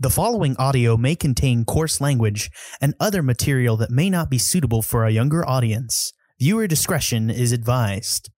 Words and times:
The 0.00 0.10
following 0.10 0.54
audio 0.58 0.96
may 0.96 1.16
contain 1.16 1.64
coarse 1.64 2.00
language 2.00 2.52
and 2.80 2.94
other 3.00 3.20
material 3.20 3.76
that 3.78 3.90
may 3.90 4.08
not 4.08 4.30
be 4.30 4.38
suitable 4.38 4.80
for 4.80 5.04
a 5.04 5.10
younger 5.10 5.44
audience. 5.44 6.12
Viewer 6.38 6.68
discretion 6.68 7.30
is 7.30 7.50
advised. 7.50 8.30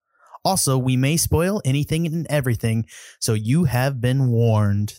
Also, 0.42 0.78
we 0.78 0.96
may 0.96 1.18
spoil 1.18 1.60
anything 1.62 2.06
and 2.06 2.26
everything, 2.30 2.86
so 3.18 3.34
you 3.34 3.64
have 3.64 4.00
been 4.00 4.28
warned. 4.28 4.94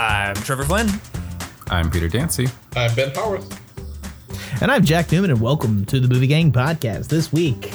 I'm 0.00 0.34
Trevor 0.34 0.64
Flynn. 0.64 0.88
I'm 1.70 1.92
Peter 1.92 2.08
Dancy. 2.08 2.48
I'm 2.74 2.92
Ben 2.96 3.14
Howarth. 3.14 3.60
And 4.60 4.68
I'm 4.68 4.84
Jack 4.84 5.12
Newman, 5.12 5.30
and 5.30 5.40
welcome 5.40 5.84
to 5.84 6.00
the 6.00 6.08
Movie 6.08 6.26
Gang 6.26 6.50
Podcast. 6.50 7.06
This 7.06 7.32
week, 7.32 7.70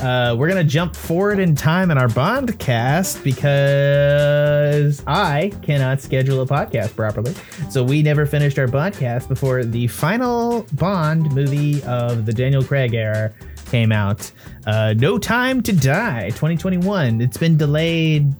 uh, 0.00 0.34
we're 0.38 0.48
going 0.48 0.64
to 0.64 0.70
jump 0.70 0.94
forward 0.94 1.38
in 1.40 1.54
time 1.54 1.90
in 1.90 1.98
our 1.98 2.08
Bond 2.08 2.58
cast 2.58 3.22
because 3.24 5.02
I 5.06 5.52
cannot 5.62 6.00
schedule 6.00 6.40
a 6.40 6.46
podcast 6.46 6.94
properly. 6.94 7.34
So 7.70 7.82
we 7.82 8.02
never 8.02 8.24
finished 8.26 8.58
our 8.58 8.68
Bond 8.68 8.94
cast 8.94 9.28
before 9.28 9.64
the 9.64 9.86
final 9.88 10.66
Bond 10.74 11.32
movie 11.34 11.82
of 11.84 12.26
the 12.26 12.32
Daniel 12.32 12.62
Craig 12.62 12.94
era 12.94 13.32
came 13.66 13.92
out. 13.92 14.30
Uh, 14.66 14.94
no 14.96 15.18
Time 15.18 15.62
to 15.62 15.72
Die 15.72 16.28
2021. 16.30 17.20
It's 17.20 17.36
been 17.36 17.56
delayed. 17.56 18.32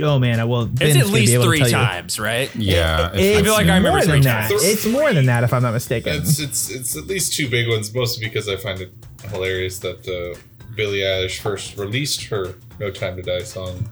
Oh 0.00 0.18
man, 0.18 0.40
I 0.40 0.44
will. 0.44 0.70
It's 0.80 0.96
at 0.96 1.06
least 1.06 1.34
three 1.42 1.60
times, 1.70 2.20
right? 2.20 2.54
Yeah, 2.54 3.10
It's 3.14 3.40
I 3.40 3.42
feel 3.42 3.54
like 3.54 3.66
I 3.66 3.76
remember 3.76 4.02
three 4.02 4.12
than 4.12 4.20
that. 4.22 4.50
times. 4.50 4.62
It's 4.62 4.84
more 4.86 5.10
than 5.12 5.24
that, 5.26 5.42
if 5.42 5.54
I'm 5.54 5.62
not 5.62 5.72
mistaken. 5.72 6.16
It's 6.16 6.38
it's 6.38 6.70
it's 6.70 6.96
at 6.98 7.06
least 7.06 7.32
two 7.32 7.48
big 7.48 7.66
ones, 7.68 7.94
mostly 7.94 8.26
because 8.26 8.46
I 8.46 8.56
find 8.56 8.80
it 8.82 8.92
hilarious 9.30 9.78
that 9.78 10.06
uh, 10.06 10.38
Billie 10.74 11.00
Eilish 11.00 11.38
first 11.40 11.76
released 11.76 12.24
her 12.24 12.54
"No 12.80 12.90
Time 12.90 13.16
to 13.16 13.22
Die" 13.22 13.42
song, 13.42 13.88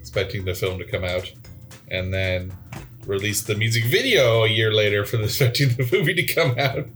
expecting 0.00 0.44
the 0.44 0.54
film 0.54 0.78
to 0.78 0.84
come 0.84 1.04
out, 1.04 1.30
and 1.90 2.12
then 2.12 2.52
released 3.06 3.46
the 3.46 3.54
music 3.54 3.84
video 3.84 4.44
a 4.44 4.48
year 4.48 4.72
later 4.72 5.04
for 5.04 5.18
the 5.18 5.24
expecting 5.30 5.68
the 5.70 5.88
movie 5.92 6.14
to 6.14 6.24
come 6.34 6.58
out, 6.58 6.86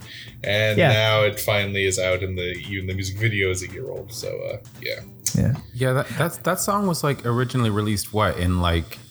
and 0.43 0.79
Yeah. 0.79 0.89
now 0.93 1.23
it 1.23 1.39
finally 1.39 1.85
is 1.85 1.99
out, 1.99 2.23
and 2.23 2.37
the 2.39 2.53
even 2.69 2.87
the 2.87 2.95
music 2.95 3.19
video 3.19 3.51
is 3.51 3.63
a 3.63 3.69
year 3.71 3.89
old. 3.91 4.13
So 4.13 4.29
uh, 4.53 4.57
yeah, 4.83 5.01
yeah. 5.35 5.55
yeah. 5.75 5.93
That 5.93 6.09
that's 6.19 6.37
that 6.39 6.61
song 6.61 6.87
was 6.87 7.05
like 7.05 7.25
originally 7.27 7.71
released 7.71 8.13
what 8.13 8.39
in 8.39 8.61
like 8.61 8.91
w- 8.91 9.08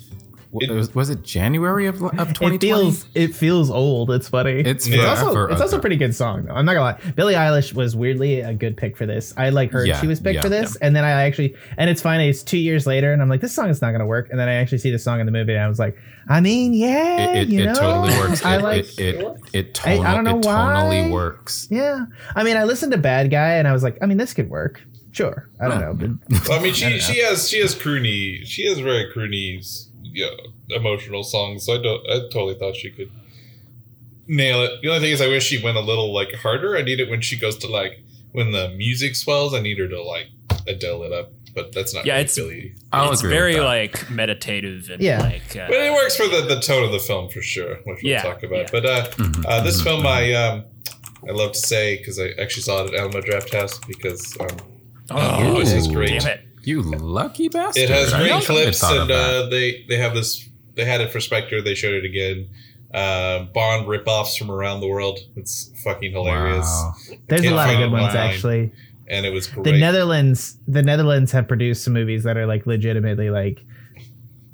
It- 0.54 0.70
was, 0.72 0.96
was 0.96 1.10
it 1.10 1.24
January 1.24 1.88
of 1.88 2.02
of 2.02 2.14
It 2.30 2.36
2020? 2.36 2.58
feels 2.60 3.06
it 3.14 3.36
feels 3.36 3.70
old. 3.70 4.12
It's 4.12 4.30
funny. 4.30 4.60
it's 4.62 4.88
Yeah. 4.88 5.12
It's 5.14 5.22
also, 5.22 5.48
it's 5.48 5.62
also 5.62 5.78
a 5.78 5.82
pretty 5.82 5.98
good 5.98 6.16
song 6.16 6.46
though. 6.46 6.54
I'm 6.54 6.66
not 6.66 6.74
gonna 6.74 6.86
lie. 7.06 7.12
Billie 7.16 7.34
Eilish 7.36 7.74
was 7.74 7.96
weirdly 7.96 8.40
a 8.42 8.54
good 8.54 8.78
pick 8.78 8.96
for 8.98 9.06
this. 9.06 9.34
I 9.38 9.50
like 9.50 9.72
heard 9.72 9.88
Yeah, 9.88 10.00
she 10.00 10.08
was 10.08 10.20
picked 10.20 10.36
yeah, 10.36 10.42
for 10.42 10.50
this, 10.50 10.76
and 10.78 10.96
then 10.96 11.04
I 11.04 11.12
actually 11.24 11.56
and 11.78 11.90
it's 11.90 12.02
funny. 12.02 12.30
It's 12.30 12.44
two 12.44 12.58
years 12.58 12.88
later, 12.88 13.12
and 13.14 13.22
I'm 13.22 13.30
like, 13.30 13.42
this 13.42 13.54
song 13.54 13.70
is 13.70 13.82
not 13.82 13.92
gonna 13.92 14.06
work. 14.06 14.30
And 14.30 14.40
then 14.40 14.48
I 14.48 14.54
actually 14.54 14.78
see 14.80 14.92
the 14.92 15.00
song 15.00 15.20
in 15.20 15.26
the 15.26 15.32
movie, 15.34 15.54
and 15.54 15.62
I 15.62 15.68
was 15.68 15.80
like, 15.80 15.98
I 16.30 16.40
mean, 16.40 16.74
yeah, 16.74 17.32
It, 17.32 17.38
it, 17.38 17.48
you 17.50 17.62
it 17.70 17.76
totally 17.76 18.18
works. 18.20 18.44
I 18.46 18.56
It 18.58 18.62
like. 18.64 19.00
it 19.00 19.16
it, 19.16 19.38
it, 19.54 19.88
I- 19.88 20.00
I 20.00 20.14
don't 20.16 20.24
know 20.24 20.40
it 20.40 20.44
tonally 20.46 21.06
why. 21.08 21.12
works. 21.12 21.68
yeah, 21.70 22.06
I 22.36 22.44
mean, 22.44 22.56
I 22.58 22.64
listened 22.64 22.92
to 22.94 22.98
Bad 22.98 23.30
Guy, 23.32 23.54
and 23.56 23.68
I 23.68 23.74
was 23.74 23.84
like, 23.84 23.98
I 24.02 24.06
mean, 24.06 24.18
this 24.18 24.34
could 24.34 24.50
work. 24.50 24.82
Sure, 25.12 25.50
I 25.60 25.68
don't 25.68 25.82
Huh. 25.82 25.94
know, 25.94 25.94
but 26.30 26.48
well, 26.50 26.60
I 26.60 26.64
mean, 26.64 26.74
she 26.74 26.90
don't 26.90 27.02
she 27.02 27.20
has 27.22 27.50
she 27.50 27.60
has 27.60 27.74
croony 27.74 28.46
she 28.46 28.66
has 28.68 28.78
very 28.80 29.12
croony 30.08 30.12
yeah, 30.70 30.76
emotional 30.76 31.24
songs. 31.24 31.66
So 31.66 31.74
I 31.76 31.82
don't 31.82 32.02
I 32.10 32.20
totally 32.32 32.56
thought 32.56 32.76
she 32.76 32.90
could 32.92 33.12
nail 34.28 34.62
it. 34.64 34.82
The 34.82 34.90
only 34.90 35.00
thing 35.02 35.12
is, 35.12 35.22
I 35.22 35.28
wish 35.28 35.46
she 35.46 35.64
went 35.64 35.78
a 35.78 35.82
little 35.82 36.14
like 36.14 36.34
harder. 36.34 36.78
I 36.78 36.82
need 36.82 37.00
it 37.00 37.10
when 37.10 37.22
she 37.22 37.38
goes 37.38 37.58
to 37.60 37.68
like 37.68 38.04
when 38.32 38.52
the 38.52 38.70
music 38.70 39.16
swells. 39.16 39.54
I 39.54 39.60
need 39.60 39.78
her 39.80 39.88
to 39.88 40.02
like 40.04 40.28
Adele 40.68 41.04
it 41.04 41.14
up, 41.14 41.32
but 41.56 41.72
that's 41.74 41.94
not 41.94 42.06
Yeah, 42.06 42.14
really 42.16 42.24
it's- 42.26 42.36
Billie. 42.36 42.74
I'll 42.92 43.12
it's 43.12 43.22
agree 43.22 43.34
very 43.34 43.54
with 43.56 43.64
that. 43.64 43.66
like 43.66 44.10
meditative 44.10 44.90
and 44.90 45.02
Yeah. 45.02 45.22
like 45.22 45.56
uh, 45.56 45.68
But 45.68 45.78
it 45.78 45.94
works 45.94 46.16
for 46.16 46.28
the, 46.28 46.42
the 46.42 46.60
tone 46.62 46.84
of 46.84 46.92
the 46.92 47.00
film 47.00 47.30
for 47.30 47.42
sure, 47.42 47.76
which 47.86 48.00
we'll 48.04 48.12
Yeah, 48.14 48.22
talk 48.22 48.44
about. 48.44 48.60
yeah. 48.60 48.70
But 48.72 48.86
uh, 48.86 49.06
Mhm, 49.12 49.46
uh, 49.48 49.62
this 49.64 49.80
mhm, 49.82 49.84
film, 49.84 50.04
mhm. 50.04 50.08
I 50.08 50.34
um, 50.34 50.64
I 51.28 51.32
love 51.32 51.52
to 51.54 51.60
say 51.60 51.98
because 51.98 52.20
I 52.20 52.30
actually 52.40 52.64
saw 52.64 52.84
it 52.86 52.94
at 52.94 53.00
Alamo 53.00 53.22
Drafthouse 53.22 53.86
because 53.88 54.38
um, 54.40 54.48
oh, 55.12 55.52
voice 55.54 55.72
is 55.72 55.88
great. 55.88 56.20
damn 56.22 56.28
it. 56.32 56.42
You 56.68 56.82
lucky 56.82 57.48
bastard. 57.50 57.84
It 57.84 57.90
has 57.90 58.14
I 58.14 58.20
great 58.20 58.30
don't 58.30 58.44
think 58.44 58.60
I 58.60 58.64
clips, 58.64 58.84
and 58.84 59.10
uh, 59.12 59.48
they 59.50 59.86
they 59.88 59.98
have 59.98 60.14
this. 60.14 60.48
They 60.76 60.86
had 60.86 61.02
it 61.02 61.12
for 61.12 61.20
Spectre. 61.20 61.62
They 61.62 61.74
showed 61.76 61.94
it 61.96 62.06
again. 62.06 62.50
Uh, 62.94 63.44
Bond 63.54 63.88
ripoffs 63.88 64.38
from 64.38 64.50
around 64.52 64.80
the 64.82 64.88
world. 64.88 65.20
It's 65.36 65.72
fucking 65.84 66.12
hilarious, 66.14 66.66
Wow. 66.66 66.94
there's 67.28 67.46
a 67.46 67.52
lot 67.52 67.70
of 67.70 67.78
good 67.78 67.92
ones 67.92 68.08
online. 68.14 68.30
actually. 68.30 68.72
and 69.08 69.26
it 69.26 69.32
was 69.34 69.48
great. 69.48 69.64
the 69.66 69.72
Netherlands 69.78 70.58
the 70.68 70.82
Netherlands 70.84 71.32
have 71.32 71.48
produced 71.48 71.84
some 71.84 71.94
movies 71.94 72.24
that 72.24 72.38
are 72.38 72.46
like 72.46 72.66
legitimately 72.66 73.30
like 73.30 73.64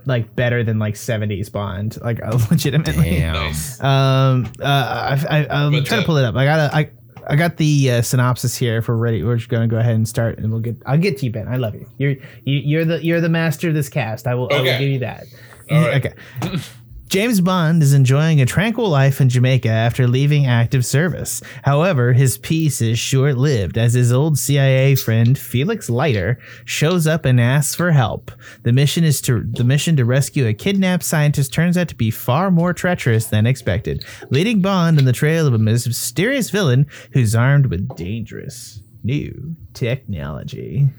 like 0.06 0.36
better 0.36 0.64
than 0.64 0.80
like 0.80 0.96
70s 0.96 1.52
Bond 1.52 1.98
like 2.02 2.22
uh, 2.24 2.38
legitimately 2.52 3.20
Damn. 3.20 3.34
Nice. 3.34 3.82
um 3.82 4.52
uh 4.62 4.66
I, 4.66 5.26
I, 5.40 5.48
I'm 5.66 5.72
But, 5.72 5.86
trying 5.86 6.00
uh, 6.00 6.02
to 6.02 6.06
pull 6.08 6.18
it 6.18 6.26
up 6.26 6.36
I 6.36 6.46
gotta 6.46 6.76
I 6.76 6.92
I 7.28 7.36
got 7.36 7.58
the 7.58 7.92
uh, 7.92 8.02
synopsis 8.02 8.56
here 8.58 8.78
if 8.78 8.88
we're 8.88 8.96
ready. 8.96 9.24
We're 9.24 9.38
just 9.38 9.50
gonna 9.50 9.68
go 9.68 9.78
ahead 9.78 9.96
and 9.96 10.08
start, 10.08 10.38
and 10.38 10.52
we'll 10.52 10.62
get. 10.62 10.78
I'll 10.86 10.98
get 10.98 11.18
to 11.20 11.26
you, 11.26 11.32
Ben. 11.32 11.48
I 11.48 11.58
love 11.58 11.76
you. 11.76 11.88
You're 11.98 12.12
you, 12.44 12.60
you're 12.60 12.86
the 12.86 13.04
you're 13.04 13.22
the 13.22 13.30
master 13.30 13.70
of 13.70 13.74
this 13.74 13.90
cast. 13.90 14.28
I 14.28 14.36
will. 14.36 14.52
I 14.52 14.58
will 14.58 14.66
give 14.66 14.82
you 14.82 15.00
that. 15.00 15.26
Right. 15.72 16.06
Okay. 16.06 16.60
James 17.08 17.42
Bond 17.42 17.84
is 17.84 17.94
enjoying 17.94 18.42
a 18.42 18.46
tranquil 18.46 18.90
life 18.90 19.22
in 19.22 19.30
Jamaica 19.30 19.70
after 19.70 20.08
leaving 20.08 20.48
active 20.48 20.84
service. 20.84 21.44
However, 21.64 22.14
his 22.14 22.40
peace 22.40 22.82
is 22.82 22.98
short 22.98 23.38
lived 23.38 23.78
as 23.78 23.94
his 23.94 24.12
old 24.12 24.40
CIA 24.40 24.96
friend 24.96 25.38
Felix 25.38 25.90
Leiter 25.92 26.40
shows 26.66 27.06
up 27.06 27.26
and 27.26 27.40
asks 27.40 27.76
for 27.76 27.92
help. 27.92 28.32
The 28.64 28.74
mission 28.74 29.04
is 29.04 29.22
to 29.22 29.44
the 29.44 29.64
mission 29.64 29.96
to 29.98 30.06
rescue 30.06 30.48
a 30.48 30.54
kidnapped 30.54 31.04
scientist 31.04 31.54
turns 31.54 31.78
out 31.78 31.90
to 31.90 31.96
be 31.96 32.10
far 32.10 32.50
more 32.50 32.74
treacherous 32.74 33.28
than 33.28 33.46
expected, 33.46 34.04
leading 34.32 34.62
Bond 34.62 34.98
on 34.98 35.06
the 35.06 35.14
trail 35.14 35.46
of 35.46 35.54
a 35.54 35.60
mysterious 35.60 36.50
villain 36.50 36.88
who's 37.12 37.36
armed 37.36 37.68
with 37.68 37.96
dangerous 37.96 38.82
new 39.04 39.56
technology. 39.74 40.90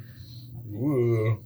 Ooh. 0.74 1.42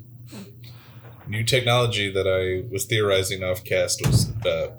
New 1.29 1.45
technology 1.45 2.11
that 2.11 2.27
I 2.27 2.67
was 2.73 2.87
theorizing 2.87 3.45
off 3.45 3.63
cast 3.65 4.01
was 4.07 4.31
uh, 4.47 4.71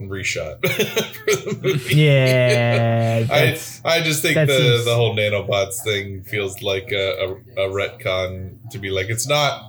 reshot 0.00 0.60
for 0.66 1.36
the 1.36 1.60
movie. 1.62 1.94
Yeah, 1.94 3.26
I, 3.30 3.58
I 3.84 4.02
just 4.02 4.22
think 4.22 4.46
the, 4.46 4.58
seems- 4.58 4.84
the 4.84 4.94
whole 4.96 5.16
nanobots 5.16 5.80
thing 5.82 6.24
feels 6.24 6.62
like 6.62 6.90
a, 6.92 7.36
a, 7.56 7.66
a 7.66 7.70
retcon 7.70 8.58
to 8.70 8.78
be 8.78 8.90
like 8.90 9.08
it's 9.10 9.28
not 9.28 9.62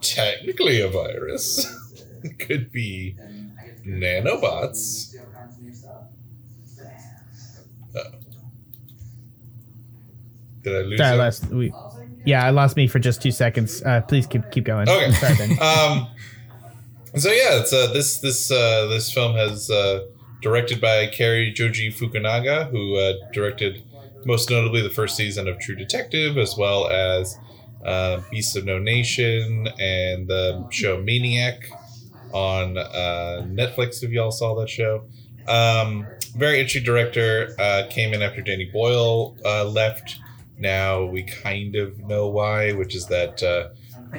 technically 0.00 0.80
a 0.80 0.88
virus. 0.88 1.66
it 2.22 2.38
could 2.40 2.72
be 2.72 3.18
nanobots. 3.86 5.14
Uh, 7.94 8.10
did 10.62 10.76
I 10.76 10.80
lose 10.82 10.98
Sorry, 10.98 11.10
I 11.10 11.12
you? 11.12 11.18
lost. 11.18 11.46
We, 11.50 11.74
yeah, 12.24 12.44
I 12.44 12.50
lost 12.50 12.76
me 12.76 12.86
for 12.86 12.98
just 12.98 13.22
two 13.22 13.30
seconds. 13.30 13.82
Uh, 13.82 14.00
please 14.02 14.26
keep 14.26 14.50
keep 14.50 14.64
going. 14.64 14.88
Okay. 14.88 15.12
Sorry, 15.12 15.58
um, 15.58 16.08
so 17.16 17.30
yeah, 17.30 17.60
it's 17.60 17.72
uh, 17.72 17.88
this 17.92 18.20
this 18.20 18.50
uh, 18.50 18.86
this 18.86 19.12
film 19.12 19.34
has 19.34 19.70
uh, 19.70 20.06
directed 20.42 20.80
by 20.80 21.06
Cary 21.06 21.52
Joji 21.52 21.92
Fukunaga, 21.92 22.70
who 22.70 22.96
uh, 22.96 23.14
directed 23.32 23.82
most 24.24 24.50
notably 24.50 24.82
the 24.82 24.90
first 24.90 25.16
season 25.16 25.48
of 25.48 25.58
True 25.58 25.74
Detective, 25.74 26.36
as 26.36 26.56
well 26.56 26.88
as 26.88 27.36
uh, 27.84 28.20
Beasts 28.30 28.56
of 28.56 28.64
No 28.64 28.78
Nation 28.78 29.68
and 29.78 30.28
the 30.28 30.66
show 30.70 31.00
Maniac 31.00 31.70
on 32.32 32.76
uh, 32.76 33.46
Netflix. 33.46 34.02
If 34.02 34.10
y'all 34.10 34.30
saw 34.30 34.54
that 34.60 34.68
show, 34.68 35.04
um, 35.46 36.06
very 36.36 36.58
interesting 36.58 36.84
director. 36.84 37.54
Uh, 37.58 37.84
came 37.90 38.12
in 38.12 38.22
after 38.22 38.42
Danny 38.42 38.66
Boyle 38.66 39.36
uh, 39.44 39.64
left. 39.64 40.18
Now 40.58 41.04
we 41.04 41.22
kind 41.22 41.76
of 41.76 41.98
know 42.00 42.28
why, 42.28 42.72
which 42.72 42.94
is 42.94 43.06
that. 43.06 43.42
Uh, 43.42 43.68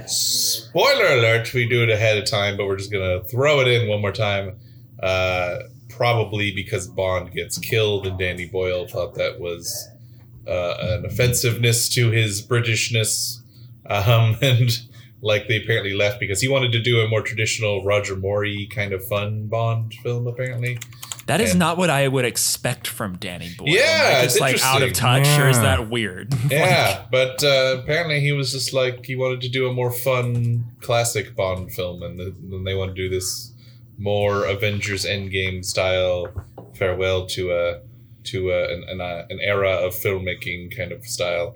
Spoiler 0.05 1.17
alert, 1.17 1.51
we 1.53 1.67
do 1.67 1.81
it 1.81 1.89
ahead 1.89 2.17
of 2.19 2.29
time, 2.29 2.57
but 2.57 2.67
we're 2.67 2.77
just 2.77 2.91
going 2.91 3.21
to 3.21 3.27
throw 3.27 3.59
it 3.61 3.67
in 3.67 3.87
one 3.87 4.01
more 4.01 4.11
time. 4.11 4.59
Uh, 5.01 5.59
probably 5.89 6.51
because 6.51 6.87
Bond 6.87 7.33
gets 7.33 7.57
killed 7.57 8.05
and 8.05 8.17
Danny 8.17 8.45
Boyle 8.45 8.87
thought 8.87 9.15
that 9.15 9.39
was 9.39 9.89
uh, 10.47 10.75
an 10.79 11.05
offensiveness 11.05 11.89
to 11.89 12.11
his 12.11 12.45
Britishness. 12.45 13.39
Um, 13.85 14.37
and 14.41 14.69
like 15.21 15.47
they 15.47 15.61
apparently 15.61 15.93
left 15.93 16.19
because 16.19 16.39
he 16.39 16.47
wanted 16.47 16.71
to 16.71 16.81
do 16.81 17.01
a 17.01 17.07
more 17.07 17.21
traditional 17.21 17.83
Roger 17.83 18.15
Moore 18.15 18.45
kind 18.69 18.93
of 18.93 19.05
fun 19.05 19.47
Bond 19.47 19.93
film, 19.95 20.27
apparently. 20.27 20.79
That 21.29 21.41
is 21.41 21.51
And- 21.51 21.59
not 21.59 21.77
what 21.77 21.89
I 21.89 22.07
would 22.07 22.25
expect 22.25 22.87
from 22.87 23.17
Danny 23.17 23.51
Boyle. 23.57 23.69
Yeah, 23.69 23.81
Am 23.81 24.15
I 24.15 24.19
it's 24.23 24.33
just 24.33 24.41
like 24.41 24.63
out 24.63 24.81
of 24.81 24.93
touch, 24.93 25.27
or 25.39 25.47
is 25.47 25.59
that 25.59 25.89
weird? 25.89 26.33
Yeah, 26.49 27.05
but 27.11 27.43
uh, 27.43 27.77
apparently 27.79 28.19
he 28.19 28.31
was 28.31 28.51
just 28.51 28.73
like 28.73 29.05
he 29.05 29.15
wanted 29.15 29.41
to 29.41 29.49
do 29.49 29.69
a 29.69 29.73
more 29.73 29.91
fun 29.91 30.65
classic 30.81 31.35
Bond 31.35 31.71
film, 31.71 32.01
and 32.03 32.19
then 32.19 32.63
they 32.63 32.73
want 32.75 32.95
to 32.95 33.01
do 33.01 33.09
this 33.09 33.53
more 33.97 34.45
Avengers 34.45 35.05
Endgame 35.05 35.63
style 35.63 36.27
farewell 36.73 37.27
to 37.27 37.51
a 37.51 37.81
to 38.23 38.51
a, 38.51 38.73
an 38.73 38.83
an, 38.89 39.01
uh, 39.01 39.25
an 39.29 39.39
era 39.41 39.71
of 39.71 39.93
filmmaking 39.93 40.75
kind 40.75 40.91
of 40.91 41.05
style. 41.05 41.55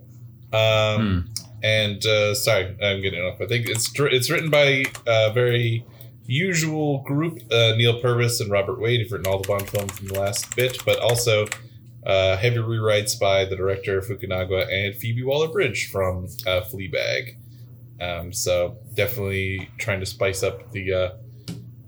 Um, 0.52 1.30
and 1.64 2.06
uh, 2.06 2.36
sorry, 2.36 2.76
I'm 2.82 3.02
getting 3.02 3.22
off. 3.22 3.42
I 3.42 3.48
think 3.48 3.68
it's 3.70 3.92
it's 3.98 4.30
written 4.30 4.50
by 4.50 4.84
a 5.08 5.32
very 5.34 5.86
usual 6.26 7.04
group: 7.04 7.40
uh, 7.52 7.74
Neal 7.76 8.00
Purvis 8.02 8.40
and 8.40 8.52
Robert 8.52 8.80
Wade, 8.80 9.02
who've 9.02 9.12
written 9.12 9.32
all 9.32 9.42
the 9.42 9.48
Bond 9.48 9.70
films 9.70 10.00
in 10.00 10.08
the 10.08 10.20
last 10.20 10.56
bit, 10.56 10.78
but 10.86 11.00
also 11.00 11.46
uh, 12.06 12.38
heavy 12.38 12.58
rewrites 12.58 13.20
by 13.20 13.46
the 13.46 13.56
director 13.56 14.02
Fukunaga 14.02 14.68
and 14.72 14.96
Phoebe 14.96 15.24
Waller-Bridge 15.24 15.90
from 15.92 16.26
uh, 16.46 16.62
Fleabag. 16.62 17.38
Um, 18.02 18.34
so 18.34 18.78
definitely 18.94 19.70
trying 19.78 20.00
to 20.00 20.06
spice 20.06 20.44
up 20.44 20.72
the 20.72 20.94
uh, 20.94 21.10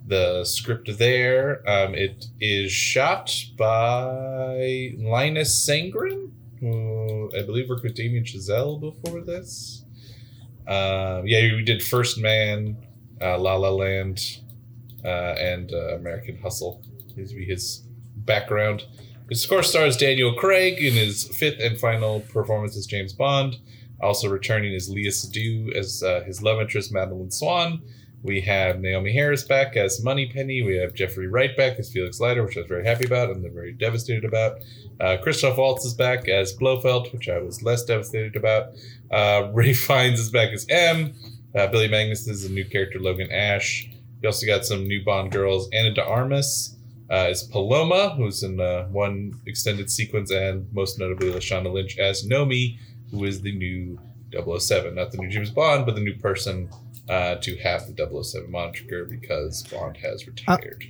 the 0.08 0.46
script 0.46 0.98
there. 0.98 1.68
Um, 1.68 1.96
it 1.96 2.28
is 2.40 2.72
shot 2.72 3.36
by 3.58 4.92
Linus 4.98 5.68
Sandgren, 5.68 6.32
who 6.60 7.32
I 7.38 7.42
believe 7.42 7.70
worked 7.70 7.84
with 7.84 7.96
Damien 7.96 8.24
Chazelle 8.24 8.80
before 8.80 9.22
this. 9.22 9.84
Um, 10.68 11.28
yeah, 11.28 11.42
we 11.54 11.64
did 11.64 11.84
First 11.84 12.20
Man, 12.20 12.78
uh, 13.22 13.38
La 13.38 13.56
La 13.56 13.70
Land, 13.70 14.20
uh, 15.06 15.36
and 15.38 15.72
uh, 15.72 15.96
American 15.96 16.38
Hustle. 16.40 16.82
These 17.16 17.34
be 17.34 17.46
his 17.46 17.84
background. 18.16 18.86
His 19.30 19.42
score 19.42 19.64
stars 19.64 19.98
Daniel 19.98 20.34
Craig 20.34 20.80
in 20.80 20.94
his 20.94 21.28
fifth 21.28 21.60
and 21.60 21.80
final 21.80 22.22
performance 22.22 22.78
as 22.78 22.86
James 22.86 23.14
Bond. 23.14 23.58
Also 24.02 24.30
returning 24.30 24.74
is 24.74 24.90
Léa 24.90 25.08
Seydoux 25.08 25.76
as 25.76 26.04
uh, 26.04 26.24
his 26.26 26.42
love 26.42 26.60
interest, 26.60 26.92
Madeleine 26.92 27.32
Swann. 27.32 27.82
We 28.22 28.42
have 28.42 28.78
Naomie 28.78 29.14
Harris 29.14 29.44
back 29.44 29.78
as 29.78 30.04
Moneypenny. 30.04 30.64
We 30.64 30.78
have 30.78 30.96
Jeffrey 30.96 31.28
Wright 31.28 31.56
back 31.56 31.78
as 31.78 31.92
Felix 31.92 32.20
Leiter, 32.20 32.44
which 32.44 32.58
I 32.58 32.62
was 32.62 32.68
very 32.68 32.84
happy 32.84 33.06
about 33.06 33.30
and 33.30 33.44
very 33.54 33.72
devastated 33.72 34.26
about. 34.26 34.58
Uh, 35.00 35.18
Christoph 35.22 35.58
Waltz 35.58 35.86
is 35.86 35.94
back 35.94 36.28
as 36.28 36.54
Blofeld, 36.54 37.14
which 37.14 37.30
I 37.30 37.38
was 37.38 37.62
less 37.62 37.86
devastated 37.86 38.36
about. 38.36 38.74
Uh, 39.12 39.50
Ralph 39.54 39.78
Fiennes 39.78 40.20
is 40.20 40.32
back 40.32 40.50
as 40.54 40.66
M. 40.70 41.14
Uh, 41.56 41.68
Billy 41.68 41.88
Magnussen 41.88 42.30
is 42.30 42.44
a 42.44 42.52
new 42.52 42.66
character, 42.66 43.00
Logan 43.00 43.32
Ash. 43.32 43.90
We 44.22 44.28
also 44.28 44.46
got 44.46 44.66
some 44.66 44.88
new 44.88 45.04
Bond 45.06 45.32
girls. 45.32 45.70
Ana 45.72 45.94
de 45.94 46.04
Armas 46.04 46.76
uh, 47.10 47.28
is 47.30 47.44
Paloma, 47.44 48.14
who's 48.18 48.44
in 48.44 48.60
uh, 48.60 48.88
one 48.88 49.40
extended 49.46 49.90
sequence, 49.90 50.32
and 50.32 50.68
most 50.74 51.00
notably 51.00 51.32
Lashana 51.32 51.72
Lynch 51.72 51.98
as 51.98 52.28
Nomi, 52.28 52.78
who 53.12 53.24
is 53.24 53.42
the 53.42 53.54
new 53.54 53.98
007. 54.34 54.96
Not 54.96 55.12
the 55.12 55.18
new 55.18 55.30
James 55.30 55.50
Bond, 55.50 55.86
but 55.86 55.96
the 55.96 56.02
new 56.02 56.16
person 56.16 56.70
uh, 57.08 57.36
to 57.36 57.56
have 57.58 57.88
the 57.88 58.24
007 58.24 58.52
moniker 58.52 59.06
because 59.06 59.64
Bond 59.64 59.96
has 59.98 60.28
retired. 60.28 60.84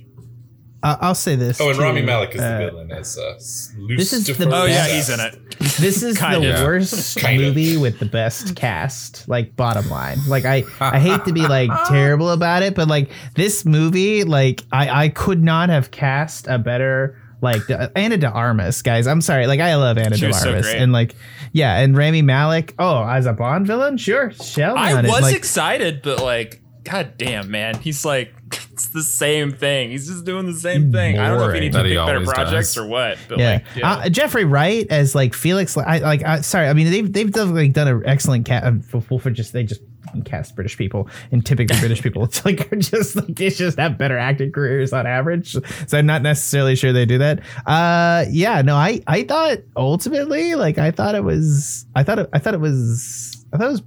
I- 0.86 0.98
I'll 1.00 1.14
say 1.14 1.36
this. 1.36 1.60
oh, 1.60 1.68
and 1.68 1.76
too, 1.76 1.82
Rami 1.82 2.02
Malek 2.02 2.34
is 2.34 2.40
uh, 2.40 2.58
the 2.58 2.70
villain 2.70 2.90
as 2.92 3.18
uh, 3.18 3.34
This 3.34 4.12
is 4.12 4.26
the 4.26 4.32
Lucifer 4.34 4.50
Oh 4.54 4.64
yeah, 4.66 4.86
he's 4.88 5.08
in 5.10 5.20
it. 5.20 5.38
This 5.80 6.02
is 6.02 6.18
the 6.18 6.36
of. 6.36 6.62
worst 6.64 7.22
movie 7.30 7.76
with 7.76 7.98
the 7.98 8.06
best 8.06 8.56
cast. 8.56 9.28
Like 9.28 9.56
bottom 9.56 9.88
line, 9.90 10.18
like 10.28 10.44
I, 10.44 10.64
I 10.80 10.98
hate 10.98 11.24
to 11.26 11.32
be 11.32 11.46
like 11.46 11.70
terrible 11.88 12.30
about 12.30 12.62
it, 12.62 12.74
but 12.74 12.88
like 12.88 13.10
this 13.34 13.64
movie, 13.64 14.24
like 14.24 14.62
I, 14.72 15.04
I 15.04 15.08
could 15.10 15.42
not 15.42 15.68
have 15.68 15.90
cast 15.90 16.46
a 16.46 16.58
better 16.58 17.20
like 17.42 17.66
the, 17.66 17.92
Ana 17.98 18.16
de 18.16 18.28
Armas, 18.30 18.80
guys. 18.82 19.06
I'm 19.06 19.20
sorry, 19.20 19.46
like 19.46 19.60
I 19.60 19.74
love 19.76 19.98
Ana 19.98 20.14
She 20.16 20.22
de 20.22 20.26
was 20.28 20.40
so 20.40 20.50
Armas, 20.50 20.66
and 20.68 20.92
like 20.92 21.14
yeah, 21.52 21.78
and 21.80 21.96
Rami 21.96 22.22
Malek. 22.22 22.74
Oh, 22.78 23.04
as 23.06 23.26
a 23.26 23.32
Bond 23.32 23.66
villain, 23.66 23.96
sure, 23.98 24.30
shell 24.32 24.76
I 24.76 24.94
was 25.02 25.10
Like, 25.22 25.36
excited, 25.36 26.00
but 26.02 26.22
like, 26.22 26.60
god 26.84 27.14
damn, 27.18 27.50
man, 27.50 27.78
he's 27.80 28.04
like, 28.04 28.32
it's 28.72 28.88
the 28.90 29.02
same 29.02 29.52
thing. 29.52 29.90
He's 29.90 30.06
just 30.06 30.24
doing 30.24 30.46
the 30.46 30.54
same 30.54 30.92
thing. 30.92 31.18
I 31.18 31.28
don't 31.28 31.38
know 31.38 31.44
if 31.48 31.54
he 31.54 31.60
Boring. 31.60 31.60
needs 31.62 31.76
to 31.76 31.82
That 31.82 31.86
he 31.88 31.92
pick 31.96 32.06
better 32.06 32.14
always 32.18 32.32
projects 32.32 32.74
does. 32.74 32.84
or 32.84 32.86
what. 32.86 33.18
But 33.28 33.38
yeah, 33.38 33.50
like, 33.52 33.64
yeah. 33.76 33.92
Uh, 33.92 34.08
Jeffrey 34.08 34.44
Wright 34.44 34.86
as 34.90 35.14
like 35.14 35.34
Felix. 35.34 35.76
I 35.76 35.98
like. 35.98 36.22
I, 36.22 36.40
sorry, 36.42 36.68
I 36.68 36.72
mean 36.72 36.90
they've 36.90 37.12
they've 37.12 37.30
done, 37.30 37.54
like 37.54 37.72
done 37.72 37.88
an 37.88 38.02
excellent 38.06 38.46
cast 38.46 38.84
for, 38.84 39.00
for 39.00 39.30
just 39.30 39.52
they 39.52 39.64
just 39.64 39.80
cast 40.24 40.54
British 40.54 40.76
people 40.78 41.08
and 41.32 41.44
typically 41.44 41.78
British 41.80 42.02
people. 42.02 42.24
It's 42.24 42.44
like 42.44 42.72
are 42.72 42.76
just 42.80 43.16
like 43.16 43.34
they 43.34 43.50
just 43.50 43.78
have 43.78 43.98
better 43.98 44.16
acting 44.18 44.52
careers 44.52 44.92
on 44.92 45.06
average. 45.06 45.56
So 45.88 45.98
I'm 45.98 46.06
not 46.06 46.22
necessarily 46.22 46.76
sure 46.76 46.92
they 46.92 47.06
do 47.06 47.18
that. 47.18 47.40
Uh, 47.66 48.24
yeah, 48.30 48.62
no, 48.62 48.76
I 48.76 49.00
I 49.06 49.24
thought 49.24 49.58
ultimately 49.76 50.54
like 50.54 50.78
I 50.78 50.90
thought 50.90 51.14
it 51.14 51.24
was 51.24 51.86
I 51.94 52.02
thought 52.04 52.18
it, 52.20 52.30
I 52.32 52.38
thought 52.38 52.54
it 52.54 52.60
was 52.60 53.44
I 53.52 53.56
thought 53.58 53.66
it 53.66 53.70
was 53.72 53.82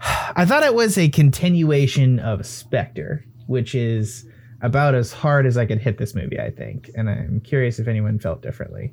I 0.36 0.44
thought 0.44 0.62
it 0.62 0.74
was 0.74 0.96
a 0.98 1.08
continuation 1.08 2.18
of 2.20 2.44
Spectre, 2.46 3.24
which 3.48 3.74
is 3.74 4.24
about 4.62 4.94
as 4.94 5.12
hard 5.12 5.46
as 5.46 5.56
I 5.56 5.66
could 5.66 5.78
hit 5.78 5.98
this 5.98 6.14
movie, 6.14 6.40
I 6.40 6.50
think. 6.50 6.90
And 6.96 7.08
I'm 7.08 7.40
curious 7.44 7.78
if 7.78 7.86
anyone 7.86 8.18
felt 8.18 8.42
differently. 8.42 8.92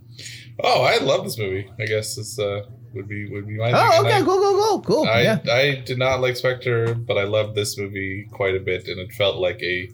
Oh, 0.64 0.82
I 0.84 0.98
love 1.04 1.24
this 1.24 1.38
movie. 1.40 1.68
I 1.80 1.86
guess 1.86 2.16
this 2.16 2.38
uh, 2.38 2.62
would 2.94 3.08
be 3.08 3.30
would 3.32 3.48
be 3.48 3.58
my. 3.58 3.72
Oh, 3.72 3.98
And 3.98 4.06
okay, 4.08 4.18
I- 4.18 4.22
cool, 4.24 4.38
cool, 4.38 4.54
cool, 4.54 4.82
cool. 4.82 5.08
I, 5.08 5.22
yeah. 5.22 5.40
I 5.52 5.82
did 5.86 5.98
not 5.98 6.22
like 6.22 6.36
Spectre, 6.36 6.94
but 6.94 7.18
I 7.18 7.24
loved 7.24 7.56
this 7.56 7.78
movie 7.78 8.28
quite 8.32 8.56
a 8.56 8.60
bit, 8.60 8.88
and 8.88 9.00
it 9.00 9.12
felt 9.14 9.38
like 9.38 9.62
a 9.64 9.90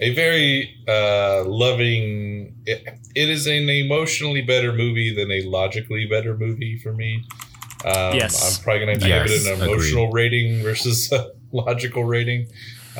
a 0.00 0.14
very 0.14 0.74
uh, 0.86 1.42
loving. 1.46 2.54
It, 2.66 2.86
it 3.14 3.28
is 3.30 3.46
an 3.46 3.68
emotionally 3.70 4.42
better 4.42 4.72
movie 4.72 5.14
than 5.14 5.30
a 5.32 5.42
logically 5.42 6.06
better 6.06 6.36
movie 6.36 6.78
for 6.78 6.92
me. 6.92 7.24
Um, 7.84 8.14
Yes. 8.14 8.58
I'm 8.58 8.62
probably 8.62 8.80
gonna 8.80 8.98
give 8.98 9.08
Yes, 9.08 9.46
it 9.46 9.52
an 9.56 9.62
emotional 9.62 10.10
rating 10.10 10.62
versus 10.62 11.10
a 11.12 11.30
logical 11.52 12.04
rating. 12.04 12.48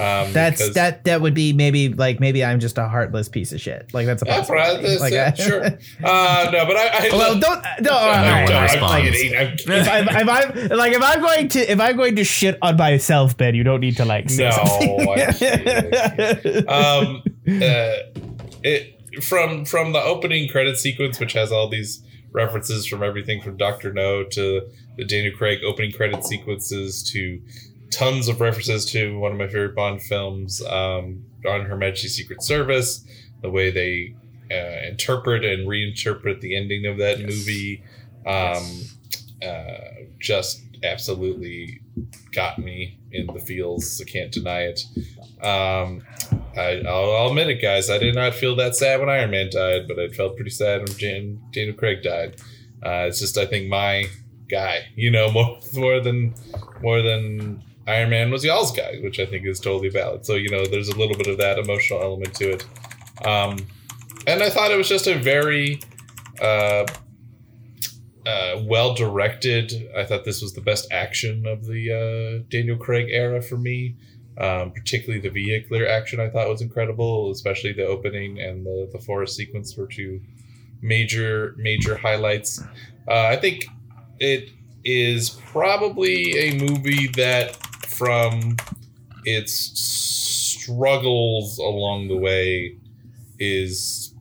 Um, 0.00 0.32
That's 0.32 0.60
because- 0.60 0.74
that. 0.74 1.04
That 1.04 1.20
would 1.20 1.34
be 1.34 1.52
maybe 1.52 1.88
like 1.88 2.20
maybe 2.20 2.44
I'm 2.44 2.60
just 2.60 2.76
a 2.78 2.86
heartless 2.88 3.28
piece 3.28 3.52
of 3.52 3.60
shit. 3.60 3.92
Like 3.94 4.06
that's 4.06 4.22
a 4.22 4.26
Yeah, 4.26 4.36
possibility. 4.38 4.72
right, 4.72 4.82
that's- 4.82 5.00
like, 5.00 5.12
yeah, 5.12 5.32
I- 5.32 5.42
sure. 5.42 5.64
Uh, 6.04 6.50
no, 6.52 6.66
but 6.66 6.76
I. 6.76 6.88
I 6.88 7.08
well, 7.12 7.38
don't 7.38 7.64
no. 7.82 7.90
all 7.92 8.06
right, 8.08 8.42
one 8.44 8.52
all 8.52 8.60
right, 8.60 8.72
responds. 8.72 8.82
like, 8.82 9.12
kidding, 9.12 9.36
I'm 9.38 9.56
kidding. 9.56 9.74
if, 9.80 9.88
I'm, 9.88 10.08
if 10.08 10.28
I'm 10.28 10.78
like 10.78 10.92
if 10.92 11.02
I'm 11.02 11.20
going 11.20 11.48
to 11.48 11.72
if 11.72 11.80
I'm 11.80 11.96
going 11.96 12.16
to 12.16 12.24
shit 12.24 12.58
on 12.62 12.76
myself, 12.76 13.36
Ben, 13.36 13.54
you 13.54 13.64
don't 13.64 13.80
need 13.80 13.96
to 13.98 14.04
like 14.04 14.28
say 14.30 14.44
No, 14.44 14.50
something. 14.50 15.08
I 15.08 15.32
can't. 15.32 16.68
um, 16.68 17.22
uh, 17.48 17.96
it 18.62 18.94
from 19.22 19.64
from 19.64 19.92
the 19.92 20.00
opening 20.02 20.48
credit 20.48 20.76
sequence, 20.78 21.18
which 21.20 21.32
has 21.32 21.50
all 21.52 21.68
these 21.68 22.02
references 22.32 22.86
from 22.86 23.02
everything 23.02 23.40
from 23.40 23.56
Doctor 23.56 23.92
No 23.92 24.22
to 24.24 24.62
the 24.96 25.04
Daniel 25.04 25.34
Craig 25.36 25.60
opening 25.64 25.92
credit 25.92 26.24
sequences 26.24 27.02
to 27.12 27.40
tons 27.90 28.28
of 28.28 28.40
references 28.40 28.86
to 28.86 29.18
one 29.18 29.32
of 29.32 29.38
my 29.38 29.46
favorite 29.46 29.74
Bond 29.74 30.02
films, 30.02 30.62
um, 30.66 31.24
on 31.46 31.64
Her 31.64 31.76
Majesty's 31.76 32.16
Secret 32.16 32.42
Service, 32.42 33.04
the 33.42 33.50
way 33.50 33.70
they 33.70 34.14
uh, 34.50 34.88
interpret 34.88 35.44
and 35.44 35.68
reinterpret 35.68 36.40
the 36.40 36.56
ending 36.56 36.86
of 36.86 36.98
that 36.98 37.20
movie, 37.20 37.82
um, 38.26 38.82
uh, 39.42 40.04
just 40.18 40.62
absolutely 40.82 41.80
got 42.32 42.58
me 42.58 42.98
in 43.12 43.26
the 43.26 43.40
feels. 43.40 44.00
I 44.00 44.10
can't 44.10 44.32
deny 44.32 44.62
it. 44.62 44.84
Um, 45.42 46.02
I, 46.56 46.82
I'll, 46.86 47.14
I'll 47.14 47.28
admit 47.28 47.48
it, 47.48 47.62
guys. 47.62 47.90
I 47.90 47.98
did 47.98 48.14
not 48.14 48.34
feel 48.34 48.56
that 48.56 48.74
sad 48.76 49.00
when 49.00 49.08
Iron 49.08 49.30
Man 49.30 49.50
died, 49.50 49.86
but 49.88 49.98
I 49.98 50.08
felt 50.08 50.36
pretty 50.36 50.50
sad 50.50 50.80
when 50.80 50.98
Jan, 50.98 51.40
Daniel 51.52 51.76
Craig 51.76 52.02
died. 52.02 52.36
Uh, 52.84 53.06
it's 53.08 53.20
just 53.20 53.36
I 53.38 53.46
think 53.46 53.68
my 53.68 54.06
guy, 54.48 54.86
you 54.94 55.10
know, 55.10 55.30
more 55.32 55.58
more 55.74 56.00
than 56.00 56.34
more 56.82 57.02
than 57.02 57.62
Iron 57.88 58.10
Man 58.10 58.30
was 58.30 58.44
y'all's 58.44 58.70
guy, 58.70 58.98
which 59.02 59.18
I 59.18 59.26
think 59.26 59.46
is 59.46 59.58
totally 59.60 59.88
valid. 59.88 60.24
So 60.26 60.34
you 60.34 60.50
know, 60.50 60.66
there's 60.66 60.88
a 60.88 60.96
little 60.96 61.16
bit 61.16 61.26
of 61.26 61.38
that 61.38 61.58
emotional 61.58 62.02
element 62.02 62.34
to 62.36 62.52
it. 62.52 62.66
Um, 63.26 63.66
and 64.26 64.42
I 64.42 64.50
thought 64.50 64.70
it 64.70 64.76
was 64.76 64.88
just 64.88 65.06
a 65.06 65.18
very 65.18 65.80
uh, 66.40 66.86
uh, 68.26 68.62
well 68.64 68.94
directed. 68.94 69.90
I 69.96 70.04
thought 70.04 70.24
this 70.24 70.42
was 70.42 70.52
the 70.52 70.60
best 70.60 70.86
action 70.92 71.46
of 71.46 71.66
the 71.66 72.42
uh, 72.42 72.44
Daniel 72.50 72.76
Craig 72.76 73.08
era 73.10 73.40
for 73.40 73.56
me. 73.56 73.96
Um, 74.38 74.70
particularly 74.70 75.20
the 75.20 75.30
vehicular 75.30 75.88
action, 75.88 76.20
I 76.20 76.28
thought 76.28 76.48
was 76.48 76.60
incredible. 76.60 77.30
Especially 77.32 77.72
the 77.72 77.86
opening 77.86 78.40
and 78.40 78.64
the 78.64 78.88
the 78.92 79.00
forest 79.00 79.34
sequence 79.34 79.76
were 79.76 79.86
two 79.86 80.20
major 80.82 81.54
major 81.56 81.96
highlights. 81.96 82.62
Uh, 83.08 83.26
I 83.26 83.36
think 83.36 83.66
it 84.20 84.50
is 84.84 85.30
probably 85.30 86.38
a 86.38 86.58
movie 86.58 87.08
that, 87.08 87.58
from 87.98 88.56
its 89.24 89.52
struggles 89.52 91.58
along 91.58 92.08
the 92.08 92.16
way, 92.16 92.76
is 93.38 94.14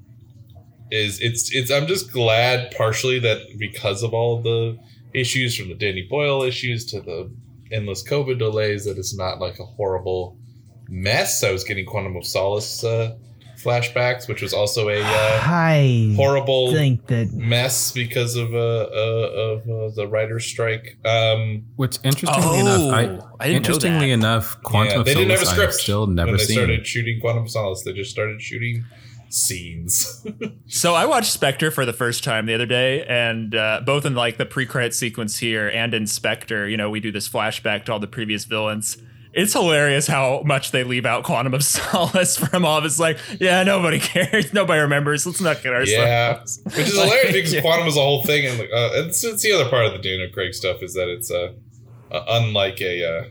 is 0.92 1.20
it's 1.22 1.54
it's 1.54 1.72
I'm 1.72 1.88
just 1.88 2.12
glad 2.12 2.74
partially 2.76 3.20
that 3.20 3.42
because 3.60 4.04
of 4.04 4.14
all 4.14 4.42
the 4.42 4.78
issues 5.14 5.56
from 5.56 5.70
the 5.70 5.76
Danny 5.76 6.08
Boyle 6.10 6.44
issues 6.44 6.86
to 6.88 7.02
the 7.02 7.32
endless 7.72 8.08
COVID 8.08 8.40
delays 8.40 8.86
that 8.86 8.98
it's 8.98 9.16
not 9.16 9.40
like 9.40 9.60
a 9.60 9.66
horrible 9.66 10.38
mess. 10.90 11.44
I 11.44 11.52
was 11.52 11.64
getting 11.64 11.86
Quantum 11.86 12.16
of 12.16 12.26
Solace 12.26 12.84
uh, 12.84 13.16
flashbacks, 13.58 14.28
which 14.28 14.42
was 14.42 14.54
also 14.54 14.90
a 14.90 15.02
uh, 15.02 15.42
I 15.44 16.14
horrible 16.16 16.72
think 16.72 17.08
that 17.08 17.32
mess 17.34 17.92
because 17.92 18.36
of 18.36 18.54
uh, 18.54 18.58
uh 18.58 19.32
of 19.58 19.70
uh, 19.70 19.90
the 19.96 20.08
writer's 20.08 20.46
strike. 20.46 20.98
Um, 21.06 21.66
Which 21.76 21.98
interestingly 22.04 22.60
Oh, 22.60 22.62
enough, 22.62 22.94
I 22.94 23.00
I, 23.00 23.04
didn't 23.04 23.30
know 23.40 23.56
interestingly 23.56 24.12
enough, 24.12 24.62
Quantum 24.64 24.94
yeah, 24.94 25.00
of 25.00 25.06
they 25.06 25.14
didn't 25.14 25.32
have 25.32 25.42
a 25.42 25.46
Solace 25.46 25.56
script 25.56 25.74
I've 25.74 25.80
still 25.80 26.06
when 26.06 26.16
never 26.16 26.32
they 26.34 26.44
seen. 26.44 26.56
started 26.58 26.88
shooting 26.88 27.20
Quantum 27.20 27.44
of 27.44 27.50
Solace. 27.50 27.84
They 27.84 27.94
just 27.94 28.12
started 28.12 28.42
shooting 28.42 28.86
scenes. 29.30 30.26
So 30.70 30.94
I 30.96 31.06
watched 31.06 31.32
Spectre 31.32 31.72
for 31.72 31.86
the 31.86 31.94
first 31.94 32.26
time 32.26 32.46
the 32.46 32.54
other 32.54 32.66
day, 32.66 33.04
and 33.06 33.56
uh, 33.56 33.82
both 33.86 34.06
in 34.06 34.16
like 34.16 34.36
the 34.36 34.46
pre-credit 34.46 34.94
sequence 34.94 35.38
here 35.38 35.70
and 35.70 35.94
in 35.94 36.06
Spectre, 36.08 36.68
you 36.68 36.76
know, 36.76 36.90
we 36.90 37.00
do 37.00 37.10
this 37.10 37.28
flashback 37.30 37.86
to 37.86 37.94
all 37.94 38.00
the 38.00 38.08
previous 38.08 38.44
villains. 38.44 38.98
It's 39.38 39.54
hilarious 39.54 40.08
how 40.08 40.42
much 40.44 40.72
they 40.72 40.84
leave 40.84 41.06
out 41.06 41.24
Quantum 41.24 41.54
of 41.54 41.64
Solace 41.64 42.38
from 42.38 42.66
all 42.66 42.80
of 42.80 42.86
it's 42.86 43.00
like, 43.00 43.20
yeah, 43.40 43.62
nobody 43.62 44.00
cares, 44.14 44.52
nobody 44.52 44.82
remembers. 44.82 45.28
Let's 45.28 45.40
not 45.40 45.62
get 45.62 45.74
ourselves. 45.74 46.60
yeah, 46.66 46.72
which 46.76 46.88
is 46.88 46.94
hilarious 47.00 47.52
because 47.52 47.62
Quantum 47.62 47.88
is 47.88 47.98
a 47.98 48.02
whole 48.02 48.24
thing, 48.24 48.48
and 48.48 48.62
uh, 48.62 49.06
it's, 49.06 49.24
it's 49.24 49.44
the 49.44 49.52
other 49.52 49.70
part 49.70 49.86
of 49.86 49.94
the 49.94 50.00
Daniel 50.00 50.28
Craig 50.34 50.56
stuff 50.56 50.82
is 50.82 50.96
that 50.96 51.08
it's 51.08 51.30
uh, 51.30 51.54
uh, 52.12 52.26
unlike 52.30 52.82
a 52.82 53.06
uh, 53.06 53.24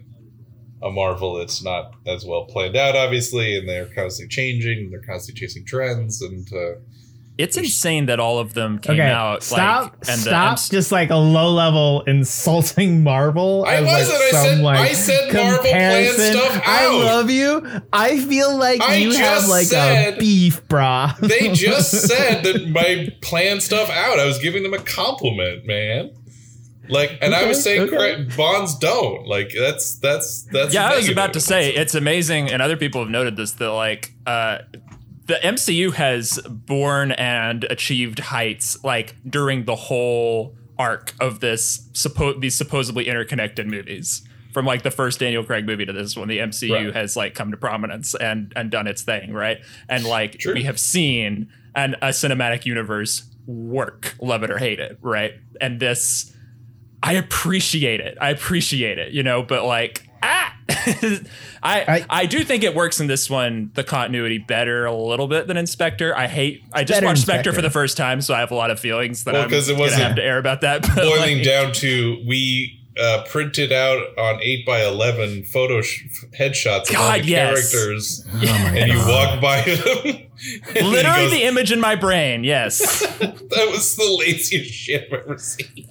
a 0.86 0.90
Marvel, 0.92 1.40
it's 1.40 1.64
not 1.64 1.94
as 2.06 2.24
well 2.24 2.44
planned 2.44 2.76
out, 2.76 2.94
obviously, 2.94 3.56
and 3.58 3.68
they're 3.68 3.86
constantly 3.86 4.28
changing, 4.28 4.78
and 4.78 4.92
they're 4.92 5.00
constantly 5.00 5.40
chasing 5.40 5.64
trends, 5.64 6.22
and 6.22 6.46
uh, 6.52 6.78
It's 7.38 7.58
insane 7.58 8.06
that 8.06 8.18
all 8.18 8.38
of 8.38 8.54
them 8.54 8.78
came 8.78 8.94
Okay, 8.94 9.10
out. 9.10 9.42
stop, 9.42 9.84
like, 9.84 9.92
and 10.08 10.18
the 10.20 10.30
stop, 10.30 10.58
just 10.70 10.90
like 10.90 11.10
a 11.10 11.16
low 11.16 11.52
level 11.52 12.00
insulting 12.06 13.02
Marvel. 13.04 13.64
I 13.66 13.82
wasn't, 13.82 14.16
I 14.22 14.30
said- 14.30 14.58
like, 14.60 14.78
I 14.78 14.92
said 14.94 15.34
Marvel 15.34 15.58
planned 15.58 16.06
comparison. 16.16 16.32
stuff 16.40 16.62
I 16.64 16.86
love 17.04 17.30
you. 17.30 17.66
I 17.92 18.18
feel 18.20 18.56
like 18.56 18.80
I 18.80 18.94
you 18.96 19.12
have 19.12 19.48
like 19.48 19.66
said- 19.66 20.14
a 20.14 20.18
beef 20.18 20.66
bra. 20.68 21.14
they 21.20 21.52
just 21.52 21.90
said 22.08 22.42
that 22.44 22.68
my 22.70 23.08
planned 23.20 23.62
stuff 23.62 23.90
out. 23.90 24.18
I 24.18 24.24
was 24.24 24.38
giving 24.38 24.62
them 24.62 24.72
a 24.72 24.78
compliment, 24.78 25.66
man. 25.66 26.12
Like, 26.88 27.18
and 27.20 27.34
I 27.34 27.46
was 27.46 27.62
saying, 27.64 27.82
okay. 27.82 27.96
correct, 27.96 28.36
Bonds 28.36 28.78
don't. 28.78 29.26
Like, 29.26 29.52
that's 29.58 29.98
that's 29.98 30.44
that's. 30.44 30.72
yeah, 30.72 30.88
the 30.88 30.94
I 30.94 30.96
was 30.96 31.08
about 31.08 31.32
to 31.32 31.40
say 31.40 31.74
it's 31.74 31.96
amazing, 31.96 32.48
and 32.50 32.62
other 32.62 32.76
people 32.76 33.00
have 33.02 33.10
noted 33.10 33.36
this 33.36 33.50
that 33.54 33.72
like 33.72 34.12
uh, 34.24 34.58
the 35.26 35.34
MCU 35.34 35.92
has 35.94 36.38
born 36.46 37.12
and 37.12 37.64
achieved 37.64 38.18
heights 38.20 38.82
like 38.84 39.16
during 39.28 39.64
the 39.64 39.74
whole 39.76 40.56
arc 40.78 41.14
of 41.20 41.40
this 41.40 41.88
suppo- 41.92 42.40
these 42.40 42.54
supposedly 42.54 43.08
interconnected 43.08 43.66
movies. 43.66 44.22
From 44.52 44.64
like 44.64 44.82
the 44.84 44.90
first 44.90 45.20
Daniel 45.20 45.44
Craig 45.44 45.66
movie 45.66 45.84
to 45.84 45.92
this 45.92 46.16
one, 46.16 46.28
the 46.28 46.38
MCU 46.38 46.86
Right. 46.86 46.94
has 46.94 47.14
like 47.16 47.34
come 47.34 47.50
to 47.50 47.56
prominence 47.58 48.14
and 48.14 48.52
and 48.56 48.70
done 48.70 48.86
its 48.86 49.02
thing, 49.02 49.32
right? 49.34 49.58
And 49.88 50.04
like 50.04 50.38
True. 50.38 50.54
we 50.54 50.62
have 50.62 50.78
seen 50.80 51.48
an 51.74 51.94
a 52.00 52.08
cinematic 52.08 52.64
universe 52.64 53.28
work, 53.46 54.14
love 54.20 54.42
it 54.44 54.50
or 54.50 54.56
hate 54.58 54.80
it, 54.80 54.98
right? 55.02 55.32
And 55.60 55.78
this 55.78 56.32
I 57.02 57.12
appreciate 57.14 58.00
it. 58.00 58.16
I 58.20 58.30
appreciate 58.30 58.98
it, 58.98 59.12
you 59.12 59.22
know, 59.22 59.42
but 59.42 59.64
like 59.64 60.08
ah 60.22 60.55
I, 61.62 61.80
I- 61.88 62.06
I 62.08 62.26
do 62.26 62.44
think 62.44 62.62
it 62.64 62.74
works 62.74 63.00
in 63.00 63.06
this 63.06 63.28
one 63.30 63.70
the 63.74 63.84
continuity 63.84 64.38
better 64.38 64.84
a 64.86 64.94
little 64.94 65.26
bit 65.28 65.46
than 65.46 65.56
Inspector. 65.56 66.16
I 66.16 66.26
hate 66.26 66.62
I 66.72 66.84
just 66.84 67.02
watched 67.02 67.22
Spectre 67.22 67.50
Spectre. 67.50 67.52
for 67.52 67.62
the 67.62 67.70
first 67.70 67.96
time, 67.96 68.20
so 68.20 68.34
I 68.34 68.40
have 68.40 68.50
a 68.50 68.54
lot 68.54 68.70
of 68.70 68.78
feelings 68.80 69.24
that 69.24 69.34
Well, 69.34 69.42
I'm 69.44 69.50
'cause 69.50 69.68
it 69.68 69.72
gonna 69.72 69.82
wasn't 69.84 70.02
have 70.02 70.16
to 70.16 70.22
air 70.22 70.38
about 70.38 70.60
that. 70.62 70.82
But 70.94 70.94
boiling 70.96 71.38
like, 71.38 71.44
down 71.46 71.72
to 71.74 72.22
we 72.26 72.80
uh, 72.98 73.24
printed 73.28 73.72
out 73.72 73.98
on 74.16 74.40
eight 74.42 74.64
by 74.64 74.82
eleven 74.82 75.42
photo 75.44 75.82
sh- 75.82 76.04
headshots 76.38 76.88
of 76.90 76.96
all 76.96 77.12
the 77.12 77.24
yes. 77.24 77.70
characters, 77.70 78.24
Oh 78.32 78.36
my 78.38 78.78
and 78.78 78.90
you 78.90 78.98
walk 78.98 79.38
by 79.40 79.60
them. 79.62 80.22
literally 80.90 81.22
goes, 81.24 81.30
the 81.32 81.42
image 81.44 81.72
in 81.72 81.80
my 81.80 81.94
brain, 81.94 82.42
yes. 82.44 83.00
that 83.18 83.68
was 83.70 83.96
the 83.96 84.16
laziest 84.18 84.70
shit 84.72 85.08
I've 85.12 85.20
ever 85.20 85.36
seen. 85.38 85.88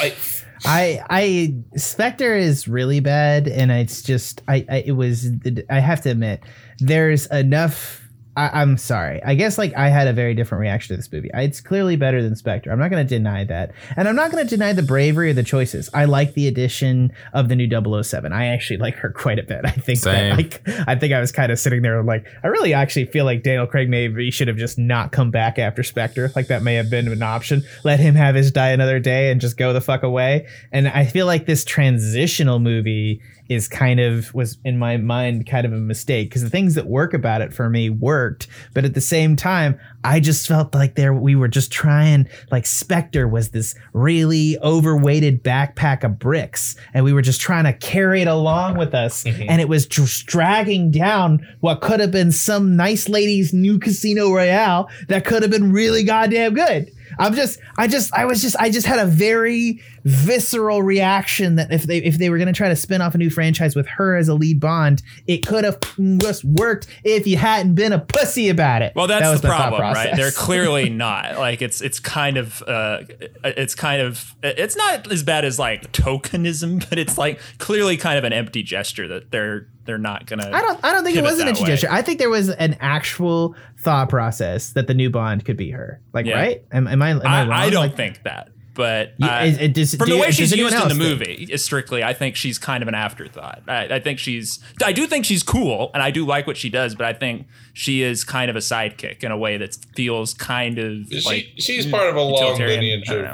like, 0.00 0.16
I 0.64 1.02
I 1.08 1.54
Spectre 1.76 2.34
is 2.34 2.68
really 2.68 3.00
bad, 3.00 3.48
and 3.48 3.70
it's 3.70 4.02
just 4.02 4.42
I, 4.48 4.64
I 4.68 4.76
it 4.86 4.92
was 4.92 5.30
I 5.70 5.78
have 5.80 6.02
to 6.02 6.10
admit 6.10 6.42
there's 6.78 7.26
enough. 7.26 7.97
I, 8.38 8.60
I'm 8.62 8.76
sorry. 8.78 9.20
I 9.24 9.34
guess 9.34 9.58
like 9.58 9.74
I 9.76 9.88
had 9.88 10.06
a 10.06 10.12
very 10.12 10.32
different 10.34 10.60
reaction 10.60 10.94
to 10.94 10.96
this 10.96 11.10
movie. 11.10 11.32
I- 11.34 11.42
It's 11.42 11.60
clearly 11.60 11.96
better 11.96 12.22
than 12.22 12.36
Spectre. 12.36 12.70
I'm 12.70 12.78
not 12.78 12.90
going 12.90 13.04
to 13.04 13.08
deny 13.08 13.42
that, 13.44 13.72
and 13.96 14.06
I'm 14.08 14.14
not 14.14 14.30
going 14.30 14.44
to 14.46 14.48
deny 14.48 14.72
the 14.72 14.82
bravery 14.82 15.30
of 15.30 15.36
the 15.36 15.42
choices. 15.42 15.90
I 15.92 16.04
like 16.04 16.34
the 16.34 16.46
addition 16.46 17.10
of 17.32 17.48
the 17.48 17.56
new 17.56 17.68
007. 18.02 18.32
I 18.32 18.46
actually 18.46 18.76
like 18.76 18.94
her 18.96 19.10
quite 19.10 19.38
a 19.38 19.42
bit. 19.42 19.62
I 19.64 19.70
think 19.70 19.98
Same. 19.98 20.36
that 20.36 20.36
like 20.36 20.88
I 20.88 20.94
think 20.94 21.12
I 21.12 21.20
was 21.20 21.32
kind 21.32 21.50
of 21.50 21.58
sitting 21.58 21.82
there 21.82 22.02
like 22.02 22.26
I 22.44 22.46
really 22.46 22.72
actually 22.74 23.06
feel 23.06 23.24
like 23.24 23.42
Daniel 23.42 23.66
Craig 23.66 23.88
maybe 23.90 24.30
should 24.30 24.46
have 24.48 24.56
just 24.56 24.78
not 24.78 25.10
come 25.10 25.30
back 25.32 25.58
after 25.58 25.82
Spectre. 25.82 26.30
Like 26.36 26.46
that 26.46 26.62
may 26.62 26.74
have 26.74 26.88
been 26.90 27.08
an 27.08 27.22
option. 27.22 27.62
Let 27.84 27.98
him 27.98 28.14
have 28.14 28.34
his 28.36 28.52
die 28.52 28.70
another 28.70 29.00
day 29.00 29.32
and 29.32 29.40
just 29.40 29.56
go 29.56 29.72
the 29.72 29.80
fuck 29.80 30.04
away. 30.04 30.46
And 30.70 30.86
I 30.86 31.04
feel 31.06 31.26
like 31.26 31.46
this 31.46 31.64
transitional 31.64 32.58
movie 32.60 33.20
is 33.48 33.66
kind 33.66 33.98
of 33.98 34.32
was 34.34 34.58
in 34.62 34.78
my 34.78 34.96
mind 34.98 35.46
kind 35.48 35.64
of 35.66 35.72
a 35.72 35.76
mistake 35.78 36.28
because 36.28 36.42
the 36.42 36.50
things 36.50 36.74
that 36.74 36.86
work 36.86 37.14
about 37.14 37.40
it 37.40 37.52
for 37.52 37.70
me 37.70 37.88
worked, 38.28 38.46
but 38.74 38.84
at 38.84 38.94
the 38.94 39.00
same 39.00 39.36
time, 39.36 39.78
I 40.04 40.20
just 40.20 40.46
felt 40.46 40.74
like 40.74 40.94
there 40.94 41.14
we 41.14 41.34
were 41.34 41.48
just 41.48 41.72
trying 41.72 42.28
like 42.50 42.66
Spectre 42.66 43.26
was 43.26 43.50
this 43.50 43.74
really 43.92 44.58
overweighted 44.58 45.42
backpack 45.42 46.04
of 46.04 46.18
bricks, 46.18 46.76
and 46.92 47.04
we 47.04 47.12
were 47.12 47.22
just 47.22 47.40
trying 47.40 47.64
to 47.64 47.72
carry 47.72 48.20
it 48.20 48.28
along 48.28 48.76
with 48.76 48.94
us, 48.94 49.24
mm-hmm. 49.24 49.48
and 49.48 49.60
it 49.60 49.68
was 49.68 49.86
just 49.86 50.26
dragging 50.26 50.90
down 50.90 51.46
what 51.60 51.80
could 51.80 52.00
have 52.00 52.10
been 52.10 52.32
some 52.32 52.76
nice 52.76 53.08
lady's 53.08 53.52
new 53.52 53.78
Casino 53.78 54.32
Royale 54.32 54.90
that 55.08 55.24
could 55.24 55.42
have 55.42 55.50
been 55.50 55.72
really 55.72 56.02
goddamn 56.02 56.54
good. 56.54 56.92
I'm 57.18 57.34
just, 57.34 57.58
I 57.76 57.88
just, 57.88 58.12
I 58.14 58.24
was 58.24 58.42
just, 58.42 58.56
I 58.58 58.70
just 58.70 58.86
had 58.86 58.98
a 58.98 59.06
very 59.06 59.80
visceral 60.04 60.82
reaction 60.82 61.56
that 61.56 61.70
if 61.70 61.82
they 61.82 61.98
if 61.98 62.16
they 62.18 62.30
were 62.30 62.38
gonna 62.38 62.52
try 62.52 62.68
to 62.68 62.76
spin 62.76 63.00
off 63.02 63.14
a 63.14 63.18
new 63.18 63.28
franchise 63.28 63.76
with 63.76 63.86
her 63.86 64.16
as 64.16 64.28
a 64.28 64.34
lead 64.34 64.58
Bond, 64.58 65.02
it 65.26 65.46
could 65.46 65.64
have 65.64 65.78
just 66.18 66.44
worked 66.44 66.86
if 67.04 67.26
you 67.26 67.36
hadn't 67.36 67.74
been 67.74 67.92
a 67.92 67.98
pussy 67.98 68.48
about 68.48 68.82
it. 68.82 68.94
Well, 68.96 69.06
That 69.06 69.20
that's 69.20 69.32
was 69.32 69.40
the 69.42 69.48
problem, 69.48 69.82
right? 69.82 70.16
They're 70.16 70.30
clearly 70.30 70.88
not. 70.90 71.36
Like 71.36 71.62
it's 71.62 71.80
it's 71.80 72.00
kind 72.00 72.36
of 72.36 72.62
uh 72.62 73.00
it's 73.44 73.74
kind 73.74 74.00
of 74.02 74.34
it's 74.42 74.76
not 74.76 75.10
as 75.12 75.22
bad 75.22 75.44
as 75.44 75.58
like 75.58 75.92
tokenism, 75.92 76.86
but 76.90 76.98
it's 76.98 77.18
like 77.18 77.40
clearly 77.58 77.96
kind 77.96 78.18
of 78.18 78.24
an 78.24 78.32
empty 78.32 78.62
gesture 78.62 79.08
that 79.08 79.30
they're 79.30 79.68
they're 79.88 79.98
not 79.98 80.26
gonna 80.26 80.48
I 80.52 80.60
don't. 80.60 80.78
I 80.84 80.92
don't 80.92 81.02
think 81.02 81.16
it 81.16 81.22
was 81.22 81.32
an 81.40 81.46
that 81.46 81.48
empty 81.48 81.62
way. 81.64 81.68
gesture. 81.70 81.88
I 81.90 82.02
think 82.02 82.18
there 82.20 82.30
was 82.30 82.50
an 82.50 82.76
actual 82.78 83.56
thought 83.80 84.08
process 84.10 84.70
that 84.74 84.86
the 84.86 84.94
new 84.94 85.08
Bond 85.10 85.44
could 85.44 85.56
be 85.56 85.70
her. 85.70 86.00
Like, 86.12 86.26
Yeah. 86.26 86.34
right? 86.36 86.62
Am, 86.70 86.86
am 86.86 87.00
I? 87.02 87.10
Am 87.10 87.20
I, 87.24 87.38
I, 87.38 87.40
wrong? 87.40 87.52
I 87.52 87.70
don't 87.70 87.80
Like, 87.88 87.96
think 87.96 88.22
that. 88.24 88.50
But 88.74 89.14
You- 89.18 89.26
uh, 89.26 89.44
it- 89.44 89.60
it 89.60 89.74
does- 89.74 89.96
from 89.96 90.06
do- 90.06 90.12
the 90.14 90.20
way 90.20 90.26
does 90.26 90.36
she's 90.36 90.52
used 90.54 90.72
in 90.72 90.78
the 90.78 90.84
else 90.84 90.92
think? 90.96 91.00
movie, 91.20 91.56
strictly, 91.56 92.04
I 92.04 92.12
think 92.12 92.36
she's 92.36 92.58
kind 92.58 92.80
of 92.80 92.86
an 92.88 92.94
afterthought. 92.94 93.62
I, 93.66 93.94
I 93.96 93.98
think 93.98 94.20
she's, 94.20 94.60
I 94.84 94.92
do 94.92 95.06
think 95.08 95.24
she's 95.24 95.42
cool, 95.42 95.90
and 95.94 96.00
I 96.02 96.12
do 96.12 96.24
like 96.24 96.46
what 96.46 96.56
she 96.56 96.70
does, 96.70 96.94
but 96.94 97.04
I 97.04 97.12
think 97.12 97.46
she 97.72 98.02
is 98.02 98.22
kind 98.22 98.48
of 98.50 98.54
a 98.56 98.60
sidekick 98.60 99.24
in 99.24 99.32
a 99.32 99.36
way 99.36 99.56
that 99.56 99.76
feels 99.96 100.32
kind 100.32 100.78
of 100.78 101.08
she, 101.10 101.20
like 101.22 101.48
she's 101.58 101.86
part 101.86 102.08
of 102.08 102.14
a 102.14 102.20
long 102.20 102.34
utilitarian. 102.34 102.80
lineage 102.80 103.08
I 103.10 103.14
don't 103.14 103.24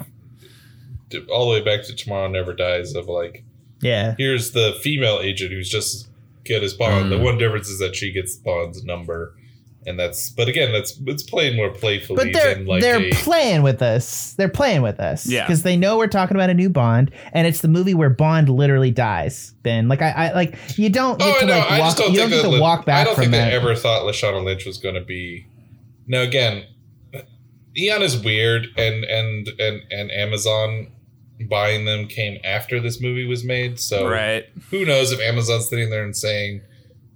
of 1.24 1.28
all 1.28 1.50
the 1.52 1.58
way 1.58 1.64
back 1.64 1.84
to 1.86 1.94
Tomorrow 1.94 2.28
Never 2.28 2.54
Dies 2.54 2.94
of 2.94 3.06
like 3.08 3.44
Yeah. 3.82 4.14
here's 4.16 4.52
the 4.52 4.78
female 4.82 5.20
agent 5.22 5.52
who's 5.52 5.68
just 5.68 6.08
get 6.44 6.62
his 6.62 6.74
bond. 6.74 7.10
The 7.10 7.16
Mm. 7.16 7.22
one 7.24 7.38
difference 7.38 7.68
is 7.68 7.78
that 7.78 7.94
she 7.96 8.12
gets 8.12 8.36
Bond's 8.36 8.84
number, 8.84 9.34
and 9.86 9.98
that's 9.98 10.30
but 10.30 10.48
again 10.48 10.72
that's 10.72 10.98
it's 11.06 11.22
played 11.22 11.56
more 11.56 11.70
playfully 11.70 12.16
But 12.16 12.32
they're 12.32 12.54
than 12.54 12.66
like 12.66 12.80
they're 12.82 13.00
a, 13.00 13.10
playing 13.12 13.62
with 13.62 13.82
us. 13.82 14.32
They're 14.38 14.48
playing 14.48 14.82
with 14.82 14.98
us. 15.00 15.26
Yeah. 15.26 15.44
Because 15.46 15.62
they 15.62 15.76
know 15.76 15.98
we're 15.98 16.06
talking 16.06 16.36
about 16.36 16.48
a 16.50 16.54
new 16.54 16.70
Bond, 16.70 17.10
and 17.32 17.46
it's 17.46 17.60
the 17.60 17.68
movie 17.68 17.94
where 17.94 18.10
Bond 18.10 18.48
literally 18.48 18.90
dies. 18.90 19.52
Ben, 19.62 19.88
like 19.88 20.00
I, 20.02 20.10
I 20.10 20.32
like 20.32 20.56
you 20.78 20.88
don't 20.90 21.18
get 21.18 21.28
Oh, 21.28 21.36
I 21.36 21.40
to 21.40 21.46
know. 21.46 21.58
like 21.58 21.70
I 21.70 21.78
walk. 21.80 21.86
just 21.88 21.98
don't 21.98 22.12
you 22.12 22.18
think 22.20 22.30
don't 22.30 22.38
get 22.42 22.48
to 22.48 22.54
Li- 22.54 22.60
walk 22.60 22.86
back 22.86 23.00
I 23.02 23.04
don't 23.04 23.14
from 23.14 23.22
think 23.24 23.32
that. 23.32 23.50
they 23.50 23.56
ever 23.56 23.74
thought 23.74 24.02
Lashana 24.02 24.42
Lynch 24.44 24.64
was 24.64 24.78
going 24.78 24.94
to 24.94 25.04
be. 25.04 25.46
Now 26.06 26.20
again, 26.22 26.64
Eon 27.76 28.02
is 28.02 28.16
weird, 28.22 28.68
and 28.76 29.04
and 29.04 29.48
and 29.58 29.82
and 29.90 30.10
Amazon 30.12 30.88
buying 31.48 31.84
them 31.84 32.06
came 32.06 32.38
after 32.44 32.80
this 32.80 33.00
movie 33.00 33.26
was 33.26 33.44
made. 33.44 33.78
So 33.80 34.06
Right. 34.08 34.44
who 34.70 34.84
knows 34.84 35.12
if 35.12 35.20
Amazon's 35.20 35.68
sitting 35.68 35.90
there 35.90 36.04
and 36.04 36.16
saying, 36.16 36.60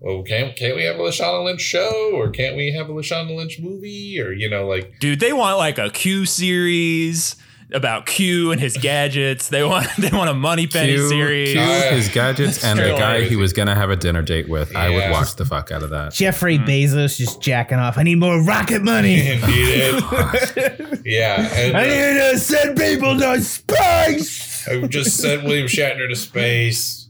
"Well, 0.01 0.23
can't 0.23 0.57
can't 0.57 0.77
we 0.77 0.85
have 0.85 0.97
a 0.97 1.01
Lashana 1.03 1.45
Lynch 1.45 1.61
show, 1.61 2.11
or 2.15 2.31
can't 2.31 2.57
we 2.57 2.73
have 2.73 2.89
a 2.89 2.93
Lashana 2.93 3.35
Lynch 3.37 3.59
movie, 3.61 4.21
or 4.21 4.33
you 4.33 4.49
know, 4.51 4.67
like 4.67 4.99
Dude, 5.01 5.21
they 5.21 5.33
want 5.33 5.59
like 5.59 5.79
a 5.79 5.91
Q 5.91 6.27
series 6.27 7.37
about 7.73 8.07
Q 8.07 8.51
and 8.53 8.61
his 8.61 8.77
gadgets. 8.77 9.49
They 9.49 9.63
want 9.63 9.87
they 9.99 10.11
want 10.11 10.31
a 10.31 10.35
Moneypenny 10.35 10.95
Q, 10.95 11.09
series. 11.09 11.53
Q, 11.53 11.61
Uh, 11.61 11.83
his 11.93 12.09
gadgets, 12.09 12.65
and 12.65 12.79
the 12.79 12.91
guy 12.97 13.17
crazy. 13.19 13.29
he 13.31 13.37
was 13.37 13.53
gonna 13.53 13.75
have 13.75 13.91
a 13.91 13.97
dinner 13.97 14.23
date 14.23 14.49
with. 14.49 14.75
I 14.75 14.89
would 14.89 14.97
Yeah. 14.99 15.11
watch 15.13 15.37
the 15.37 15.45
fuck 15.45 15.71
out 15.71 15.83
of 15.83 15.91
that. 15.91 16.13
Jeffrey 16.15 16.57
Hmm. 16.57 16.65
Bezos 16.65 17.17
just 17.17 17.41
jacking 17.43 17.79
off. 17.79 17.99
I 17.99 18.03
need 18.03 18.19
more 18.19 18.41
rocket 18.43 18.83
money. 18.83 19.29
indeed, 19.31 20.03
yeah." 21.05 21.49
And, 21.55 21.77
I 21.77 21.83
uh, 21.85 21.89
need 21.89 22.33
to 22.33 22.39
send 22.39 22.79
people 22.79 23.19
to 23.19 23.41
space. 23.43 24.67
I 24.69 24.81
just 24.87 25.17
sent 25.17 25.45
William 25.45 25.67
Shatner 25.67 26.09
to 26.09 26.17
space. 26.17 27.09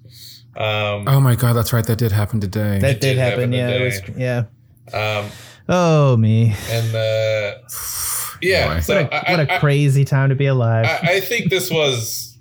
Um, 0.56 1.04
Oh 1.06 1.20
my 1.20 1.36
god, 1.36 1.52
that's 1.52 1.72
right. 1.72 1.84
That 1.86 1.98
did 1.98 2.10
happen 2.12 2.40
today. 2.40 2.78
That 2.80 3.00
did 3.00 3.14
did 3.14 3.18
happen 3.18 3.52
happen. 3.52 3.52
Yeah, 3.52 3.68
it 3.68 3.84
was, 3.84 4.00
yeah. 4.16 5.18
um, 5.20 5.30
Oh 5.68 6.16
me. 6.16 6.54
and 6.70 6.94
uh, 6.94 7.58
yeah, 8.42 8.74
Boy. 8.74 8.80
so 8.80 9.02
What 9.02 9.12
a, 9.12 9.28
I, 9.28 9.30
what 9.32 9.40
a 9.48 9.54
I- 9.54 9.58
crazy 9.58 10.04
time 10.04 10.28
to 10.30 10.34
be 10.34 10.46
alive. 10.46 10.86
I, 10.86 11.14
I 11.16 11.20
think 11.20 11.50
this 11.50 11.70
was 11.70 12.38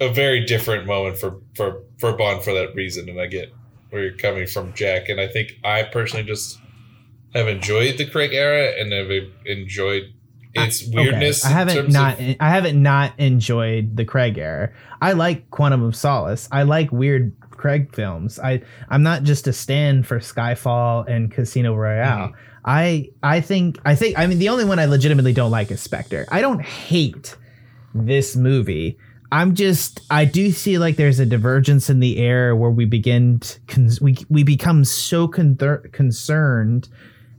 a 0.00 0.08
very 0.12 0.44
different 0.46 0.86
moment 0.86 1.18
for 1.18 1.40
for 1.54 1.82
for 1.98 2.12
Bond 2.16 2.42
for 2.42 2.52
that 2.54 2.74
reason, 2.74 3.08
and 3.08 3.20
I 3.20 3.26
get 3.26 3.52
where 3.90 4.02
you're 4.04 4.16
coming 4.16 4.46
from, 4.46 4.72
Jack. 4.74 5.08
And 5.08 5.20
I 5.20 5.26
think 5.26 5.52
I 5.64 5.82
personally 5.82 6.24
just 6.24 6.58
have 7.34 7.48
enjoyed 7.48 7.98
the 7.98 8.06
Craig 8.06 8.32
era 8.32 8.72
and 8.78 8.92
have 8.92 9.10
enjoyed 9.46 10.12
its 10.54 10.84
weirdness. 10.88 11.44
Okay. 11.44 11.54
I 11.54 11.56
haven't 11.56 11.90
not 11.92 12.18
of- 12.20 12.36
I 12.40 12.50
haven't 12.50 12.82
not 12.82 13.12
enjoyed 13.18 13.96
the 13.96 14.04
Craig 14.04 14.38
era. 14.38 14.72
I 15.02 15.12
like 15.12 15.50
Quantum 15.50 15.82
of 15.82 15.94
Solace. 15.94 16.48
I 16.50 16.62
like 16.64 16.90
weird 16.90 17.32
Craig 17.50 17.94
films. 17.94 18.38
I 18.38 18.62
I'm 18.88 19.02
not 19.02 19.22
just 19.22 19.46
a 19.46 19.52
stand 19.52 20.06
for 20.06 20.18
Skyfall 20.18 21.06
and 21.08 21.30
Casino 21.30 21.74
Royale. 21.74 22.28
Mm-hmm. 22.28 22.36
I 22.64 23.10
I 23.22 23.40
think 23.40 23.78
I 23.84 23.94
think 23.94 24.18
I 24.18 24.26
mean 24.26 24.38
the 24.38 24.48
only 24.48 24.64
one 24.64 24.78
I 24.78 24.84
legitimately 24.84 25.32
don't 25.32 25.50
like 25.50 25.70
is 25.70 25.80
Spectre. 25.80 26.26
I 26.30 26.40
don't 26.40 26.60
hate 26.60 27.36
this 27.94 28.36
movie. 28.36 28.98
I'm 29.32 29.54
just 29.54 30.00
I 30.10 30.24
do 30.24 30.50
see 30.50 30.78
like 30.78 30.96
there's 30.96 31.20
a 31.20 31.26
divergence 31.26 31.88
in 31.88 32.00
the 32.00 32.18
air 32.18 32.54
where 32.56 32.70
we 32.70 32.84
begin 32.84 33.40
we 34.00 34.16
we 34.28 34.42
become 34.42 34.84
so 34.84 35.28
con- 35.28 35.56
concerned 35.92 36.88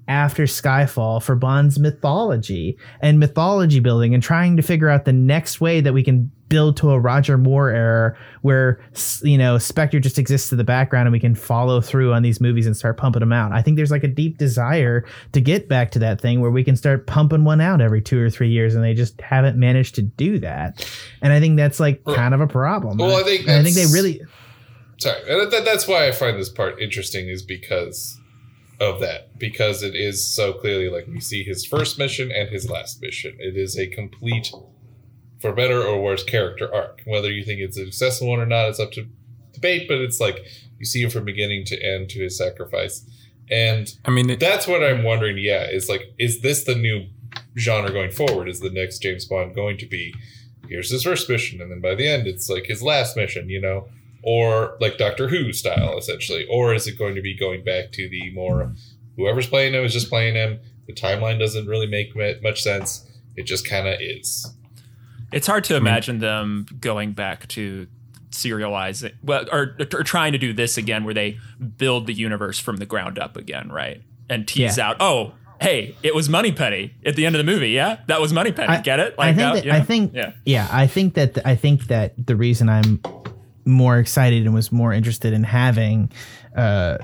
after 0.07 0.43
Skyfall 0.43 1.21
for 1.21 1.35
Bond's 1.35 1.79
mythology 1.79 2.77
and 3.01 3.19
mythology 3.19 3.79
building 3.79 4.13
and 4.13 4.23
trying 4.23 4.57
to 4.57 4.63
figure 4.63 4.89
out 4.89 5.05
the 5.05 5.13
next 5.13 5.61
way 5.61 5.81
that 5.81 5.93
we 5.93 6.03
can 6.03 6.31
build 6.51 6.77
to 6.77 6.91
a 6.91 6.99
Roger 6.99 7.37
Moore 7.37 7.69
era 7.71 8.15
where 8.41 8.79
you 9.23 9.37
know 9.37 9.57
Spectre 9.57 9.99
just 9.99 10.19
exists 10.19 10.51
in 10.51 10.57
the 10.59 10.63
background 10.63 11.07
and 11.07 11.13
we 11.13 11.19
can 11.19 11.33
follow 11.33 11.81
through 11.81 12.13
on 12.13 12.21
these 12.21 12.39
movies 12.39 12.67
and 12.67 12.77
start 12.77 12.97
pumping 12.97 13.21
them 13.21 13.33
out. 13.33 13.51
I 13.53 13.61
think 13.63 13.77
there's 13.77 13.89
like 13.89 14.03
a 14.03 14.07
deep 14.09 14.37
desire 14.37 15.05
to 15.31 15.41
get 15.41 15.67
back 15.69 15.89
to 15.91 15.99
that 15.99 16.21
thing 16.21 16.41
where 16.41 16.51
we 16.51 16.63
can 16.63 16.75
start 16.75 17.07
pumping 17.07 17.45
one 17.45 17.61
out 17.61 17.81
every 17.81 18.01
2 18.01 18.21
or 18.21 18.29
3 18.29 18.49
years 18.49 18.75
and 18.75 18.83
they 18.83 18.93
just 18.93 19.19
haven't 19.21 19.57
managed 19.57 19.95
to 19.95 20.01
do 20.03 20.37
that. 20.39 20.85
And 21.21 21.33
I 21.33 21.39
think 21.39 21.55
that's 21.57 21.79
like 21.79 22.01
Well- 22.05 22.15
kind 22.15 22.33
of 22.33 22.41
a 22.41 22.47
problem. 22.47 22.97
well, 22.97 23.15
I 23.15 23.23
think 23.23 23.47
I 23.47 23.63
think 23.63 23.75
they 23.75 23.85
really 23.85 24.21
sorry 24.99 25.19
that, 25.25 25.63
that's 25.65 25.87
why 25.87 26.07
i 26.07 26.11
find 26.11 26.37
this 26.37 26.49
part 26.49 26.79
interesting 26.79 27.27
is 27.27 27.41
because 27.41 28.19
of 28.79 28.99
that 28.99 29.35
because 29.39 29.81
it 29.81 29.95
is 29.95 30.23
so 30.23 30.53
clearly 30.53 30.89
like 30.89 31.07
we 31.07 31.19
see 31.19 31.43
his 31.43 31.65
first 31.65 31.97
mission 31.97 32.31
and 32.31 32.49
his 32.49 32.69
last 32.69 33.01
mission 33.01 33.35
it 33.39 33.57
is 33.57 33.77
a 33.79 33.87
complete 33.87 34.51
for 35.41 35.51
better 35.51 35.81
or 35.81 36.01
worse 36.01 36.23
character 36.23 36.73
arc 36.73 37.01
whether 37.05 37.31
you 37.31 37.43
think 37.43 37.59
it's 37.59 37.77
a 37.77 37.85
successful 37.85 38.27
one 38.27 38.39
or 38.39 38.45
not 38.45 38.69
it's 38.69 38.79
up 38.79 38.91
to 38.91 39.07
debate 39.53 39.87
but 39.87 39.97
it's 39.97 40.19
like 40.19 40.39
you 40.79 40.85
see 40.85 41.01
him 41.01 41.09
from 41.09 41.25
beginning 41.25 41.65
to 41.65 41.81
end 41.83 42.09
to 42.09 42.21
his 42.21 42.37
sacrifice 42.37 43.05
and 43.49 43.97
I 44.05 44.11
mean, 44.11 44.29
it, 44.29 44.39
that's 44.39 44.67
what 44.67 44.83
i'm 44.83 45.03
wondering 45.03 45.37
yeah 45.37 45.69
is 45.69 45.89
like 45.89 46.13
is 46.17 46.41
this 46.41 46.63
the 46.63 46.75
new 46.75 47.07
genre 47.57 47.91
going 47.91 48.11
forward 48.11 48.47
is 48.47 48.59
the 48.59 48.69
next 48.69 48.99
james 48.99 49.25
bond 49.25 49.55
going 49.55 49.77
to 49.77 49.85
be 49.85 50.13
here's 50.69 50.91
his 50.91 51.03
first 51.03 51.29
mission 51.29 51.61
and 51.61 51.71
then 51.71 51.81
by 51.81 51.95
the 51.95 52.07
end 52.07 52.27
it's 52.27 52.49
like 52.49 52.65
his 52.65 52.81
last 52.81 53.17
mission 53.17 53.49
you 53.49 53.59
know 53.59 53.87
or 54.23 54.77
like 54.79 54.97
Doctor 54.97 55.27
Who 55.27 55.53
style, 55.53 55.97
essentially, 55.97 56.45
or 56.49 56.73
is 56.73 56.87
it 56.87 56.97
going 56.97 57.15
to 57.15 57.21
be 57.21 57.35
going 57.35 57.63
back 57.63 57.91
to 57.93 58.07
the 58.09 58.31
more 58.33 58.71
whoever's 59.15 59.47
playing 59.47 59.73
him 59.73 59.83
is 59.83 59.93
just 59.93 60.09
playing 60.09 60.35
him? 60.35 60.59
The 60.87 60.93
timeline 60.93 61.39
doesn't 61.39 61.67
really 61.67 61.87
make 61.87 62.15
much 62.41 62.61
sense. 62.61 63.07
It 63.35 63.43
just 63.43 63.67
kind 63.67 63.87
of 63.87 63.95
is. 63.99 64.53
It's 65.31 65.47
hard 65.47 65.63
to 65.65 65.75
imagine 65.75 66.19
them 66.19 66.65
going 66.79 67.13
back 67.13 67.47
to 67.49 67.87
serializing, 68.31 69.13
well, 69.23 69.45
or, 69.51 69.75
or 69.93 70.03
trying 70.03 70.31
to 70.31 70.37
do 70.37 70.53
this 70.53 70.77
again, 70.77 71.03
where 71.03 71.13
they 71.13 71.37
build 71.77 72.07
the 72.07 72.13
universe 72.13 72.59
from 72.59 72.77
the 72.77 72.85
ground 72.85 73.19
up 73.19 73.37
again, 73.37 73.69
right? 73.69 74.01
And 74.29 74.47
tease 74.47 74.77
Yeah. 74.77 74.89
out, 74.89 74.97
oh, 74.99 75.33
hey, 75.61 75.95
it 76.01 76.15
was 76.15 76.29
Moneypenny 76.29 76.93
at 77.05 77.15
the 77.15 77.25
end 77.25 77.35
of 77.35 77.45
the 77.45 77.51
movie. 77.51 77.69
Yeah, 77.71 77.97
that 78.07 78.19
was 78.21 78.33
Moneypenny. 78.33 78.67
I- 78.69 78.81
Get 78.81 78.99
it? 78.99 79.15
I 79.19 79.27
think 79.33 79.37
that- 79.37 79.53
that, 79.55 79.65
you 79.65 79.71
know? 79.71 79.77
I 79.77 79.81
think 79.81 80.11
yeah. 80.13 80.31
yeah. 80.45 80.67
I 80.71 80.87
think 80.87 81.13
that 81.15 81.45
I 81.45 81.55
think 81.55 81.87
that 81.87 82.13
the 82.25 82.35
reason 82.35 82.69
I'm 82.69 83.01
more 83.65 83.99
excited 83.99 84.45
and 84.45 84.53
was 84.55 84.71
more 84.71 84.91
interested 84.91 85.33
in 85.33 85.43
having 85.43 86.11
uh 86.55 86.97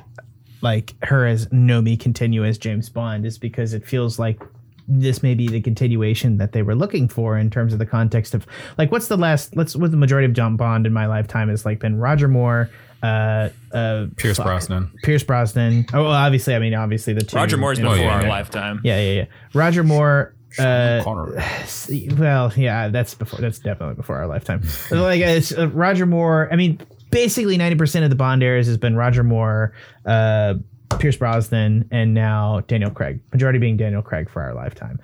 like 0.62 0.96
her 1.04 1.28
as 1.28 1.46
Nomi 1.48 2.00
continue 2.00 2.44
as 2.44 2.58
James 2.58 2.90
Bond 2.90 3.26
is 3.28 3.38
because 3.38 3.74
it 3.74 3.86
feels 3.86 4.18
like 4.18 4.42
this 4.88 5.22
may 5.22 5.34
be 5.34 5.48
the 5.48 5.62
continuation 5.62 6.38
that 6.38 6.54
they 6.54 6.62
were 6.62 6.76
looking 6.76 7.08
for 7.08 7.38
in 7.38 7.50
terms 7.50 7.74
of 7.74 7.80
the 7.80 7.86
context 7.86 8.34
of 8.34 8.46
like 8.78 8.92
what's 8.92 9.08
the 9.08 9.18
last 9.18 9.56
let's 9.56 9.76
what 9.76 9.92
the 9.92 9.98
majority 9.98 10.26
of 10.26 10.34
John 10.34 10.56
Bond 10.56 10.86
in 10.86 10.94
my 10.94 11.06
lifetime 11.06 11.50
has 11.50 11.66
like 11.66 11.80
been 11.80 11.98
Roger 11.98 12.28
Moore 12.28 12.70
uh 13.04 13.50
uh 13.74 14.08
Pierce 14.16 14.38
fuck, 14.38 14.46
Brosnan. 14.46 14.92
Pierce 15.04 15.24
Brosnan 15.24 15.86
oh 15.94 16.04
well 16.04 16.12
obviously 16.12 16.56
I 16.56 16.60
mean 16.60 16.74
obviously 16.74 17.14
the 17.14 17.22
two 17.22 17.36
Roger 17.36 17.58
Moore's 17.58 17.78
you 17.78 17.84
know, 17.84 17.92
before 17.92 18.06
yeah, 18.06 18.16
our 18.16 18.24
yeah. 18.24 18.30
lifetime. 18.30 18.82
yeah 18.84 19.00
yeah 19.00 19.12
yeah 19.14 19.26
Roger 19.54 19.84
Moore 19.84 20.34
uh 20.60 21.04
well, 22.18 22.54
yeah, 22.56 22.88
that's 22.90 23.14
before. 23.14 23.40
That's 23.40 23.60
definitely 23.60 23.96
before 23.96 24.18
our 24.18 24.28
lifetime. 24.28 24.64
Like 24.90 25.22
it's 25.22 25.56
uh, 25.56 25.68
Roger 25.70 26.06
Moore. 26.06 26.50
I 26.52 26.56
mean, 26.56 26.80
basically 27.12 27.58
ninety 27.58 27.76
percent 27.76 28.04
of 28.04 28.10
the 28.10 28.16
Bond 28.16 28.42
eras 28.42 28.68
has 28.68 28.78
been 28.78 28.96
Roger 28.96 29.24
Moore, 29.24 29.74
uh, 30.06 30.56
Pierce 31.00 31.18
Brosnan, 31.18 31.88
and 31.92 32.14
now 32.14 32.62
Daniel 32.68 32.92
Craig. 32.92 33.20
Majority 33.32 33.60
being 33.60 33.78
Daniel 33.78 34.02
Craig 34.02 34.30
for 34.30 34.42
our 34.42 34.54
lifetime. 34.54 35.00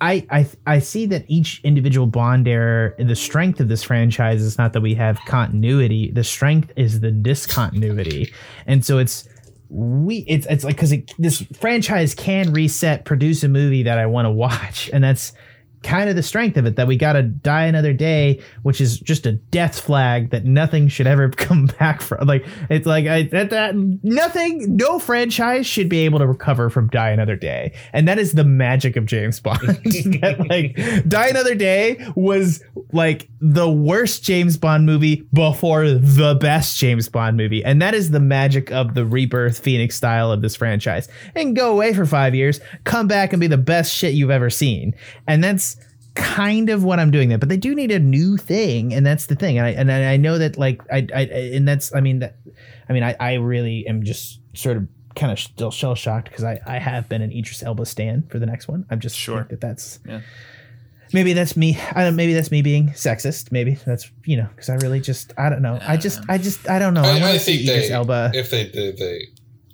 I, 0.00 0.26
I 0.30 0.46
I 0.66 0.78
see 0.80 1.06
that 1.06 1.24
each 1.28 1.60
individual 1.64 2.06
Bond 2.06 2.46
era, 2.46 2.92
the 2.98 3.16
strength 3.16 3.60
of 3.60 3.68
this 3.68 3.82
franchise 3.82 4.42
is 4.42 4.58
not 4.58 4.72
that 4.74 4.82
we 4.82 4.94
have 4.94 5.18
continuity. 5.26 6.10
The 6.10 6.24
strength 6.24 6.72
is 6.76 7.00
the 7.00 7.10
discontinuity, 7.10 8.32
and 8.66 8.84
so 8.84 8.98
it's 8.98 9.26
we 9.70 10.18
it's 10.28 10.46
it's 10.46 10.64
like 10.64 10.76
because 10.76 10.94
this 11.18 11.40
franchise 11.58 12.14
can 12.14 12.52
reset, 12.52 13.04
produce 13.04 13.42
a 13.44 13.48
movie 13.48 13.84
that 13.84 13.98
I 13.98 14.06
want 14.06 14.26
to 14.26 14.30
watch, 14.30 14.90
and 14.92 15.02
that's 15.02 15.32
kind 15.84 16.10
of 16.10 16.16
the 16.16 16.22
strength 16.22 16.56
of 16.56 16.66
it 16.66 16.76
that 16.76 16.86
we 16.86 16.96
got 16.96 17.12
to 17.12 17.22
die 17.22 17.66
another 17.66 17.92
day 17.92 18.40
which 18.62 18.80
is 18.80 18.98
just 18.98 19.26
a 19.26 19.32
death 19.32 19.78
flag 19.78 20.30
that 20.30 20.44
nothing 20.44 20.88
should 20.88 21.06
ever 21.06 21.28
come 21.44 21.66
back 21.78 22.00
from 22.00 22.26
like 22.26 22.46
it's 22.70 22.86
like 22.86 23.06
I, 23.06 23.24
that, 23.24 23.50
that 23.50 23.74
nothing 24.02 24.76
no 24.76 24.98
franchise 24.98 25.66
should 25.66 25.88
be 25.88 25.98
able 25.98 26.18
to 26.18 26.26
recover 26.26 26.70
from 26.70 26.88
die 26.88 27.10
another 27.10 27.36
day. 27.36 27.72
And 27.92 28.08
that 28.08 28.18
is 28.18 28.32
the 28.32 28.44
magic 28.44 28.96
of 28.96 29.06
james 29.06 29.40
bond 29.40 29.60
that 29.68 30.46
like 30.48 31.08
die 31.08 31.28
another 31.28 31.54
day 31.54 32.04
was 32.16 32.62
like 32.92 33.28
the 33.40 33.70
worst 33.70 34.22
james 34.24 34.56
bond 34.56 34.86
movie 34.86 35.26
before 35.32 35.88
the 35.88 36.36
best 36.40 36.78
james 36.78 37.08
bond 37.08 37.36
movie. 37.36 37.64
And 37.64 37.80
that 37.82 37.94
is 37.94 38.10
the 38.10 38.20
magic 38.20 38.70
of 38.70 38.94
the 38.94 39.04
rebirth 39.04 39.58
phoenix 39.58 39.96
style 39.96 40.32
of 40.32 40.42
this 40.42 40.56
franchise. 40.56 41.08
And 41.34 41.54
go 41.54 41.72
away 41.72 41.92
for 41.92 42.06
five 42.06 42.34
years 42.34 42.60
come 42.84 43.06
back 43.06 43.32
and 43.32 43.40
be 43.40 43.46
the 43.46 43.58
best 43.58 43.92
shit 43.94 44.14
you've 44.14 44.30
ever 44.30 44.50
seen. 44.50 44.94
And 45.26 45.42
that's 45.42 45.73
kind 46.14 46.70
of 46.70 46.84
what 46.84 46.98
I'm 47.00 47.10
doing 47.10 47.28
there, 47.28 47.38
but 47.38 47.48
they 47.48 47.56
do 47.56 47.74
need 47.74 47.90
a 47.90 47.98
new 47.98 48.36
thing, 48.36 48.92
and 48.94 49.04
that's 49.04 49.26
the 49.26 49.34
thing. 49.34 49.58
And 49.58 49.66
I 49.66 49.70
and 49.70 49.90
I 49.92 50.12
I 50.14 50.16
know 50.16 50.38
that 50.38 50.56
like 50.58 50.80
I, 50.92 51.06
I 51.14 51.20
and 51.54 51.66
that's 51.66 51.94
I 51.94 52.00
mean 52.00 52.20
that 52.20 52.36
I 52.88 52.92
mean 52.92 53.02
I, 53.02 53.16
I 53.20 53.34
really 53.34 53.86
am 53.86 54.02
just 54.04 54.40
sort 54.54 54.76
of 54.76 54.86
kind 55.16 55.30
of 55.32 55.38
still 55.38 55.70
shell 55.70 55.94
shocked 55.94 56.28
because 56.28 56.44
I 56.44 56.60
I 56.66 56.78
have 56.78 57.08
been 57.08 57.22
an 57.22 57.30
Idris 57.32 57.62
Elba 57.62 57.86
stan 57.86 58.24
for 58.28 58.38
the 58.38 58.46
next 58.46 58.68
one. 58.68 58.84
I'm 58.90 59.00
just 59.00 59.16
Sure. 59.16 59.38
think 59.38 59.48
that 59.50 59.60
that's 59.60 60.00
Yeah. 60.06 60.20
maybe 61.12 61.32
that's 61.32 61.56
me. 61.56 61.78
I 61.92 62.02
don't 62.04 62.16
maybe 62.16 62.34
that's 62.34 62.50
me 62.50 62.62
being 62.62 62.88
sexist. 62.90 63.52
Maybe 63.52 63.74
that's 63.86 64.10
you 64.24 64.36
know 64.36 64.48
because 64.54 64.68
I 64.70 64.74
really 64.76 65.00
just 65.00 65.32
I 65.38 65.48
don't 65.50 65.62
know. 65.62 65.78
I 65.82 65.96
just 65.96 66.20
I 66.28 66.38
just 66.38 66.68
I 66.68 66.78
don't 66.78 66.94
know. 66.94 67.02
I, 67.02 67.18
I, 67.18 67.30
I 67.32 67.38
think 67.38 67.62
Idris 67.62 67.88
they, 67.88 67.94
Elba. 67.94 68.30
if 68.34 68.50
they 68.50 68.68
did, 68.68 68.96
they. 68.98 69.28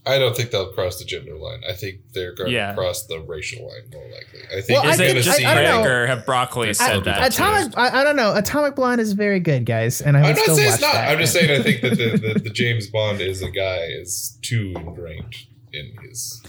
I 0.07 0.19
don't 0.19 0.35
think 0.35 0.51
they'll 0.51 0.73
cross 0.73 0.99
the 0.99 1.05
gender 1.05 1.37
line. 1.37 1.61
I 1.69 1.75
think 1.75 2.01
they're 2.15 2.35
going 2.35 2.51
Yeah. 2.53 2.69
to 2.71 2.75
cross 2.75 3.05
the 3.07 3.21
racial 3.21 3.69
line 3.69 3.83
more 3.93 4.03
likely. 4.05 4.41
I 4.51 4.63
think 4.63 4.71
Well, 4.71 4.85
you're 4.85 4.93
Is 4.95 5.01
I 5.01 5.05
it 5.05 5.07
going 5.09 5.17
to 5.17 5.23
just 5.23 5.37
see. 5.37 5.45
I- 5.45 5.51
I 5.51 5.55
don't 5.55 5.65
know. 5.65 5.83
Craig 5.83 5.87
or 5.93 6.07
have 6.07 6.27
Broccoli 6.27 6.73
said 6.75 6.97
I- 6.97 7.01
that? 7.01 7.33
Atomic, 7.35 7.77
I, 7.77 8.01
I 8.01 8.05
don't 8.05 8.17
know. 8.17 8.35
Atomic 8.35 8.77
Blonde 8.77 9.01
is 9.01 9.13
very 9.13 9.41
good, 9.41 9.67
guys, 9.67 10.01
and 10.01 10.17
I 10.17 10.21
I'm 10.21 10.27
not 10.35 10.39
still 10.39 10.57
saying 10.57 10.69
watch 10.69 10.75
it's 10.75 10.83
not. 10.83 10.93
that. 10.95 11.11
I'm 11.13 11.19
just 11.19 11.33
saying 11.35 11.51
I 11.51 11.63
think 11.63 11.83
that 11.83 11.91
the, 11.99 12.17
the, 12.35 12.41
the 12.45 12.51
James 12.51 12.87
Bond 12.89 13.21
is 13.21 13.43
a 13.43 13.51
guy 13.51 13.85
is 13.91 14.39
too 14.43 14.73
ingrained 14.77 15.37
in 15.73 15.93
his 16.03 16.43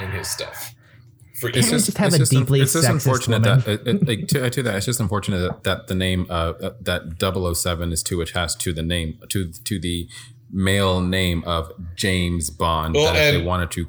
in 0.00 0.10
his 0.10 0.28
stuff. 0.28 0.74
For 1.40 1.48
It's 1.48 1.56
Can't 1.58 1.66
we 1.66 1.70
just, 1.72 1.86
just 1.86 1.98
have 1.98 2.06
it's 2.08 2.14
a 2.16 2.18
just, 2.20 2.32
deeply 2.32 2.60
it's 2.62 2.72
just 2.72 2.88
unfortunate 2.88 3.42
woman? 3.42 3.60
that 3.60 3.68
it, 3.68 3.86
it, 3.86 4.08
like, 4.08 4.28
to, 4.28 4.48
to 4.48 4.62
that 4.62 4.76
it's 4.76 4.86
just 4.86 5.00
unfortunate 5.00 5.38
that, 5.40 5.64
that 5.64 5.86
the 5.86 5.94
name 5.94 6.26
uh, 6.30 6.52
uh, 6.62 6.70
that 6.80 7.54
007 7.54 7.92
is 7.92 8.02
too 8.02 8.22
attached 8.22 8.58
to 8.60 8.72
the 8.72 8.82
name 8.82 9.18
to 9.28 9.52
to 9.52 9.78
the 9.78 10.08
male 10.50 11.00
name 11.00 11.42
of 11.46 11.72
James 11.94 12.50
Bond 12.50 12.94
Well, 12.94 13.12
that 13.12 13.34
if 13.34 13.40
they 13.40 13.46
wanted 13.46 13.70
to 13.72 13.86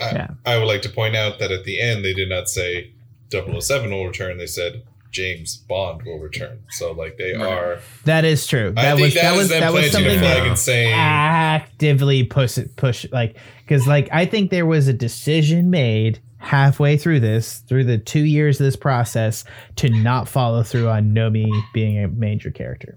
I, 0.00 0.10
Yeah. 0.12 0.28
I 0.46 0.58
would 0.58 0.66
like 0.68 0.82
to 0.82 0.88
point 0.88 1.16
out 1.16 1.38
that 1.38 1.50
at 1.50 1.64
the 1.64 1.80
end 1.80 2.04
they 2.04 2.14
did 2.14 2.28
not 2.28 2.48
say 2.48 2.92
007 3.30 3.90
will 3.90 4.06
return. 4.06 4.38
They 4.38 4.46
said 4.46 4.82
James 5.10 5.56
Bond 5.56 6.02
will 6.02 6.18
return. 6.18 6.60
So 6.70 6.92
like 6.92 7.16
they 7.18 7.34
are. 7.34 7.80
That 8.04 8.24
is 8.24 8.46
true. 8.46 8.72
I 8.76 8.82
That 8.82 8.96
think 8.96 9.06
was 9.06 9.14
that, 9.14 9.22
that 9.22 9.32
is 9.32 9.38
was 9.38 9.48
them 9.48 9.60
that 9.60 9.72
was 9.72 9.90
something 9.90 10.18
flag 10.18 10.38
that 10.42 10.46
and 10.46 10.58
saying 10.58 10.94
actively 10.94 12.24
push 12.24 12.58
it 12.58 12.76
push 12.76 13.06
like 13.10 13.36
because 13.62 13.86
like 13.86 14.08
I 14.12 14.26
think 14.26 14.50
there 14.50 14.66
was 14.66 14.88
a 14.88 14.92
decision 14.92 15.70
made 15.70 16.20
halfway 16.38 16.96
through 16.96 17.20
this 17.20 17.58
through 17.68 17.84
the 17.84 17.98
two 17.98 18.24
years 18.24 18.60
of 18.60 18.64
this 18.64 18.76
process 18.76 19.44
to 19.76 19.88
not 19.90 20.28
follow 20.28 20.62
through 20.62 20.88
on 20.88 21.12
Nomi 21.12 21.50
being 21.72 22.02
a 22.02 22.08
major 22.08 22.50
character. 22.50 22.94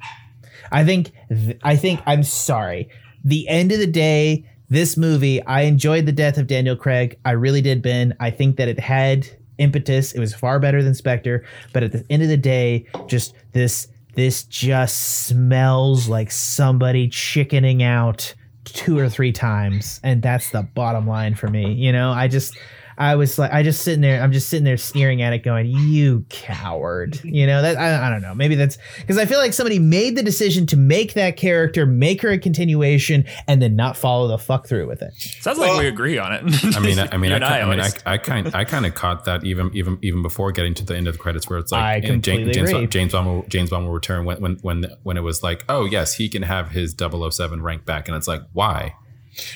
I 0.72 0.84
think 0.86 1.12
th- 1.30 1.58
I 1.64 1.76
think 1.76 2.02
I'm 2.06 2.24
sorry. 2.24 2.90
The 3.24 3.48
end 3.48 3.72
of 3.72 3.80
the 3.80 3.88
day, 3.88 4.46
this 4.70 4.98
movie, 4.98 5.44
I 5.46 5.62
enjoyed 5.62 6.06
the 6.06 6.12
death 6.12 6.38
of 6.38 6.48
Daniel 6.48 6.76
Craig. 6.76 7.20
I 7.26 7.32
really 7.32 7.62
did, 7.62 7.82
Ben. 7.82 8.16
I 8.20 8.32
think 8.32 8.58
that 8.58 8.68
it 8.68 8.80
had 8.80 9.28
impetus. 9.58 10.14
It 10.14 10.20
was 10.20 10.34
far 10.34 10.60
better 10.60 10.82
than 10.82 10.96
Spectre, 10.96 11.46
but 11.74 11.84
at 11.84 11.92
the 11.92 12.06
end 12.10 12.24
of 12.24 12.30
the 12.30 12.38
day, 12.38 12.88
just 13.08 13.34
this 13.52 13.88
this 14.16 14.44
just 14.44 15.26
smells 15.28 16.08
like 16.10 16.32
somebody 16.32 17.08
chickening 17.08 17.82
out 17.84 18.34
two 18.64 18.98
or 18.98 19.10
three 19.10 19.32
times, 19.32 20.00
and 20.04 20.22
that's 20.22 20.52
the 20.52 20.64
bottom 20.64 21.08
line 21.08 21.36
for 21.36 21.48
me. 21.48 21.74
You 21.74 21.92
know, 21.92 22.12
I 22.12 22.28
just. 22.28 22.58
I 23.02 23.16
was 23.16 23.40
like, 23.40 23.52
I 23.52 23.64
just 23.64 23.82
sitting 23.82 24.02
there. 24.02 24.22
I'm 24.22 24.32
just 24.32 24.50
sitting 24.50 24.64
there 24.64 24.78
sneering 24.78 25.24
at 25.24 25.34
it, 25.34 25.40
going, 25.40 25.66
"You 25.66 26.26
coward!" 26.30 27.20
You 27.24 27.48
know 27.48 27.64
that 27.64 27.78
I, 27.78 28.08
I 28.08 28.10
don't 28.12 28.22
know. 28.22 28.36
Maybe 28.36 28.54
that's 28.54 28.78
because 28.98 29.18
I 29.18 29.26
feel 29.26 29.40
like 29.40 29.54
somebody 29.54 29.80
made 29.80 30.16
the 30.16 30.24
decision 30.24 30.68
to 30.68 30.78
make 30.78 31.14
that 31.14 31.38
character, 31.38 31.88
make 31.88 32.22
her 32.22 32.30
a 32.30 32.38
continuation, 32.38 33.26
and 33.48 33.62
then 33.62 33.76
not 33.76 33.98
follow 33.98 34.28
the 34.28 34.38
fuck 34.38 34.68
through 34.68 34.88
with 34.88 35.02
it. 35.02 35.14
Sounds 35.16 35.58
like 35.58 35.80
we 35.80 35.88
agree 35.88 36.20
on 36.20 36.34
it. 36.34 36.76
I 36.76 36.80
mean, 36.80 37.00
I, 37.00 37.10
I 37.12 37.18
mean, 37.18 37.32
You 37.42 37.48
I, 37.48 37.62
I 37.62 37.70
mean, 37.70 37.80
I. 37.80 37.90
I 38.06 38.18
kind, 38.18 38.54
I 38.54 38.66
kind 38.66 38.86
of 38.86 38.94
caught 38.94 39.26
that 39.26 39.44
even, 39.46 39.72
even, 39.74 39.98
even 40.02 40.22
before 40.22 40.52
getting 40.52 40.74
to 40.76 40.86
the 40.86 40.96
end 40.96 41.08
of 41.08 41.14
the 41.14 41.20
credits, 41.20 41.50
where 41.50 41.60
it's 41.60 41.72
like 41.72 41.82
I 41.82 41.98
eh, 41.98 42.02
completely 42.02 42.54
James, 42.54 42.70
agree. 42.70 42.82
James, 42.82 42.92
James 42.92 43.12
Bond 43.14 43.28
will, 43.28 43.44
James 43.48 43.70
Bond 43.70 43.86
will 43.86 43.94
return 43.94 44.26
when, 44.26 44.42
when, 44.42 44.56
when, 44.62 44.86
when 45.04 45.18
it 45.18 45.22
was 45.22 45.42
like, 45.42 45.64
oh 45.70 45.86
yes, 45.86 46.16
he 46.16 46.30
can 46.30 46.44
have 46.44 46.72
his 46.72 46.96
007 46.98 47.62
rank 47.62 47.86
back, 47.86 48.08
and 48.08 48.18
it's 48.18 48.28
like, 48.28 48.42
why? 48.54 48.96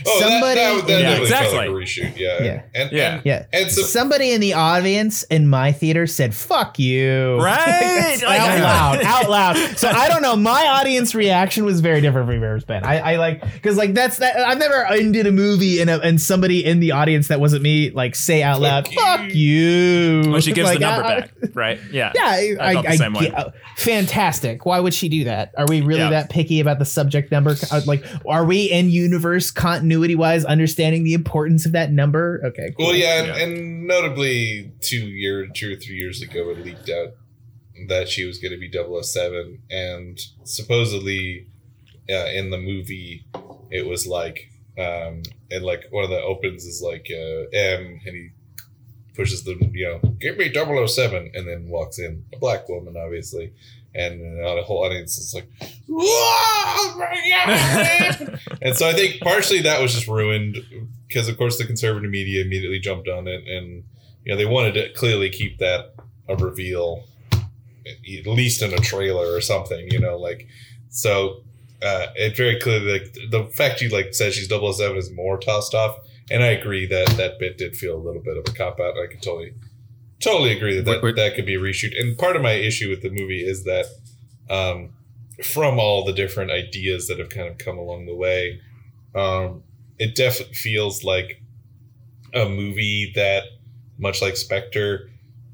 Oh, 0.07 0.19
Somebody- 0.19 0.55
that, 0.55 0.75
that, 0.75 0.87
that 0.87 1.01
Yeah, 1.01 1.09
definitely 1.09 1.27
felt 1.29 1.41
exactly. 1.43 1.57
like 1.57 1.69
a 1.69 1.71
reshoot. 1.71 2.17
Yeah. 2.17 2.43
Yeah. 2.43 2.61
And, 2.73 2.91
Yeah. 2.91 3.13
And, 3.15 3.21
Yeah. 3.25 3.45
And 3.53 3.71
so, 3.71 3.81
Somebody 3.83 4.31
in 4.31 4.41
the 4.41 4.53
audience 4.53 5.23
in 5.23 5.47
my 5.47 5.71
theater 5.71 6.07
said, 6.07 6.33
fuck 6.33 6.79
you. 6.79 7.37
Right? 7.41 8.17
Like- 8.25 8.39
out 8.39 8.59
loud, 8.59 9.03
out 9.03 9.29
loud. 9.29 9.77
So 9.77 9.89
I 9.89 10.07
don't 10.07 10.21
know. 10.21 10.35
My 10.35 10.65
audience 10.67 11.13
reaction 11.13 11.65
was 11.65 11.81
very 11.81 11.99
different 12.01 12.27
from 12.29 12.41
yours, 12.41 12.63
Ben. 12.63 12.83
I, 12.83 13.13
I 13.13 13.15
like 13.17 13.41
because 13.53 13.75
like 13.77 13.93
that's 13.93 14.17
that. 14.17 14.37
I've 14.37 14.57
never 14.57 14.85
ended 14.85 15.27
a 15.27 15.31
movie 15.31 15.79
and 15.81 15.89
and 15.89 16.19
somebody 16.21 16.63
in 16.65 16.79
the 16.79 16.91
audience 16.93 17.27
that 17.27 17.39
wasn't 17.39 17.63
me 17.63 17.91
like 17.91 18.15
say 18.15 18.41
out 18.41 18.61
loud, 18.61 18.87
Fuck 18.87 18.95
"Fuck 19.19 19.33
you." 19.33 20.23
When 20.31 20.41
she 20.41 20.53
gives 20.53 20.69
Like, 20.69 20.79
the 20.79 20.85
number 20.85 21.03
I- 21.05 21.15
I- 21.15 21.19
back, 21.21 21.31
right? 21.53 21.79
Yeah. 21.91 22.11
Yeah, 22.15 22.23
I, 22.25 22.55
I 22.59 22.73
felt 22.73 22.85
the 22.85 22.91
I, 22.91 22.95
same 22.95 23.13
way. 23.13 23.21
get- 23.25 23.35
uh, 23.37 23.49
fantastic. 23.75 24.65
Why 24.65 24.79
would 24.79 24.93
she 24.93 25.09
do 25.09 25.25
that? 25.25 25.53
Are 25.57 25.65
we 25.67 25.81
really 25.81 26.01
Yeah. 26.01 26.09
that 26.11 26.29
picky 26.29 26.59
about 26.59 26.79
the 26.79 26.85
subject 26.85 27.31
number? 27.31 27.55
Uh, 27.71 27.81
Like, 27.85 28.03
are 28.27 28.45
we 28.45 28.71
in 28.71 28.89
universe 28.89 29.51
continuity 29.65 30.15
wise 30.15 30.45
understanding 30.45 31.03
the 31.03 31.13
importance 31.13 31.65
of 31.65 31.71
that 31.71 31.91
number? 31.91 32.39
Okay, 32.45 32.73
cool. 32.77 32.87
well, 32.87 32.95
yeah, 32.95 33.19
and, 33.19 33.27
Yeah. 33.27 33.43
and 33.43 33.87
notably, 33.87 34.71
two 34.81 35.05
year, 35.07 35.47
two 35.47 35.73
or 35.73 35.75
three 35.75 35.95
years 35.97 36.21
ago, 36.21 36.49
it 36.51 36.63
leaked 36.63 36.89
out 36.89 37.09
that 37.87 38.07
she 38.07 38.25
was 38.25 38.37
going 38.37 38.51
to 38.51 38.57
be 38.59 38.69
007, 38.69 39.59
and 39.71 40.19
supposedly, 40.43 41.47
uh, 42.09 42.27
in 42.39 42.49
the 42.51 42.57
movie, 42.57 43.25
it 43.71 43.85
was 43.85 44.05
like, 44.05 44.49
um, 44.77 45.23
and 45.51 45.63
like 45.63 45.85
one 45.89 46.03
of 46.03 46.09
the 46.09 46.21
opens 46.21 46.65
is 46.65 46.81
like 46.81 47.07
uh, 47.11 47.49
M, 47.53 47.99
and 48.05 48.15
he 48.15 48.29
pushes 49.15 49.43
the, 49.43 49.55
you 49.73 49.85
know, 49.87 49.99
give 50.19 50.37
me 50.37 50.51
007, 50.53 51.31
and 51.33 51.47
then 51.47 51.67
walks 51.69 51.97
in 51.99 52.23
a 52.33 52.37
black 52.37 52.67
woman, 52.69 52.95
obviously. 52.97 53.51
And 53.95 54.39
the 54.39 54.63
whole 54.63 54.83
audience 54.83 55.17
is 55.17 55.33
like, 55.33 55.47
"Whoa, 55.87 56.99
and 58.61 58.75
so 58.75 58.87
I 58.87 58.93
think 58.93 59.21
partially 59.21 59.61
that 59.61 59.81
was 59.81 59.93
just 59.93 60.07
ruined 60.07 60.57
because, 61.07 61.29
of 61.29 61.37
course, 61.37 61.57
the 61.57 61.65
conservative 61.65 62.09
media 62.09 62.43
immediately 62.43 62.79
jumped 62.79 63.07
on 63.07 63.27
it, 63.27 63.47
and 63.47 63.83
you 64.23 64.31
know 64.31 64.35
they 64.35 64.45
wanted 64.45 64.73
to 64.73 64.91
clearly 64.93 65.29
keep 65.29 65.59
that 65.59 65.93
a 66.27 66.35
reveal, 66.35 67.05
at 67.85 68.27
least 68.27 68.61
in 68.61 68.73
a 68.73 68.77
trailer 68.77 69.33
or 69.33 69.41
something. 69.41 69.87
You 69.91 69.99
know, 69.99 70.17
like 70.17 70.47
so. 70.89 71.41
Uh, 71.81 72.07
it 72.15 72.35
very 72.35 72.59
clearly 72.59 72.93
like 72.93 73.13
the 73.29 73.43
fact 73.53 73.81
you 73.81 73.89
like 73.89 74.13
says 74.13 74.33
she's 74.33 74.47
007 74.47 74.97
is 74.97 75.11
more 75.11 75.37
tossed 75.37 75.75
off, 75.75 75.99
and 76.31 76.41
I 76.41 76.47
agree 76.47 76.85
that 76.87 77.09
that 77.17 77.37
bit 77.37 77.57
did 77.57 77.75
feel 77.75 77.95
a 77.95 78.01
little 78.01 78.21
bit 78.21 78.37
of 78.37 78.45
a 78.47 78.51
cop 78.51 78.79
out. 78.79 78.95
I 78.97 79.07
could 79.07 79.21
totally, 79.21 79.53
totally 80.25 80.51
agree 80.51 80.75
that 80.75 80.85
that, 80.85 81.01
wait. 81.01 81.15
that 81.15 81.35
could 81.35 81.45
be 81.45 81.55
a 81.55 81.59
reshoot. 81.59 81.97
And 81.99 82.17
part 82.17 82.35
of 82.35 82.41
my 82.41 82.53
issue 82.53 82.89
with 82.89 83.01
the 83.01 83.09
movie 83.09 83.45
is 83.45 83.63
that 83.63 83.85
um, 84.49 84.89
from 85.43 85.79
all 85.79 86.03
the 86.03 86.13
different 86.13 86.51
ideas 86.51 87.07
that 87.07 87.19
have 87.19 87.29
kind 87.29 87.47
of 87.47 87.57
come 87.57 87.77
along 87.77 88.05
the 88.05 88.15
way, 88.15 88.59
um, 89.13 89.63
it 89.97 90.15
definitely 90.15 90.55
feels 90.55 91.03
like 91.03 91.41
a 92.33 92.49
movie 92.49 93.11
that, 93.15 93.43
much 93.97 94.21
like 94.21 94.35
Spectre, 94.35 95.09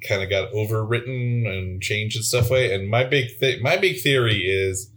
kind 0.07 0.23
of 0.23 0.29
got 0.29 0.51
overwritten 0.51 1.47
and 1.47 1.81
changed 1.81 2.17
in 2.17 2.23
stuff 2.23 2.49
way. 2.49 2.73
And 2.73 2.89
my 2.89 3.03
big 3.03 3.39
th- 3.39 3.61
my 3.61 3.77
big 3.77 4.01
theory 4.01 4.45
is, 4.47 4.89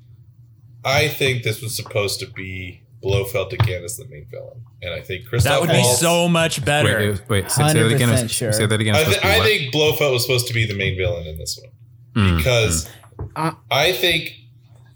I 0.84 1.08
think 1.08 1.42
this 1.42 1.60
was 1.60 1.74
supposed 1.74 2.20
to 2.20 2.26
be 2.26 2.83
Blofeld 3.04 3.52
again 3.52 3.84
as 3.84 3.96
the 3.96 4.06
main 4.08 4.26
villain, 4.30 4.62
and 4.82 4.92
I 4.94 5.00
think 5.00 5.26
Christoph 5.28 5.52
That 5.52 5.60
would 5.60 5.70
be 5.70 5.84
so 5.84 6.26
much 6.28 6.64
better. 6.64 6.98
Wait, 6.98 7.08
wait, 7.10 7.28
wait 7.28 7.50
say, 7.50 7.68
say 7.68 7.82
that 7.82 7.92
again. 7.94 8.08
100% 8.08 8.30
sure. 8.30 8.52
Say 8.52 8.66
that 8.66 8.80
again. 8.80 8.96
I, 8.96 9.04
th- 9.04 9.14
supposed 9.16 9.22
to 9.22 9.28
be 9.28 9.40
I 9.40 9.44
think 9.44 9.72
Blofeld 9.72 10.12
was 10.12 10.22
supposed 10.22 10.46
to 10.48 10.54
be 10.54 10.66
the 10.66 10.74
main 10.74 10.96
villain 10.96 11.26
in 11.26 11.38
this 11.38 11.58
one 11.62 11.70
Mm, 12.16 12.38
because 12.38 12.88
Uh, 13.36 13.52
I 13.70 13.92
think 13.92 14.32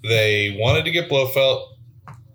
they 0.03 0.57
wanted 0.59 0.85
to 0.87 0.91
get 0.91 1.09
Blofeld. 1.09 1.75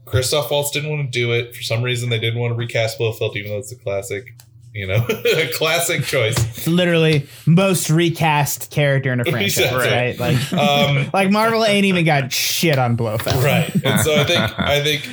Christoph 0.05 0.51
Waltz 0.51 0.71
didn't 0.71 0.89
want 0.89 1.11
to 1.11 1.19
do 1.19 1.31
it 1.31 1.55
for 1.55 1.63
some 1.63 1.81
reason. 1.81 2.09
They 2.09 2.19
didn't 2.19 2.39
want 2.39 2.51
to 2.51 2.55
recast 2.55 2.97
Blofeld, 2.97 3.35
even 3.35 3.51
though 3.51 3.57
it's 3.57 3.71
a 3.71 3.75
classic, 3.77 4.35
you 4.73 4.85
know, 4.85 4.95
a 5.09 5.49
classic 5.53 6.03
choice. 6.03 6.35
It's 6.37 6.67
literally 6.67 7.25
most 7.45 7.89
recast 7.89 8.69
character 8.69 9.13
in 9.13 9.21
a 9.21 9.23
franchise, 9.31 9.57
Exactly. 9.59 9.89
right? 9.89 10.19
Like, 10.19 10.53
Um, 10.53 11.09
like 11.13 11.31
Marvel 11.31 11.63
ain't 11.65 11.85
even 11.85 12.03
got 12.05 12.31
shit 12.31 12.77
on 12.77 12.95
Blofeld. 12.97 13.41
right, 13.43 13.73
and 13.85 14.01
so 14.01 14.13
I 14.15 14.23
think 14.25 14.59
I 14.59 14.83
think 14.83 15.09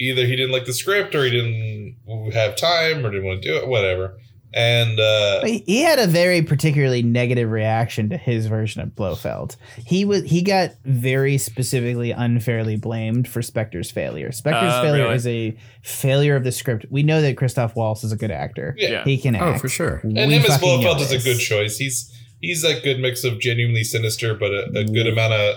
either 0.00 0.24
he 0.26 0.36
didn't 0.36 0.52
like 0.52 0.64
the 0.66 0.72
script 0.72 1.14
or 1.14 1.24
he 1.24 1.30
didn't 1.30 2.32
have 2.32 2.56
time 2.56 3.04
or 3.04 3.10
didn't 3.10 3.26
want 3.26 3.42
to 3.42 3.48
do 3.48 3.56
it, 3.56 3.66
whatever. 3.68 4.18
And 4.54 4.98
uh, 4.98 5.44
He 5.44 5.58
he 5.66 5.82
had 5.82 5.98
a 5.98 6.06
very 6.06 6.40
particularly 6.40 7.02
negative 7.02 7.50
reaction 7.50 8.08
to 8.08 8.16
his 8.16 8.46
version 8.46 8.80
of 8.80 8.96
Blofeld. 8.96 9.56
He 9.84 10.06
was 10.06 10.22
he 10.24 10.40
got 10.40 10.70
very 10.86 11.36
specifically 11.36 12.12
unfairly 12.12 12.76
blamed 12.76 13.28
for 13.28 13.42
Spectre's 13.42 13.90
failure. 13.90 14.32
Spectre's 14.32 14.72
Uh, 14.72 14.82
failure 14.82 15.02
really? 15.02 15.14
is 15.16 15.26
a 15.26 15.56
failure 15.82 16.34
of 16.34 16.44
the 16.44 16.52
script. 16.52 16.86
We 16.88 17.02
know 17.02 17.20
that 17.20 17.36
Christoph 17.36 17.76
Waltz 17.76 18.04
is 18.04 18.10
a 18.12 18.16
good 18.16 18.30
actor. 18.30 18.74
yeah, 18.78 19.04
He 19.04 19.18
can 19.18 19.36
Oh, 19.36 19.40
act. 19.50 19.60
for 19.60 19.68
sure. 19.68 20.00
and 20.02 20.14
We 20.14 20.22
him 20.22 20.42
as 20.42 20.46
fucking 20.56 20.80
Blofeld 20.80 21.02
is 21.02 21.12
a 21.12 21.18
good 21.18 21.38
choice. 21.38 21.76
He's 21.76 22.10
he's 22.40 22.64
a 22.64 22.80
good 22.80 23.00
mix 23.00 23.24
of 23.24 23.38
genuinely 23.40 23.84
sinister, 23.84 24.32
but 24.34 24.50
a, 24.50 24.70
a 24.78 24.84
good 24.84 25.08
amount 25.08 25.34
of 25.34 25.56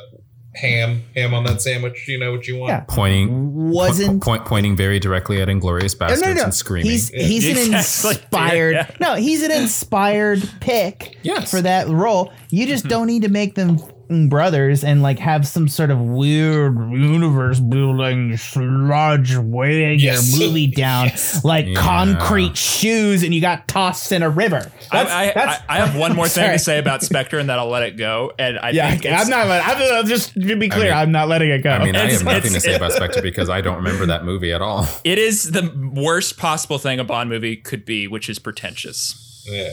ham 0.53 1.03
ham 1.15 1.33
on 1.33 1.43
that 1.45 1.61
sandwich. 1.61 2.07
You 2.07 2.19
know 2.19 2.31
what 2.31 2.47
you 2.47 2.57
want. 2.57 2.69
Yeah. 2.71 2.81
Pointing 2.87 3.69
Wasn't 3.71 4.21
point, 4.21 4.45
pointing 4.45 4.75
very 4.75 4.99
directly 4.99 5.41
at 5.41 5.47
Inglourious 5.47 5.97
No, 5.99 6.07
Basterds 6.07 6.21
no, 6.21 6.33
no. 6.33 6.43
and 6.43 6.53
screaming. 6.53 6.91
He's 6.91 7.09
he's 7.09 7.47
an 7.67 7.73
inspired. 7.73 8.73
Yeah. 8.73 8.91
No, 8.99 9.15
he's 9.15 9.43
an 9.43 9.51
inspired 9.51 10.47
pick 10.59 11.17
Yes. 11.23 11.49
for 11.49 11.61
that 11.61 11.87
role. 11.87 12.31
You 12.49 12.67
just 12.67 12.83
Mm-hmm. 12.83 12.89
don't 12.89 13.07
need 13.07 13.21
to 13.23 13.29
make 13.29 13.55
them 13.55 13.75
f***ing 13.75 13.90
brothers 14.29 14.83
and 14.83 15.01
like 15.01 15.19
have 15.19 15.47
some 15.47 15.67
sort 15.67 15.89
of 15.91 15.99
weird 15.99 16.75
universe 16.91 17.59
building 17.59 18.35
sludge 18.37 19.35
weighing 19.37 19.99
Yes. 19.99 20.37
your 20.37 20.47
movie 20.49 20.67
down 20.75 21.05
Yes. 21.07 21.43
like 21.45 21.67
Yeah. 21.67 21.75
concrete 21.75 22.57
shoes 22.57 23.23
and 23.23 23.33
you 23.33 23.41
got 23.41 23.67
tossed 23.67 24.11
in 24.11 24.23
a 24.23 24.29
river. 24.29 24.71
I, 24.91 25.03
That's- 25.03 25.11
I, 25.11 25.25
that's- 25.33 25.61
I, 25.69 25.75
I 25.77 25.85
have 25.85 25.95
one 25.95 26.15
more 26.15 26.27
thing 26.27 26.49
to 26.51 26.59
say 26.71 26.77
about 26.79 27.01
Spectre, 27.03 27.39
and 27.39 27.49
then 27.49 27.57
I'll 27.57 27.69
let 27.69 27.83
it 27.83 27.97
go. 27.97 28.31
And 28.37 28.59
I 28.59 28.71
Yeah, 28.71 28.89
think 28.91 29.05
it's- 29.05 29.23
I'm 29.23 29.29
not. 29.29 29.47
let- 29.47 29.65
I'm, 29.65 29.99
I'm 29.99 30.05
just 30.07 30.33
to 30.33 30.55
be 30.55 30.69
clear, 30.69 30.85
mean- 30.85 30.93
I'm 30.93 31.11
not 31.11 31.27
letting 31.27 31.49
it 31.49 31.59
go. 31.63 31.69
I 31.71 31.83
mean, 31.83 31.95
I 31.95 32.09
have 32.11 32.23
nothing 32.23 32.53
to 32.53 32.59
say 32.59 32.75
about 32.75 32.91
Spectre 32.91 33.21
because 33.21 33.49
I 33.49 33.61
don't 33.61 33.77
remember 33.77 34.05
that 34.07 34.25
movie 34.25 34.51
at 34.51 34.61
all. 34.61 34.87
It 35.03 35.17
is 35.17 35.51
the 35.51 35.71
worst 35.93 36.37
possible 36.37 36.77
thing 36.77 36.99
a 36.99 37.03
Bond 37.03 37.29
movie 37.29 37.55
could 37.55 37.85
be, 37.85 38.07
which 38.07 38.29
is 38.29 38.39
pretentious. 38.39 39.45
Yeah. 39.49 39.71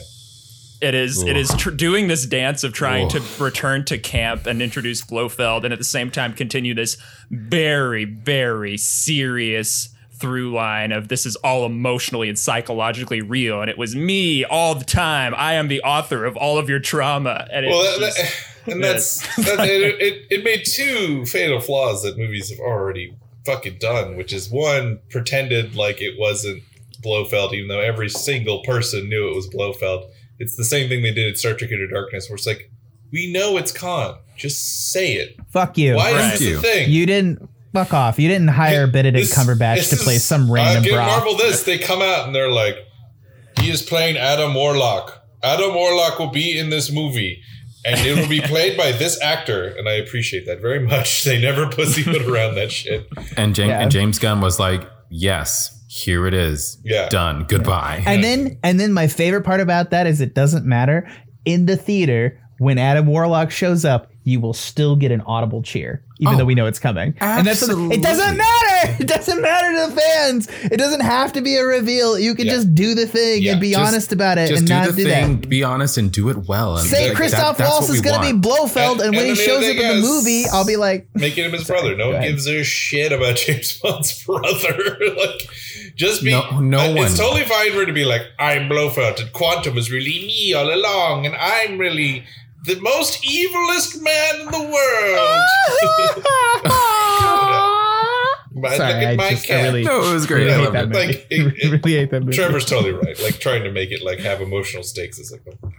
It 0.80 0.94
is. 0.94 1.22
It 1.22 1.36
is 1.36 1.52
tr- 1.56 1.70
doing 1.70 2.08
this 2.08 2.24
dance 2.26 2.62
of 2.64 2.72
trying 2.72 3.06
Ooh. 3.06 3.18
to 3.18 3.42
return 3.42 3.84
to 3.86 3.98
camp 3.98 4.46
and 4.46 4.62
introduce 4.62 5.02
Blofeld, 5.04 5.64
and 5.64 5.72
at 5.72 5.78
the 5.78 5.84
same 5.84 6.10
time 6.10 6.32
continue 6.34 6.74
this 6.74 6.96
very, 7.30 8.04
very 8.04 8.76
serious 8.76 9.88
through 10.12 10.52
line 10.52 10.90
of 10.90 11.06
this 11.08 11.24
is 11.26 11.36
all 11.36 11.64
emotionally 11.64 12.28
and 12.28 12.38
psychologically 12.38 13.20
real, 13.20 13.60
and 13.60 13.70
it 13.70 13.78
was 13.78 13.94
me 13.94 14.44
all 14.44 14.74
the 14.74 14.84
time. 14.84 15.32
I 15.36 15.54
am 15.54 15.68
the 15.68 15.80
author 15.82 16.24
of 16.24 16.36
all 16.36 16.58
of 16.58 16.68
your 16.68 16.80
trauma, 16.80 17.46
and 17.52 17.66
Well, 17.66 17.82
that, 17.82 17.98
just- 18.06 18.16
that- 18.18 18.72
and 18.72 18.84
that's 18.84 19.36
that, 19.36 19.60
it, 19.66 20.00
it. 20.02 20.26
It 20.30 20.44
made 20.44 20.64
two 20.66 21.24
fatal 21.24 21.58
flaws 21.60 22.02
that 22.02 22.18
movies 22.18 22.50
have 22.50 22.58
already 22.58 23.14
fucking 23.46 23.78
done, 23.80 24.16
which 24.16 24.30
is 24.32 24.50
one 24.50 24.98
pretended 25.08 25.74
like 25.74 26.02
it 26.02 26.18
wasn't 26.18 26.62
Blofeld, 27.00 27.54
even 27.54 27.68
though 27.68 27.80
every 27.80 28.10
single 28.10 28.62
person 28.64 29.08
knew 29.08 29.28
it 29.30 29.34
was 29.36 29.46
Blofeld. 29.48 30.10
It's 30.38 30.56
the 30.56 30.64
same 30.64 30.88
thing 30.88 31.02
they 31.02 31.12
did 31.12 31.28
at 31.30 31.38
Star 31.38 31.54
Trek 31.54 31.70
Into 31.70 31.88
Darkness, 31.88 32.28
where 32.28 32.36
it's 32.36 32.46
like, 32.46 32.70
we 33.12 33.32
know 33.32 33.56
it's 33.56 33.72
Khan, 33.72 34.18
just 34.36 34.90
say 34.92 35.14
it. 35.14 35.36
Fuck 35.52 35.78
you. 35.78 35.94
Why 35.96 36.12
Right. 36.12 36.34
is 36.34 36.40
this 36.40 36.48
You. 36.48 36.58
a 36.58 36.60
thing? 36.60 36.90
You 36.90 37.06
didn't. 37.06 37.48
Fuck 37.74 37.92
off. 37.92 38.18
You 38.18 38.28
didn't 38.28 38.48
hire 38.48 38.86
Benedict 38.86 39.28
This- 39.28 39.36
Cumberbatch 39.38 39.76
this 39.76 39.90
to 39.90 39.96
play 39.96 40.16
is- 40.16 40.24
some 40.24 40.50
random 40.50 40.82
I 40.82 40.86
give 40.86 40.94
bra. 40.94 41.06
Marvel 41.06 41.36
this. 41.36 41.62
They 41.64 41.78
come 41.78 42.00
out 42.02 42.26
and 42.26 42.34
they're 42.34 42.50
like, 42.50 42.76
he 43.60 43.70
is 43.70 43.82
playing 43.82 44.16
Adam 44.16 44.54
Warlock. 44.54 45.22
Adam 45.42 45.74
Warlock 45.74 46.18
will 46.18 46.30
be 46.30 46.58
in 46.58 46.70
this 46.70 46.90
movie. 46.90 47.40
And 47.84 48.00
it 48.00 48.16
will 48.16 48.28
be 48.28 48.40
played 48.52 48.76
by 48.76 48.90
this 48.92 49.20
actor, 49.22 49.64
and 49.68 49.88
I 49.88 49.92
appreciate 49.94 50.46
that 50.46 50.60
very 50.60 50.80
much. 50.80 51.24
They 51.28 51.40
never 51.40 51.68
pussyfoot 51.68 52.22
around 52.22 52.56
that 52.56 52.72
shit. 52.72 53.06
And 53.36 53.54
James 53.54 53.68
Yeah. 53.70 53.80
and 53.82 53.90
James 53.90 54.18
Gunn 54.18 54.40
was 54.40 54.58
like, 54.58 54.82
"Yes, 55.10 55.77
here 55.88 56.26
it 56.26 56.34
is. 56.34 56.78
Yeah. 56.84 57.08
done. 57.08 57.44
Goodbye." 57.48 58.04
And 58.06 58.22
then 58.22 58.58
and 58.62 58.78
then 58.78 58.92
my 58.92 59.08
favorite 59.08 59.42
part 59.42 59.60
about 59.60 59.90
that 59.90 60.06
is 60.06 60.20
it 60.20 60.34
doesn't 60.34 60.64
matter 60.64 61.10
in 61.44 61.66
the 61.66 61.76
theater 61.76 62.40
when 62.58 62.78
Adam 62.78 63.06
Warlock 63.06 63.50
shows 63.50 63.84
up. 63.84 64.10
You 64.28 64.40
will 64.40 64.52
still 64.52 64.94
get 64.94 65.10
an 65.10 65.22
audible 65.22 65.62
cheer, 65.62 66.02
even 66.18 66.34
Oh, 66.34 66.38
though 66.38 66.44
we 66.44 66.54
know 66.54 66.66
it's 66.66 66.78
coming. 66.78 67.14
And 67.20 67.46
that's 67.46 67.62
it 67.62 68.02
doesn't 68.02 68.36
matter. 68.36 68.64
It 69.00 69.08
doesn't 69.08 69.42
matter 69.42 69.72
to 69.88 69.92
the 69.94 70.00
fans. 70.00 70.48
It 70.62 70.76
doesn't 70.76 71.00
have 71.00 71.32
to 71.32 71.40
be 71.40 71.56
a 71.56 71.64
reveal. 71.64 72.16
You 72.18 72.34
can 72.36 72.46
Yeah. 72.46 72.52
just 72.52 72.74
do 72.76 72.94
the 72.94 73.06
thing 73.08 73.42
Yeah, 73.42 73.52
and 73.52 73.60
be 73.60 73.72
just- 73.72 73.88
honest 73.88 74.12
about 74.12 74.38
it 74.38 74.50
and 74.52 74.66
do 74.66 74.72
not 74.72 74.86
the 74.88 74.92
do 74.92 75.04
thing, 75.04 75.40
that. 75.40 75.48
be 75.48 75.64
honest, 75.64 75.98
and 75.98 76.12
do 76.12 76.28
it 76.28 76.46
well. 76.48 76.76
And 76.76 76.86
Say 76.88 77.08
like, 77.08 77.16
Christoph 77.16 77.56
that- 77.58 77.68
Waltz 77.68 77.88
is 77.88 78.00
going 78.00 78.14
to 78.16 78.20
be 78.20 78.32
want. 78.32 78.42
Blofeld, 78.42 78.98
and, 78.98 79.08
And- 79.08 79.16
when 79.16 79.24
he 79.24 79.30
and 79.30 79.38
the 79.38 79.42
shows 79.42 79.64
up 79.64 79.76
in 79.76 80.00
the 80.00 80.06
movie, 80.06 80.44
I'll 80.52 80.66
be 80.66 80.76
like, 80.76 81.08
Making 81.14 81.46
him 81.46 81.52
his 81.52 81.64
brother. 81.72 81.96
No 81.96 82.10
one 82.12 82.20
gives 82.22 82.46
a 82.46 82.62
shit 82.62 83.10
about 83.12 83.36
James 83.44 83.78
Bond's 83.80 84.22
brother. 84.24 84.96
like, 85.16 85.48
just 85.96 86.22
be. 86.22 86.30
No- 86.30 86.60
no 86.60 86.78
uh, 86.78 87.04
It's 87.04 87.16
totally 87.18 87.44
fine 87.44 87.72
for 87.72 87.82
it 87.82 87.86
to 87.86 87.92
be 87.92 88.04
like, 88.04 88.22
I'm 88.38 88.68
Blofeld, 88.68 89.18
and 89.20 89.32
Quantum 89.32 89.76
is 89.78 89.90
really 89.90 90.10
me 90.26 90.54
all 90.54 90.72
along, 90.72 91.26
and 91.26 91.34
I'm 91.36 91.78
really 91.78 92.24
the 92.64 92.78
most 92.80 93.22
evilest 93.22 94.02
man 94.02 94.40
in 94.40 94.46
the 94.46 94.70
world. 94.72 95.44
My- 98.60 98.76
sorry, 98.76 99.06
I 99.06 99.14
my 99.16 99.30
just 99.30 99.48
I 99.50 99.62
really, 99.62 99.84
No, 99.84 100.10
it 100.10 100.12
was 100.14 100.26
great. 100.26 100.46
really 100.46 100.52
I 100.54 100.58
hate 100.64 100.72
that 100.72 100.84
it. 100.84 100.88
movie. 100.88 101.06
Like, 101.06 101.26
it- 101.30 101.54
it- 101.58 101.84
really 101.84 101.98
hate 101.98 102.10
that 102.10 102.20
movie. 102.22 102.36
Trevor's 102.36 102.64
totally 102.64 102.92
right. 102.92 103.18
Like 103.22 103.38
trying 103.38 103.62
to 103.64 103.70
make 103.70 103.92
it 103.92 104.02
like 104.02 104.18
have 104.20 104.40
emotional 104.40 104.82
stakes 104.82 105.18
is 105.18 105.30
like, 105.30 105.42
oh 105.46 105.56
my 105.62 105.72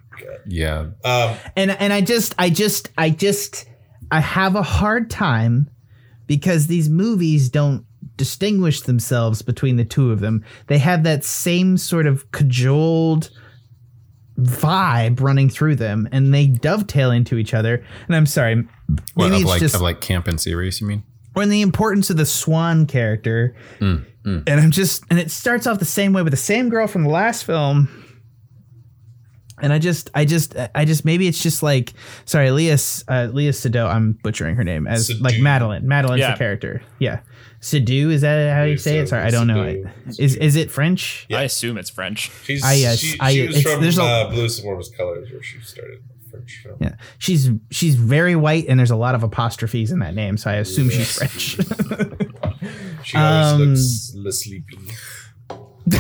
Yeah. 0.46 0.88
Um, 1.04 1.36
and 1.58 1.72
and 1.72 1.92
I 1.92 2.00
just 2.02 2.36
I 2.38 2.50
just 2.50 2.90
I 2.98 3.10
just 3.10 3.66
I 4.12 4.22
have 4.22 4.56
a 4.56 4.62
hard 4.64 5.10
time 5.10 5.70
because 6.26 6.68
these 6.68 6.90
movies 6.90 7.50
don't 7.50 7.86
distinguish 8.16 8.82
themselves 8.82 9.42
between 9.42 9.76
the 9.76 9.84
two 9.86 10.12
of 10.12 10.20
them. 10.22 10.46
They 10.68 10.78
have 10.78 11.04
that 11.04 11.26
same 11.26 11.76
sort 11.78 12.06
of 12.08 12.32
cajoled 12.32 13.30
vibe 14.40 15.22
running 15.22 15.50
through 15.50 15.76
them 15.76 16.08
and 16.12 16.34
they 16.34 16.48
dovetail 16.48 17.12
into 17.12 17.38
each 17.38 17.54
other. 17.54 17.84
And 18.08 18.16
I'm 18.16 18.26
sorry, 18.26 18.56
What, 19.14 19.30
maybe 19.30 19.36
of 19.36 19.42
it's 19.42 19.50
like 19.50 19.60
just 19.60 19.76
of 19.76 19.82
like 19.82 20.02
camp 20.02 20.28
and 20.28 20.40
series, 20.40 20.82
you 20.82 20.88
mean? 20.88 21.04
or 21.36 21.44
in 21.44 21.50
the 21.50 21.62
importance 21.62 22.10
of 22.10 22.18
the 22.18 22.26
Swann 22.26 22.86
character. 22.88 23.56
Mm, 23.80 24.04
And 24.26 24.50
I'm 24.50 24.72
just, 24.72 25.04
and 25.10 25.20
it 25.20 25.30
starts 25.32 25.68
off 25.68 25.80
the 25.80 25.86
same 25.86 26.12
way 26.14 26.22
with 26.24 26.32
the 26.32 26.38
same 26.38 26.70
girl 26.70 26.88
from 26.88 27.04
the 27.04 27.10
last 27.10 27.44
film. 27.46 27.88
And 29.62 29.74
I 29.74 29.80
just, 29.80 30.10
I 30.16 30.24
just, 30.26 30.56
I 30.74 30.86
just, 30.86 31.04
maybe 31.04 31.28
it's 31.28 31.42
just 31.44 31.62
like, 31.62 31.94
sorry, 32.26 32.50
Leah, 32.52 32.78
uh, 33.10 33.28
Leah 33.34 33.52
Sado, 33.54 33.88
I'm 33.88 34.14
butchering 34.24 34.56
her 34.56 34.64
name 34.64 34.88
as 34.88 35.08
Sado. 35.08 35.20
like 35.22 35.40
Madeleine. 35.40 35.86
Madeleine's 35.86 36.20
Yeah. 36.22 36.32
the 36.32 36.38
character. 36.38 36.82
Yeah. 36.98 37.20
Sado, 37.62 38.10
is 38.10 38.22
that 38.22 38.54
how 38.56 38.62
you 38.64 38.70
Leah 38.70 38.78
say 38.78 39.00
it? 39.00 39.10
Sorry, 39.10 39.24
I 39.24 39.30
don't 39.32 39.48
know. 39.48 39.66
Sado, 39.66 39.90
Is, 40.24 40.36
is 40.36 40.56
it 40.56 40.72
French? 40.72 41.28
I 41.32 41.44
assume 41.44 41.78
it's 41.78 41.90
French. 41.90 42.32
she's 42.46 42.64
I, 42.64 42.84
uh, 42.84 42.96
she, 42.96 43.20
I- 43.20 43.34
she 43.34 43.48
was 43.48 43.62
from 43.64 43.82
there's 43.82 43.98
a- 43.98 44.04
uh, 44.04 44.30
Blues 44.30 44.60
and 44.60 44.66
Warmest 44.66 44.96
Colors, 44.96 45.30
where 45.32 45.44
she 45.44 45.60
started 45.62 46.00
the 46.24 46.30
French 46.30 46.62
film. 46.64 46.78
Yeah. 46.80 46.96
She's, 47.18 47.50
she's 47.70 47.96
very 47.96 48.36
white 48.36 48.66
and 48.70 48.80
there's 48.80 48.92
a 48.92 48.96
lot 48.96 49.14
of 49.16 49.24
apostrophes 49.24 49.92
in 49.92 50.00
that 50.00 50.16
name. 50.16 50.38
So 50.38 50.50
I 50.50 50.56
assume 50.56 50.90
she's 50.90 51.12
French. 51.18 51.58
She 53.04 53.16
always 53.18 54.14
Um, 54.14 54.24
looks 54.24 54.42
sleepy. 54.44 54.78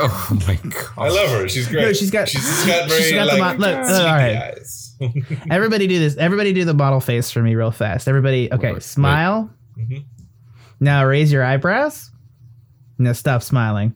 Oh 0.00 0.38
my 0.46 0.54
god. 0.56 0.84
I 0.98 1.08
love 1.08 1.30
her. 1.30 1.48
She's 1.48 1.66
great. 1.66 1.82
No, 1.82 1.92
she's 1.92 2.10
got- 2.10 2.28
she's 2.28 2.42
got 2.66 2.88
very 2.88 3.02
she's 3.02 3.12
got 3.12 3.30
the 3.30 3.38
like 3.38 3.58
mo- 3.58 3.66
look, 3.66 3.84
sleepy 3.84 3.92
look, 3.98 4.06
all 4.06 4.14
right. 4.14 4.36
eyes. 4.36 4.96
Everybody 5.50 5.86
do 5.86 5.98
this. 5.98 6.16
Everybody 6.16 6.52
do 6.52 6.64
the 6.64 6.74
model 6.74 7.00
face 7.00 7.30
for 7.30 7.42
me 7.42 7.54
real 7.54 7.70
fast. 7.70 8.06
Everybody, 8.08 8.52
okay, 8.52 8.74
Wait, 8.74 8.82
smile. 8.82 9.50
Mhm. 9.78 10.04
Now 10.80 11.04
raise 11.04 11.32
your 11.32 11.44
eyebrows. 11.44 12.10
Now 12.98 13.12
stop 13.12 13.42
smiling. 13.42 13.94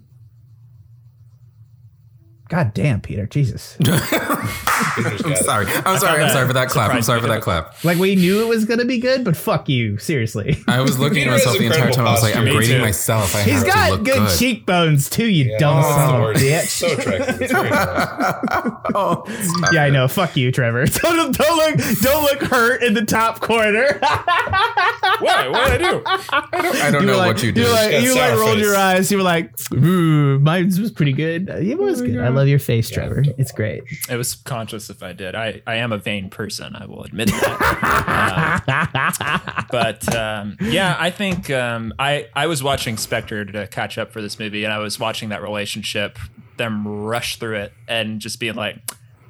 God 2.53 2.75
damn, 2.75 3.01
Peter, 3.01 3.25
Jesus! 3.25 3.79
I'm 3.87 5.37
sorry. 5.37 5.67
I'm 5.87 5.99
sorry. 5.99 6.23
I'm 6.23 6.29
sorry 6.31 6.47
for 6.47 6.53
that 6.53 6.69
clap. 6.69 6.93
I'm 6.95 7.01
sorry 7.01 7.23
for 7.23 7.29
that 7.29 7.41
clap. 7.41 7.83
like 7.83 7.97
we 7.97 8.15
knew 8.15 8.43
it 8.43 8.49
was 8.49 8.67
gonna 8.67 8.85
be 8.85 8.99
good, 8.99 9.25
but 9.25 9.39
fuck 9.39 9.71
you, 9.71 9.97
seriously. 9.97 10.59
I 10.69 10.83
was 10.83 10.99
looking 10.99 11.15
Peter 11.21 11.31
at 11.31 11.33
myself 11.37 11.57
the 11.57 11.65
entire 11.65 11.91
time. 11.93 12.07
I 12.07 12.13
was 12.13 12.23
like, 12.23 12.37
I'm. 12.37 12.45
Me 12.45 12.51
grading 12.51 12.77
too. 12.77 12.83
myself. 12.83 13.35
I 13.35 13.43
He's 13.45 13.55
have 13.55 13.65
to 13.65 13.71
got 13.71 13.91
look 13.93 14.05
good, 14.05 14.19
good. 14.19 14.39
cheekbones 14.39 15.09
too, 15.09 15.25
you 15.25 15.53
Yeah, 15.53 15.59
dumb 15.61 15.77
that's 15.77 15.89
the 15.89 15.95
son 15.95 16.15
of 16.15 16.21
a 16.21 16.23
word. 16.25 16.37
bitch. 16.37 16.67
So 16.67 16.87
attractive. 16.93 17.41
It's 17.41 17.53
very. 17.53 17.71
Oh, 18.95 19.25
stop 19.27 19.73
yeah, 19.73 19.85
I 19.85 19.87
it. 19.87 19.93
know. 19.93 20.07
Fuck 20.07 20.37
you, 20.37 20.53
Trevor. 20.53 20.85
Don't, 21.03 21.35
don't 21.35 21.57
look. 21.57 21.81
Don't 22.03 22.23
look 22.25 22.43
hurt 22.43 22.83
in 22.83 22.93
the 22.93 23.05
top 23.07 23.41
corner. 23.41 23.87
What? 25.21 25.51
What 25.51 25.71
did 25.79 25.83
I 25.83 25.91
do? 25.91 26.03
I 26.07 26.91
don't 26.91 27.01
You 27.03 27.07
know 27.07 27.13
were 27.15 27.19
what 27.27 27.37
like, 27.37 27.43
you 27.43 27.53
You, 27.53 27.63
were 27.63 27.69
did. 27.69 27.71
like, 27.73 27.91
got 27.93 28.03
you 28.03 28.15
like 28.15 28.31
sour 28.31 28.39
rolled 28.39 28.55
face. 28.57 28.65
your 28.67 28.77
eyes. 28.77 29.11
You 29.11 29.17
were 29.17 29.23
like, 29.23 29.73
"Ooh, 29.73 30.39
mine 30.41 30.67
was 30.67 30.91
pretty 30.91 31.13
good." 31.15 31.49
It 31.49 31.79
was 31.79 32.03
oh 32.03 32.07
good. 32.07 32.19
I 32.19 32.29
love 32.43 32.49
your 32.49 32.59
face, 32.59 32.91
Trevor. 32.91 33.23
It's 33.39 33.53
great. 33.53 33.85
It 34.11 34.17
was 34.17 34.35
conscious 34.35 34.91
if 34.91 35.03
I 35.03 35.13
did. 35.13 35.37
I, 35.37 35.63
I 35.65 35.77
am 35.77 35.93
a 35.93 35.99
vain 35.99 36.29
person. 36.29 36.75
I 36.75 36.87
will 36.87 37.05
admit 37.05 37.29
that. 37.29 38.65
Uh, 38.67 39.63
but 39.71 40.13
um, 40.15 40.57
yeah, 40.61 40.97
I 40.99 41.11
think 41.11 41.51
um, 41.51 41.95
I 42.01 42.29
I 42.35 42.49
was 42.49 42.63
watching 42.63 42.97
Spectre 42.97 43.45
to 43.45 43.69
catch 43.69 43.97
up 43.97 44.11
for 44.13 44.21
this 44.21 44.41
movie, 44.41 44.65
and 44.65 44.73
I 44.73 44.79
was 44.79 44.99
watching 44.99 45.29
that 45.29 45.41
relationship, 45.41 46.19
them 46.57 46.87
rush 46.87 47.39
through 47.39 47.57
it, 47.57 47.73
and 47.87 48.21
just 48.21 48.41
being 48.41 48.55
like. 48.55 48.77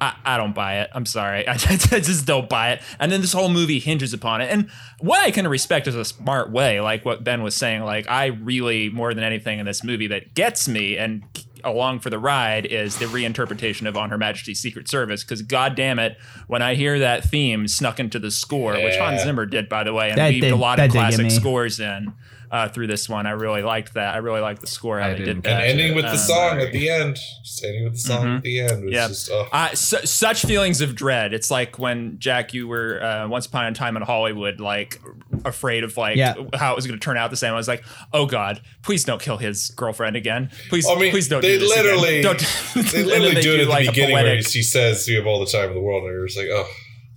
I, 0.01 0.15
I 0.25 0.37
don't 0.37 0.53
buy 0.53 0.79
it. 0.81 0.89
I'm 0.93 1.05
sorry. 1.05 1.47
I, 1.47 1.55
just 1.55 2.25
don't 2.25 2.49
buy 2.49 2.71
it. 2.71 2.81
And 2.99 3.09
then 3.09 3.21
this 3.21 3.31
whole 3.31 3.47
movie 3.47 3.79
hinges 3.79 4.11
upon 4.11 4.41
it. 4.41 4.51
And 4.51 4.69
what 4.99 5.23
I 5.23 5.31
can 5.31 5.47
respect 5.47 5.87
is 5.87 5.95
a 5.95 6.03
smart 6.03 6.51
way, 6.51 6.81
like 6.81 7.05
what 7.05 7.23
Ben 7.23 7.41
was 7.41 7.55
saying. 7.55 7.83
Like, 7.83 8.09
I 8.09 8.25
really, 8.25 8.89
more 8.89 9.13
than 9.13 9.23
anything 9.23 9.59
in 9.59 9.65
this 9.65 9.81
movie 9.81 10.07
that 10.07 10.33
gets 10.33 10.67
me 10.67 10.97
and 10.97 11.23
along 11.63 11.99
for 11.99 12.09
the 12.09 12.19
ride 12.19 12.65
is 12.65 12.97
the 12.97 13.05
reinterpretation 13.05 13.87
of 13.87 13.95
On 13.97 14.09
Her 14.09 14.17
Majesty's 14.17 14.59
Secret 14.59 14.87
Service. 14.89 15.23
Because, 15.23 15.41
god 15.41 15.75
damn 15.75 15.99
it, 15.99 16.17
when 16.47 16.61
I 16.61 16.75
hear 16.75 16.99
that 16.99 17.23
theme 17.23 17.67
snuck 17.67 17.99
into 17.99 18.19
the 18.19 18.31
score, 18.31 18.73
which 18.73 18.95
Hans 18.97 19.21
Zimmer 19.23 19.45
did, 19.45 19.69
by 19.69 19.83
the 19.83 19.93
way, 19.93 20.09
and 20.09 20.17
That 20.17 20.29
weaved 20.29 20.41
did- 20.43 20.51
a 20.53 20.55
lot 20.55 20.79
of 20.79 20.91
classic 20.91 21.31
scores 21.31 21.79
in. 21.79 22.13
Uh, 22.53 22.69
through 22.69 22.85
this 22.85 23.09
one, 23.09 23.25
I 23.25 23.31
really 23.31 23.63
liked 23.63 23.95
that. 23.95 24.13
I 24.13 24.19
really 24.19 24.39
liked 24.39 24.61
the 24.61 24.67
score 24.67 24.99
how 24.99 25.07
I 25.07 25.13
they 25.13 25.17
did 25.17 25.25
didn't 25.25 25.43
that. 25.45 25.63
And 25.63 25.71
ending 25.81 25.95
with 25.95 26.05
the 26.05 26.11
Um, 26.11 26.17
song 26.17 26.59
at 26.59 26.71
the 26.71 26.87
end. 26.87 27.17
Just 27.43 27.63
ending 27.65 27.83
with 27.83 27.93
the 27.93 27.99
song 27.99 28.25
Mm-hmm. 28.25 28.35
at 28.37 28.43
the 28.43 28.59
end 28.59 28.85
was 28.85 28.93
Yeah. 28.93 29.07
just 29.07 29.31
oh. 29.31 29.47
Uh, 29.51 29.73
su- 29.73 30.05
such 30.05 30.43
feelings 30.45 30.79
of 30.79 30.93
dread. 30.93 31.33
It's 31.33 31.49
like 31.49 31.79
when 31.79 32.19
Jack, 32.19 32.53
you 32.53 32.67
were 32.67 33.01
uh, 33.03 33.27
once 33.27 33.47
upon 33.47 33.65
a 33.65 33.71
time 33.73 33.97
in 33.97 34.03
Hollywood, 34.03 34.59
like 34.59 35.01
afraid 35.43 35.83
of 35.83 35.97
like 35.97 36.15
Yeah. 36.15 36.35
how 36.53 36.73
it 36.73 36.75
was 36.75 36.85
going 36.85 36.99
to 36.99 37.03
turn 37.03 37.17
out 37.17 37.31
the 37.31 37.37
same. 37.37 37.53
I 37.53 37.55
was 37.55 37.67
like, 37.67 37.83
oh 38.13 38.27
god, 38.27 38.61
please 38.83 39.03
don't 39.03 39.19
kill 39.19 39.37
his 39.37 39.71
girlfriend 39.71 40.15
again. 40.15 40.51
Please, 40.69 40.85
I 40.87 40.93
mean, 40.93 41.09
please 41.09 41.27
don't. 41.27 41.41
they 41.41 41.57
do 41.57 41.59
this 41.59 41.71
again. 41.71 41.85
literally, 41.85 42.21
don't. 42.21 42.39
they 42.75 42.79
and 42.81 43.09
then 43.09 43.21
literally 43.21 43.41
do 43.41 43.53
it 43.55 43.61
at 43.61 43.65
the 43.65 43.69
like, 43.71 43.87
a 43.87 43.91
beginning 43.91 44.13
where 44.13 44.23
poetic- 44.25 44.47
she 44.47 44.61
says, 44.61 45.07
"We 45.07 45.15
have 45.15 45.25
all 45.25 45.39
the 45.39 45.47
time 45.47 45.69
in 45.69 45.73
the 45.75 45.81
world," 45.81 46.03
and 46.03 46.11
you're 46.13 46.27
just 46.27 46.37
like, 46.37 46.49
"Oh, 46.51 46.69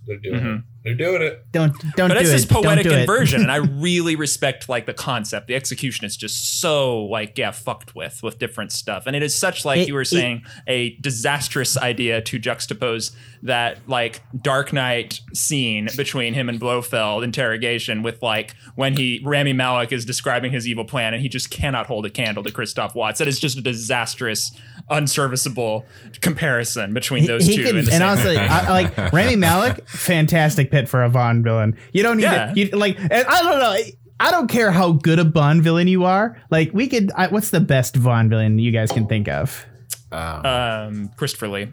they're 0.07 0.17
doing 0.17 0.37
it. 0.47 0.63
They're 0.87 0.95
doing 0.95 1.21
it." 1.21 1.45
Don't 1.53 1.73
don't 1.97 2.09
but 2.09 2.15
do 2.15 2.21
it's 2.21 2.31
it. 2.31 2.33
this 2.33 2.45
poetic 2.47 2.85
don't 2.85 3.01
inversion, 3.01 3.43
and 3.43 3.53
I 3.53 3.57
really 3.81 4.17
respect 4.17 4.69
like 4.71 4.87
the 4.87 4.95
concept. 4.95 5.49
The 5.49 5.55
execution 5.55 6.07
is 6.07 6.17
just 6.17 6.61
so 6.61 7.05
like 7.05 7.37
yeah, 7.37 7.51
fucked 7.51 7.95
with 7.95 8.23
with 8.23 8.39
different 8.39 8.73
stuff, 8.73 9.07
and 9.07 9.15
it 9.15 9.23
is 9.23 9.35
such 9.35 9.65
like 9.67 9.81
It- 9.81 9.89
you 9.89 9.95
were 9.95 10.03
it- 10.03 10.07
saying 10.07 10.45
a 10.67 10.97
disastrous 11.01 11.77
idea 11.77 12.23
to 12.23 12.39
juxtapose 12.41 13.15
that 13.43 13.79
like 13.87 14.23
Dark 14.41 14.73
Knight 14.73 15.21
scene 15.35 15.89
between 15.97 16.33
him 16.35 16.49
and 16.49 16.59
Blofeld 16.59 17.23
interrogation 17.25 18.03
with 18.03 18.23
like 18.23 18.55
when 18.77 18.97
he 18.97 19.21
Rami 19.25 19.53
Malek 19.53 19.93
is 19.93 20.05
describing 20.05 20.53
his 20.53 20.67
evil 20.67 20.85
plan, 20.85 21.13
and 21.13 21.23
he 21.23 21.29
just 21.29 21.51
cannot 21.51 21.87
hold 21.87 22.07
a 22.07 22.11
candle 22.11 22.43
to 22.45 22.51
Christoph 22.53 22.95
Waltz. 22.95 23.19
That 23.19 23.29
is 23.29 23.41
just 23.41 23.59
a 23.59 23.61
disastrous, 23.61 24.53
unserviceable 24.89 25.85
comparison 26.21 26.95
between 26.95 27.27
those 27.27 27.47
he 27.47 27.57
two. 27.57 27.65
could, 27.65 27.77
in 27.77 27.85
the 27.85 27.93
and 27.93 28.01
same 28.01 28.03
also 28.03 28.35
I, 28.35 28.69
like 28.71 28.97
Rami 29.13 29.37
Malek, 29.37 29.89
fantastic 29.89 30.71
pit 30.71 30.89
for 30.89 31.03
a 31.03 31.11
Bond 31.11 31.45
villain. 31.45 31.77
You 31.93 32.03
don't 32.03 32.17
need 32.19 32.25
Yeah. 32.25 32.53
to, 32.53 32.59
you, 32.61 32.69
like, 32.71 32.99
and 32.99 33.13
I 33.13 33.43
don't 33.43 33.59
know. 33.59 33.77
I 34.19 34.31
don't 34.31 34.49
care 34.49 34.71
how 34.71 34.93
good 34.93 35.19
a 35.19 35.25
Bond 35.25 35.63
villain 35.63 35.89
you 35.89 36.05
are. 36.05 36.41
Like, 36.51 36.71
we 36.73 36.89
could. 36.89 37.11
I, 37.15 37.27
what's 37.29 37.51
the 37.51 37.61
best 37.61 38.03
Bond 38.03 38.31
villain 38.31 38.59
you 38.59 38.71
guys 38.73 38.91
can 38.91 39.07
think 39.07 39.29
of? 39.29 39.67
Um, 40.13 40.47
um, 40.47 41.11
Christopher 41.17 41.49
Lee. 41.49 41.69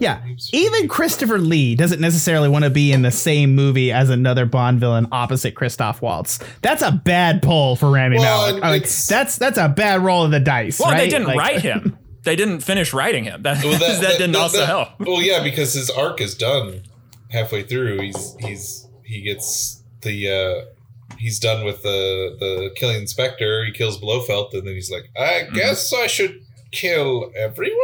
Yeah, 0.00 0.20
even 0.52 0.88
Christopher 0.88 1.38
Lee 1.38 1.76
doesn't 1.76 2.00
necessarily 2.00 2.48
want 2.48 2.64
to 2.64 2.70
be 2.70 2.90
in 2.92 3.02
the 3.02 3.12
same 3.12 3.54
movie 3.54 3.92
as 3.92 4.10
another 4.10 4.44
Bond 4.44 4.80
villain 4.80 5.06
opposite 5.12 5.54
Christoph 5.54 6.02
Waltz. 6.02 6.40
That's 6.60 6.82
a 6.82 6.90
bad 6.90 7.40
pull 7.40 7.76
for 7.76 7.88
Rami 7.90 8.18
Well, 8.18 8.46
Malek. 8.48 8.62
and 8.64 8.70
Like, 8.72 8.82
that's 8.88 9.36
that's 9.38 9.58
a 9.58 9.68
bad 9.68 10.00
roll 10.02 10.24
of 10.24 10.32
the 10.32 10.40
dice. 10.40 10.80
Well, 10.80 10.90
right? 10.90 10.98
they 10.98 11.08
didn't 11.08 11.28
Like- 11.28 11.38
write 11.38 11.60
him. 11.62 11.96
They 12.22 12.36
didn't 12.36 12.60
finish 12.60 12.92
writing 12.92 13.24
him. 13.24 13.44
That, 13.44 13.64
Well, 13.64 13.78
that, 13.78 14.00
didn't 14.18 14.36
also 14.36 14.58
that- 14.58 14.66
help. 14.66 14.88
Well, 15.00 15.22
yeah, 15.22 15.42
because 15.42 15.72
his 15.72 15.88
arc 15.88 16.20
is 16.20 16.34
done 16.34 16.82
halfway 17.30 17.62
through. 17.62 17.98
He's 18.02 18.36
he's 18.40 18.86
he 19.04 19.22
gets 19.22 19.82
the 20.02 20.28
uh 20.28 21.16
he's 21.18 21.38
done 21.38 21.64
with 21.64 21.82
the 21.82 22.36
the 22.38 22.70
killing 22.76 22.96
inspector. 23.00 23.64
He 23.64 23.72
kills 23.72 23.96
Blofeld, 23.98 24.52
and 24.52 24.66
then 24.66 24.74
he's 24.74 24.90
like, 24.90 25.04
I 25.16 25.44
Mm-hmm. 25.44 25.54
guess 25.54 25.94
I 25.94 26.08
should 26.08 26.42
kill 26.72 27.32
everyone. 27.34 27.78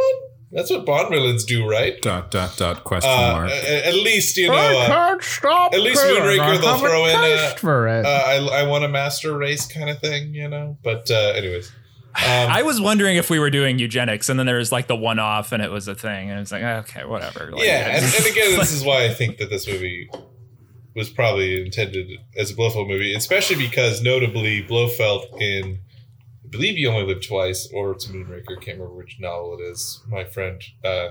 That's 0.51 0.69
what 0.69 0.85
Bond 0.85 1.09
villains 1.09 1.43
do, 1.43 1.69
right? 1.69 2.01
dot 2.01 2.31
dot 2.31 2.55
dot 2.57 2.83
question 2.85 3.09
Uh, 3.11 3.31
mark. 3.33 3.51
at 3.51 3.93
least 3.95 4.37
you 4.37 4.47
know. 4.47 4.53
I 4.53 4.75
Uh, 4.75 4.87
can't 4.87 5.23
stop. 5.23 5.73
at 5.73 5.81
least 5.81 6.01
killing. 6.01 6.21
Moonraker, 6.23 6.39
I 6.39 6.57
they'll 6.57 6.77
throw 6.77 7.05
in, 7.05 7.15
uh, 7.15 7.21
taste 7.21 7.59
for 7.59 7.87
it. 7.89 8.05
uh, 8.05 8.09
I, 8.09 8.61
I 8.61 8.63
want 8.63 8.85
a 8.85 8.87
master 8.87 9.37
race 9.37 9.65
kind 9.67 9.89
of 9.89 9.99
thing, 9.99 10.33
you 10.33 10.47
know. 10.47 10.77
But 10.83 11.11
uh, 11.11 11.33
anyways, 11.35 11.69
I 12.15 12.63
was 12.63 12.79
wondering 12.79 13.17
if 13.17 13.29
we 13.29 13.39
were 13.39 13.49
doing 13.49 13.77
eugenics, 13.77 14.29
and 14.29 14.39
then 14.39 14.45
there 14.47 14.57
was 14.57 14.71
like 14.71 14.87
the 14.87 14.95
one 14.95 15.19
off, 15.19 15.51
and 15.51 15.61
it 15.61 15.69
was 15.69 15.87
a 15.89 15.95
thing, 15.95 16.29
and 16.31 16.39
it's 16.39 16.51
like 16.53 16.63
okay, 16.63 17.03
whatever. 17.03 17.51
Like, 17.51 17.65
yeah, 17.65 17.97
and, 17.97 18.05
and 18.05 18.25
again, 18.25 18.57
this 18.57 18.71
is 18.77 18.83
why 18.85 19.03
I 19.03 19.09
think 19.13 19.37
that 19.39 19.49
this 19.49 19.67
movie 19.67 20.09
was 20.95 21.09
probably 21.09 21.61
intended 21.61 22.07
as 22.37 22.51
a 22.51 22.55
Blofeld 22.55 22.87
movie, 22.87 23.13
especially 23.13 23.57
because 23.57 24.01
notably 24.01 24.63
Blofeld 24.63 25.25
in 25.41 25.79
I 26.47 26.49
believe 26.49 26.77
you 26.77 26.89
only 26.89 27.05
live 27.05 27.25
twice, 27.27 27.69
or 27.73 27.91
it's 27.91 28.07
Moonraker. 28.07 28.55
Can't 28.61 28.77
remember 28.79 28.93
which 28.95 29.17
novel 29.19 29.57
it 29.59 29.63
is. 29.63 30.01
My 30.07 30.23
friend 30.23 30.61
uh, 30.83 31.09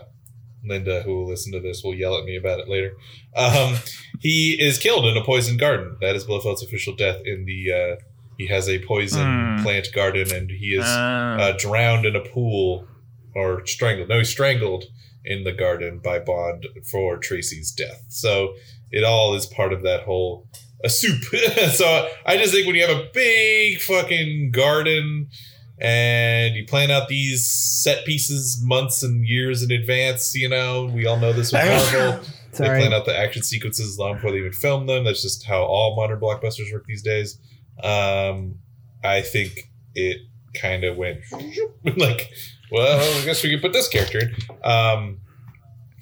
Linda, 0.65 1.03
who 1.03 1.15
will 1.17 1.29
listen 1.29 1.53
to 1.53 1.61
this, 1.61 1.83
will 1.85 1.95
yell 1.95 2.17
at 2.17 2.25
me 2.25 2.37
about 2.37 2.59
it 2.61 2.69
later. 2.69 2.93
Um, 3.37 3.77
he 4.21 4.55
is 4.61 4.79
killed 4.79 5.05
in 5.05 5.17
a 5.17 5.23
poison 5.25 5.59
garden. 5.59 5.97
That 6.01 6.17
is 6.17 6.25
Blofeld's 6.25 6.63
official 6.63 6.95
death. 6.97 7.21
In 7.27 7.45
the 7.45 7.73
uh, 7.73 7.97
he 8.39 8.47
has 8.47 8.69
a 8.69 8.79
poison 8.85 9.57
Hmm. 9.59 9.63
plant 9.63 9.89
garden, 9.95 10.33
and 10.33 10.51
he 10.51 10.75
is 10.75 10.85
Uh, 10.85 11.37
uh, 11.41 11.57
drowned 11.59 12.07
in 12.07 12.17
a 12.17 12.21
pool 12.21 12.87
or 13.35 13.65
strangled. 13.67 14.09
No, 14.09 14.19
he's 14.19 14.31
strangled 14.31 14.85
in 15.25 15.45
the 15.45 15.53
garden 15.53 15.99
by 15.99 16.19
Bond 16.19 16.67
for 16.91 17.19
Tracy's 17.19 17.73
death. 17.73 18.05
So 18.09 18.55
it 18.91 19.05
all 19.05 19.35
is 19.35 19.45
part 19.45 19.73
of 19.75 19.83
that 19.83 20.05
whole 20.05 20.47
a 20.85 20.89
soup. 20.89 21.23
so 21.73 22.09
I 22.25 22.37
just 22.37 22.53
think 22.53 22.67
when 22.67 22.77
you 22.77 22.87
have 22.87 22.97
a 22.97 23.09
big 23.13 23.81
fucking 23.81 24.51
garden 24.53 25.29
and 25.79 26.55
you 26.55 26.65
plan 26.65 26.91
out 26.91 27.09
these 27.09 27.47
set 27.47 28.05
pieces 28.05 28.61
months 28.63 29.03
and 29.03 29.27
years 29.27 29.63
in 29.63 29.71
advance, 29.71 30.35
you 30.35 30.49
know, 30.49 30.87
we 30.87 31.07
all 31.07 31.19
know 31.19 31.33
this 31.33 31.53
with 31.53 31.65
Marvel. 31.93 32.25
They 32.53 32.67
plan 32.67 32.95
out 32.95 33.05
the 33.05 33.17
action 33.17 33.43
sequences 33.43 33.99
long 33.99 34.15
before 34.15 34.31
they 34.31 34.39
even 34.39 34.53
film 34.53 34.87
them. 34.87 35.05
That's 35.05 35.21
just 35.21 35.45
how 35.45 35.63
all 35.63 35.95
modern 35.95 36.19
blockbusters 36.19 36.73
work 36.73 36.87
these 36.87 37.03
days. 37.03 37.39
Um, 37.83 38.61
I 39.05 39.21
think 39.21 39.71
it 39.95 40.23
kind 40.55 40.85
of 40.85 40.97
went 40.97 41.21
like, 41.97 42.31
well, 42.73 43.21
I 43.21 43.25
guess 43.25 43.43
we 43.43 43.51
could 43.51 43.61
put 43.61 43.73
this 43.75 43.89
character 43.89 44.21
in, 44.21 44.35
um, 44.65 45.21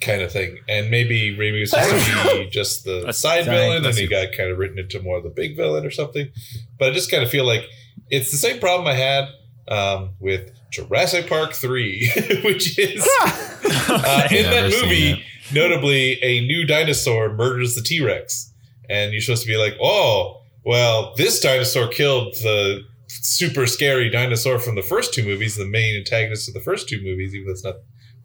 kind 0.01 0.21
of 0.21 0.31
thing. 0.31 0.57
And 0.67 0.89
maybe 0.89 1.31
Rami 1.33 1.61
was 1.61 1.71
supposed 1.71 2.05
to 2.05 2.39
be 2.39 2.49
just 2.51 2.85
the 2.85 3.11
side 3.11 3.45
villain, 3.45 3.85
and 3.85 3.95
he 3.95 4.07
got 4.07 4.33
kind 4.35 4.49
of 4.49 4.57
written 4.57 4.79
into 4.79 5.01
more 5.01 5.17
of 5.17 5.23
the 5.23 5.29
big 5.29 5.55
villain 5.55 5.85
or 5.85 5.91
something. 5.91 6.29
But 6.77 6.89
I 6.89 6.93
just 6.93 7.11
kind 7.11 7.23
of 7.23 7.29
feel 7.29 7.45
like 7.45 7.65
it's 8.09 8.31
the 8.31 8.37
same 8.37 8.59
problem 8.59 8.87
I 8.87 8.93
had 8.93 9.27
um, 9.67 10.11
with 10.19 10.51
Jurassic 10.71 11.27
Park 11.27 11.53
Three, 11.53 12.11
which 12.43 12.77
is 12.77 13.07
uh, 13.23 14.27
in 14.31 14.43
that 14.43 14.71
movie, 14.81 15.13
it. 15.13 15.19
notably, 15.53 16.23
a 16.23 16.41
new 16.41 16.65
dinosaur 16.65 17.33
murders 17.33 17.75
the 17.75 17.81
T 17.81 18.01
Rex, 18.01 18.53
and 18.89 19.11
you're 19.11 19.21
supposed 19.21 19.43
to 19.43 19.47
be 19.47 19.57
like, 19.57 19.75
"Oh, 19.81 20.41
well, 20.63 21.13
this 21.15 21.39
dinosaur 21.39 21.87
killed 21.87 22.33
the 22.35 22.83
super 23.07 23.65
scary 23.67 24.09
dinosaur 24.09 24.59
from 24.59 24.75
the 24.75 24.81
first 24.81 25.13
two 25.13 25.23
movies, 25.23 25.55
the 25.55 25.65
main 25.65 25.95
antagonist 25.95 26.47
of 26.47 26.53
the 26.53 26.59
first 26.59 26.89
two 26.89 27.01
movies, 27.01 27.33
even 27.33 27.47
though 27.47 27.53
it's 27.53 27.63
not 27.63 27.75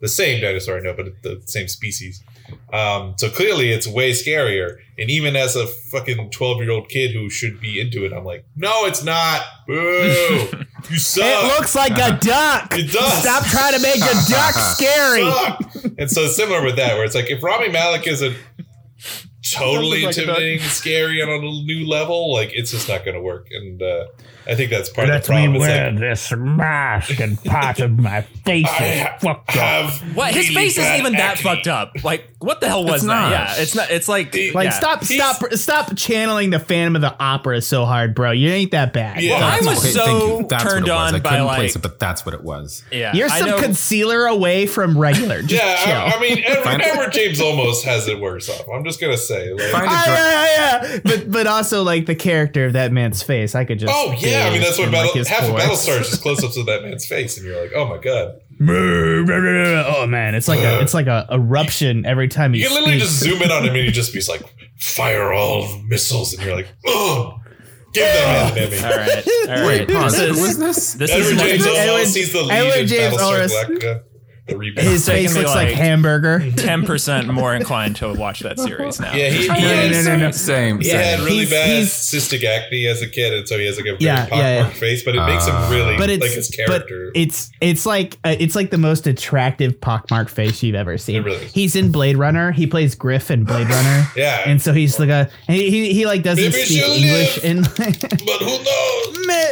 the 0.01 0.07
same 0.07 0.41
dinosaur, 0.41 0.77
I 0.77 0.81
know, 0.81 0.93
but 0.93 1.21
the 1.21 1.41
same 1.45 1.67
species. 1.67 2.23
Um, 2.73 3.13
so 3.17 3.29
clearly, 3.29 3.69
it's 3.71 3.87
way 3.87 4.11
scarier. 4.11 4.77
And 4.97 5.09
even 5.09 5.35
as 5.35 5.55
a 5.55 5.67
fucking 5.67 6.31
twelve 6.31 6.57
year 6.57 6.71
old 6.71 6.89
kid 6.89 7.11
who 7.11 7.29
should 7.29 7.61
be 7.61 7.79
into 7.79 8.03
it, 8.05 8.11
I'm 8.11 8.25
like, 8.25 8.45
no, 8.55 8.85
it's 8.85 9.03
not. 9.03 9.41
Boo! 9.67 10.47
you 10.89 10.97
suck. 10.97 11.25
It 11.25 11.47
looks 11.47 11.75
like 11.75 11.93
a 11.93 12.17
duck. 12.21 12.73
It 12.77 12.91
does. 12.91 13.21
Stop 13.21 13.45
trying 13.45 13.73
to 13.75 13.81
make 13.81 14.01
a 14.01 14.15
duck 14.29 14.53
scary. 14.75 15.23
suck. 15.23 15.75
and 15.97 16.09
so 16.09 16.21
it's 16.23 16.35
similar 16.35 16.63
with 16.63 16.75
that, 16.75 16.95
where 16.95 17.05
it's 17.05 17.15
like 17.15 17.29
if 17.29 17.41
Rami 17.43 17.69
Malek 17.69 18.07
isn't 18.07 18.35
totally 19.43 20.01
Doesn't 20.01 20.03
like 20.03 20.17
a 20.17 20.21
intimidating, 20.21 20.61
and 20.61 20.71
scary 20.71 21.21
on 21.21 21.29
a 21.29 21.39
new 21.39 21.87
level, 21.87 22.33
like 22.33 22.51
it's 22.53 22.71
just 22.71 22.89
not 22.89 23.05
going 23.05 23.15
to 23.15 23.21
work. 23.21 23.47
And 23.51 23.81
uh, 23.81 24.05
I 24.47 24.55
think 24.55 24.71
that's 24.71 24.89
part 24.89 25.07
of 25.09 25.13
Let 25.15 25.23
the 25.25 25.31
me 25.33 25.37
problem. 25.43 25.55
It's 25.55 25.61
wear 25.61 25.91
like, 25.91 25.99
this 25.99 26.31
mask 26.35 27.19
and 27.19 27.43
part 27.43 27.79
of 27.79 27.99
my 27.99 28.21
face 28.45 28.67
is 28.81 29.07
fucked 29.21 29.55
up. 29.57 29.91
what 30.15 30.33
his 30.33 30.49
really 30.49 30.55
face 30.61 30.71
isn't 30.73 30.83
bad 30.83 30.99
even 30.99 31.13
that 31.13 31.37
acne. 31.37 31.43
fucked 31.43 31.67
up. 31.67 31.91
Like, 32.03 32.27
what 32.39 32.59
the 32.59 32.67
hell 32.67 32.83
was 32.83 32.95
It's 32.95 33.03
that? 33.03 33.07
not. 33.07 33.31
Yeah, 33.31 33.53
it's 33.61 33.75
not. 33.75 33.91
It's 33.91 34.07
like, 34.07 34.33
Like 34.53 34.65
yeah. 34.65 34.69
stop, 34.71 35.03
He's- 35.03 35.37
stop, 35.37 35.53
stop 35.53 35.95
channeling 35.95 36.49
the 36.49 36.59
Phantom 36.59 36.95
of 36.95 37.01
the 37.03 37.15
Opera 37.23 37.61
so 37.61 37.85
hard, 37.85 38.15
bro. 38.15 38.31
You 38.31 38.49
ain't 38.49 38.71
that 38.71 38.93
bad. 38.93 39.21
Yeah. 39.21 39.39
Well, 39.39 39.43
I 39.43 39.57
was 39.69 39.77
okay, 39.79 39.91
so 39.91 40.05
thank 40.05 40.21
you. 40.41 40.47
That's 40.47 40.63
what 40.65 40.71
turned 40.71 40.87
it 40.87 40.91
was. 40.91 41.09
on 41.13 41.15
I 41.15 41.19
by 41.19 41.29
couldn't 41.29 41.45
like, 41.45 41.55
place 41.57 41.75
it, 41.75 41.81
but 41.83 41.99
that's 41.99 42.25
what 42.25 42.33
it 42.33 42.43
was. 42.43 42.83
yeah, 42.91 43.13
You're 43.13 43.29
some 43.29 43.59
concealer 43.59 44.25
away 44.25 44.65
from 44.65 44.97
regular. 44.97 45.41
Just 45.43 45.53
Yeah, 45.63 45.75
chill. 45.85 45.95
I, 45.95 46.17
I 46.17 46.19
mean, 46.19 46.43
Ed- 46.47 46.63
Find- 46.63 46.81
Edward 46.81 47.11
James 47.13 47.39
Olmos 47.39 47.83
has 47.83 48.07
it 48.07 48.19
worse 48.19 48.49
off. 48.49 48.65
I'm 48.73 48.83
just 48.83 48.99
gonna 48.99 49.17
say, 49.17 49.53
like, 49.53 49.61
Find 49.65 49.85
Ah, 49.87 50.05
yeah, 50.07 50.45
yeah, 50.45 50.91
yeah. 50.93 50.99
But 51.03 51.31
but 51.31 51.47
also 51.47 51.83
like 51.83 52.07
the 52.07 52.15
character 52.15 52.65
of 52.65 52.73
that 52.73 52.91
man's 52.91 53.21
face, 53.21 53.53
I 53.53 53.65
could 53.65 53.77
just. 53.79 53.93
oh 53.95 54.13
yeah, 54.17 54.30
I 54.33 54.49
mean 54.51 54.61
that's 54.61 54.77
what 54.77 54.91
Battle, 54.91 55.07
like, 55.07 55.13
his 55.15 55.27
half 55.27 55.43
of. 55.43 55.55
Battlestar 55.55 56.01
is 56.01 56.09
just 56.09 56.21
close 56.21 56.43
ups 56.43 56.57
of 56.57 56.65
that 56.67 56.83
man's 56.83 57.05
face, 57.05 57.37
and 57.37 57.45
you're 57.45 57.61
like, 57.61 57.71
oh 57.75 57.85
my 57.87 57.97
god. 57.97 58.39
oh 58.61 60.05
man, 60.07 60.35
it's 60.35 60.47
like 60.47 60.59
a 60.59 60.77
uh, 60.77 60.81
it's 60.81 60.93
like 60.93 61.07
a 61.07 61.27
eruption 61.31 62.05
every 62.05 62.27
time 62.27 62.53
he 62.53 62.61
You 62.61 62.67
can 62.67 62.75
literally 62.75 62.99
just 62.99 63.19
zoom 63.19 63.41
in 63.41 63.51
on 63.51 63.63
him, 63.63 63.75
and 63.75 63.85
he 63.85 63.91
just 63.91 64.13
be 64.13 64.21
like, 64.29 64.41
fire 64.77 65.33
all 65.33 65.67
missiles, 65.87 66.33
and 66.33 66.43
you're 66.43 66.55
like, 66.55 66.67
oh, 66.85 67.39
give 67.93 68.03
that 68.05 68.53
man 68.55 68.67
an 68.67 68.73
Emmy. 68.73 68.83
All 68.83 68.97
right, 68.97 69.27
all 69.27 69.55
right. 69.55 69.65
Wait, 69.65 69.89
pause. 69.89 70.17
This 70.17 70.37
Who 70.37 70.45
is 70.45 70.57
was 70.57 70.57
this? 70.57 70.93
this 70.93 71.11
Edward 71.11 71.33
is 71.33 71.41
James 71.41 71.65
Edward- 71.65 72.01
Olmos, 72.01 72.15
he's 72.15 72.33
the 72.33 72.41
lead 72.43 72.55
Edward 72.55 72.79
in 72.81 72.87
James 72.87 73.15
Battlestar 73.15 73.45
Olmos. 73.45 73.65
Galactica. 73.79 74.03
The 74.47 74.55
reboot. 74.55 74.79
his 74.79 75.05
taking 75.05 75.27
face 75.27 75.35
looks 75.35 75.49
like, 75.49 75.67
like- 75.69 75.75
hamburger. 75.75 76.51
ten 76.57 76.83
percent 76.85 77.27
more 77.27 77.55
inclined 77.55 77.95
to 77.97 78.11
watch 78.13 78.39
that 78.41 78.59
series 78.59 78.99
now. 78.99 79.13
yeah, 79.13 79.29
he, 79.29 79.43
he, 79.43 79.47
no, 79.47 79.53
has- 79.55 80.05
no, 80.05 80.17
no, 80.17 80.25
no. 80.25 80.31
Same. 80.31 80.79
he 80.79 80.85
same. 80.85 80.97
had 80.97 81.19
really 81.19 81.37
He's- 81.45 81.49
bad 81.51 81.67
he's- 81.67 82.11
cystic 82.13 82.43
acne 82.43 82.87
as 82.87 83.01
a 83.01 83.07
kid, 83.07 83.33
and 83.33 83.47
so 83.47 83.57
he 83.59 83.65
has 83.67 83.77
like 83.77 83.85
a 83.85 83.91
very 83.91 84.03
Yeah, 84.05 84.25
pockmarked 84.25 84.35
yeah, 84.43 84.55
yeah. 84.57 84.69
face, 84.69 85.03
but 85.03 85.15
it 85.15 85.23
makes 85.25 85.45
him 85.45 85.53
Ah. 85.55 85.69
really 85.71 85.95
But 85.97 86.09
it's 86.09 86.21
like 86.21 86.31
his 86.31 86.49
character. 86.49 86.79
but 86.79 86.87
character. 86.87 87.11
it's 87.15 87.51
it's 87.61 87.85
like 87.85 88.17
uh, 88.23 88.35
it's 88.39 88.55
like 88.55 88.71
the 88.71 88.77
most 88.79 89.05
attractive 89.07 89.79
pockmarked 89.79 90.31
face 90.31 90.61
you've 90.63 90.75
ever 90.75 90.97
seen. 90.97 91.23
Really. 91.23 91.45
He's 91.45 91.75
in 91.75 91.91
Blade 91.91 92.17
Runner. 92.17 92.51
He 92.51 92.65
plays 92.67 92.95
Griff 92.95 93.29
in 93.31 93.43
Blade 93.45 93.69
Runner. 93.69 94.07
yeah, 94.17 94.41
And 94.47 94.61
so 94.61 94.73
he's 94.73 94.99
like 94.99 95.09
a 95.09 95.29
he 95.47 95.69
he, 95.69 95.93
he 95.93 96.05
like 96.05 96.23
doesn't 96.23 96.43
Maybe 96.43 96.65
speak 96.65 96.83
English 96.83 97.43
live. 97.43 97.45
and 97.45 97.61
but 98.25 98.41
who 98.41 98.63
knows? 98.63 99.27
Man, 99.27 99.51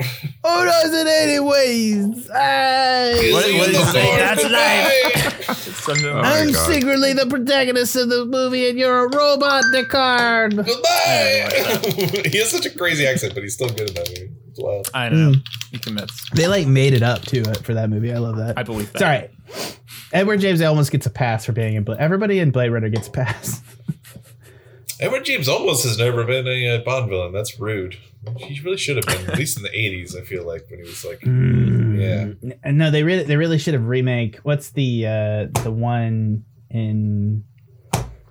who 0.00 0.64
does 0.64 0.92
it 0.92 1.06
anyways? 1.06 2.30
I, 2.30 3.12
What- 3.32 3.44
Is 3.44 3.52
he 3.52 3.58
what 3.58 3.68
in 3.68 3.72
did 3.72 3.74
the 3.74 3.78
you 3.78 3.84
say? 3.92 4.06
Lord 4.06 4.20
That's 4.20 4.42
tonight? 4.42 5.40
Something- 5.84 6.06
Oh 6.06 6.22
my 6.22 6.38
I'm 6.40 6.52
God. 6.52 6.66
secretly 6.72 7.12
the 7.12 7.26
protagonist 7.26 7.94
of 7.96 8.08
the 8.08 8.24
movie, 8.24 8.68
and 8.70 8.78
you're 8.78 9.04
a 9.04 9.16
robot, 9.16 9.64
Deckard. 9.74 10.56
Goodbye. 10.56 12.28
he 12.30 12.38
has 12.38 12.50
such 12.50 12.64
a 12.66 12.70
crazy 12.70 13.06
accent, 13.06 13.34
but 13.34 13.42
he's 13.42 13.54
still 13.54 13.68
good 13.68 13.88
in 13.90 13.94
that 13.94 14.08
movie. 14.08 14.32
It's 14.50 14.60
wild. 14.60 14.88
I 14.94 15.08
know. 15.10 15.32
Mm. 15.32 15.46
He 15.70 15.78
commits. 15.78 16.30
They 16.30 16.46
like 16.48 16.66
made 16.66 16.94
it 16.94 17.02
up 17.02 17.22
too 17.22 17.42
uh, 17.46 17.54
for 17.54 17.74
that 17.74 17.90
movie. 17.90 18.12
I 18.12 18.18
love 18.18 18.36
that. 18.36 18.56
I 18.58 18.62
believe 18.62 18.90
that. 18.92 18.94
It's 18.94 19.02
all 19.02 19.08
right. 19.08 19.78
Edward 20.12 20.40
James 20.40 20.60
Olmos 20.60 20.90
gets 20.90 21.06
a 21.06 21.10
pass 21.10 21.44
for 21.44 21.52
being 21.52 21.74
in 21.74 21.84
Blade. 21.84 21.98
Everybody 21.98 22.38
in 22.38 22.50
Blade 22.50 22.70
Runner 22.70 22.88
gets 22.88 23.08
a 23.08 23.10
pass. 23.10 23.60
Edward 25.00 25.24
James 25.24 25.48
Olmos 25.48 25.82
has 25.82 25.98
never 25.98 26.24
been 26.24 26.46
a 26.46 26.76
uh, 26.76 26.78
Bond 26.84 27.10
villain. 27.10 27.32
That's 27.32 27.58
rude. 27.60 27.96
He 28.38 28.60
really 28.60 28.76
should 28.76 28.96
have 28.96 29.06
been, 29.06 29.30
at 29.30 29.38
least 29.38 29.56
in 29.56 29.62
the 29.62 29.68
'80s. 29.70 30.16
I 30.20 30.24
feel 30.24 30.46
like 30.46 30.66
when 30.70 30.80
he 30.80 30.84
was 30.86 31.04
like, 31.04 31.20
yeah, 31.24 32.54
And 32.62 32.78
no, 32.78 32.90
they 32.90 33.02
really 33.02 33.22
they 33.24 33.36
really 33.36 33.58
should 33.58 33.74
have 33.74 33.86
remake. 33.86 34.36
What's 34.42 34.70
the 34.70 35.06
uh 35.06 35.46
the 35.62 35.70
one 35.70 36.44
in? 36.70 37.44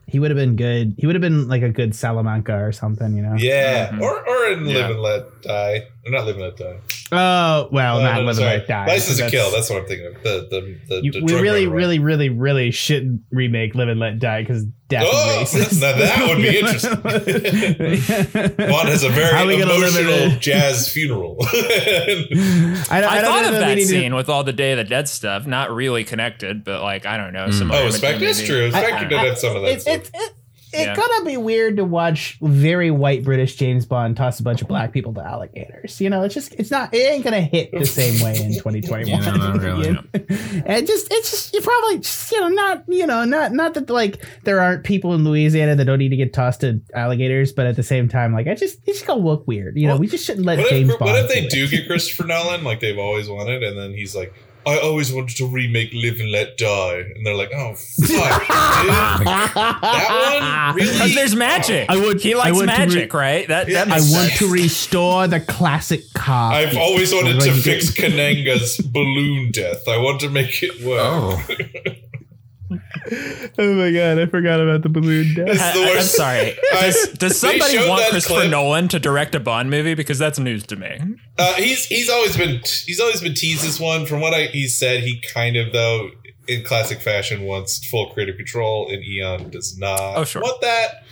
He 0.08 0.20
would 0.20 0.30
have 0.30 0.38
been 0.38 0.56
good. 0.56 0.94
He 0.98 1.08
would 1.08 1.16
have 1.16 1.22
been 1.22 1.48
like 1.48 1.64
a 1.64 1.70
good 1.70 1.96
Salamanca 1.96 2.54
or 2.64 2.72
something, 2.72 3.16
you 3.16 3.24
know. 3.24 3.36
yeah, 3.38 3.90
Mhm. 3.90 4.02
or 4.02 4.28
or 4.28 4.52
in 4.52 4.66
Yeah. 4.68 4.76
Live 4.88 4.92
and 4.92 5.00
Let 5.02 5.42
Die. 5.42 5.82
Or 6.06 6.12
not 6.12 6.26
Live 6.26 6.36
that 6.36 6.42
Let 6.44 6.58
Die. 6.58 6.80
Oh 7.14 7.70
well, 7.72 8.00
Oh, 8.00 8.04
not 8.04 8.16
no, 8.16 8.22
live 8.24 8.36
sorry. 8.36 8.56
and 8.58 8.68
die. 8.68 8.86
License 8.88 9.20
to 9.20 9.30
Kill. 9.30 9.52
That's 9.52 9.70
what 9.70 9.82
I'm 9.84 9.88
thinking 9.88 10.08
of. 10.08 10.22
The 10.24 10.48
the 10.50 10.80
the, 10.96 11.02
You, 11.04 11.12
the 11.14 11.22
we 11.24 11.34
really, 11.36 11.66
runner 11.66 11.70
one. 11.70 11.78
really, 11.78 12.00
really, 12.00 12.30
really 12.30 12.72
shouldn't 12.72 13.22
remake 13.32 13.74
Live 13.76 13.88
and 13.88 14.00
Let 14.02 14.20
Die 14.20 14.42
because 14.42 14.66
death 14.90 15.06
Oh, 15.08 15.42
is 15.56 15.80
now 15.80 15.94
that 15.96 16.28
would 16.28 16.40
be 16.42 16.58
interesting. 16.60 16.96
Bond 18.70 18.90
has 18.90 19.04
a 19.04 19.10
very 19.10 19.34
How 19.34 19.48
we 19.48 19.58
gonna 19.58 19.74
live 19.74 19.96
in 19.96 20.06
emotional 20.08 20.40
jazz 20.40 20.90
funeral. 20.92 21.38
I, 21.42 21.48
don't, 21.54 22.92
I, 22.92 22.98
I, 22.98 23.22
don't 23.22 23.26
thought 23.26 23.42
know 23.44 23.48
of 23.48 23.54
that 23.54 23.54
we 23.54 23.60
that 23.60 23.76
need 23.76 23.82
to- 23.84 23.88
scene 23.88 24.16
with 24.16 24.28
all 24.28 24.44
the 24.44 24.52
Day 24.54 24.72
of 24.74 24.78
the 24.80 24.84
Dead 24.84 25.08
stuff. 25.08 25.46
Not 25.48 25.72
really 25.72 26.04
connected, 26.04 26.64
but 26.66 26.82
like 26.82 27.06
I 27.06 27.16
don't 27.18 27.32
know. 27.32 27.46
Hmm. 27.46 27.52
Some 27.52 27.72
oh, 27.72 27.76
other 27.76 27.92
Spectre 27.92 28.26
is 28.26 28.44
true. 28.44 28.68
I- 28.74 28.84
Spectre 28.84 29.08
did 29.08 29.20
have 29.20 29.38
some 29.38 29.56
of 29.56 29.62
that. 29.62 29.88
It, 29.88 30.06
stuff. 30.08 30.12
It, 30.74 30.86
Yeah. 30.86 30.96
gonna 30.96 31.26
be 31.26 31.38
weird 31.38 31.78
to 31.78 31.86
watch 31.86 32.38
very 32.42 32.92
white 32.92 33.24
British 33.24 33.56
James 33.56 33.86
Bond 33.86 34.18
toss 34.18 34.40
a 34.40 34.44
bunch 34.44 34.62
of 34.62 34.68
black 34.68 34.92
people 34.92 35.14
to 35.14 35.22
alligators. 35.22 36.00
You 36.02 36.10
know, 36.10 36.24
it's 36.24 36.34
just 36.34 36.54
it's 36.56 36.72
not 36.72 36.94
it 36.94 36.98
ain't 36.98 37.24
gonna 37.24 37.42
hit 37.42 37.72
the 37.72 37.86
same 37.86 38.22
way 38.24 38.38
in 38.38 38.54
2021. 38.54 39.08
Yeah, 39.08 39.20
not 39.38 39.58
really. 39.62 39.88
You 39.88 39.94
know? 39.94 40.04
and 40.66 40.86
just 40.88 41.08
it's 41.12 41.32
just 41.32 41.54
you 41.54 41.62
probably 41.62 42.00
just, 42.00 42.32
you 42.32 42.40
know 42.42 42.48
not 42.50 42.84
you 42.88 43.08
know 43.08 43.26
not 43.26 43.52
not 43.54 43.74
that 43.76 43.90
like 43.90 44.24
there 44.44 44.60
aren't 44.60 44.84
people 44.84 45.14
in 45.14 45.24
Louisiana 45.24 45.76
that 45.76 45.86
don't 45.86 46.00
need 46.00 46.10
to 46.10 46.18
get 46.18 46.34
tossed 46.34 46.62
to 46.62 46.82
alligators, 46.94 47.52
but 47.54 47.66
at 47.66 47.76
the 47.76 47.84
same 47.84 48.08
time 48.10 48.34
like 48.34 48.48
I 48.48 48.56
just 48.56 48.80
it's 48.86 49.00
just 49.00 49.08
gonna 49.08 49.22
look 49.22 49.48
weird. 49.48 49.78
You 49.78 49.88
know, 49.88 49.98
we 49.98 50.08
just 50.08 50.26
shouldn't 50.26 50.46
let 50.46 50.60
James 50.70 50.92
if, 50.92 51.00
Bond. 51.00 51.12
what 51.12 51.20
if 51.24 51.30
they 51.30 51.48
do 51.48 51.68
do 51.68 51.68
get 51.78 51.88
Christopher 51.88 52.26
Nolan 52.28 52.64
like 52.64 52.80
they've 52.80 52.98
always 52.98 53.30
wanted, 53.30 53.64
and 53.64 53.78
then 53.78 53.94
he's 53.94 54.16
like, 54.16 54.34
I 54.66 54.80
always 54.80 55.12
wanted 55.12 55.36
to 55.38 55.46
remake 55.48 55.92
Live 55.94 56.20
and 56.20 56.32
Let 56.32 56.58
Die, 56.58 57.04
and 57.16 57.26
they're 57.26 57.36
like, 57.36 57.52
oh 57.54 57.74
fuck, 57.76 58.08
dude. 58.48 59.28
that 59.28 60.74
one 60.74 60.76
Because 60.76 61.00
really? 61.00 61.16
there's 61.16 61.36
magic. 61.36 61.90
I 61.90 61.98
would- 61.98 62.22
he 62.22 62.34
I 62.34 62.38
likes 62.38 62.58
want 62.58 62.70
to 62.70 62.76
re- 62.76 62.86
magic, 62.86 63.14
right? 63.14 63.48
That, 63.48 63.68
that 63.68 63.88
I 63.88 63.92
makes 63.96 64.12
want 64.12 64.28
sense. 64.30 64.40
to 64.40 64.52
restore 64.52 65.28
the 65.28 65.40
classic 65.40 66.02
car. 66.14 66.54
I've 66.54 66.78
always 66.78 67.14
wanted 67.14 67.40
to 67.42 67.52
fix 67.54 67.90
get- 67.92 68.12
Kananga's 68.12 68.78
balloon 68.78 69.52
death. 69.52 69.88
I 69.88 69.98
want 69.98 70.22
to 70.22 70.30
make 70.30 70.62
it 70.64 70.82
work. 70.84 71.00
Oh, 71.02 71.42
Oh 73.60 73.74
my 73.74 73.92
god, 73.92 74.20
I 74.20 74.26
forgot 74.28 74.60
about 74.62 74.82
the 74.84 74.90
balloon 74.90 75.34
death. 75.36 75.48
It's 75.50 75.62
I, 75.62 75.74
the 75.74 75.80
am 75.80 75.88
worst. 75.96 76.16
sorry. 76.16 76.52
I- 76.74 76.82
Does, 76.82 77.10
does 77.14 77.38
somebody 77.40 77.78
want 77.88 78.10
Christopher 78.10 78.42
clip. 78.42 78.52
Nolan 78.52 78.88
to 78.90 79.00
direct 79.00 79.36
a 79.36 79.40
Bond 79.40 79.70
movie? 79.70 79.94
Because 79.94 80.18
that's 80.20 80.40
news 80.40 80.64
to 80.68 80.76
me. 80.76 80.98
Uh, 81.38 81.54
he's 81.56 81.86
he's 81.86 82.10
always 82.10 82.36
been 82.38 82.60
he's 82.86 83.00
always 83.00 83.22
been 83.22 83.34
teased 83.34 83.64
this 83.64 83.80
one. 83.80 84.06
From 84.06 84.22
what 84.22 84.34
I 84.34 84.46
he 84.48 84.68
said, 84.68 85.02
he 85.04 85.22
kind 85.34 85.56
of 85.58 85.72
though 85.74 86.10
in 86.48 86.64
classic 86.64 87.02
fashion 87.02 87.44
wants 87.44 87.86
full 87.88 88.10
creative 88.12 88.36
control, 88.38 88.90
and 88.92 89.04
Eon 89.04 89.50
does 89.50 89.78
not 89.78 90.18
Oh, 90.18 90.24
sure. 90.24 90.42
want 90.42 90.60
that. 90.62 91.04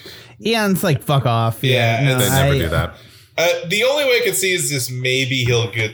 Eon's 0.46 0.84
like, 0.84 1.02
fuck 1.04 1.26
off. 1.26 1.64
Yeah, 1.64 2.02
Yeah, 2.02 2.08
no, 2.14 2.18
they 2.20 2.30
never 2.30 2.54
I- 2.54 2.58
do 2.58 2.70
that. 2.70 2.96
Uh, 3.38 3.48
the 3.68 3.84
only 3.86 4.04
way 4.06 4.18
I 4.18 4.22
could 4.26 4.36
see 4.36 4.52
is 4.52 4.70
this 4.70 4.92
maybe 4.92 5.44
he'll 5.46 5.72
get 5.72 5.92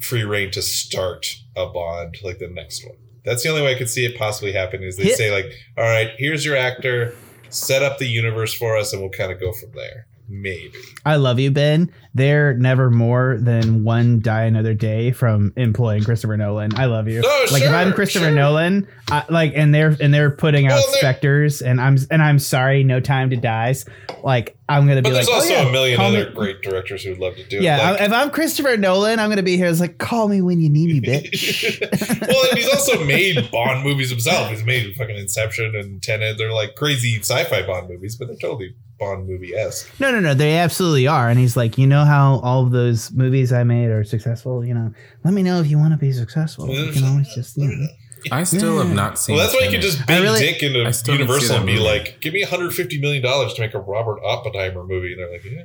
free 0.00 0.22
reign 0.22 0.50
to 0.52 0.62
start 0.62 1.34
a 1.56 1.66
Bond 1.66 2.16
like 2.22 2.38
the 2.38 2.48
next 2.48 2.84
one. 2.86 2.96
That's 3.26 3.42
the 3.42 3.50
only 3.50 3.60
way 3.62 3.74
I 3.74 3.78
could 3.78 3.90
see 3.90 4.06
it 4.06 4.16
possibly 4.16 4.52
happening. 4.52 4.86
Is 4.88 4.96
they 4.96 5.04
Hit- 5.04 5.16
say 5.18 5.30
like, 5.30 5.52
all 5.76 5.84
right, 5.84 6.10
here's 6.16 6.44
your 6.44 6.56
actor, 6.56 7.14
set 7.50 7.82
up 7.82 7.98
the 7.98 8.06
universe 8.06 8.54
for 8.54 8.76
us, 8.76 8.92
and 8.92 9.02
we'll 9.02 9.10
kind 9.10 9.30
of 9.32 9.38
go 9.38 9.52
from 9.52 9.72
there. 9.74 10.06
Maybe. 10.28 10.72
I 11.04 11.16
love 11.16 11.38
you, 11.38 11.52
Ben. 11.52 11.92
They're 12.12 12.54
never 12.54 12.90
more 12.90 13.38
than 13.40 13.84
one 13.84 14.18
die 14.20 14.42
another 14.42 14.74
day 14.74 15.12
from 15.12 15.52
employing 15.56 16.02
Christopher 16.02 16.36
Nolan. 16.36 16.74
I 16.76 16.86
love 16.86 17.06
you. 17.06 17.22
Oh, 17.24 17.46
like 17.52 17.62
if 17.62 17.70
I'm 17.70 17.92
Christopher 17.92 18.24
sure. 18.26 18.34
Nolan, 18.34 18.88
I, 19.08 19.24
like 19.28 19.52
and 19.54 19.72
they're 19.72 19.96
and 20.00 20.12
they're 20.12 20.32
putting 20.32 20.66
out 20.66 20.80
Well, 20.84 20.94
specters, 20.94 21.62
and 21.62 21.80
I'm 21.80 21.96
and 22.10 22.20
I'm 22.22 22.40
sorry, 22.40 22.82
No 22.82 22.98
Time 22.98 23.30
to 23.30 23.36
Dies. 23.36 23.84
Like 24.24 24.56
I'm 24.68 24.86
gonna 24.88 25.00
be 25.00 25.10
But 25.10 25.14
there's 25.14 25.28
oh, 25.28 25.34
also 25.34 25.54
oh, 25.54 25.62
yeah, 25.62 25.68
a 25.68 25.72
million 25.72 26.00
other 26.00 26.26
me- 26.28 26.34
great 26.34 26.60
directors 26.62 27.04
who 27.04 27.10
would 27.10 27.20
love 27.20 27.36
to 27.36 27.44
do 27.44 27.58
Yeah, 27.62 27.76
it. 27.76 27.92
Like- 27.92 28.00
if 28.02 28.12
I'm 28.12 28.30
Christopher 28.30 28.76
Nolan, 28.76 29.20
I'm 29.20 29.28
gonna 29.28 29.42
be 29.44 29.56
here. 29.56 29.66
It's 29.66 29.78
like, 29.80 29.98
call 29.98 30.28
me 30.28 30.42
when 30.42 30.60
you 30.60 30.68
need 30.68 30.88
me, 30.88 31.00
bitch. 31.08 31.80
well, 32.26 32.48
and 32.50 32.58
he's 32.58 32.68
also 32.68 33.04
made 33.04 33.50
Bond 33.52 33.84
movies 33.84 34.10
himself. 34.10 34.50
He's 34.50 34.64
made 34.64 34.94
fucking 34.96 35.16
Inception 35.16 35.74
and 35.76 36.02
Tenet. 36.02 36.36
They're 36.38 36.52
like 36.52 36.74
crazy 36.74 37.18
sci-fi 37.20 37.64
Bond 37.66 37.88
movies, 37.88 38.16
but 38.16 38.26
they're 38.28 38.36
totally 38.36 38.74
Bond 38.98 39.28
movie 39.28 39.54
esque. 39.54 39.88
No, 40.00 40.10
no, 40.10 40.20
no. 40.20 40.34
They 40.34 40.56
absolutely 40.58 41.06
are. 41.06 41.28
And 41.28 41.38
he's 41.38 41.56
like, 41.56 41.76
you 41.78 41.86
know 41.86 42.04
how 42.04 42.40
all 42.40 42.64
of 42.64 42.72
those 42.72 43.12
movies 43.12 43.52
I 43.52 43.62
made 43.62 43.90
are 43.90 44.04
successful. 44.04 44.64
You 44.64 44.74
know, 44.74 44.92
let 45.22 45.34
me 45.34 45.42
know 45.42 45.60
if 45.60 45.66
you 45.68 45.78
want 45.78 45.92
to 45.92 45.98
be 45.98 46.12
successful. 46.12 46.68
You 46.68 46.92
can 46.92 47.04
always 47.10 47.32
just, 47.34 47.56
you 47.56 47.68
know. 47.68 47.86
I 48.32 48.44
still 48.44 48.78
have 48.78 48.92
not 48.94 49.18
seen. 49.18 49.36
Well, 49.36 49.44
that's 49.44 49.54
why 49.54 49.60
you 49.66 49.70
Tenet. 49.70 49.82
could 49.82 49.90
just 49.90 50.02
I 50.02 50.06
big 50.06 50.22
really- 50.22 50.38
dick 50.40 50.62
into 50.62 50.84
I 50.86 50.90
still 50.90 51.16
didn't 51.16 51.28
see 51.28 51.32
Universal 51.34 51.56
and 51.58 51.66
be 51.66 51.72
movie. 51.74 51.84
like, 51.84 52.20
"Give 52.20 52.32
me 52.34 52.42
150 52.42 52.98
million 53.00 53.22
dollars 53.22 53.54
to 53.54 53.60
make 53.60 53.74
a 53.74 53.78
Robert 53.78 54.20
Oppenheimer 54.24 54.84
movie," 54.84 55.12
and 55.12 55.20
they're 55.20 55.32
like, 55.32 55.44
"Yeah, 55.44 55.62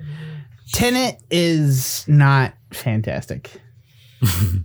Tenet 0.74 1.22
is 1.32 2.06
not 2.08 2.54
fantastic. 2.72 3.52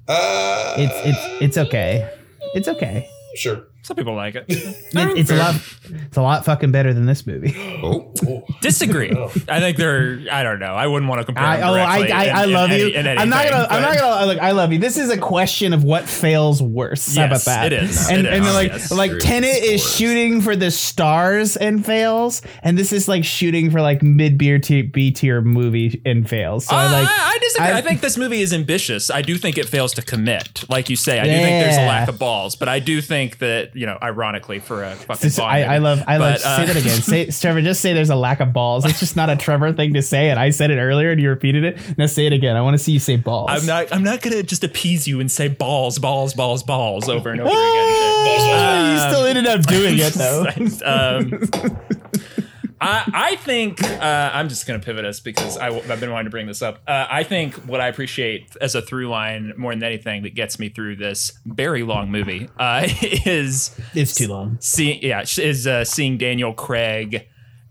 uh, 0.08 0.74
It's 0.78 0.94
it's 1.06 1.42
it's 1.42 1.58
okay. 1.58 2.08
It's 2.54 2.68
okay. 2.68 3.08
sure." 3.36 3.66
Some 3.86 3.96
people 3.96 4.14
like 4.14 4.34
it. 4.34 4.44
It, 4.96 5.18
it's 5.18 5.30
a 5.30 5.36
lot. 5.36 5.54
It's 5.84 6.16
a 6.16 6.22
lot 6.22 6.44
fucking 6.44 6.72
better 6.72 6.92
than 6.94 7.06
this 7.06 7.26
movie. 7.26 7.54
Oh, 7.82 8.12
Oh. 8.26 8.42
Disagree. 8.62 9.12
Oh. 9.14 9.30
I 9.48 9.60
think 9.60 9.76
they're. 9.76 10.20
I 10.30 10.42
don't 10.42 10.58
know. 10.58 10.72
I 10.74 10.86
wouldn't 10.86 11.08
want 11.08 11.20
to 11.20 11.24
compare. 11.24 11.44
I, 11.44 11.56
them 11.58 11.68
oh, 11.68 11.74
I, 11.74 11.98
directly 11.98 12.12
I, 12.12 12.24
in- 12.24 12.36
I 12.36 12.44
in 12.44 12.52
love 12.52 12.70
any- 12.70 12.82
you. 12.82 12.88
in 12.88 13.06
I'm 13.06 13.28
not 13.28 13.48
gonna. 13.48 13.66
I'm 13.70 13.82
not 13.82 13.96
gonna. 13.98 14.26
Look, 14.26 14.38
I 14.38 14.50
love 14.52 14.72
you. 14.72 14.78
This 14.78 14.96
is 14.96 15.10
a 15.10 15.18
question 15.18 15.72
of 15.72 15.84
what 15.84 16.04
fails 16.08 16.62
worse. 16.62 17.14
How 17.14 17.26
about 17.26 17.34
Yes, 17.34 17.44
that? 17.44 17.72
it 17.72 17.82
is. 17.84 18.08
And, 18.10 18.26
It 18.26 18.32
and 18.32 18.44
is, 18.44 18.54
like, 18.54 18.68
yes. 18.72 18.90
like 18.90 19.10
Screw 19.12 19.20
Tenet 19.20 19.62
is 19.62 19.82
sports. 19.82 19.96
shooting 19.96 20.40
for 20.40 20.56
the 20.56 20.70
stars 20.70 21.56
and 21.56 21.84
fails, 21.84 22.42
and 22.62 22.76
this 22.78 22.92
is 22.92 23.06
like 23.08 23.24
shooting 23.24 23.70
for 23.70 23.80
like 23.80 24.02
mid 24.02 24.38
beer 24.38 24.58
B 24.58 25.10
tier 25.12 25.40
movie 25.42 26.00
and 26.04 26.28
fails. 26.28 26.66
So 26.66 26.74
Uh, 26.76 26.90
like, 26.90 27.08
I, 27.08 27.32
I 27.34 27.38
disagree. 27.40 27.66
I, 27.68 27.78
I- 27.78 27.80
think 27.82 28.00
this 28.00 28.16
movie 28.16 28.40
is 28.40 28.52
ambitious. 28.52 29.10
I 29.10 29.22
do 29.22 29.36
think 29.36 29.58
it 29.58 29.68
fails 29.68 29.92
to 29.94 30.02
commit, 30.02 30.64
like 30.68 30.88
you 30.90 30.96
say. 30.96 31.20
I 31.20 31.24
do 31.24 31.30
think 31.30 31.64
there's 31.64 31.76
a 31.76 31.86
lack 31.86 32.08
of 32.08 32.18
balls, 32.18 32.56
but 32.56 32.68
I 32.68 32.78
do 32.80 33.00
think 33.00 33.38
that 33.38 33.75
you 33.76 33.86
know, 33.86 33.98
ironically, 34.02 34.58
for 34.58 34.82
a 34.82 34.94
fucking 34.96 35.20
Just- 35.22 35.38
I, 35.38 35.62
I 35.62 35.78
love 35.78 36.02
I 36.06 36.16
love 36.16 36.40
But, 36.42 36.44
uh, 36.46 36.56
say 36.56 36.66
that 36.66 36.76
again. 36.76 37.02
Say 37.02 37.26
Trevor, 37.40 37.60
just 37.62 37.80
say 37.80 37.92
there's 37.92 38.10
a 38.10 38.16
lack 38.16 38.40
of 38.40 38.52
balls. 38.52 38.84
It's 38.84 38.98
just 38.98 39.16
not 39.16 39.28
a 39.30 39.36
Trevor 39.36 39.72
thing 39.72 39.94
to 39.94 40.02
say, 40.02 40.30
and 40.30 40.40
I 40.40 40.50
said 40.50 40.70
it 40.70 40.78
earlier 40.78 41.10
and 41.10 41.20
you 41.20 41.28
repeated 41.28 41.64
it. 41.64 41.78
Now 41.98 42.06
say 42.06 42.26
it 42.26 42.32
again. 42.32 42.56
I 42.56 42.62
want 42.62 42.74
to 42.74 42.82
see 42.82 42.92
you 42.92 42.98
say 42.98 43.16
balls. 43.16 43.50
I'm 43.50 43.66
not. 43.66 43.92
I'm 43.92 44.02
not 44.02 44.22
gonna 44.22 44.42
just 44.42 44.64
appease 44.64 45.06
you 45.06 45.20
and 45.20 45.30
say 45.30 45.48
balls, 45.48 45.98
balls, 45.98 46.34
balls, 46.34 46.62
balls 46.62 47.08
over 47.08 47.30
and 47.30 47.40
over 47.40 47.50
again. 47.50 47.56
Ah, 47.58 48.92
you 48.92 49.10
still 49.12 49.26
ended 49.26 49.46
up 49.46 49.62
doing 49.66 49.96
it 49.98 50.14
though. 50.14 50.46
um, 50.84 52.45
I, 52.80 53.10
I 53.12 53.36
think 53.36 53.82
uh, 53.82 54.30
I'm 54.32 54.48
just 54.48 54.66
going 54.66 54.78
to 54.80 54.84
pivot 54.84 55.04
us 55.04 55.20
because 55.20 55.56
I, 55.56 55.72
have 55.72 56.00
been 56.00 56.10
wanting 56.10 56.26
to 56.26 56.30
bring 56.30 56.46
this 56.46 56.62
up. 56.62 56.80
Uh, 56.86 57.06
I 57.10 57.22
think 57.22 57.54
what 57.66 57.80
I 57.80 57.88
appreciate 57.88 58.56
as 58.60 58.74
a 58.74 58.82
through 58.82 59.08
line 59.08 59.54
more 59.56 59.72
than 59.72 59.82
anything 59.82 60.22
that 60.24 60.34
gets 60.34 60.58
me 60.58 60.68
through 60.68 60.96
this 60.96 61.32
very 61.46 61.82
long 61.82 62.10
movie 62.10 62.48
uh, 62.58 62.86
is 63.02 63.74
It's 63.94 64.14
too 64.14 64.28
long. 64.28 64.58
seeing 64.60 65.00
yeah 65.02 65.22
is 65.38 65.66
uh, 65.66 65.84
seeing 65.84 66.18
Daniel 66.18 66.52
Craig 66.52 67.26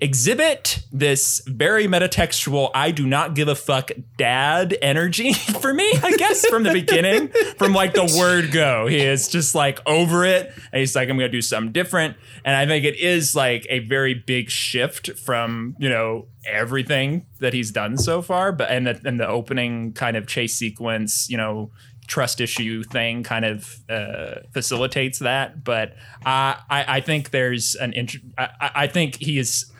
exhibit 0.06 0.84
this 0.92 1.42
very 1.48 1.88
metatextual 1.88 2.70
I 2.76 2.92
do 2.92 3.08
not 3.08 3.34
give 3.34 3.48
a 3.48 3.56
fuck 3.56 3.90
dad 4.18 4.78
energy 4.82 5.34
for 5.62 5.74
me 5.74 5.92
I 6.04 6.16
guess 6.16 6.46
from 6.46 6.62
the 6.62 6.72
beginning 6.72 7.30
from 7.58 7.74
like 7.74 7.94
the 7.96 8.16
word 8.18 8.52
go. 8.52 8.86
He 8.86 9.00
is 9.00 9.28
just 9.28 9.56
like 9.56 9.80
over 9.88 10.24
it. 10.24 10.52
And 10.72 10.80
he's 10.80 10.96
like 10.96 11.10
I'm 11.10 11.18
gonna 11.18 11.30
do 11.30 11.42
something 11.42 11.72
different. 11.72 12.18
And 12.44 12.56
I 12.56 12.68
think 12.68 12.86
it 12.86 13.00
is 13.00 13.36
like 13.36 13.66
a 13.70 13.80
very 13.80 14.14
big 14.14 14.52
shift 14.52 15.18
from 15.18 15.76
you 15.80 15.90
know 15.90 16.28
everything 16.46 17.26
that 17.40 17.54
he's 17.54 17.72
done 17.72 17.98
so 17.98 18.22
far 18.22 18.52
but 18.52 18.70
and 18.70 18.86
the, 18.86 19.02
and 19.04 19.20
the 19.20 19.28
opening 19.28 19.92
kind 19.94 20.16
of 20.16 20.28
chase 20.28 20.56
sequence 20.56 21.28
you 21.28 21.36
know 21.36 21.72
trust 22.08 22.42
issue 22.42 22.84
thing 22.84 23.24
kind 23.24 23.46
of 23.46 23.80
uh, 23.90 24.36
facilitates 24.54 25.20
that. 25.20 25.64
But 25.64 25.92
uh, 26.26 26.56
I, 26.70 26.86
I 26.88 27.02
think 27.02 27.32
there's 27.32 27.76
an 27.76 27.94
int- 27.94 28.18
I, 28.38 28.50
I 28.62 28.72
I 28.76 28.88
think 28.88 29.16
he 29.16 29.38
is. 29.40 29.72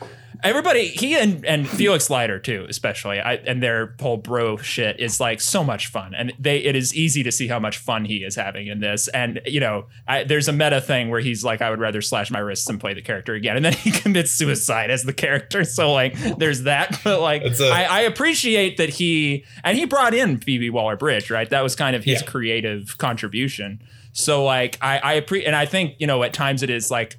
Everybody, 0.46 0.88
he 0.88 1.16
and, 1.16 1.44
and 1.46 1.68
Felix 1.68 2.10
Leiter 2.10 2.40
too, 2.40 2.66
especially, 2.70 3.20
I, 3.20 3.34
and 3.36 3.62
their 3.62 3.96
whole 4.00 4.18
bro 4.18 4.58
shit 4.58 5.00
is 5.00 5.20
like 5.20 5.42
so 5.42 5.64
much 5.64 5.88
fun, 5.88 6.14
and 6.16 6.34
they 6.40 6.58
it 6.60 6.76
is 6.76 6.94
easy 6.96 7.24
to 7.24 7.32
see 7.32 7.48
how 7.48 7.60
much 7.60 7.78
fun 7.78 8.06
he 8.06 8.18
is 8.24 8.36
having 8.36 8.68
in 8.68 8.80
this. 8.80 9.08
And 9.10 9.42
you 9.46 9.60
know, 9.60 9.88
I, 10.08 10.24
there's 10.24 10.48
a 10.48 10.54
meta 10.54 10.80
thing 10.82 11.10
where 11.10 11.20
he's 11.20 11.44
like, 11.44 11.62
I 11.62 11.70
would 11.70 11.80
rather 11.80 12.02
slash 12.02 12.30
my 12.32 12.40
wrists 12.40 12.70
and 12.70 12.80
play 12.80 12.94
the 12.94 13.02
character 13.02 13.34
again, 13.34 13.56
and 13.56 13.66
then 13.66 13.74
he 13.74 13.92
commits 14.02 14.32
suicide 14.32 14.90
as 14.92 15.04
the 15.04 15.14
character. 15.14 15.64
So 15.64 15.92
like, 15.92 16.14
there's 16.38 16.64
that. 16.64 17.00
But 17.04 17.22
like, 17.22 17.44
a- 17.44 17.70
I, 17.70 17.84
I 17.84 18.02
appreciate 18.02 18.78
that 18.78 18.90
he 18.90 19.46
and 19.64 19.78
he 19.78 19.86
brought 19.86 20.14
in 20.14 20.38
Phoebe 20.38 20.70
Waller 20.70 20.96
Bridge, 20.96 21.30
right? 21.30 21.50
That 21.50 21.62
was 21.62 21.76
kind 21.76 21.96
of 21.96 22.04
his 22.04 22.22
Yeah. 22.22 22.28
creative 22.28 22.98
contribution. 22.98 23.82
So 24.14 24.44
like 24.46 24.78
I 24.82 24.98
I 25.00 25.14
appreciate 25.14 25.48
and 25.48 25.56
I 25.56 25.66
think 25.66 25.96
you 26.00 26.08
know 26.08 26.24
at 26.24 26.34
times 26.34 26.64
it 26.64 26.70
is 26.70 26.90
like 26.90 27.18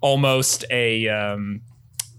almost 0.00 0.64
a 0.70 1.08
um 1.08 1.62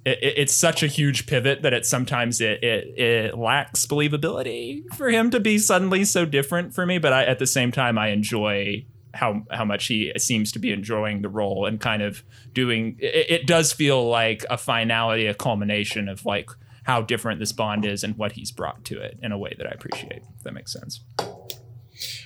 it, 0.05 0.17
it- 0.21 0.33
it's 0.37 0.53
such 0.55 0.83
a 0.83 0.87
huge 0.87 1.25
pivot 1.27 1.61
that 1.61 1.73
it 1.73 1.85
sometimes 1.85 2.41
it, 2.41 2.63
it 2.63 2.99
it 2.99 3.37
lacks 3.37 3.85
believability 3.85 4.83
for 4.95 5.09
him 5.09 5.29
to 5.31 5.39
be 5.39 5.57
suddenly 5.57 6.03
so 6.05 6.25
different 6.25 6.73
for 6.73 6.85
me. 6.85 6.97
But 6.97 7.13
I 7.13 7.23
at 7.25 7.39
the 7.39 7.47
same 7.47 7.71
time 7.71 7.97
I 7.97 8.09
enjoy 8.09 8.85
how 9.13 9.43
how 9.51 9.65
much 9.65 9.87
he 9.87 10.11
seems 10.17 10.51
to 10.53 10.59
be 10.59 10.71
enjoying 10.71 11.21
the 11.21 11.29
role 11.29 11.65
and 11.65 11.79
kind 11.81 12.01
of 12.01 12.23
doing 12.53 12.95
it, 12.99 13.29
it 13.29 13.47
does 13.47 13.73
feel 13.73 14.07
like 14.07 14.45
a 14.49 14.57
finality 14.57 15.27
a 15.27 15.33
culmination 15.33 16.07
of 16.07 16.25
like 16.25 16.49
how 16.83 17.01
different 17.01 17.39
this 17.39 17.51
bond 17.51 17.85
is 17.85 18.03
and 18.03 18.17
what 18.17 18.31
he's 18.31 18.51
brought 18.51 18.83
to 18.85 18.99
it 18.99 19.19
in 19.21 19.31
a 19.31 19.37
way 19.37 19.53
that 19.57 19.67
I 19.67 19.71
appreciate 19.71 20.23
if 20.37 20.43
that 20.43 20.53
makes 20.53 20.71
sense. 20.73 21.01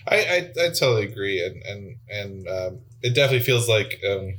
I, 0.08 0.16
I, 0.16 0.38
I 0.66 0.70
totally 0.70 1.06
agree, 1.08 1.44
and 1.44 1.62
and 1.64 1.96
and 2.10 2.48
um, 2.48 2.80
it 3.02 3.14
definitely 3.16 3.42
feels 3.46 3.68
like 3.68 4.00
um, 4.10 4.36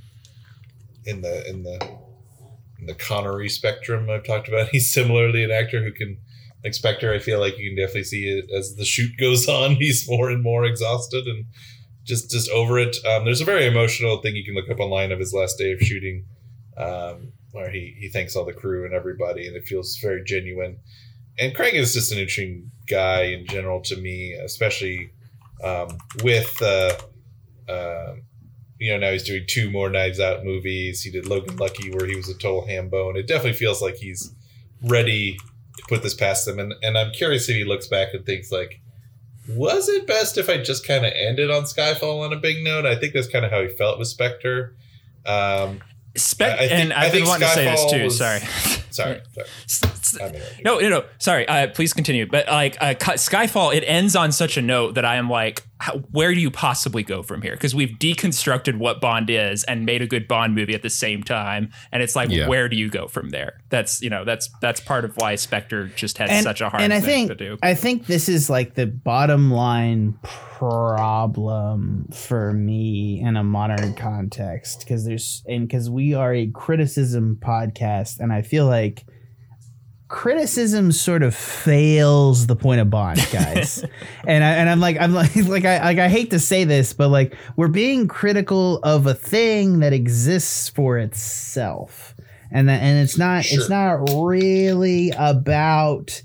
in 1.04 1.20
the 1.20 1.46
in 1.50 1.64
the 1.64 1.98
the 2.84 2.94
Connery 2.94 3.48
spectrum 3.48 4.10
I've 4.10 4.24
talked 4.24 4.48
about, 4.48 4.68
he's 4.72 4.92
similarly 4.92 5.44
an 5.44 5.50
actor 5.50 5.82
who 5.82 5.92
can 5.92 6.18
like 6.66 6.74
Spectre. 6.74 7.12
I 7.12 7.18
feel 7.20 7.38
like 7.38 7.58
you 7.58 7.70
can 7.70 7.76
definitely 7.76 8.04
see 8.04 8.26
it 8.26 8.50
as 8.50 8.74
the 8.74 8.84
shoot 8.84 9.16
goes 9.18 9.48
on. 9.60 9.76
He's 9.76 10.08
more 10.08 10.30
and 10.30 10.42
more 10.42 10.64
exhausted 10.64 11.26
and 11.26 11.46
just 12.04 12.30
just 12.30 12.50
over 12.50 12.78
it. 12.78 12.96
Um, 13.06 13.24
there's 13.24 13.40
a 13.40 13.44
very 13.44 13.66
emotional 13.66 14.20
thing 14.20 14.36
you 14.36 14.44
can 14.44 14.54
look 14.54 14.70
up 14.70 14.80
online 14.80 15.12
of 15.12 15.18
his 15.18 15.32
last 15.32 15.58
day 15.58 15.72
of 15.72 15.80
shooting, 15.80 16.24
um, 16.76 17.32
where 17.52 17.70
he 17.70 17.96
he 17.98 18.08
thanks 18.08 18.36
all 18.36 18.44
the 18.44 18.52
crew 18.52 18.84
and 18.84 18.94
everybody, 18.94 19.46
and 19.46 19.56
it 19.56 19.64
feels 19.64 19.96
very 19.98 20.24
genuine. 20.24 20.78
And 21.38 21.54
Craig 21.54 21.74
is 21.74 21.94
just 21.94 22.12
an 22.12 22.18
interesting 22.18 22.70
guy 22.88 23.24
in 23.24 23.46
general 23.46 23.80
to 23.82 23.96
me, 23.96 24.32
especially 24.32 25.10
um, 25.62 25.98
with 26.22 26.60
uh, 26.62 26.96
um 27.68 28.22
you 28.78 28.92
know 28.92 28.98
now 28.98 29.10
he's 29.12 29.22
doing 29.24 29.44
two 29.46 29.70
more 29.70 29.88
Knives 29.90 30.20
Out 30.20 30.44
movies. 30.44 31.02
He 31.02 31.10
did 31.10 31.26
Logan 31.26 31.56
Lucky 31.56 31.90
where 31.90 32.06
he 32.06 32.16
was 32.16 32.28
a 32.28 32.34
total 32.34 32.66
ham 32.66 32.88
bone. 32.88 33.16
It 33.16 33.26
definitely 33.26 33.54
feels 33.54 33.80
like 33.82 33.96
he's 33.96 34.34
ready 34.82 35.36
to 35.78 35.82
put 35.88 36.02
this 36.02 36.14
past 36.14 36.46
him. 36.46 36.58
And 36.58 36.74
and 36.82 36.96
I'm 36.98 37.12
curious 37.12 37.48
if 37.48 37.56
he 37.56 37.64
looks 37.64 37.86
back 37.88 38.14
and 38.14 38.24
thinks 38.26 38.50
like, 38.52 38.80
was 39.48 39.88
it 39.88 40.06
best 40.06 40.38
if 40.38 40.48
I 40.50 40.58
just 40.58 40.86
kind 40.86 41.06
of 41.06 41.12
ended 41.14 41.50
on 41.50 41.62
Skyfall 41.64 42.24
on 42.24 42.32
a 42.32 42.36
big 42.36 42.62
note? 42.64 42.84
I 42.86 42.96
think 42.96 43.14
that's 43.14 43.28
kind 43.28 43.44
of 43.44 43.50
how 43.50 43.62
he 43.62 43.68
felt 43.68 43.98
with 43.98 44.08
Spectre. 44.08 44.74
Um, 45.24 45.80
Spec- 46.16 46.54
I 46.54 46.68
think- 46.68 46.72
and 46.72 46.92
I 46.92 47.06
I've 47.06 47.12
been 47.12 47.26
wanting 47.26 47.46
to 47.48 47.54
say 47.54 47.64
this 47.64 47.90
too. 47.92 48.04
was- 48.04 48.16
Sorry. 48.18 48.40
sorry, 48.90 49.20
sorry. 49.34 49.46
S- 49.64 49.82
s- 49.84 50.18
I'm. 50.20 50.32
No, 50.64 50.78
no, 50.78 50.88
no. 50.88 51.04
Sorry. 51.18 51.46
Uh, 51.46 51.66
please 51.68 51.92
continue. 51.92 52.26
But 52.26 52.46
like 52.48 52.76
uh, 52.80 52.94
Skyfall, 52.94 53.74
it 53.74 53.82
ends 53.86 54.16
on 54.16 54.32
such 54.32 54.56
a 54.56 54.62
note 54.62 54.94
that 54.94 55.04
I 55.04 55.16
am 55.16 55.28
like, 55.28 55.62
how, 55.78 55.98
where 56.10 56.32
do 56.34 56.40
you 56.40 56.50
possibly 56.50 57.02
go 57.02 57.22
from 57.22 57.42
here? 57.42 57.52
Because 57.52 57.74
we've 57.74 57.98
deconstructed 57.98 58.78
what 58.78 59.00
Bond 59.00 59.28
is 59.28 59.62
and 59.64 59.84
made 59.84 60.00
a 60.02 60.06
good 60.06 60.26
Bond 60.26 60.54
movie 60.54 60.74
at 60.74 60.82
the 60.82 60.90
same 60.90 61.22
time, 61.22 61.70
and 61.92 62.02
it's 62.02 62.16
like, 62.16 62.30
Yeah. 62.30 62.48
where 62.48 62.68
do 62.68 62.76
you 62.76 62.88
go 62.88 63.08
from 63.08 63.30
there? 63.30 63.60
That's 63.68 64.00
you 64.00 64.08
know, 64.10 64.24
that's 64.24 64.48
that's 64.60 64.80
part 64.80 65.04
of 65.04 65.14
why 65.16 65.34
Spectre 65.34 65.88
just 65.88 66.18
has 66.18 66.30
and, 66.30 66.42
such 66.42 66.60
a 66.60 66.68
hard 66.68 66.82
and 66.82 66.92
I 66.92 67.00
thing 67.00 67.28
think 67.28 67.38
to 67.38 67.44
do. 67.44 67.58
I 67.62 67.74
think 67.74 68.06
this 68.06 68.28
is 68.28 68.48
like 68.48 68.74
the 68.74 68.86
bottom 68.86 69.50
line 69.50 70.18
problem 70.22 72.08
for 72.12 72.52
me 72.52 73.20
in 73.20 73.36
a 73.36 73.44
modern 73.44 73.94
context 73.94 74.80
because 74.80 75.04
there's 75.04 75.42
and 75.46 75.68
because 75.68 75.90
we 75.90 76.14
are 76.14 76.34
a 76.34 76.46
criticism 76.48 77.38
podcast 77.40 78.18
and 78.20 78.32
I 78.32 78.42
feel 78.42 78.66
like 78.66 79.04
criticism 80.08 80.92
sort 80.92 81.22
of 81.22 81.34
fails 81.34 82.46
the 82.46 82.56
point 82.56 82.80
of 82.80 82.90
Bond, 82.90 83.26
guys. 83.32 83.84
and 84.26 84.44
I 84.44 84.50
and 84.52 84.68
I'm 84.68 84.80
like 84.80 84.98
I'm 85.00 85.12
like 85.12 85.34
like 85.46 85.64
I 85.64 85.82
like 85.82 85.98
I 85.98 86.08
hate 86.08 86.30
to 86.30 86.38
say 86.38 86.64
this, 86.64 86.92
but 86.92 87.08
like 87.08 87.36
we're 87.56 87.68
being 87.68 88.08
critical 88.08 88.78
of 88.82 89.06
a 89.06 89.14
thing 89.14 89.80
that 89.80 89.92
exists 89.92 90.68
for 90.68 90.98
itself. 90.98 92.14
And 92.50 92.68
that 92.68 92.80
and 92.80 93.02
it's 93.02 93.18
not 93.18 93.44
it's 93.46 93.68
not 93.68 94.08
really 94.14 95.10
about 95.16 96.22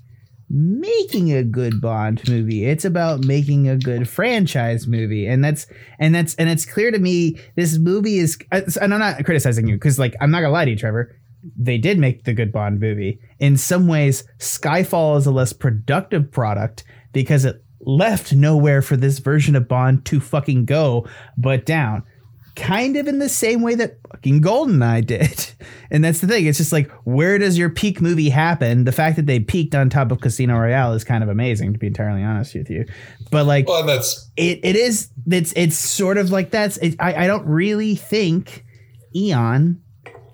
making 0.53 1.32
a 1.32 1.43
good 1.43 1.82
Bond 1.82 2.27
movie. 2.27 2.65
It's 2.65 2.86
about 2.86 3.25
making 3.25 3.67
a 3.67 3.77
good 3.77 4.07
franchise 4.07 4.86
movie. 4.86 5.25
And 5.25 5.43
that's 5.43 5.65
and 5.97 6.13
that's 6.13 6.36
and 6.36 6.49
it's 6.49 6.65
clear 6.65 6.91
to 6.91 6.99
me 6.99 7.39
this 7.55 7.77
movie 7.77 8.19
is 8.19 8.38
and 8.51 8.93
I'm 8.93 8.99
not 8.99 9.23
criticizing 9.25 9.67
you 9.67 9.79
cuz 9.79 9.97
like 9.97 10.15
I'm 10.21 10.29
not 10.29 10.41
to 10.41 10.49
lie 10.49 10.65
to 10.65 10.71
you 10.71 10.77
Trevor. 10.77 11.15
They 11.58 11.78
did 11.78 11.98
make 11.98 12.24
the 12.24 12.34
good 12.34 12.52
Bond 12.52 12.80
movie. 12.80 13.20
In 13.39 13.58
some 13.58 13.88
ways 13.88 14.24
Skyfall 14.39 15.18
is 15.18 15.26
a 15.26 15.32
less 15.32 15.54
productive 15.54 16.32
product 16.32 16.84
because 17.14 17.46
it 17.46 17.64
left 17.82 18.34
nowhere 18.34 18.82
for 18.82 18.96
this 18.96 19.20
version 19.20 19.56
of 19.56 19.68
Bond 19.68 20.06
to 20.06 20.20
fucking 20.20 20.66
go 20.66 21.08
but 21.38 21.66
down. 21.66 22.04
Kind 22.56 22.98
of 22.98 23.08
in 23.08 23.20
the 23.20 23.30
same 23.30 23.62
way 23.62 23.76
that 23.76 23.98
fucking 24.12 24.42
Goldeneye 24.42 25.06
did. 25.06 25.52
And 25.94 26.06
that's 26.06 26.22
the 26.22 26.28
thing. 26.28 26.46
It's 26.46 26.58
just 26.58 26.72
like, 26.72 26.89
where 27.04 27.38
does 27.38 27.58
your 27.58 27.70
peak 27.70 28.00
movie 28.00 28.30
happen? 28.30 28.86
The 28.86 28.94
fact 28.94 29.18
that 29.18 29.26
they 29.26 29.42
peaked 29.42 29.76
on 29.76 29.89
top 29.89 30.10
of 30.10 30.22
Casino 30.22 30.58
Royale 30.58 30.94
is 30.94 31.04
kind 31.04 31.22
of 31.22 31.30
amazing, 31.30 31.74
to 31.74 31.80
be 31.80 31.88
entirely 31.88 32.24
honest 32.24 32.56
with 32.56 32.70
you. 32.70 32.86
But 33.30 33.46
like, 33.46 33.68
Well, 33.68 33.86
that's 33.86 34.32
it, 34.38 34.62
it 34.64 34.78
is 34.78 35.10
it's 35.30 35.52
it's 35.58 35.78
sort 35.78 36.18
of 36.18 36.32
like 36.32 36.50
that's 36.50 36.78
it, 36.78 36.96
I, 36.98 37.26
I 37.26 37.28
don't 37.28 37.46
really 37.46 37.96
think 37.96 38.64
eon 39.14 39.82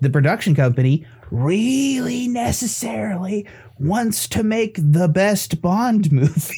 the 0.00 0.10
production 0.10 0.54
company 0.54 1.04
really 1.30 2.28
necessarily 2.28 3.46
wants 3.78 4.28
to 4.28 4.42
make 4.42 4.76
the 4.78 5.08
best 5.08 5.60
bond 5.62 6.10
movie 6.10 6.54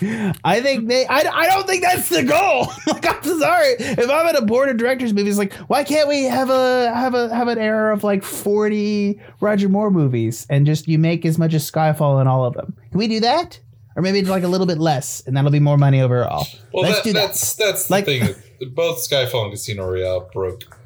i 0.44 0.60
think 0.60 0.88
they 0.88 1.06
I, 1.06 1.18
I 1.20 1.46
don't 1.46 1.66
think 1.68 1.82
that's 1.82 2.08
the 2.08 2.24
goal 2.24 2.66
like 2.88 3.06
i'm 3.06 3.38
sorry 3.38 3.74
if 3.78 4.10
i'm 4.10 4.26
at 4.26 4.34
a 4.36 4.42
board 4.44 4.68
of 4.70 4.76
directors 4.76 5.12
movie 5.14 5.28
it's 5.28 5.38
like 5.38 5.52
why 5.68 5.84
can't 5.84 6.08
we 6.08 6.24
have 6.24 6.50
a 6.50 6.92
have 6.92 7.14
a 7.14 7.32
have 7.32 7.46
an 7.48 7.58
era 7.58 7.94
of 7.94 8.02
like 8.02 8.24
40 8.24 9.20
roger 9.40 9.68
moore 9.68 9.90
movies 9.90 10.46
and 10.50 10.66
just 10.66 10.88
you 10.88 10.98
make 10.98 11.24
as 11.24 11.38
much 11.38 11.54
as 11.54 11.70
skyfall 11.70 12.20
in 12.20 12.26
all 12.26 12.44
of 12.44 12.54
them 12.54 12.74
can 12.90 12.98
we 12.98 13.06
do 13.06 13.20
that 13.20 13.60
or 13.94 14.02
maybe 14.02 14.22
like 14.22 14.42
a 14.42 14.48
little 14.48 14.66
bit 14.66 14.78
less 14.78 15.22
and 15.26 15.36
that'll 15.36 15.52
be 15.52 15.60
more 15.60 15.78
money 15.78 16.00
overall 16.00 16.44
well. 16.72 16.82
Let's 16.82 16.96
that, 16.98 17.04
do 17.04 17.12
that. 17.12 17.26
that's 17.28 17.54
that's 17.54 17.86
the 17.86 17.92
Like- 17.92 18.04
thing. 18.06 18.34
Both 18.74 19.08
Skyfall 19.08 19.42
and 19.44 19.52
Casino 19.52 19.88
Royale 19.90 20.28
broke 20.32 20.76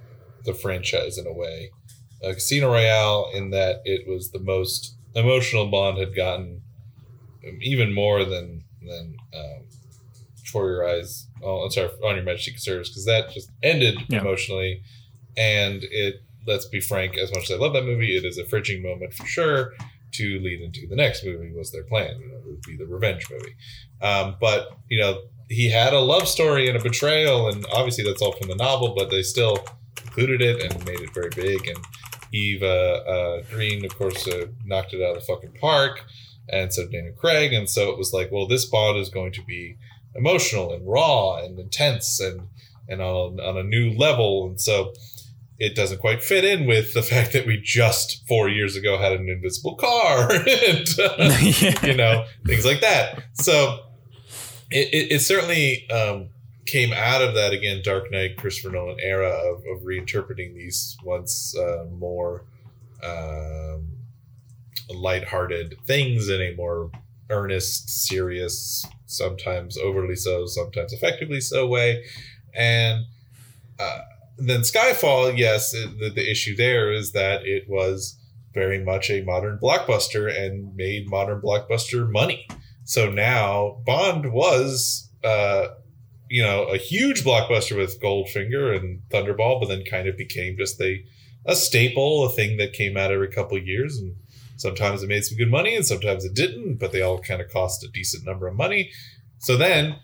the 0.44 0.52
franchise 0.52 1.16
in 1.16 1.26
a 1.26 1.32
way. 1.32 1.70
Uh, 2.22 2.32
Casino 2.34 2.68
Royale, 2.72 3.30
in 3.34 3.50
that 3.50 3.82
it 3.84 4.06
was 4.08 4.30
the 4.32 4.40
most 4.40 4.94
emotional 5.14 5.66
Bond 5.68 5.98
had 5.98 6.14
gotten, 6.14 6.62
even 7.60 7.94
more 7.94 8.24
than 8.24 8.64
than 8.82 9.16
um, 9.34 9.62
For 10.50 10.68
Your 10.70 10.88
Eyes. 10.88 11.26
Oh, 11.42 11.58
I'm 11.64 11.70
sorry, 11.70 11.90
On 12.04 12.16
Your 12.16 12.24
Majesty 12.24 12.56
Serves, 12.56 12.88
because 12.90 13.04
that 13.04 13.30
just 13.30 13.50
ended 13.62 13.98
Yeah. 14.08 14.20
emotionally, 14.20 14.82
and 15.36 15.84
it. 15.84 16.22
Let's 16.46 16.64
be 16.66 16.80
frank. 16.80 17.18
As 17.18 17.30
much 17.34 17.44
as 17.44 17.50
I 17.50 17.54
love 17.56 17.74
that 17.74 17.84
movie, 17.84 18.16
it 18.16 18.24
is 18.24 18.38
a 18.38 18.44
fridging 18.44 18.82
moment 18.82 19.12
for 19.12 19.26
sure. 19.26 19.74
To 20.12 20.40
lead 20.40 20.62
into 20.62 20.86
the 20.88 20.96
next 20.96 21.22
movie 21.22 21.52
was 21.52 21.70
their 21.70 21.82
plan. 21.82 22.18
You 22.18 22.28
know, 22.28 22.36
it 22.38 22.46
would 22.46 22.62
be 22.62 22.76
the 22.78 22.86
revenge 22.86 23.26
movie. 23.30 23.54
Um, 24.00 24.36
but 24.40 24.70
you 24.88 24.98
know, 24.98 25.20
he 25.50 25.68
had 25.70 25.92
a 25.92 26.00
love 26.00 26.26
story 26.26 26.66
and 26.68 26.78
a 26.78 26.82
betrayal, 26.82 27.48
and 27.50 27.66
obviously 27.74 28.02
that's 28.04 28.22
all 28.22 28.32
from 28.32 28.48
the 28.48 28.54
novel, 28.56 28.94
but 28.96 29.10
they 29.10 29.20
still 29.22 29.58
included 30.02 30.40
it 30.40 30.62
and 30.62 30.82
made 30.86 31.00
it 31.00 31.12
very 31.12 31.28
big. 31.36 31.68
And 31.68 31.76
Eve 32.32 32.62
uh, 32.62 33.42
Green, 33.50 33.84
of 33.84 33.96
course, 33.96 34.26
uh, 34.26 34.46
knocked 34.64 34.94
it 34.94 35.02
out 35.02 35.16
of 35.16 35.26
the 35.26 35.26
fucking 35.26 35.52
park, 35.60 36.04
and 36.48 36.72
so 36.72 36.86
Daniel 36.86 37.14
Craig. 37.14 37.52
And 37.52 37.68
so 37.68 37.90
it 37.90 37.98
was 37.98 38.12
like, 38.12 38.30
well, 38.30 38.46
this 38.46 38.64
Bond 38.64 38.98
is 38.98 39.08
going 39.08 39.32
to 39.32 39.42
be 39.42 39.76
emotional 40.14 40.72
and 40.72 40.86
raw 40.86 41.36
and 41.36 41.58
intense 41.58 42.20
and 42.20 42.48
and 42.88 43.02
on, 43.02 43.38
on 43.38 43.58
a 43.58 43.62
new 43.62 43.92
level. 43.92 44.46
And 44.46 44.58
so 44.58 44.94
it 45.58 45.74
doesn't 45.74 45.98
quite 45.98 46.22
fit 46.22 46.44
in 46.44 46.66
with 46.66 46.94
the 46.94 47.02
fact 47.10 47.32
that 47.32 47.46
we 47.46 47.60
just 47.60 48.26
four 48.26 48.48
years 48.48 48.76
ago 48.76 48.98
had 48.98 49.12
an 49.12 49.28
invisible 49.28 49.76
car 49.76 50.30
and 50.32 50.88
uh, 50.98 51.38
you 51.82 51.94
know 51.94 52.24
things 52.46 52.64
like 52.64 52.80
that 52.80 53.24
so 53.32 53.80
it, 54.70 54.88
it, 54.92 55.12
it 55.12 55.20
certainly 55.20 55.88
um, 55.90 56.28
came 56.70 56.92
out 56.92 57.22
of 57.22 57.34
that 57.34 57.52
again 57.52 57.80
dark 57.82 58.10
knight 58.12 58.36
christopher 58.36 58.70
nolan 58.72 58.96
era 59.00 59.28
of, 59.30 59.56
of 59.74 59.82
reinterpreting 59.84 60.54
these 60.54 60.96
once 61.04 61.56
uh, 61.56 61.84
more 61.98 62.44
um, 63.02 63.96
lighthearted 64.90 65.76
things 65.86 66.28
in 66.28 66.40
a 66.40 66.54
more 66.56 66.90
earnest 67.30 67.88
serious 68.06 68.86
sometimes 69.06 69.76
overly 69.78 70.16
so 70.16 70.46
sometimes 70.46 70.92
effectively 70.92 71.40
so 71.40 71.66
way 71.66 72.02
and 72.54 73.04
uh, 73.78 74.00
then 74.38 74.60
Skyfall, 74.60 75.36
yes, 75.36 75.74
it- 75.74 75.98
the, 75.98 76.10
the 76.10 76.30
issue 76.30 76.56
there 76.56 76.92
is 76.92 77.12
that 77.12 77.44
it 77.44 77.68
was 77.68 78.16
very 78.54 78.82
much 78.82 79.10
a 79.10 79.22
modern 79.22 79.58
blockbuster 79.58 80.26
and 80.34 80.74
made 80.74 81.08
modern 81.08 81.40
blockbuster 81.40 82.08
money. 82.10 82.46
So 82.84 83.10
now 83.10 83.82
Bond 83.84 84.32
was, 84.32 85.10
uh, 85.22 85.68
you 86.28 86.42
know, 86.42 86.64
a 86.64 86.76
huge 86.76 87.24
blockbuster 87.24 87.76
with 87.76 88.00
Goldfinger 88.00 88.76
and 88.76 89.02
Thunderball, 89.10 89.60
but 89.60 89.68
then 89.68 89.84
kind 89.84 90.08
of 90.08 90.16
became 90.16 90.56
just 90.56 90.80
a 90.80 91.04
a 91.46 91.56
staple, 91.56 92.24
a 92.24 92.30
thing 92.30 92.58
that 92.58 92.72
came 92.72 92.96
out 92.96 93.10
every 93.10 93.28
couple 93.28 93.56
of 93.56 93.66
years, 93.66 93.98
and 93.98 94.16
sometimes 94.56 95.02
it 95.02 95.08
made 95.08 95.24
some 95.24 95.38
good 95.38 95.50
money 95.50 95.74
and 95.74 95.86
sometimes 95.86 96.24
it 96.24 96.34
didn't, 96.34 96.76
but 96.76 96.92
they 96.92 97.00
all 97.00 97.18
kind 97.20 97.40
of 97.40 97.50
cost 97.50 97.84
a 97.84 97.88
decent 97.88 98.26
number 98.26 98.46
of 98.46 98.54
money. 98.54 98.90
So 99.38 99.56
then 99.56 99.96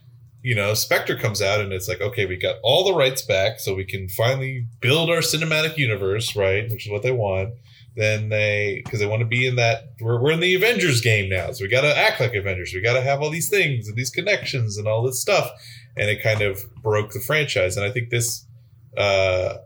you 0.45 0.55
know, 0.55 0.75
Spectre 0.75 1.17
comes 1.17 1.41
out 1.41 1.63
and 1.63 1.73
it's 1.73 1.89
like, 1.89 2.03
okay, 2.03 2.27
we 2.27 2.37
got 2.37 2.57
all 2.63 2.85
the 2.85 2.93
rights 2.93 3.23
back, 3.23 3.59
so 3.59 3.75
we 3.75 3.87
can 3.87 4.09
finally 4.11 4.67
build 4.81 5.09
our 5.09 5.21
cinematic 5.21 5.79
universe, 5.79 6.37
right? 6.37 6.71
Which 6.71 6.85
is 6.85 6.93
what 6.93 7.03
they 7.03 7.13
want. 7.13 7.55
Then 7.97 8.29
they, 8.29 8.83
because 8.85 9.01
they 9.01 9.07
want 9.07 9.21
to 9.21 9.27
be 9.27 9.47
in 9.47 9.57
that, 9.57 9.95
we're, 10.01 10.21
we're 10.21 10.33
in 10.33 10.41
the 10.41 10.55
Avengers 10.55 11.01
game 11.01 11.31
now, 11.31 11.51
so 11.53 11.65
we 11.65 11.69
got 11.69 11.81
to 11.81 11.97
act 11.97 12.21
like 12.21 12.35
Avengers. 12.35 12.73
We 12.75 12.83
got 12.83 12.93
to 12.93 13.01
have 13.01 13.23
all 13.23 13.31
these 13.31 13.49
things 13.49 13.89
and 13.89 13.97
these 13.97 14.11
connections 14.11 14.77
and 14.77 14.87
all 14.87 15.03
this 15.03 15.19
stuff. 15.19 15.51
And 15.97 16.11
it 16.11 16.23
kind 16.23 16.43
of 16.43 16.61
broke 16.83 17.13
the 17.13 17.21
franchise. 17.21 17.77
And 17.77 17.87
I 17.87 17.91
think 17.91 18.11
this, 18.11 18.47
uh, 18.97 19.59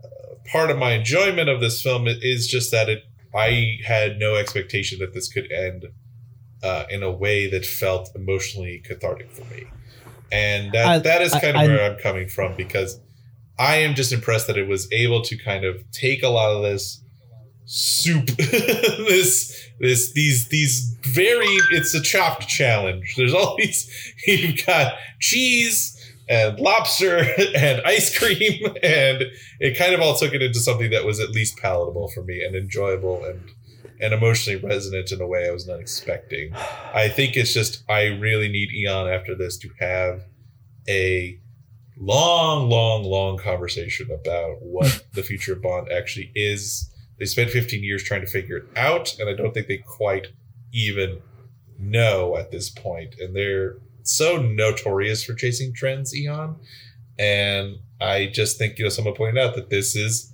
part 0.51 0.69
of 0.71 0.77
my 0.77 0.91
enjoyment 0.93 1.49
of 1.49 1.59
this 1.61 1.81
film 1.81 2.07
is 2.07 2.47
just 2.47 2.71
that 2.71 2.89
it, 2.89 3.03
I 3.35 3.77
had 3.85 4.17
no 4.19 4.35
expectation 4.35 4.99
that 4.99 5.13
this 5.13 5.27
could 5.31 5.51
end 5.51 5.85
uh, 6.63 6.85
in 6.89 7.03
a 7.03 7.11
way 7.11 7.49
that 7.49 7.65
felt 7.65 8.09
emotionally 8.15 8.79
cathartic 8.83 9.31
for 9.31 9.45
me 9.53 9.63
and 10.31 10.71
that 10.73 10.85
I- 10.87 10.99
that 10.99 11.21
is 11.21 11.33
I- 11.33 11.39
kind 11.39 11.55
of 11.55 11.61
I- 11.63 11.67
where 11.67 11.91
I'm 11.91 11.97
coming 11.99 12.27
from 12.27 12.55
because 12.55 12.99
I 13.57 13.77
am 13.77 13.95
just 13.95 14.11
impressed 14.11 14.47
that 14.47 14.57
it 14.57 14.67
was 14.67 14.91
able 14.91 15.21
to 15.23 15.37
kind 15.37 15.65
of 15.65 15.83
take 15.91 16.23
a 16.23 16.29
lot 16.29 16.51
of 16.51 16.61
this 16.63 17.01
soup, 17.65 18.25
this 18.37 19.69
this 19.79 20.11
these 20.13 20.47
these 20.49 20.95
very 21.03 21.45
it's 21.71 21.93
a 21.93 22.01
chopped 22.01 22.47
challenge. 22.47 23.15
There's 23.17 23.33
all 23.33 23.55
these 23.59 23.89
you've 24.25 24.65
got 24.65 24.93
cheese 25.19 25.95
and 26.29 26.59
lobster 26.59 27.17
and 27.55 27.81
ice 27.81 28.17
cream 28.17 28.65
and 28.83 29.23
it 29.59 29.77
kind 29.77 29.93
of 29.93 29.99
all 29.99 30.15
took 30.15 30.33
it 30.33 30.41
into 30.41 30.59
something 30.59 30.91
that 30.91 31.03
was 31.03 31.19
at 31.19 31.31
least 31.31 31.57
palatable 31.57 32.07
for 32.09 32.23
me 32.23 32.43
and 32.43 32.55
enjoyable 32.55 33.25
and 33.25 33.51
and 34.01 34.13
emotionally 34.13 34.59
resonant 34.59 35.11
in 35.11 35.21
a 35.21 35.27
way 35.27 35.47
I 35.47 35.51
was 35.51 35.67
not 35.67 35.79
expecting. 35.79 36.53
I 36.93 37.09
think 37.09 37.35
it's 37.35 37.53
just 37.53 37.83
I 37.89 38.05
really 38.05 38.47
need 38.47 38.71
Eon 38.71 39.09
after 39.09 39.35
this 39.35 39.57
to 39.57 39.69
have 39.79 40.23
a 40.87 41.37
long, 41.97 42.69
long, 42.69 43.03
long 43.03 43.37
conversation 43.37 44.09
about 44.11 44.61
what 44.61 45.05
the 45.13 45.23
future 45.23 45.53
of 45.53 45.61
Bond 45.61 45.91
actually 45.91 46.31
is. 46.33 46.89
They 47.19 47.25
spent 47.25 47.49
15 47.49 47.83
years 47.83 48.01
trying 48.01 48.21
to 48.21 48.27
figure 48.27 48.57
it 48.57 48.65
out, 48.77 49.19
and 49.19 49.29
I 49.29 49.33
don't 49.33 49.53
think 49.53 49.67
they 49.67 49.77
quite 49.77 50.27
even 50.71 51.21
know 51.77 52.37
at 52.37 52.51
this 52.51 52.69
point. 52.69 53.15
And 53.19 53.35
they're 53.35 53.75
so 54.09 54.41
notorious 54.41 55.23
for 55.23 55.33
chasing 55.33 55.73
trends, 55.73 56.15
Eon. 56.15 56.55
And 57.17 57.77
I 58.01 58.27
just 58.27 58.57
think, 58.57 58.77
you 58.77 58.85
know, 58.85 58.89
someone 58.89 59.13
pointed 59.13 59.41
out 59.41 59.55
that 59.55 59.69
this 59.69 59.95
is 59.95 60.33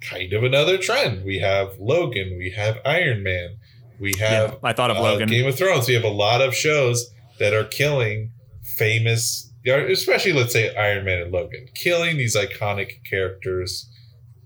kind 0.00 0.32
of 0.32 0.42
another 0.42 0.78
trend. 0.78 1.24
We 1.24 1.38
have 1.38 1.78
Logan, 1.78 2.36
we 2.38 2.50
have 2.50 2.78
Iron 2.84 3.22
Man, 3.22 3.56
we 3.98 4.14
have 4.18 4.50
Yeah, 4.50 4.56
I 4.62 4.72
thought 4.72 4.90
of 4.90 4.96
uh, 4.96 5.02
Logan. 5.02 5.28
Game 5.28 5.46
of 5.46 5.56
Thrones. 5.56 5.88
We 5.88 5.94
have 5.94 6.04
a 6.04 6.08
lot 6.08 6.40
of 6.40 6.54
shows 6.54 7.10
that 7.38 7.52
are 7.52 7.64
killing 7.64 8.32
famous, 8.76 9.52
especially 9.64 10.32
let's 10.32 10.52
say 10.52 10.74
Iron 10.74 11.04
Man 11.04 11.22
and 11.22 11.32
Logan, 11.32 11.68
killing 11.74 12.16
these 12.16 12.36
iconic 12.36 13.04
characters 13.08 13.88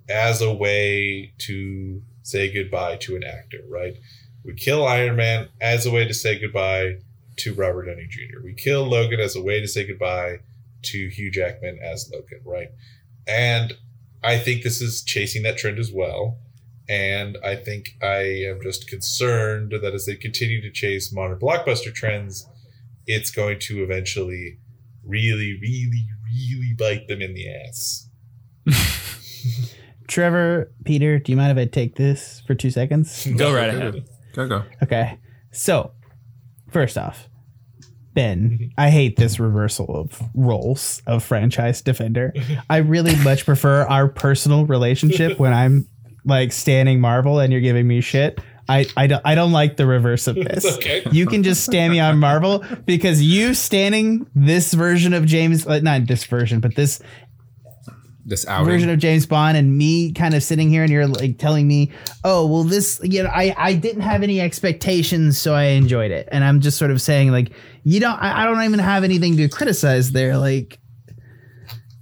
as 0.08 0.40
a 0.40 0.52
way 0.52 1.32
to 1.38 2.02
say 2.22 2.52
goodbye 2.52 2.96
to 2.96 3.16
an 3.16 3.24
actor, 3.24 3.58
right? 3.68 3.94
We 4.44 4.54
kill 4.54 4.86
Iron 4.86 5.16
Man 5.16 5.48
as 5.60 5.86
a 5.86 5.90
way 5.90 6.06
to 6.06 6.14
say 6.14 6.38
goodbye 6.38 6.98
to 7.38 7.54
Robert 7.54 7.86
Downey 7.86 8.06
Jr. 8.08 8.42
We 8.42 8.54
kill 8.54 8.84
Logan 8.84 9.20
as 9.20 9.36
a 9.36 9.42
way 9.42 9.60
to 9.60 9.68
say 9.68 9.86
goodbye 9.86 10.38
to 10.82 11.08
Hugh 11.08 11.30
Jackman 11.30 11.78
as 11.82 12.10
Logan, 12.12 12.40
right? 12.44 12.68
And 13.26 13.74
I 14.22 14.38
think 14.38 14.62
this 14.62 14.80
is 14.80 15.02
chasing 15.02 15.42
that 15.42 15.58
trend 15.58 15.78
as 15.78 15.92
well. 15.92 16.38
And 16.88 17.36
I 17.44 17.56
think 17.56 17.96
I 18.02 18.46
am 18.48 18.60
just 18.62 18.88
concerned 18.88 19.72
that 19.82 19.94
as 19.94 20.06
they 20.06 20.14
continue 20.14 20.62
to 20.62 20.70
chase 20.70 21.12
modern 21.12 21.38
blockbuster 21.38 21.92
trends, 21.92 22.48
it's 23.06 23.30
going 23.30 23.58
to 23.60 23.82
eventually 23.82 24.58
really, 25.04 25.58
really, 25.60 26.06
really 26.24 26.74
bite 26.78 27.08
them 27.08 27.20
in 27.20 27.34
the 27.34 27.46
ass. 27.54 28.08
Trevor, 30.08 30.72
Peter, 30.84 31.18
do 31.18 31.32
you 31.32 31.36
mind 31.36 31.56
if 31.56 31.62
I 31.62 31.68
take 31.68 31.96
this 31.96 32.42
for 32.46 32.54
two 32.54 32.70
seconds? 32.70 33.26
Go 33.36 33.52
right 33.52 33.68
ahead. 33.68 34.08
Go 34.32 34.48
go. 34.48 34.62
Okay. 34.82 35.18
So, 35.52 35.92
first 36.70 36.96
off, 36.96 37.27
Ben, 38.14 38.72
I 38.76 38.90
hate 38.90 39.16
this 39.16 39.38
reversal 39.38 39.94
of 39.94 40.20
roles 40.34 41.02
of 41.06 41.22
franchise 41.22 41.82
defender. 41.82 42.32
I 42.68 42.78
really 42.78 43.14
much 43.16 43.44
prefer 43.44 43.82
our 43.82 44.08
personal 44.08 44.66
relationship 44.66 45.38
when 45.38 45.52
I'm 45.52 45.88
like 46.24 46.52
standing 46.52 47.00
Marvel 47.00 47.38
and 47.38 47.52
you're 47.52 47.62
giving 47.62 47.86
me 47.86 48.00
shit. 48.00 48.40
I, 48.68 48.86
I, 48.96 49.06
don't, 49.06 49.22
I 49.24 49.34
don't 49.34 49.52
like 49.52 49.76
the 49.78 49.86
reverse 49.86 50.26
of 50.26 50.34
this. 50.34 50.64
okay. 50.76 51.02
You 51.10 51.26
can 51.26 51.42
just 51.42 51.64
stand 51.64 51.92
me 51.92 52.00
on 52.00 52.18
Marvel 52.18 52.64
because 52.84 53.22
you 53.22 53.54
standing 53.54 54.26
this 54.34 54.74
version 54.74 55.14
of 55.14 55.24
James, 55.24 55.66
uh, 55.66 55.80
not 55.80 56.06
this 56.06 56.24
version, 56.24 56.60
but 56.60 56.74
this 56.74 57.00
This 58.28 58.46
outing. 58.46 58.66
version 58.66 58.90
of 58.90 58.98
James 58.98 59.24
Bond 59.24 59.56
and 59.56 59.76
me 59.78 60.12
kind 60.12 60.34
of 60.34 60.42
sitting 60.42 60.68
here 60.68 60.82
and 60.82 60.92
you're 60.92 61.06
like 61.06 61.38
telling 61.38 61.66
me, 61.66 61.90
oh, 62.24 62.46
well, 62.46 62.62
this, 62.62 63.00
you 63.02 63.22
know, 63.22 63.30
I, 63.30 63.54
I 63.56 63.74
didn't 63.74 64.02
have 64.02 64.22
any 64.22 64.38
expectations, 64.38 65.38
so 65.38 65.54
I 65.54 65.64
enjoyed 65.64 66.10
it. 66.10 66.28
And 66.30 66.44
I'm 66.44 66.60
just 66.60 66.76
sort 66.76 66.90
of 66.90 67.00
saying, 67.00 67.32
like, 67.32 67.52
you 67.84 68.00
don't, 68.00 68.18
I, 68.18 68.42
I 68.42 68.44
don't 68.44 68.62
even 68.62 68.80
have 68.80 69.02
anything 69.02 69.38
to 69.38 69.48
criticize 69.48 70.12
there. 70.12 70.36
Like, 70.36 70.78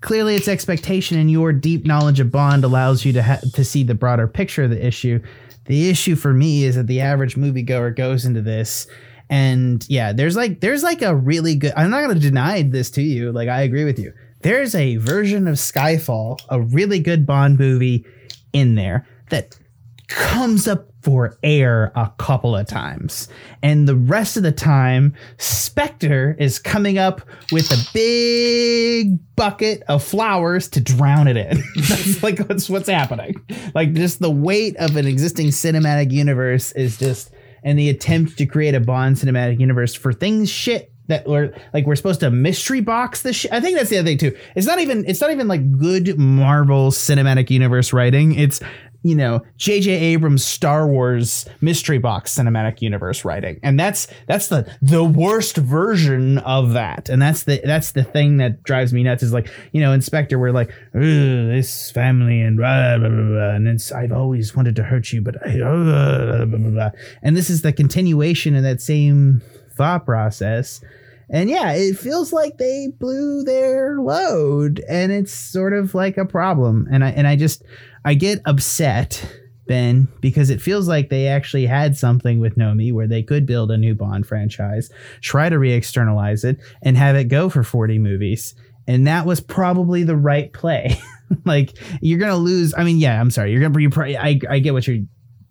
clearly 0.01 0.35
it's 0.35 0.49
expectation 0.49 1.16
and 1.16 1.31
your 1.31 1.53
deep 1.53 1.87
knowledge 1.87 2.18
of 2.18 2.33
Bond 2.33 2.64
allows 2.64 3.05
you 3.05 3.12
to, 3.12 3.22
ha- 3.22 3.41
to 3.55 3.64
see 3.64 3.85
the 3.85 3.95
broader 3.95 4.27
picture 4.27 4.64
of 4.64 4.70
the 4.70 4.85
issue. 4.85 5.22
The 5.66 5.89
issue 5.89 6.16
for 6.16 6.35
me 6.35 6.64
is 6.64 6.74
that 6.74 6.89
the 6.89 7.01
average 7.01 7.37
moviegoer 7.37 7.95
goes 7.95 8.24
into 8.24 8.43
this 8.43 8.89
and 9.29 9.85
yeah, 9.89 10.12
there's 10.12 10.37
like 10.37 10.61
there's 10.61 10.83
like 10.83 11.03
a 11.03 11.14
really 11.14 11.57
good 11.57 11.72
I'm 11.77 11.91
not 11.91 12.07
gonna 12.07 12.20
deny 12.20 12.62
this 12.62 12.91
to 12.93 13.03
you. 13.03 13.33
Like 13.33 13.49
I 13.49 13.62
agree 13.62 13.85
with 13.85 13.99
you. 13.99 14.12
There's 14.47 14.76
a 14.76 14.94
version 14.94 15.49
of 15.49 15.57
Skyfall, 15.57 16.38
a 16.49 16.61
really 16.61 17.01
good 17.01 17.26
Bond 17.26 17.59
movie 17.59 18.07
in 18.53 18.76
there 18.76 19.05
that 19.30 19.59
comes 20.07 20.68
up 20.68 20.88
for 21.03 21.36
air 21.42 21.90
a 21.97 22.12
couple 22.16 22.55
of 22.55 22.68
times. 22.68 23.26
And 23.61 23.88
the 23.88 23.97
rest 23.97 24.36
of 24.36 24.44
the 24.44 24.53
time, 24.53 25.16
Spectre 25.38 26.36
is 26.38 26.61
coming 26.61 26.97
up 26.97 27.22
with 27.51 27.72
a 27.72 27.90
big 27.92 29.18
bucket 29.34 29.82
of 29.88 30.05
flowers 30.05 30.68
to 30.68 30.80
drown 30.80 31.26
it 31.26 31.36
in. 31.36 31.61
That's 31.88 32.22
like 32.22 32.38
what's 32.38 32.70
what's 32.70 32.88
happening. 32.88 33.34
Like 33.74 33.94
just 33.94 34.20
the 34.20 34.30
weight 34.30 34.76
of 34.76 34.94
an 34.94 35.09
existing 35.09 35.49
cinematic 35.49 36.12
universe 36.12 36.70
is 36.70 36.99
just 36.99 37.32
and 37.64 37.76
the 37.76 37.90
attempt 37.90 38.38
to 38.38 38.47
create 38.47 38.76
a 38.76 38.80
Bond 38.80 39.16
cinematic 39.16 39.59
universe 39.59 39.92
for 39.92 40.12
things 40.12 40.49
shit 40.49 40.92
that 41.09 41.26
we're 41.26 41.54
like 41.72 41.86
we're 41.86 41.96
supposed 41.96 42.20
to 42.20 42.30
mystery 42.30 42.80
box 42.80 43.22
this 43.22 43.36
shit. 43.36 43.52
I 43.52 43.61
think 43.61 43.76
that's 43.76 43.90
the 43.90 43.98
other 43.98 44.07
thing 44.07 44.18
too. 44.18 44.36
It's 44.54 44.66
not 44.66 44.78
even 44.78 45.04
it's 45.07 45.20
not 45.20 45.30
even 45.30 45.48
like 45.48 45.78
good 45.78 46.18
Marvel 46.18 46.90
cinematic 46.90 47.50
universe 47.50 47.92
writing. 47.92 48.34
It's 48.34 48.61
you 49.02 49.14
know 49.14 49.40
J.J. 49.57 49.92
Abrams 49.92 50.44
Star 50.44 50.88
Wars 50.88 51.46
mystery 51.61 51.98
box 51.98 52.34
cinematic 52.34 52.82
universe 52.82 53.24
writing, 53.24 53.61
and 53.62 53.78
that's 53.78 54.09
that's 54.26 54.48
the 54.48 54.68
the 54.82 55.04
worst 55.04 55.57
version 55.57 56.38
of 56.38 56.72
that. 56.72 57.09
And 57.09 57.22
that's 57.22 57.44
the 57.44 57.61
that's 57.62 57.92
the 57.92 58.02
thing 58.02 58.38
that 58.38 58.64
drives 58.64 58.92
me 58.92 59.04
nuts. 59.04 59.22
Is 59.22 59.32
like 59.32 59.48
you 59.72 59.80
know 59.80 59.92
Inspector, 59.92 60.36
we're 60.36 60.50
like 60.50 60.72
this 60.92 61.90
family 61.92 62.40
and 62.40 62.57
blah, 62.57 62.98
blah, 62.98 63.09
blah, 63.09 63.22
blah, 63.22 63.50
and 63.50 63.68
it's 63.68 63.92
I've 63.92 64.12
always 64.12 64.57
wanted 64.57 64.74
to 64.76 64.82
hurt 64.82 65.12
you, 65.12 65.22
but 65.22 65.36
I, 65.46 65.57
blah, 65.57 66.44
blah, 66.44 66.59
blah, 66.59 66.70
blah. 66.70 66.90
and 67.22 67.36
this 67.36 67.48
is 67.48 67.62
the 67.62 67.72
continuation 67.72 68.57
of 68.57 68.64
that 68.64 68.80
same 68.80 69.42
thought 69.77 70.05
process. 70.05 70.81
And 71.29 71.51
yeah, 71.51 71.72
it 71.72 71.99
feels 71.99 72.33
like 72.33 72.59
they 72.59 72.89
blew 72.99 73.43
their 73.43 73.99
load 74.01 74.85
and 74.89 75.11
it's 75.11 75.33
sort 75.33 75.72
of 75.72 75.95
like 75.95 76.16
a 76.16 76.24
problem. 76.24 76.87
And 76.91 77.05
I 77.05 77.11
and 77.11 77.27
I 77.27 77.37
just 77.37 77.64
I 78.05 78.14
get 78.14 78.41
upset, 78.45 79.27
Ben, 79.66 80.07
because 80.20 80.51
it 80.51 80.61
feels 80.61 80.87
like 80.87 81.09
they 81.09 81.27
actually 81.27 81.66
had 81.66 81.97
something 81.97 82.39
with 82.39 82.57
Nomi 82.57 82.93
where 82.93 83.09
they 83.09 83.22
could 83.22 83.45
build 83.45 83.72
a 83.72 83.77
new 83.77 83.95
Bond 83.95 84.27
franchise, 84.27 84.91
try 85.20 85.49
to 85.49 85.59
re-externalize 85.59 86.45
it, 86.45 86.59
and 86.83 86.97
have 86.97 87.16
it 87.16 87.24
go 87.24 87.49
for 87.49 87.64
40 87.64 87.99
movies. 87.99 88.55
And 88.87 89.09
that 89.09 89.27
was 89.27 89.41
probably 89.41 90.05
the 90.05 90.16
right 90.16 90.53
play. 90.53 90.97
like 91.45 91.77
you're 92.01 92.20
gonna 92.20 92.37
lose. 92.37 92.72
I 92.77 92.85
mean, 92.85 92.99
yeah, 92.99 93.20
I'm 93.20 93.33
sorry. 93.33 93.51
You're 93.53 93.61
gonna. 93.61 93.81
You 93.81 93.91
probably, 93.91 94.16
I 94.16 94.39
I 94.49 94.61
get 94.61 94.74
what 94.74 94.87
you're 94.87 95.05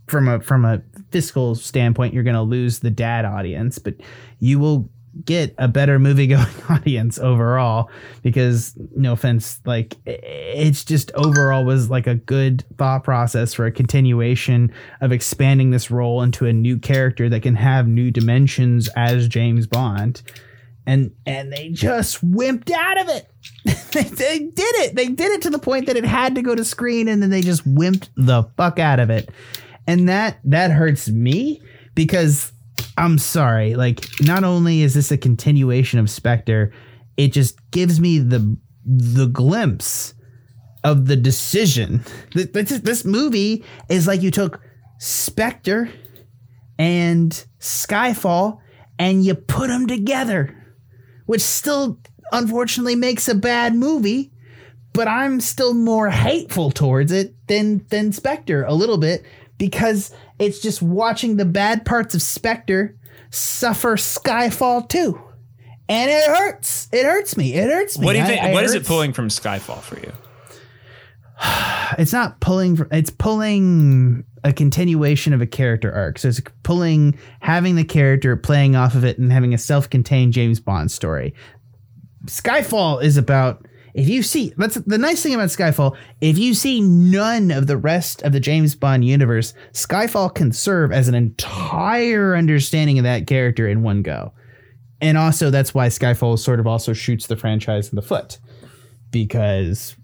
from 0.08 0.28
a 0.28 0.40
from 0.40 0.66
a 0.66 0.82
fiscal 1.12 1.56
standpoint. 1.56 2.14
You're 2.14 2.24
gonna 2.24 2.44
lose 2.44 2.80
the 2.80 2.92
dad 2.92 3.26
audience, 3.26 3.80
but 3.80 3.96
you 4.40 4.60
will 4.60 4.90
get 5.24 5.56
a 5.58 5.68
better 5.68 5.98
movie 5.98 6.28
going 6.28 6.46
audience 6.70 7.18
overall 7.20 7.90
because 8.22 8.76
no 8.96 9.14
offense 9.14 9.62
like 9.66 9.96
it's 10.06 10.84
just 10.84 11.12
overall 11.14 11.64
was 11.64 11.90
like 11.90 12.06
a 12.06 12.16
good 12.16 12.66
thought 12.78 13.04
process 13.04 13.54
for 13.54 13.66
a 13.66 13.72
continuation 13.72 14.72
of 15.02 15.12
expanding 15.12 15.72
this 15.72 15.90
role 15.90 16.22
into 16.22 16.46
a 16.46 16.54
new 16.54 16.78
character 16.78 17.30
that 17.30 17.44
can 17.44 17.56
have 17.56 17.88
new 17.88 18.12
dimensions 18.12 18.90
as 18.96 19.28
James 19.28 19.68
Bond. 19.68 20.22
And 20.88 21.12
and 21.26 21.52
they 21.52 21.70
just 21.70 22.24
wimped 22.24 22.72
out 22.72 23.00
of 23.00 23.10
it. 23.10 23.32
They, 23.96 24.04
they 24.04 24.40
did 24.40 24.76
it. 24.76 24.96
They 24.98 25.08
did 25.08 25.32
it 25.32 25.42
to 25.44 25.50
the 25.50 25.58
point 25.58 25.86
that 25.86 25.96
it 25.96 26.04
had 26.04 26.36
to 26.36 26.42
go 26.42 26.54
to 26.54 26.66
screen 26.66 27.08
and 27.08 27.24
then 27.24 27.30
they 27.30 27.40
just 27.40 27.66
wimped 27.66 28.10
the 28.18 28.44
fuck 28.58 28.78
out 28.78 29.00
of 29.00 29.10
it 29.10 29.30
and 29.88 30.10
that 30.10 30.40
that 30.44 30.72
hurts 30.72 31.10
me 31.10 31.62
because 31.94 32.52
I'm 32.98 33.18
sorry. 33.18 33.76
Like, 33.76 34.06
not 34.22 34.44
only 34.44 34.82
is 34.82 34.94
this 34.94 35.12
a 35.12 35.18
continuation 35.18 36.00
of 36.00 36.10
Spectre, 36.10 36.72
it 37.18 37.34
just 37.34 37.58
gives 37.72 38.00
me 38.00 38.20
the 38.20 38.58
the 38.86 39.28
glimpse 39.28 40.14
of 40.84 41.08
the 41.08 41.16
decision. 41.16 42.04
This, 42.34 42.80
this 42.80 43.04
movie 43.06 43.66
is 43.90 44.06
like 44.06 44.22
you 44.22 44.32
took 44.32 44.62
Spectre 45.00 45.90
and 46.78 47.46
Skyfall 47.60 48.60
and 49.00 49.26
you 49.26 49.34
put 49.34 49.68
them 49.68 49.88
together, 49.88 50.56
which 51.26 51.42
still 51.42 52.00
unfortunately 52.32 52.96
makes 52.96 53.28
a 53.28 53.36
bad 53.36 53.76
movie. 53.76 54.32
But 54.94 55.10
I'm 55.10 55.42
still 55.42 55.74
more 55.74 56.10
hateful 56.10 56.72
towards 56.72 57.12
it 57.12 57.36
than 57.48 57.86
than 57.90 58.14
Spectre 58.14 58.64
a 58.64 58.74
little 58.74 58.98
bit 58.98 59.26
because 59.58 60.12
it's 60.40 60.60
just 60.60 60.82
watching 60.82 61.38
the 61.38 61.46
bad 61.46 61.86
parts 61.86 62.14
of 62.16 62.22
Spectre 62.22 62.96
suffer 63.30 63.96
Skyfall 63.96 64.88
too. 64.90 65.22
And 65.88 66.10
it 66.10 66.26
hurts. 66.26 66.88
It 66.92 67.06
hurts 67.06 67.38
me. 67.38 67.54
It 67.54 67.70
hurts 67.70 68.00
me. 68.00 68.06
What 68.06 68.14
do 68.14 68.20
you 68.20 68.26
think? 68.26 68.42
I 68.42 68.54
what 68.54 68.64
is 68.64 68.74
it 68.74 68.86
pulling 68.88 69.14
from 69.14 69.28
Skyfall 69.30 69.82
for 69.82 70.00
you? 70.00 70.12
It's 72.00 72.12
not 72.12 72.40
pulling. 72.40 72.76
fr- 72.78 72.84
It's 72.92 73.12
pulling 73.12 74.24
a 74.44 74.52
continuation 74.52 75.34
of 75.34 75.42
a 75.42 75.46
character 75.46 75.94
arc. 75.94 76.18
So 76.18 76.30
it's 76.30 76.42
pulling 76.64 77.18
having 77.40 77.76
the 77.76 77.84
character 77.84 78.36
playing 78.36 78.76
off 78.76 78.96
of 78.96 79.06
it 79.06 79.18
and 79.20 79.32
having 79.32 79.54
a 79.54 79.58
self-contained 79.58 80.34
James 80.34 80.60
Bond 80.60 80.90
story. 80.92 81.34
Skyfall 82.26 83.04
is 83.04 83.18
about 83.18 83.65
if 83.96 84.10
you 84.10 84.22
see 84.24 84.54
that's 84.58 84.76
the 84.76 84.98
nice 84.98 85.24
thing 85.24 85.34
about 85.34 85.48
Skyfall. 85.48 85.96
If 86.22 86.38
you 86.38 86.54
see 86.54 86.82
none 86.82 87.50
of 87.50 87.68
the 87.68 87.78
rest 87.78 88.22
of 88.24 88.34
the 88.34 88.40
James 88.42 88.76
Bond 88.76 89.06
universe, 89.06 89.54
Skyfall 89.72 90.36
can 90.36 90.52
serve 90.52 90.92
as 90.92 91.08
an 91.08 91.16
entire 91.16 92.36
understanding 92.36 93.00
of 93.00 93.04
that 93.04 93.26
character 93.26 93.68
in 93.68 93.82
one 93.84 94.02
go. 94.02 94.34
And 95.02 95.18
also 95.18 95.50
that's 95.50 95.74
why 95.74 95.88
Skyfall 95.88 96.38
sort 96.40 96.60
of 96.60 96.68
also 96.68 96.92
shoots 96.94 97.28
the 97.28 97.38
franchise 97.38 97.90
in 97.90 97.96
the 97.96 98.02
foot 98.02 98.38
because 99.12 99.96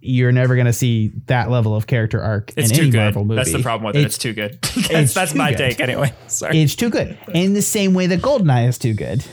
you're 0.00 0.32
never 0.32 0.54
going 0.54 0.66
to 0.66 0.72
see 0.72 1.12
that 1.26 1.50
level 1.50 1.74
of 1.74 1.86
character 1.86 2.20
arc 2.20 2.52
It's 2.56 2.70
in 2.70 2.78
any 2.80 2.90
good. 2.90 2.98
Marvel 2.98 3.24
movie. 3.24 3.36
That's 3.36 3.52
the 3.52 3.62
problem 3.62 3.86
with 3.86 3.96
it. 3.96 4.04
It's 4.04 4.18
too 4.18 4.32
good. 4.32 4.60
that's 4.62 4.90
it's 4.90 5.14
that's 5.14 5.32
too 5.32 5.38
my 5.38 5.50
good. 5.50 5.58
take 5.58 5.80
anyway. 5.80 6.12
Sorry. 6.26 6.60
It's 6.62 6.74
too 6.76 6.90
good. 6.90 7.18
In 7.34 7.54
the 7.54 7.62
same 7.62 7.94
way 7.94 8.06
that 8.06 8.20
Goldeneye 8.20 8.68
is 8.68 8.78
too 8.78 8.94
good. 8.94 9.24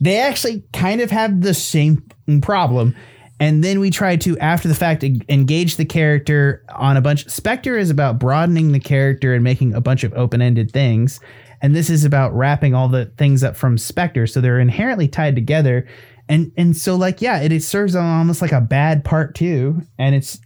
they 0.00 0.18
actually 0.18 0.64
kind 0.72 1.00
of 1.00 1.10
have 1.10 1.40
the 1.42 1.54
same 1.54 2.02
problem. 2.42 2.94
And 3.40 3.64
then 3.64 3.80
we 3.80 3.88
try 3.88 4.16
to, 4.16 4.38
after 4.38 4.68
the 4.68 4.74
fact, 4.74 5.02
engage 5.02 5.76
the 5.76 5.86
character 5.86 6.62
on 6.74 6.98
a 6.98 7.00
bunch. 7.00 7.26
Spectre 7.28 7.78
is 7.78 7.88
about 7.88 8.18
broadening 8.18 8.72
the 8.72 8.78
character 8.78 9.34
and 9.34 9.42
making 9.42 9.72
a 9.74 9.80
bunch 9.80 10.04
of 10.04 10.12
open 10.12 10.42
ended 10.42 10.70
things. 10.70 11.20
And 11.62 11.74
this 11.74 11.88
is 11.88 12.04
about 12.04 12.34
wrapping 12.34 12.74
all 12.74 12.88
the 12.88 13.06
things 13.16 13.42
up 13.42 13.56
from 13.56 13.78
Spectre. 13.78 14.26
So 14.26 14.42
they're 14.42 14.60
inherently 14.60 15.08
tied 15.08 15.34
together. 15.34 15.88
And 16.28 16.52
and 16.56 16.76
so 16.76 16.96
like 16.96 17.22
yeah, 17.22 17.40
it, 17.40 17.50
it 17.50 17.62
serves 17.62 17.96
almost 17.96 18.42
like 18.42 18.52
a 18.52 18.60
bad 18.60 19.04
part 19.04 19.34
two. 19.34 19.82
And 19.98 20.14
it's 20.14 20.38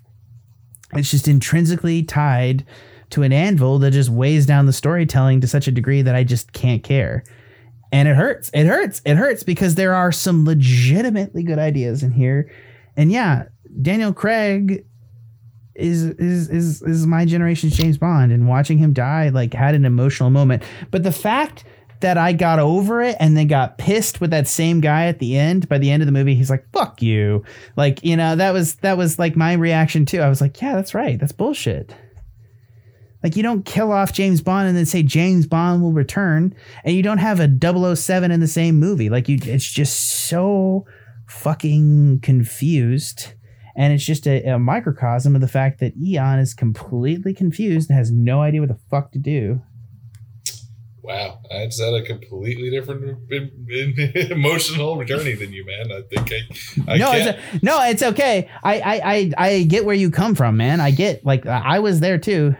it's 0.94 1.10
just 1.10 1.26
intrinsically 1.26 2.04
tied 2.04 2.64
to 3.10 3.22
an 3.22 3.32
anvil 3.32 3.80
that 3.80 3.90
just 3.90 4.08
weighs 4.08 4.46
down 4.46 4.66
the 4.66 4.72
storytelling 4.72 5.40
to 5.40 5.48
such 5.48 5.66
a 5.66 5.72
degree 5.72 6.02
that 6.02 6.14
I 6.14 6.22
just 6.22 6.52
can't 6.52 6.82
care. 6.82 7.24
And 7.92 8.08
it 8.08 8.14
hurts. 8.16 8.50
It 8.54 8.66
hurts. 8.66 9.02
It 9.04 9.16
hurts 9.16 9.42
because 9.42 9.74
there 9.74 9.94
are 9.94 10.10
some 10.12 10.44
legitimately 10.44 11.42
good 11.42 11.58
ideas 11.58 12.02
in 12.02 12.12
here. 12.12 12.50
And 12.96 13.10
yeah, 13.10 13.44
Daniel 13.80 14.12
Craig 14.12 14.84
is 15.74 16.04
is 16.04 16.48
is 16.48 16.82
is 16.82 17.06
my 17.06 17.24
generation's 17.24 17.76
James 17.76 17.98
Bond 17.98 18.30
and 18.30 18.48
watching 18.48 18.78
him 18.78 18.92
die 18.92 19.30
like 19.30 19.54
had 19.54 19.74
an 19.74 19.84
emotional 19.84 20.30
moment. 20.30 20.62
But 20.90 21.02
the 21.02 21.12
fact 21.12 21.64
that 22.00 22.18
I 22.18 22.32
got 22.32 22.58
over 22.58 23.00
it 23.00 23.16
and 23.18 23.34
then 23.34 23.46
got 23.46 23.78
pissed 23.78 24.20
with 24.20 24.30
that 24.30 24.46
same 24.46 24.80
guy 24.80 25.06
at 25.06 25.20
the 25.20 25.38
end. 25.38 25.68
By 25.70 25.78
the 25.78 25.90
end 25.90 26.02
of 26.02 26.06
the 26.06 26.12
movie, 26.12 26.34
he's 26.34 26.50
like, 26.50 26.66
"Fuck 26.70 27.00
you!" 27.02 27.44
Like 27.76 28.04
you 28.04 28.16
know 28.16 28.36
that 28.36 28.52
was 28.52 28.74
that 28.76 28.98
was 28.98 29.18
like 29.18 29.36
my 29.36 29.54
reaction 29.54 30.04
too. 30.04 30.20
I 30.20 30.28
was 30.28 30.40
like, 30.40 30.60
"Yeah, 30.60 30.74
that's 30.74 30.94
right. 30.94 31.18
That's 31.18 31.32
bullshit." 31.32 31.94
Like 33.22 33.36
you 33.36 33.42
don't 33.42 33.64
kill 33.64 33.90
off 33.90 34.12
James 34.12 34.42
Bond 34.42 34.68
and 34.68 34.76
then 34.76 34.84
say 34.84 35.02
James 35.02 35.46
Bond 35.46 35.82
will 35.82 35.92
return, 35.92 36.54
and 36.84 36.94
you 36.94 37.02
don't 37.02 37.18
have 37.18 37.40
a 37.40 37.48
007 37.96 38.30
in 38.30 38.40
the 38.40 38.48
same 38.48 38.78
movie. 38.78 39.08
Like 39.08 39.28
you, 39.30 39.38
it's 39.42 39.64
just 39.64 40.28
so 40.28 40.84
fucking 41.26 42.20
confused. 42.20 43.34
And 43.76 43.92
it's 43.92 44.04
just 44.04 44.26
a, 44.26 44.42
a 44.44 44.58
microcosm 44.58 45.34
of 45.34 45.40
the 45.40 45.48
fact 45.48 45.80
that 45.80 45.96
Eon 45.96 46.38
is 46.38 46.54
completely 46.54 47.34
confused 47.34 47.90
and 47.90 47.98
has 47.98 48.10
no 48.12 48.40
idea 48.40 48.60
what 48.60 48.68
the 48.68 48.78
fuck 48.90 49.10
to 49.12 49.18
do. 49.18 49.62
Wow, 51.02 51.40
I 51.52 51.66
just 51.66 51.82
had 51.82 51.92
a 51.92 52.02
completely 52.02 52.70
different 52.70 53.18
in- 53.30 53.66
in- 53.68 54.12
emotional 54.32 55.04
journey 55.04 55.34
than 55.34 55.52
you, 55.52 55.66
man. 55.66 55.92
I 55.92 56.00
think 56.08 56.32
I, 56.32 56.92
I 56.92 56.96
no, 56.96 57.10
can't. 57.12 57.28
it's 57.28 57.62
a, 57.62 57.64
no, 57.66 57.82
it's 57.82 58.02
okay. 58.02 58.48
I, 58.62 58.80
I, 58.80 59.00
I, 59.04 59.32
I 59.36 59.62
get 59.64 59.84
where 59.84 59.94
you 59.94 60.10
come 60.10 60.34
from, 60.34 60.56
man. 60.56 60.80
I 60.80 60.92
get 60.92 61.22
like 61.22 61.44
I 61.44 61.80
was 61.80 62.00
there 62.00 62.16
too. 62.16 62.56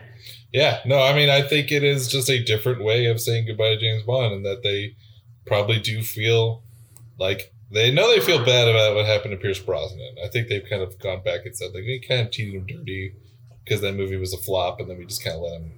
Yeah, 0.53 0.81
no, 0.85 1.03
I 1.03 1.15
mean, 1.15 1.31
I 1.31 1.41
think 1.41 1.73
it 1.73 1.83
is 1.83 2.07
just 2.07 2.29
a 2.29 2.45
different 2.45 2.85
way 2.85 3.07
of 3.07 3.19
saying 3.19 3.47
goodbye 3.47 3.71
to 3.71 3.81
James 3.81 4.03
Bond, 4.03 4.35
and 4.35 4.45
that 4.45 4.63
they 4.63 4.95
probably 5.47 5.81
do 5.81 6.03
feel 6.03 6.63
like 7.19 7.54
they 7.75 7.91
know 7.91 8.09
they 8.09 8.21
feel 8.21 8.45
bad 8.45 8.69
about 8.69 8.95
what 8.95 9.05
happened 9.05 9.33
to 9.33 9.37
Pierce 9.37 9.59
Brosnan. 9.59 10.17
I 10.25 10.29
think 10.29 10.49
they've 10.49 10.69
kind 10.69 10.83
of 10.83 10.99
gone 10.99 11.23
back 11.23 11.45
and 11.45 11.57
said 11.57 11.75
like 11.75 11.85
we 11.85 12.05
kind 12.07 12.23
of 12.23 12.33
cheated 12.33 12.55
him 12.55 12.67
dirty 12.67 13.15
because 13.65 13.81
that 13.81 13.95
movie 13.95 14.17
was 14.17 14.33
a 14.33 14.39
flop, 14.39 14.79
and 14.81 14.89
then 14.89 14.99
we 14.99 15.07
just 15.07 15.25
kind 15.25 15.37
of 15.37 15.43
let 15.43 15.61
him 15.61 15.73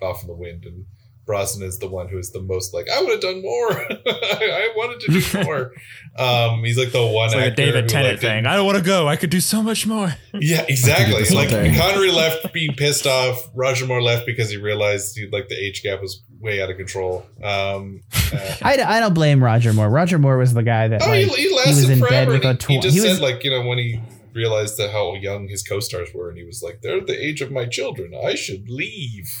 off 0.00 0.22
in 0.22 0.28
the 0.28 0.34
wind. 0.34 0.64
And 0.64 0.86
Brosnan 1.30 1.68
is 1.68 1.78
the 1.78 1.86
one 1.86 2.08
who 2.08 2.18
is 2.18 2.32
the 2.32 2.42
most 2.42 2.74
like 2.74 2.88
I 2.90 3.00
would 3.00 3.12
have 3.12 3.20
done 3.20 3.40
more. 3.40 3.70
I 3.72 4.72
wanted 4.74 4.98
to 4.98 5.20
do 5.20 5.44
more. 5.44 5.72
um, 6.18 6.64
he's 6.64 6.76
like 6.76 6.90
the 6.90 7.06
one 7.06 7.26
It's 7.26 7.36
like 7.36 7.52
a 7.52 7.54
David 7.54 7.88
Tennant 7.88 8.14
like, 8.14 8.20
thing. 8.20 8.46
I 8.46 8.56
don't 8.56 8.66
want 8.66 8.78
to 8.78 8.82
go. 8.84 9.06
I 9.06 9.14
could 9.14 9.30
do 9.30 9.38
so 9.38 9.62
much 9.62 9.86
more. 9.86 10.12
yeah, 10.34 10.64
exactly. 10.68 11.14
Like 11.14 11.28
whole 11.28 11.60
thing. 11.60 11.76
Connery 11.76 12.10
left 12.10 12.52
being 12.52 12.74
pissed 12.74 13.06
off. 13.06 13.48
Roger 13.54 13.86
Moore 13.86 14.02
left 14.02 14.26
because 14.26 14.50
he 14.50 14.56
realized 14.56 15.16
he, 15.16 15.28
like 15.30 15.46
the 15.46 15.54
age 15.54 15.84
gap 15.84 16.02
was 16.02 16.20
way 16.40 16.60
out 16.60 16.68
of 16.68 16.76
control. 16.78 17.24
Um, 17.44 18.00
uh, 18.32 18.56
I, 18.62 18.82
I 18.82 18.98
don't 18.98 19.14
blame 19.14 19.40
Roger 19.42 19.72
Moore. 19.72 19.88
Roger 19.88 20.18
Moore 20.18 20.36
was 20.36 20.52
the 20.52 20.64
guy 20.64 20.88
that 20.88 21.00
oh, 21.02 21.06
like, 21.10 21.26
he, 21.28 21.48
he 21.48 21.54
lasted 21.54 21.74
was 21.76 21.90
in 21.90 21.98
forever. 22.00 22.32
bed 22.32 22.44
with 22.44 22.44
a 22.44 22.66
he, 22.66 22.74
he 22.74 22.80
tw- 22.80 22.82
just 22.82 22.94
he 22.96 23.00
said 23.02 23.10
was- 23.10 23.20
like 23.20 23.44
you 23.44 23.52
know 23.52 23.64
when 23.64 23.78
he 23.78 24.00
realized 24.32 24.78
that 24.78 24.90
how 24.90 25.14
young 25.14 25.46
his 25.48 25.62
co-stars 25.62 26.08
were, 26.12 26.28
and 26.28 26.38
he 26.38 26.44
was 26.44 26.60
like, 26.60 26.80
"They're 26.82 27.00
the 27.00 27.24
age 27.24 27.40
of 27.40 27.52
my 27.52 27.66
children. 27.66 28.14
I 28.14 28.34
should 28.34 28.68
leave." 28.68 29.32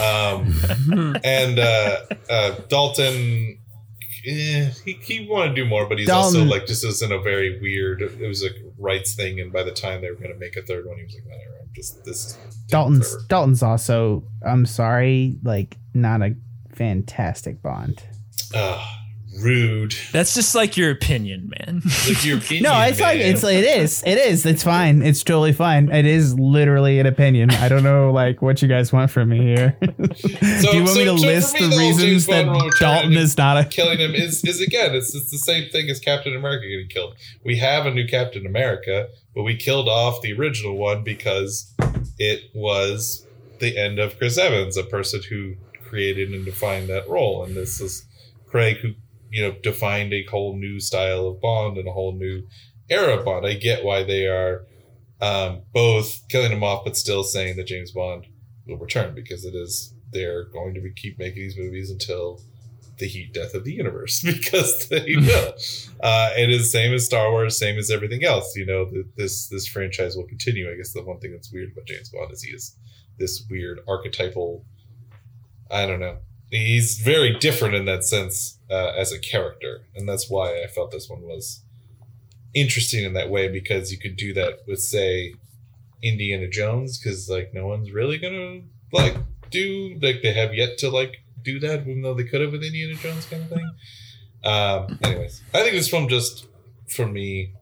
Um, 0.00 1.16
and 1.24 1.58
uh, 1.58 1.96
uh, 2.30 2.50
Dalton. 2.68 3.58
eh, 4.26 4.70
he, 4.84 4.92
he 5.02 5.26
wanted 5.28 5.50
to 5.50 5.54
do 5.62 5.64
more, 5.68 5.86
but 5.88 5.98
he's 5.98 6.08
also 6.10 6.44
like 6.44 6.66
just 6.66 6.84
was 6.84 7.02
in 7.02 7.12
a 7.12 7.18
very 7.20 7.60
weird. 7.60 8.02
It 8.02 8.26
was 8.26 8.44
a 8.44 8.50
rights 8.78 9.14
thing, 9.14 9.40
and 9.40 9.52
by 9.52 9.62
the 9.62 9.72
time 9.72 10.00
they 10.00 10.10
were 10.10 10.16
going 10.16 10.32
to 10.32 10.38
make 10.38 10.56
a 10.56 10.62
third 10.62 10.86
one, 10.86 10.96
he 10.98 11.04
was 11.04 11.14
like, 11.14 11.24
"Whatever, 11.24 11.56
I'm 11.62 11.68
just 11.74 12.04
this." 12.04 12.24
is 12.26 12.38
Dalton's 12.68 13.10
forever." 13.10 13.26
Dalton's 13.28 13.62
also 13.62 14.24
I'm 14.44 14.66
sorry, 14.66 15.38
like 15.42 15.76
not 15.92 16.22
a 16.22 16.34
fantastic 16.74 17.62
Bond. 17.62 18.02
Ah, 18.54 19.03
rude. 19.42 19.94
That's 20.12 20.34
just 20.34 20.54
like 20.54 20.76
your 20.76 20.90
opinion, 20.90 21.52
man. 21.58 21.82
Like 22.08 22.24
your 22.24 22.38
opinion, 22.44 22.64
No, 22.64 22.80
it's 22.82 23.00
like 23.00 23.18
it's 23.20 23.42
it 23.44 23.64
is. 23.64 24.02
It 24.06 24.18
is. 24.18 24.46
It's 24.46 24.62
fine. 24.62 25.02
It's 25.02 25.22
totally 25.24 25.52
fine. 25.52 25.90
It 25.90 26.06
is 26.06 26.38
literally 26.38 26.98
an 27.00 27.06
opinion. 27.06 27.50
I 27.50 27.68
don't 27.68 27.82
know 27.82 28.10
like 28.12 28.42
what 28.42 28.62
you 28.62 28.68
guys 28.68 28.92
want 28.92 29.10
from 29.10 29.30
me 29.30 29.38
here. 29.38 29.76
So- 29.80 29.88
Do 30.72 30.76
you 30.78 30.84
want 30.84 30.96
me 30.96 31.04
to 31.04 31.18
so 31.18 31.26
list 31.26 31.54
me, 31.54 31.60
the 31.60 31.68
the 31.68 31.76
reasons 31.76 32.26
that 32.26 32.46
Bond 32.46 32.72
Dalton 32.78 33.12
is 33.12 33.36
not 33.36 33.56
a 33.56 33.64
killing 33.64 33.98
him 33.98 34.14
is 34.14 34.44
is 34.44 34.60
again 34.60 34.94
it's 34.94 35.14
it's 35.14 35.30
the 35.30 35.38
same 35.38 35.70
thing 35.70 35.88
as 35.90 36.00
Captain 36.00 36.34
America 36.34 36.66
getting 36.68 36.88
killed. 36.88 37.14
We 37.44 37.56
have 37.58 37.86
a 37.86 37.90
new 37.92 38.06
Captain 38.06 38.46
America, 38.46 39.08
but 39.34 39.42
we 39.42 39.56
killed 39.56 39.88
off 39.88 40.22
the 40.22 40.32
original 40.32 40.76
one 40.76 41.02
because 41.04 41.72
it 42.18 42.42
was 42.54 43.26
the 43.60 43.76
end 43.78 43.98
of 43.98 44.16
Chris 44.18 44.36
Evans, 44.38 44.76
a 44.76 44.82
person 44.84 45.20
who 45.28 45.54
created 45.88 46.30
and 46.32 46.44
defined 46.44 46.88
that 46.88 47.08
role, 47.08 47.44
and 47.44 47.54
this 47.56 47.80
is 47.80 48.04
Craig 48.46 48.76
who 48.78 48.94
you 49.34 49.42
know 49.42 49.56
defined 49.64 50.14
a 50.14 50.24
whole 50.30 50.56
new 50.56 50.78
style 50.78 51.26
of 51.26 51.40
Bond 51.40 51.76
and 51.76 51.88
a 51.88 51.92
whole 51.92 52.14
new 52.16 52.46
era 52.88 53.18
of 53.18 53.24
Bond. 53.24 53.44
I 53.44 53.54
get 53.54 53.84
why 53.84 54.04
they 54.04 54.28
are 54.28 54.64
um, 55.20 55.62
both 55.72 56.22
killing 56.28 56.52
him 56.52 56.62
off, 56.62 56.84
but 56.84 56.96
still 56.96 57.24
saying 57.24 57.56
that 57.56 57.66
James 57.66 57.90
Bond 57.90 58.28
will 58.64 58.78
return 58.78 59.12
because 59.12 59.44
it 59.44 59.56
is 59.56 59.92
they're 60.12 60.44
going 60.44 60.72
to 60.74 60.80
be, 60.80 60.92
keep 60.92 61.18
making 61.18 61.42
these 61.42 61.58
movies 61.58 61.90
until 61.90 62.40
the 62.98 63.08
heat 63.08 63.34
death 63.34 63.54
of 63.54 63.64
the 63.64 63.72
universe 63.72 64.22
because 64.24 64.88
they 64.88 65.16
will. 65.16 65.54
Uh, 66.00 66.30
it 66.36 66.50
is 66.50 66.70
same 66.70 66.94
as 66.94 67.04
Star 67.04 67.32
Wars, 67.32 67.58
same 67.58 67.76
as 67.76 67.90
everything 67.90 68.22
else. 68.22 68.54
You 68.54 68.66
know, 68.66 68.84
th- 68.84 69.06
this 69.16 69.48
this 69.48 69.66
franchise 69.66 70.14
will 70.14 70.28
continue. 70.28 70.70
I 70.70 70.76
guess 70.76 70.92
the 70.92 71.02
one 71.02 71.18
thing 71.18 71.32
that's 71.32 71.52
weird 71.52 71.72
about 71.72 71.86
James 71.86 72.08
Bond 72.10 72.30
is 72.30 72.44
he 72.44 72.52
is 72.52 72.76
this 73.18 73.44
weird 73.50 73.80
archetypal. 73.88 74.64
I 75.72 75.86
don't 75.86 75.98
know. 75.98 76.18
He's 76.50 77.00
very 77.00 77.36
different 77.40 77.74
in 77.74 77.86
that 77.86 78.04
sense 78.04 78.53
uh, 78.70 78.92
as 78.96 79.12
a 79.12 79.18
character, 79.18 79.86
and 79.94 80.08
that's 80.08 80.30
why 80.30 80.62
I 80.62 80.66
felt 80.66 80.90
this 80.90 81.08
one 81.08 81.22
was 81.22 81.62
interesting 82.54 83.04
in 83.04 83.14
that 83.14 83.30
way 83.30 83.48
because 83.48 83.90
you 83.90 83.98
could 83.98 84.16
do 84.16 84.32
that 84.34 84.60
with 84.66 84.80
say 84.80 85.34
Indiana 86.02 86.48
Jones 86.48 86.98
because 86.98 87.28
like 87.28 87.52
no 87.52 87.66
one's 87.66 87.90
really 87.90 88.18
gonna 88.18 88.60
like 88.92 89.16
do 89.50 89.98
like 90.00 90.22
they 90.22 90.32
have 90.32 90.54
yet 90.54 90.78
to 90.78 90.90
like 90.90 91.16
do 91.42 91.58
that 91.60 91.80
even 91.80 92.02
though 92.02 92.14
they 92.14 92.24
could 92.24 92.40
have 92.40 92.52
with 92.52 92.62
Indiana 92.62 92.94
Jones 92.94 93.26
kind 93.26 93.42
of 93.42 93.48
thing. 93.48 93.70
Um, 94.44 94.98
anyways, 95.02 95.42
I 95.52 95.62
think 95.62 95.72
this 95.72 95.88
film 95.88 96.08
just 96.08 96.46
for 96.88 97.06
me 97.06 97.54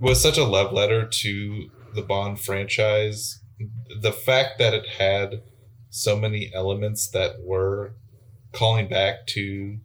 was 0.00 0.20
such 0.20 0.38
a 0.38 0.44
love 0.44 0.72
letter 0.72 1.06
to 1.06 1.70
the 1.94 2.02
Bond 2.02 2.40
franchise. 2.40 3.40
The 4.00 4.12
fact 4.12 4.58
that 4.58 4.74
it 4.74 4.86
had 4.98 5.42
so 5.90 6.16
many 6.16 6.50
elements 6.54 7.08
that 7.10 7.42
were 7.42 7.94
calling 8.52 8.88
back 8.88 9.26
to 9.28 9.78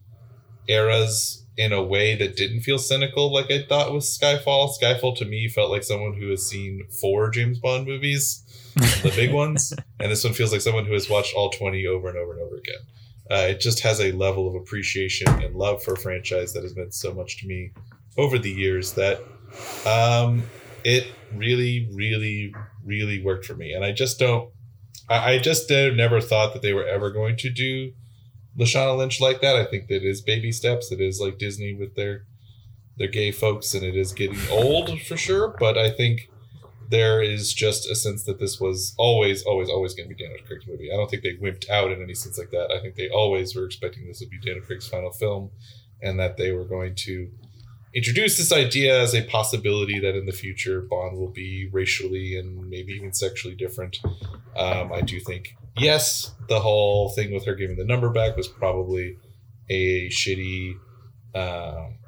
eras 0.68 1.46
in 1.56 1.72
a 1.72 1.82
way 1.82 2.14
that 2.14 2.36
didn't 2.36 2.60
feel 2.60 2.78
cynical 2.78 3.32
like 3.32 3.50
I 3.50 3.62
thought 3.62 3.92
with 3.92 4.04
Skyfall. 4.04 4.70
Skyfall 4.80 5.16
to 5.18 5.24
me 5.24 5.48
felt 5.48 5.70
like 5.70 5.82
someone 5.82 6.14
who 6.14 6.30
has 6.30 6.46
seen 6.46 6.86
four 7.00 7.30
James 7.30 7.58
Bond 7.58 7.86
movies, 7.86 8.42
the 8.74 9.12
big 9.14 9.32
ones, 9.34 9.72
and 9.98 10.10
this 10.10 10.24
one 10.24 10.34
feels 10.34 10.52
like 10.52 10.60
someone 10.60 10.84
who 10.84 10.92
has 10.92 11.08
watched 11.08 11.34
all 11.34 11.50
20 11.50 11.86
over 11.86 12.08
and 12.08 12.18
over 12.18 12.32
and 12.32 12.42
over 12.42 12.56
again. 12.56 12.80
Uh, 13.30 13.48
it 13.50 13.60
just 13.60 13.80
has 13.80 14.00
a 14.00 14.12
level 14.12 14.48
of 14.48 14.54
appreciation 14.54 15.26
and 15.42 15.56
love 15.56 15.82
for 15.82 15.94
a 15.94 15.98
franchise 15.98 16.52
that 16.52 16.62
has 16.62 16.76
meant 16.76 16.94
so 16.94 17.12
much 17.12 17.38
to 17.38 17.46
me 17.46 17.70
over 18.18 18.38
the 18.38 18.50
years 18.50 18.92
that 18.92 19.20
um, 19.86 20.42
it 20.84 21.12
really, 21.34 21.88
really, 21.92 22.54
really 22.84 23.22
worked 23.22 23.44
for 23.44 23.54
me. 23.54 23.72
And 23.72 23.84
I 23.84 23.92
just 23.92 24.18
don't, 24.18 24.50
I, 25.08 25.32
I 25.32 25.38
just 25.38 25.68
never 25.70 26.20
thought 26.20 26.52
that 26.52 26.62
they 26.62 26.72
were 26.72 26.86
ever 26.86 27.10
going 27.10 27.36
to 27.38 27.50
do 27.50 27.92
Lashana 28.58 28.96
Lynch 28.96 29.20
like 29.20 29.40
that. 29.42 29.56
I 29.56 29.64
think 29.64 29.88
that 29.88 30.02
is 30.02 30.20
baby 30.20 30.52
steps. 30.52 30.90
It 30.90 31.00
is 31.00 31.20
like 31.20 31.38
Disney 31.38 31.74
with 31.74 31.94
their 31.94 32.24
their 32.96 33.08
gay 33.08 33.30
folks, 33.30 33.74
and 33.74 33.84
it 33.84 33.94
is 33.94 34.12
getting 34.12 34.38
old 34.50 35.00
for 35.02 35.16
sure. 35.16 35.54
But 35.58 35.76
I 35.76 35.90
think 35.90 36.30
there 36.88 37.20
is 37.20 37.52
just 37.52 37.90
a 37.90 37.94
sense 37.94 38.22
that 38.24 38.38
this 38.38 38.60
was 38.60 38.94
always, 38.96 39.42
always, 39.42 39.68
always 39.68 39.92
going 39.94 40.08
to 40.08 40.14
be 40.14 40.22
Daniel 40.22 40.44
Craig's 40.46 40.66
movie. 40.66 40.90
I 40.90 40.96
don't 40.96 41.10
think 41.10 41.22
they 41.22 41.34
wimped 41.34 41.68
out 41.68 41.90
in 41.90 42.00
any 42.00 42.14
sense 42.14 42.38
like 42.38 42.50
that. 42.50 42.70
I 42.70 42.80
think 42.80 42.94
they 42.94 43.08
always 43.08 43.54
were 43.54 43.66
expecting 43.66 44.06
this 44.06 44.20
would 44.20 44.30
be 44.30 44.38
Daniel 44.38 44.64
Craig's 44.64 44.88
final 44.88 45.10
film, 45.10 45.50
and 46.00 46.18
that 46.20 46.36
they 46.36 46.52
were 46.52 46.64
going 46.64 46.94
to 46.94 47.30
introduce 47.94 48.36
this 48.36 48.52
idea 48.52 49.00
as 49.00 49.14
a 49.14 49.24
possibility 49.24 49.98
that 49.98 50.14
in 50.14 50.26
the 50.26 50.32
future 50.32 50.80
Bond 50.80 51.16
will 51.18 51.30
be 51.30 51.68
racially 51.72 52.38
and 52.38 52.68
maybe 52.68 52.92
even 52.92 53.12
sexually 53.12 53.56
different. 53.56 53.98
Um, 54.56 54.92
I 54.92 55.00
do 55.00 55.18
think, 55.18 55.56
yes, 55.78 56.32
the 56.48 56.60
whole 56.60 57.10
thing 57.10 57.32
with 57.32 57.44
her 57.46 57.54
giving 57.54 57.76
the 57.76 57.84
number 57.84 58.10
back 58.10 58.36
was 58.36 58.48
probably 58.48 59.18
a 59.68 60.08
shitty 60.08 60.74
um, 61.34 61.98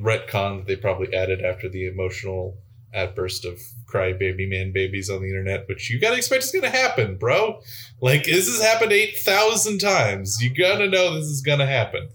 retcon 0.00 0.58
that 0.58 0.66
they 0.66 0.76
probably 0.76 1.14
added 1.14 1.42
after 1.44 1.68
the 1.68 1.86
emotional 1.86 2.56
outburst 2.94 3.44
of 3.44 3.60
crybaby 3.86 4.48
man 4.48 4.72
babies 4.72 5.10
on 5.10 5.20
the 5.20 5.28
internet, 5.28 5.68
which 5.68 5.90
you 5.90 6.00
gotta 6.00 6.16
expect 6.16 6.44
is 6.44 6.52
gonna 6.52 6.70
happen, 6.70 7.16
bro. 7.16 7.60
Like 8.00 8.24
this 8.24 8.46
has 8.48 8.60
happened 8.60 8.92
eight 8.92 9.16
thousand 9.18 9.78
times. 9.78 10.42
You 10.42 10.54
gotta 10.54 10.88
know 10.88 11.14
this 11.14 11.26
is 11.26 11.42
gonna 11.42 11.66
happen. 11.66 12.08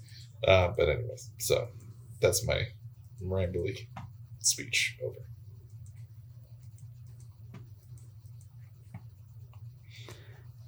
Uh, 0.45 0.69
but 0.75 0.89
anyways, 0.89 1.29
so 1.37 1.67
that's 2.19 2.45
my 2.45 2.63
rambly 3.23 3.87
speech 4.39 4.97
over. 5.03 5.17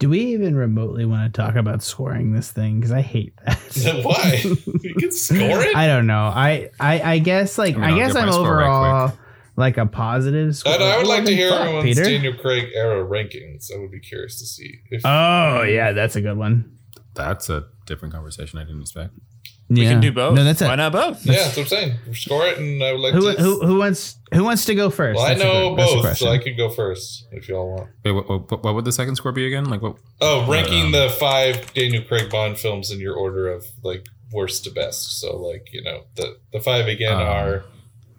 Do 0.03 0.09
we 0.09 0.19
even 0.33 0.53
remotely 0.57 1.05
want 1.05 1.33
to 1.33 1.41
talk 1.41 1.55
about 1.55 1.81
scoring 1.81 2.33
this 2.33 2.51
thing? 2.51 2.81
Because 2.81 2.91
I 2.91 2.99
hate 2.99 3.33
that. 3.45 4.01
Why? 4.03 4.41
you 4.83 4.95
can 4.95 5.13
score 5.13 5.61
it. 5.61 5.77
I 5.77 5.87
don't 5.87 6.07
know. 6.07 6.25
I 6.25 6.71
I, 6.77 7.13
I 7.13 7.19
guess 7.19 7.57
like 7.57 7.77
I 7.77 7.93
I, 7.93 7.95
guess 7.95 8.11
get 8.11 8.23
I'm 8.23 8.33
score 8.33 8.57
right 8.57 8.65
overall 8.67 9.17
like 9.55 9.77
a 9.77 9.85
positive 9.85 10.57
score. 10.57 10.73
And 10.73 10.83
I 10.83 10.97
would 10.97 11.07
like 11.07 11.23
to 11.23 11.33
hear 11.33 11.51
fuck, 11.51 11.61
everyone's 11.61 11.85
Peter. 11.85 12.03
Daniel 12.03 12.33
Craig 12.33 12.71
era 12.75 13.01
rankings. 13.01 13.73
I 13.73 13.79
would 13.79 13.91
be 13.91 14.01
curious 14.01 14.39
to 14.39 14.45
see 14.45 14.81
if 14.91 15.03
Oh 15.05 15.61
yeah, 15.61 15.93
that's 15.93 16.17
a 16.17 16.21
good 16.21 16.37
one. 16.37 16.77
That's 17.13 17.49
a 17.49 17.67
different 17.85 18.13
conversation 18.13 18.59
I 18.59 18.65
didn't 18.65 18.81
expect. 18.81 19.13
We 19.69 19.81
can 19.85 20.01
do 20.01 20.11
both. 20.11 20.35
No, 20.35 20.43
that's 20.43 20.61
it. 20.61 20.67
Why 20.67 20.75
not 20.75 20.91
both? 20.91 21.25
yeah, 21.25 21.33
that's 21.33 21.55
what 21.57 21.63
I'm 21.63 21.67
saying. 21.67 21.93
Score 22.13 22.45
it, 22.45 22.59
and 22.59 22.83
I 22.83 22.91
would 22.91 23.01
like 23.01 23.13
Who, 23.13 23.33
to. 23.33 23.41
who 23.41 23.65
who 23.65 23.79
wants 23.79 24.17
who 24.33 24.43
wants 24.43 24.65
to 24.65 24.75
go 24.75 24.89
first? 24.91 25.17
well, 25.17 25.25
I 25.25 25.29
That's 25.33 25.41
a 25.41 25.45
know 25.45 25.69
good- 25.69 25.79
that's 25.79 25.91
a 25.91 25.95
both, 25.95 26.01
question. 26.03 26.27
so 26.27 26.31
I 26.31 26.37
could 26.37 26.57
go 26.57 26.69
first 26.69 27.25
if 27.31 27.47
y'all 27.47 27.75
want. 27.75 27.89
Wait, 28.03 28.11
what, 28.11 28.29
what, 28.29 28.63
what 28.63 28.75
would 28.75 28.85
the 28.85 28.91
second 28.91 29.15
score 29.15 29.31
be 29.31 29.47
again? 29.47 29.65
Like 29.65 29.81
what? 29.81 29.95
Oh, 30.21 30.45
ranking 30.51 30.85
Um, 30.87 30.91
the 30.91 31.09
five 31.19 31.73
Daniel 31.73 32.03
Craig 32.03 32.29
Bond 32.29 32.57
films 32.59 32.91
in 32.91 32.99
your 32.99 33.15
order 33.15 33.47
of 33.51 33.65
like 33.83 34.05
worst 34.31 34.63
to 34.65 34.69
best. 34.71 35.19
So 35.19 35.37
like 35.37 35.69
you 35.73 35.81
know 35.81 36.03
the 36.15 36.37
the 36.51 36.59
five 36.59 36.87
again 36.87 37.13
Um. 37.15 37.21
are, 37.21 37.63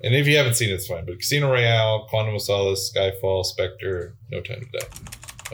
and 0.02 0.14
if 0.14 0.26
you 0.26 0.36
haven't 0.36 0.54
seen 0.54 0.70
it, 0.70 0.74
it's 0.74 0.86
fine. 0.88 1.04
But 1.04 1.18
Casino 1.18 1.52
Royale, 1.52 2.06
Quantum 2.08 2.34
of 2.34 2.42
Solace, 2.42 2.90
Skyfall, 2.92 3.44
Spectre, 3.44 4.16
No 4.30 4.40
Time 4.40 4.60
to 4.72 4.78
Die, 4.78 4.86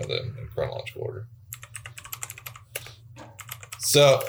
and 0.00 0.08
then 0.10 0.34
in 0.40 0.48
chronological 0.54 1.02
order. 1.02 1.26
So, 3.80 4.22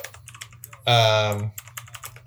um, 0.87 1.51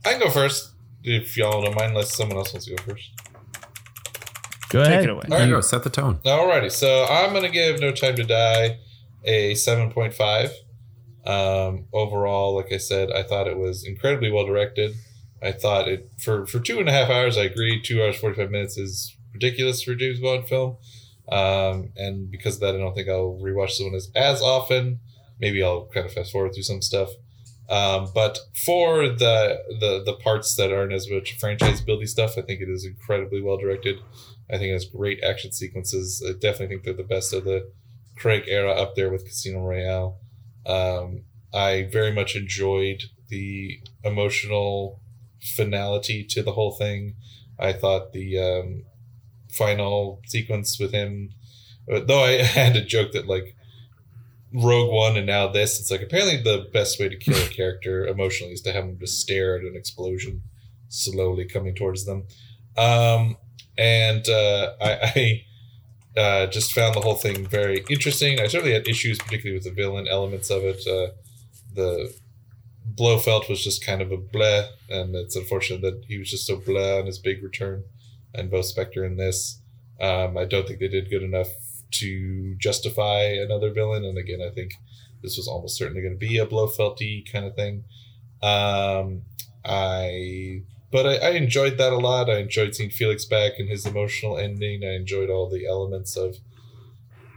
I 0.05 0.12
can 0.12 0.20
go 0.20 0.30
first 0.30 0.72
if 1.02 1.36
y'all 1.36 1.62
don't 1.62 1.74
mind, 1.74 1.90
unless 1.90 2.16
someone 2.16 2.38
else 2.38 2.52
wants 2.52 2.66
to 2.66 2.74
go 2.76 2.82
first. 2.84 3.11
go 4.70 4.82
Take 4.82 4.88
ahead. 4.92 5.05
it 5.05 5.11
away. 5.11 5.22
All 5.30 5.38
There 5.38 5.46
you 5.46 5.55
go. 5.55 5.61
Set 5.61 5.82
the 5.84 5.90
tone. 5.90 6.18
Alrighty, 6.24 6.70
so 6.70 7.05
I'm 7.09 7.32
gonna 7.32 7.48
give 7.50 7.80
No 7.80 7.92
Time 7.92 8.16
to 8.16 8.24
Die 8.24 8.78
a 9.24 9.55
seven 9.55 9.90
point 9.90 10.14
five. 10.14 10.50
Um, 11.26 11.86
overall, 11.92 12.55
like 12.55 12.72
I 12.72 12.76
said, 12.76 13.11
I 13.11 13.22
thought 13.22 13.46
it 13.46 13.57
was 13.57 13.84
incredibly 13.86 14.30
well 14.30 14.44
directed. 14.46 14.92
I 15.42 15.52
thought 15.52 15.88
it 15.88 16.11
for 16.18 16.46
for 16.46 16.61
two 16.61 16.78
and 16.78 16.88
a 16.88 16.92
half 16.92 17.09
hours. 17.11 17.36
I 17.38 17.44
agree. 17.44 17.80
Two 17.82 18.02
hours 18.02 18.16
forty 18.16 18.36
five 18.36 18.50
minutes 18.50 18.76
is 18.78 19.16
ridiculous 19.32 19.82
for 19.82 19.92
a 19.92 19.96
James 19.96 20.20
Bond 20.20 20.46
film. 20.46 20.76
Um, 21.30 21.90
and 21.96 22.30
because 22.30 22.57
of 22.57 22.61
that, 22.61 22.74
I 22.74 22.78
don't 22.78 22.94
think 22.94 23.09
I'll 23.09 23.38
rewatch 23.42 23.78
this 23.78 23.80
one 23.80 23.94
as 23.94 24.11
as 24.14 24.42
often. 24.42 25.00
Maybe 25.40 25.62
I'll 25.62 25.86
kind 25.86 26.07
of 26.07 26.12
fast 26.12 26.32
forward 26.32 26.52
through 26.55 26.62
some 26.64 26.82
stuff. 26.82 27.09
Um, 27.70 28.10
but 28.14 28.38
for 28.64 29.08
the 29.08 29.58
the 29.80 30.02
the 30.04 30.16
parts 30.22 30.54
that 30.56 30.72
aren't 30.72 30.92
as 30.92 31.10
much 31.10 31.38
franchise 31.38 31.80
building 31.80 32.06
stuff, 32.06 32.36
I 32.36 32.42
think 32.42 32.60
it 32.60 32.68
is 32.68 32.84
incredibly 32.84 33.40
well 33.40 33.56
directed. 33.56 33.96
I 34.50 34.58
think 34.58 34.70
it 34.70 34.74
has 34.74 34.84
great 34.84 35.24
action 35.24 35.52
sequences. 35.52 36.22
I 36.26 36.32
definitely 36.32 36.68
think 36.68 36.84
they're 36.84 36.94
the 36.94 37.02
best 37.02 37.32
of 37.32 37.44
the 37.44 37.70
Craig 38.16 38.44
era 38.46 38.72
up 38.72 38.94
there 38.94 39.10
with 39.10 39.24
Casino 39.24 39.60
Royale. 39.60 40.18
Um, 40.66 41.22
I 41.52 41.88
very 41.90 42.12
much 42.12 42.36
enjoyed 42.36 43.04
the 43.28 43.80
emotional 44.02 45.00
finality 45.56 46.24
to 46.30 46.42
the 46.42 46.52
whole 46.52 46.72
thing. 46.72 47.14
I 47.58 47.72
thought 47.72 48.12
the 48.12 48.38
um, 48.38 48.84
final 49.50 50.20
sequence 50.26 50.78
with 50.78 50.92
him, 50.92 51.30
though 51.86 52.24
I 52.24 52.32
had 52.42 52.76
a 52.76 52.84
joke 52.84 53.12
that 53.12 53.26
like 53.26 53.56
Rogue 54.55 54.92
One 54.92 55.16
and 55.16 55.26
now 55.26 55.48
this, 55.48 55.80
it's 55.80 55.90
like 55.90 56.02
apparently 56.02 56.36
the 56.36 56.68
best 56.72 57.00
way 57.00 57.09
to 57.09 57.16
kill 57.16 57.36
a 57.36 57.48
character 57.48 58.07
emotionally 58.07 58.52
is 58.52 58.61
to 58.62 58.72
have 58.72 58.86
them 58.86 58.98
just 58.98 59.20
stare 59.20 59.57
at 59.57 59.64
an 59.64 59.74
explosion 59.74 60.42
slowly 60.88 61.44
coming 61.44 61.74
towards 61.74 62.05
them. 62.05 62.24
Um, 62.76 63.36
and 63.76 64.28
uh, 64.28 64.74
I, 64.80 65.44
I 66.16 66.20
uh, 66.20 66.46
just 66.46 66.72
found 66.72 66.94
the 66.94 67.00
whole 67.00 67.16
thing 67.16 67.46
very 67.46 67.84
interesting. 67.90 68.38
I 68.38 68.46
certainly 68.46 68.74
had 68.74 68.86
issues, 68.86 69.18
particularly 69.18 69.59
with 69.59 69.64
the 69.64 69.72
villain 69.82 70.07
elements 70.07 70.50
of 70.50 70.62
it. 70.62 70.86
Uh, 70.86 71.12
the 71.74 72.14
Blofeld 72.94 73.48
was 73.48 73.64
just 73.64 73.84
kind 73.84 74.00
of 74.00 74.12
a 74.12 74.18
bleh, 74.18 74.68
and 74.88 75.16
it's 75.16 75.34
unfortunate 75.34 75.80
that 75.82 76.05
he 76.07 76.18
was 76.18 76.30
just 76.30 76.46
so 76.46 76.59
bleh 76.59 77.00
on 77.00 77.07
his 77.07 77.18
big 77.18 77.42
return, 77.42 77.82
and 78.32 78.50
both 78.50 78.66
Spectre 78.66 79.05
and 79.05 79.18
this. 79.18 79.61
Um, 80.00 80.36
I 80.36 80.44
don't 80.44 80.68
think 80.68 80.78
they 80.78 80.88
did 80.88 81.11
good 81.11 81.22
enough 81.22 81.48
to 81.95 82.55
justify 82.57 83.22
another 83.22 83.72
villain, 83.72 84.05
and 84.05 84.18
again, 84.18 84.40
I 84.40 84.51
think 84.55 84.74
this 85.22 85.36
was 85.36 85.49
almost 85.49 85.76
certainly 85.76 86.03
going 86.03 86.14
to 86.14 86.18
be 86.18 86.38
a 86.38 86.47
Blofelty 86.47 87.30
kind 87.30 87.45
of 87.45 87.55
thing. 87.55 87.84
Um, 88.42 89.22
I 89.64 90.62
but 90.92 91.07
I, 91.07 91.16
I 91.16 91.30
enjoyed 91.30 91.78
that 91.78 91.92
a 91.92 91.99
lot. 91.99 92.30
I 92.30 92.36
enjoyed 92.36 92.74
seeing 92.74 92.90
Felix 92.90 93.24
back 93.24 93.53
and 93.59 93.68
his 93.68 93.84
emotional 93.84 94.38
ending. 94.38 94.84
I 94.84 94.95
enjoyed 94.95 95.30
all 95.30 95.49
the 95.49 95.66
elements 95.66 96.16
of 96.16 96.36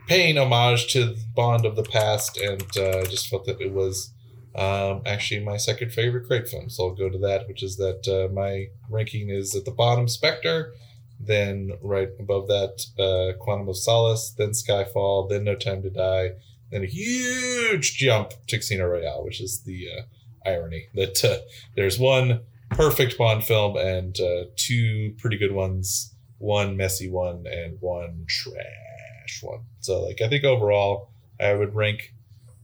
paying 0.08 0.38
homage 0.38 0.92
to 0.94 1.16
Bond 1.36 1.66
of 1.66 1.76
the 1.76 1.84
past, 1.84 2.38
and 2.38 2.64
uh, 2.78 3.00
I 3.00 3.04
just 3.06 3.28
felt 3.28 3.46
that 3.46 3.60
it 3.60 3.72
was 3.72 4.14
um, 4.56 5.02
actually 5.06 5.44
my 5.44 5.58
second 5.58 5.92
favorite 5.92 6.28
Craig 6.28 6.48
film. 6.48 6.70
So 6.70 6.88
I'll 6.88 6.96
go 6.96 7.10
to 7.10 7.18
that, 7.20 7.48
which 7.48 7.64
is 7.64 7.78
that 7.78 8.08
uh, 8.08 8.34
my 8.34 8.68
ranking 8.90 9.30
is 9.30 9.56
at 9.56 9.66
the 9.66 9.72
bottom 9.72 10.08
Spectre, 10.08 10.74
then 11.20 11.72
right 11.82 12.10
above 12.20 12.48
that 12.48 12.86
uh, 13.00 13.38
Quantum 13.44 13.70
of 13.70 13.78
Solace, 13.78 14.32
then 14.38 14.52
Skyfall, 14.52 15.30
then 15.30 15.44
No 15.44 15.56
Time 15.56 15.82
to 15.82 15.90
Die, 15.90 16.32
then 16.72 16.84
a 16.84 16.88
huge 16.88 17.98
jump 17.98 18.34
to 18.48 18.58
Casino 18.58 18.86
Royale, 18.86 19.24
which 19.24 19.42
is 19.42 19.62
the 19.62 19.88
uh, 19.98 20.02
irony 20.48 20.88
that 20.94 21.24
uh, 21.24 21.38
there's 21.76 22.00
one 22.00 22.42
perfect 22.72 23.18
Bond 23.18 23.44
film 23.44 23.78
and 23.78 24.20
uh, 24.20 24.46
two 24.56 25.16
pretty 25.18 25.38
good 25.38 25.52
ones, 25.54 26.14
one 26.38 26.78
messy 26.78 27.10
one, 27.10 27.46
and 27.48 27.78
one 27.80 28.26
trash 28.28 29.42
one. 29.42 29.62
So, 29.80 30.04
like, 30.04 30.22
I 30.22 30.30
think 30.30 30.44
overall, 30.44 31.10
I 31.40 31.54
would 31.54 31.76
rank 31.76 32.14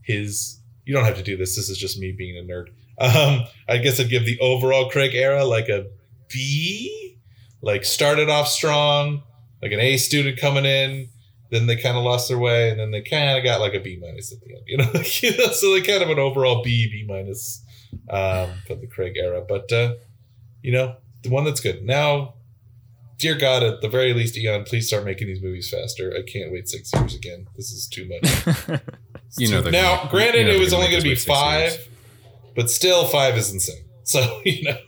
his. 0.02 0.60
You 0.84 0.94
don't 0.94 1.04
have 1.04 1.16
to 1.16 1.22
do 1.22 1.36
this. 1.36 1.56
This 1.56 1.70
is 1.70 1.78
just 1.78 1.98
me 1.98 2.12
being 2.12 2.36
a 2.36 2.42
nerd. 2.42 2.68
Um, 2.98 3.46
I 3.68 3.78
guess 3.78 3.98
I'd 3.98 4.10
give 4.10 4.26
the 4.26 4.38
overall 4.38 4.90
Craig 4.90 5.14
era 5.14 5.44
like 5.44 5.68
a 5.68 5.86
B. 6.28 7.03
Like, 7.64 7.84
started 7.84 8.28
off 8.28 8.48
strong, 8.48 9.22
like 9.62 9.72
an 9.72 9.80
A 9.80 9.96
student 9.96 10.38
coming 10.38 10.64
in. 10.64 11.08
Then 11.50 11.66
they 11.66 11.76
kind 11.76 11.96
of 11.96 12.02
lost 12.04 12.28
their 12.28 12.38
way, 12.38 12.70
and 12.70 12.80
then 12.80 12.90
they 12.90 13.00
kind 13.02 13.38
of 13.38 13.44
got 13.44 13.60
like 13.60 13.74
a 13.74 13.80
B 13.80 13.98
minus 14.00 14.32
at 14.32 14.40
the 14.40 14.54
end. 14.54 14.62
You 14.66 14.76
know, 14.78 14.90
you 15.22 15.36
know, 15.36 15.52
so 15.52 15.72
they 15.72 15.82
kind 15.82 16.02
of 16.02 16.10
an 16.10 16.18
overall 16.18 16.62
B, 16.64 16.88
B 16.90 17.04
minus 17.06 17.62
um, 18.10 18.50
for 18.66 18.74
the 18.74 18.86
Craig 18.88 19.14
era. 19.16 19.40
But 19.46 19.70
uh, 19.72 19.94
you 20.62 20.72
know, 20.72 20.96
the 21.22 21.28
one 21.28 21.44
that's 21.44 21.60
good. 21.60 21.84
Now, 21.84 22.34
dear 23.18 23.36
God, 23.36 23.62
at 23.62 23.82
the 23.82 23.88
very 23.88 24.12
least, 24.14 24.36
Eon, 24.36 24.64
please 24.64 24.88
start 24.88 25.04
making 25.04 25.28
these 25.28 25.40
movies 25.42 25.70
faster. 25.70 26.12
I 26.16 26.22
can't 26.28 26.50
wait 26.50 26.68
six 26.68 26.92
years 26.92 27.14
again. 27.14 27.46
This 27.56 27.70
is 27.70 27.86
too 27.86 28.08
much. 28.08 28.20
It's 29.26 29.38
You 29.38 29.50
know 29.50 29.58
too- 29.58 29.70
they're 29.70 29.72
now, 29.72 29.96
gonna- 29.98 30.10
granted, 30.10 30.38
you 30.40 30.44
know 30.46 30.50
it 30.54 30.58
was 30.60 30.70
gonna 30.70 30.84
only 30.84 30.90
going 30.90 31.02
to 31.02 31.04
be 31.04 31.10
wait 31.10 31.18
six 31.18 31.24
five, 31.38 31.88
but 32.56 32.68
still, 32.70 33.06
five 33.06 33.36
is 33.36 33.52
insane. 33.52 33.84
So 34.02 34.40
you 34.44 34.64
know, 34.64 34.78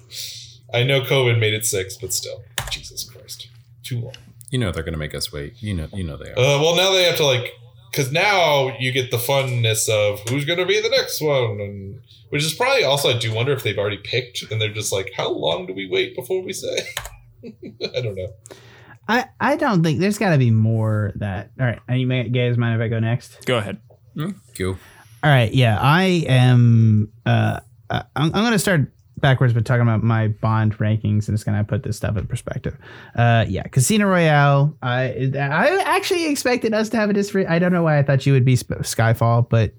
I 0.75 0.83
know 0.83 1.01
COVID 1.03 1.39
made 1.39 1.55
it 1.55 1.65
six, 1.65 1.97
but 1.97 2.13
still, 2.13 2.43
Jesus 2.71 3.09
Christ, 3.09 3.49
too 3.83 4.01
long. 4.01 4.15
You 4.51 4.59
know 4.59 4.71
they're 4.71 4.85
gonna 4.85 4.97
make 4.97 5.15
us 5.15 5.33
wait. 5.33 5.61
You 5.63 5.75
know, 5.75 5.89
you 5.93 6.05
know 6.05 6.17
they 6.17 6.31
are. 6.31 6.39
Uh, 6.39 6.61
well, 6.61 6.77
now 6.77 6.93
they 6.93 7.05
have 7.05 7.17
to 7.17 7.27
like, 7.27 7.53
because 7.91 8.13
now 8.13 8.77
you 8.79 8.93
get 8.93 9.11
the 9.11 9.17
funness 9.17 9.89
of 9.89 10.21
who's 10.29 10.45
going 10.45 10.59
to 10.59 10.67
be 10.67 10.81
the 10.81 10.89
next 10.89 11.21
one, 11.21 11.61
and 11.61 12.01
which 12.31 12.45
is 12.45 12.55
probably 12.55 12.85
also 12.85 13.11
I 13.11 13.19
do 13.19 13.35
wonder 13.35 13.53
if 13.53 13.63
they've 13.63 13.79
already 13.79 13.99
picked, 13.99 14.51
and 14.51 14.61
they're 14.61 14.73
just 14.73 14.93
like, 14.93 15.11
how 15.17 15.31
long 15.31 15.67
do 15.67 15.75
we 15.75 15.89
wait 15.89 16.15
before 16.15 16.43
we 16.43 16.53
say? 16.53 16.79
I 17.45 18.01
don't 18.01 18.15
know. 18.15 18.29
I, 19.09 19.27
I 19.41 19.57
don't 19.57 19.83
think 19.83 20.01
there's 20.01 20.19
got 20.19 20.31
to 20.31 20.39
be 20.39 20.51
more 20.51 21.13
that. 21.17 21.51
All 21.61 21.67
right, 21.67 21.81
you 21.91 22.07
may, 22.07 22.29
guys 22.29 22.57
mind 22.57 22.81
if 22.81 22.85
I 22.85 22.89
go 22.89 22.99
next? 22.99 23.45
Go 23.47 23.59
ahead. 23.59 23.81
Go. 24.59 24.71
All 25.23 25.31
right, 25.31 25.53
yeah, 25.53 25.79
I 25.81 26.25
am. 26.29 27.13
Uh, 27.25 27.61
uh, 27.89 28.03
I'm, 28.17 28.35
I'm 28.35 28.43
going 28.43 28.53
to 28.53 28.59
start 28.59 28.93
backwards, 29.19 29.53
but 29.53 29.65
talking 29.65 29.83
about 29.83 30.03
my 30.03 30.29
Bond 30.29 30.77
rankings, 30.79 31.29
and 31.29 31.35
it's 31.35 31.45
going 31.45 31.57
to 31.57 31.65
put 31.65 31.83
this 31.83 31.97
stuff 31.97 32.17
in 32.17 32.27
perspective. 32.27 32.77
Uh, 33.15 33.45
yeah, 33.49 33.63
Casino 33.65 34.07
Royale. 34.07 34.77
I 34.83 35.31
I 35.35 35.83
actually 35.85 36.27
expected 36.31 36.75
us 36.75 36.89
to 36.91 36.97
have 36.97 37.11
a 37.11 37.13
different. 37.13 37.49
I 37.49 37.59
don't 37.59 37.73
know 37.73 37.83
why 37.83 37.99
I 37.99 38.03
thought 38.03 38.27
you 38.27 38.33
would 38.33 38.45
be 38.45 38.57
Skyfall, 38.57 39.49
but 39.49 39.73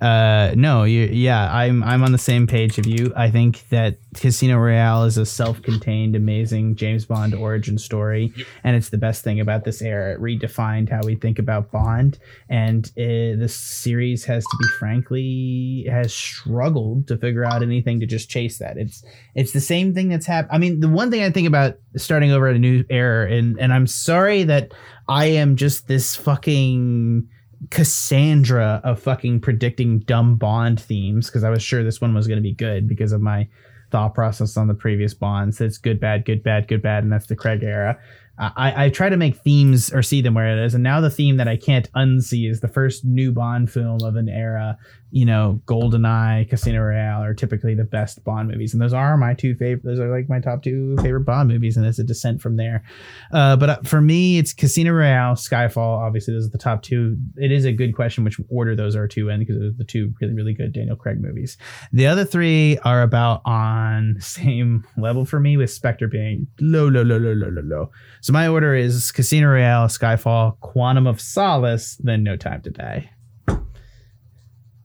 uh, 0.00 0.52
no, 0.54 0.84
you. 0.84 1.06
Yeah, 1.06 1.52
I'm 1.52 1.82
I'm 1.82 2.04
on 2.04 2.12
the 2.12 2.18
same 2.18 2.46
page 2.46 2.78
of 2.78 2.86
you. 2.86 3.12
I 3.16 3.30
think 3.30 3.68
that 3.70 3.98
Casino 4.14 4.58
Royale 4.58 5.04
is 5.04 5.16
a 5.16 5.26
self-contained, 5.26 6.14
amazing 6.14 6.76
James 6.76 7.06
Bond 7.06 7.34
origin 7.34 7.78
story, 7.78 8.32
and 8.62 8.76
it's 8.76 8.90
the 8.90 8.98
best 8.98 9.24
thing 9.24 9.40
about 9.40 9.64
this 9.64 9.80
era. 9.80 10.14
It 10.14 10.20
redefined 10.20 10.90
how 10.90 11.00
we 11.02 11.16
think 11.16 11.38
about 11.38 11.72
Bond, 11.72 12.18
and 12.48 12.84
this 12.94 13.56
series 13.56 14.24
has 14.26 14.44
to 14.44 14.56
be 14.60 14.68
frankly 14.78 15.86
has 15.90 16.12
struggled 16.12 17.08
to 17.08 17.16
figure 17.16 17.44
out 17.44 17.62
anything 17.62 18.00
to 18.00 18.06
just 18.06 18.28
chase 18.28 18.58
that 18.58 18.66
that. 18.66 18.76
It's 18.76 19.04
it's 19.34 19.52
the 19.52 19.60
same 19.60 19.94
thing 19.94 20.08
that's 20.08 20.26
happened. 20.26 20.54
I 20.54 20.58
mean, 20.58 20.80
the 20.80 20.88
one 20.88 21.10
thing 21.10 21.22
I 21.22 21.30
think 21.30 21.46
about 21.46 21.78
starting 21.96 22.32
over 22.32 22.48
at 22.48 22.56
a 22.56 22.58
new 22.58 22.84
era, 22.90 23.30
and 23.30 23.58
and 23.58 23.72
I'm 23.72 23.86
sorry 23.86 24.44
that 24.44 24.72
I 25.08 25.26
am 25.26 25.56
just 25.56 25.88
this 25.88 26.16
fucking 26.16 27.28
Cassandra 27.70 28.80
of 28.84 29.00
fucking 29.00 29.40
predicting 29.40 30.00
dumb 30.00 30.36
Bond 30.36 30.80
themes 30.80 31.26
because 31.26 31.44
I 31.44 31.50
was 31.50 31.62
sure 31.62 31.82
this 31.82 32.00
one 32.00 32.14
was 32.14 32.26
going 32.26 32.38
to 32.38 32.42
be 32.42 32.52
good 32.52 32.88
because 32.88 33.12
of 33.12 33.20
my 33.20 33.48
thought 33.90 34.14
process 34.14 34.56
on 34.56 34.68
the 34.68 34.74
previous 34.74 35.14
Bonds. 35.14 35.60
It's 35.60 35.78
good, 35.78 36.00
bad, 36.00 36.24
good, 36.24 36.42
bad, 36.42 36.68
good, 36.68 36.82
bad, 36.82 37.04
and 37.04 37.12
that's 37.12 37.26
the 37.26 37.36
Craig 37.36 37.62
era. 37.62 37.98
I, 38.38 38.84
I 38.84 38.88
try 38.90 39.08
to 39.08 39.16
make 39.16 39.36
themes 39.36 39.90
or 39.90 40.02
see 40.02 40.20
them 40.20 40.34
where 40.34 40.58
it 40.58 40.62
is, 40.62 40.74
and 40.74 40.84
now 40.84 41.00
the 41.00 41.08
theme 41.08 41.38
that 41.38 41.48
I 41.48 41.56
can't 41.56 41.90
unsee 41.92 42.50
is 42.50 42.60
the 42.60 42.68
first 42.68 43.02
new 43.02 43.32
Bond 43.32 43.70
film 43.70 44.02
of 44.02 44.16
an 44.16 44.28
era. 44.28 44.76
You 45.10 45.24
know, 45.24 45.60
GoldenEye, 45.66 46.48
Casino 46.48 46.82
Royale 46.82 47.22
are 47.22 47.34
typically 47.34 47.74
the 47.74 47.84
best 47.84 48.24
Bond 48.24 48.48
movies, 48.48 48.72
and 48.72 48.82
those 48.82 48.92
are 48.92 49.16
my 49.16 49.34
two 49.34 49.54
favorite. 49.54 49.84
Those 49.84 50.00
are 50.00 50.10
like 50.10 50.28
my 50.28 50.40
top 50.40 50.62
two 50.62 50.96
favorite 50.98 51.20
Bond 51.20 51.48
movies, 51.48 51.76
and 51.76 51.86
it's 51.86 51.98
a 51.98 52.04
descent 52.04 52.40
from 52.40 52.56
there. 52.56 52.84
Uh, 53.32 53.56
but 53.56 53.70
uh, 53.70 53.76
for 53.84 54.00
me, 54.00 54.38
it's 54.38 54.52
Casino 54.52 54.92
Royale, 54.92 55.34
Skyfall. 55.34 55.98
Obviously, 55.98 56.34
those 56.34 56.46
are 56.46 56.50
the 56.50 56.58
top 56.58 56.82
two. 56.82 57.16
It 57.36 57.52
is 57.52 57.64
a 57.64 57.72
good 57.72 57.94
question 57.94 58.24
which 58.24 58.40
order 58.48 58.74
those 58.74 58.96
are 58.96 59.06
two 59.06 59.28
in 59.28 59.40
because 59.40 59.56
those 59.58 59.74
are 59.74 59.78
the 59.78 59.84
two 59.84 60.12
really 60.20 60.34
really 60.34 60.54
good 60.54 60.72
Daniel 60.72 60.96
Craig 60.96 61.20
movies. 61.20 61.56
The 61.92 62.06
other 62.06 62.24
three 62.24 62.78
are 62.78 63.02
about 63.02 63.42
on 63.44 64.16
same 64.20 64.84
level 64.96 65.24
for 65.24 65.40
me, 65.40 65.56
with 65.56 65.70
Spectre 65.70 66.08
being 66.08 66.46
low, 66.60 66.88
low, 66.88 67.02
low, 67.02 67.18
low, 67.18 67.32
low, 67.32 67.48
low, 67.48 67.62
low. 67.62 67.90
So 68.20 68.32
my 68.32 68.48
order 68.48 68.74
is 68.74 69.12
Casino 69.12 69.48
Royale, 69.48 69.88
Skyfall, 69.88 70.58
Quantum 70.60 71.06
of 71.06 71.20
Solace, 71.20 71.96
then 72.02 72.22
No 72.22 72.36
Time 72.36 72.62
to 72.62 72.70
Die. 72.70 73.10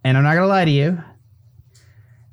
And 0.04 0.18
I'm 0.18 0.24
not 0.24 0.36
gonna 0.36 0.48
lie 0.48 0.66
to 0.66 0.72
you. 0.72 1.04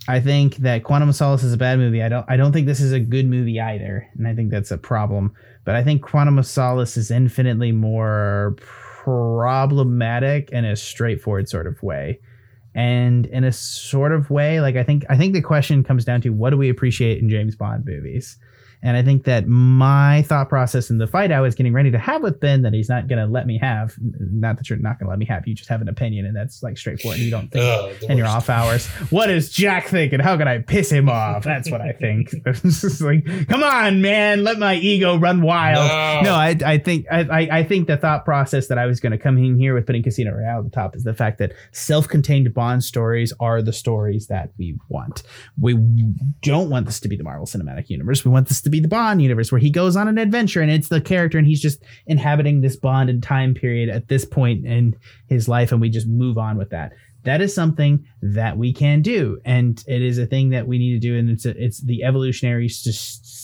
I 0.08 0.20
think 0.20 0.56
that 0.56 0.84
Quantum 0.84 1.10
of 1.10 1.16
Solace 1.16 1.42
is 1.42 1.52
a 1.52 1.58
bad 1.58 1.78
movie. 1.78 2.02
I 2.02 2.08
don't 2.08 2.24
I 2.28 2.36
don't 2.36 2.52
think 2.52 2.66
this 2.66 2.80
is 2.80 2.92
a 2.92 3.00
good 3.00 3.26
movie 3.26 3.60
either. 3.60 4.08
And 4.16 4.26
I 4.26 4.34
think 4.34 4.50
that's 4.50 4.70
a 4.70 4.78
problem. 4.78 5.34
But 5.64 5.74
I 5.74 5.84
think 5.84 6.02
Quantum 6.02 6.38
of 6.38 6.46
Solace 6.46 6.96
is 6.96 7.10
infinitely 7.10 7.72
more 7.72 8.56
problematic 9.04 10.50
in 10.50 10.64
a 10.64 10.76
straightforward 10.76 11.48
sort 11.48 11.66
of 11.66 11.82
way. 11.82 12.20
And 12.74 13.26
in 13.26 13.44
a 13.44 13.52
sort 13.52 14.12
of 14.12 14.30
way, 14.30 14.60
like 14.60 14.76
I 14.76 14.82
think 14.82 15.04
I 15.10 15.18
think 15.18 15.34
the 15.34 15.42
question 15.42 15.84
comes 15.84 16.06
down 16.06 16.22
to 16.22 16.30
what 16.30 16.50
do 16.50 16.56
we 16.56 16.70
appreciate 16.70 17.20
in 17.20 17.28
James 17.28 17.54
Bond 17.54 17.84
movies? 17.84 18.38
And 18.82 18.96
I 18.96 19.02
think 19.02 19.24
that 19.24 19.46
my 19.48 20.22
thought 20.22 20.48
process 20.48 20.90
in 20.90 20.98
the 20.98 21.06
fight 21.06 21.32
I 21.32 21.40
was 21.40 21.54
getting 21.54 21.72
ready 21.72 21.90
to 21.90 21.98
have 21.98 22.22
with 22.22 22.38
Ben 22.40 22.62
that 22.62 22.72
he's 22.72 22.88
not 22.88 23.08
going 23.08 23.18
to 23.18 23.26
let 23.26 23.46
me 23.46 23.58
have, 23.58 23.94
not 24.00 24.56
that 24.58 24.70
you're 24.70 24.78
not 24.78 24.98
going 24.98 25.06
to 25.06 25.10
let 25.10 25.18
me 25.18 25.26
have, 25.26 25.46
you 25.48 25.54
just 25.54 25.68
have 25.68 25.80
an 25.80 25.88
opinion 25.88 26.26
and 26.26 26.36
that's 26.36 26.62
like 26.62 26.78
straightforward. 26.78 27.16
And 27.18 27.24
you 27.24 27.30
don't 27.30 27.48
think 27.52 27.64
Oh, 27.64 27.92
in 28.08 28.16
your 28.18 28.26
off 28.28 28.48
hours. 28.48 28.86
What 29.10 29.30
is 29.30 29.50
Jack 29.50 29.88
thinking? 29.88 30.20
How 30.20 30.36
can 30.36 30.46
I 30.48 30.58
piss 30.58 30.90
him 30.90 31.08
off? 31.08 31.42
That's 31.44 31.70
what 31.70 31.80
I 31.80 31.92
think. 31.92 32.30
it's 32.46 33.00
like, 33.00 33.24
come 33.48 33.62
on, 33.62 34.00
man, 34.00 34.44
let 34.44 34.58
my 34.58 34.74
ego 34.76 35.16
run 35.18 35.42
wild. 35.42 35.88
No. 36.24 36.30
No, 36.30 36.34
I, 36.36 36.56
I 36.64 36.78
think 36.78 37.06
I, 37.10 37.20
I- 37.20 37.48
I 37.58 37.64
think 37.64 37.86
the 37.88 37.96
thought 37.96 38.24
process 38.24 38.68
that 38.68 38.78
I 38.78 38.86
was 38.86 39.00
going 39.00 39.12
to 39.12 39.18
come 39.18 39.38
in 39.38 39.56
here 39.58 39.74
with 39.74 39.86
putting 39.86 40.02
Casino 40.02 40.32
Royale 40.32 40.58
at 40.58 40.64
the 40.64 40.70
top 40.70 40.94
is 40.94 41.02
the 41.02 41.14
fact 41.14 41.38
that 41.38 41.52
self-contained 41.72 42.52
Bond 42.54 42.84
stories 42.84 43.32
are 43.40 43.62
the 43.62 43.72
stories 43.72 44.26
that 44.28 44.50
we 44.58 44.78
want. 44.88 45.22
We 45.58 45.74
don't 46.42 46.68
want 46.70 46.86
this 46.86 47.00
to 47.00 47.08
be 47.08 47.16
the 47.16 47.24
Marvel 47.24 47.46
Cinematic 47.46 47.88
Universe. 47.88 48.24
We 48.24 48.30
want 48.30 48.48
this 48.48 48.60
to 48.68 48.76
be 48.76 48.80
the 48.80 48.88
Bond 48.88 49.20
universe 49.20 49.50
where 49.50 49.58
he 49.58 49.70
goes 49.70 49.96
on 49.96 50.08
an 50.08 50.18
adventure 50.18 50.60
and 50.60 50.70
it's 50.70 50.88
the 50.88 51.00
character 51.00 51.38
and 51.38 51.46
he's 51.46 51.60
just 51.60 51.82
inhabiting 52.06 52.60
this 52.60 52.76
Bond 52.76 53.10
and 53.10 53.22
time 53.22 53.54
period 53.54 53.88
at 53.88 54.08
this 54.08 54.24
point 54.24 54.64
in 54.64 54.94
his 55.26 55.48
life 55.48 55.72
and 55.72 55.80
we 55.80 55.90
just 55.90 56.06
move 56.06 56.38
on 56.38 56.56
with 56.56 56.70
that. 56.70 56.92
That 57.24 57.40
is 57.42 57.54
something 57.54 58.06
that 58.22 58.56
we 58.56 58.72
can 58.72 59.02
do, 59.02 59.38
and 59.44 59.82
it 59.86 60.02
is 60.02 60.18
a 60.18 60.26
thing 60.26 60.50
that 60.50 60.66
we 60.66 60.78
need 60.78 60.94
to 60.94 60.98
do. 61.00 61.18
And 61.18 61.28
it's 61.28 61.44
a, 61.44 61.62
it's 61.62 61.80
the 61.80 62.04
evolutionary. 62.04 62.68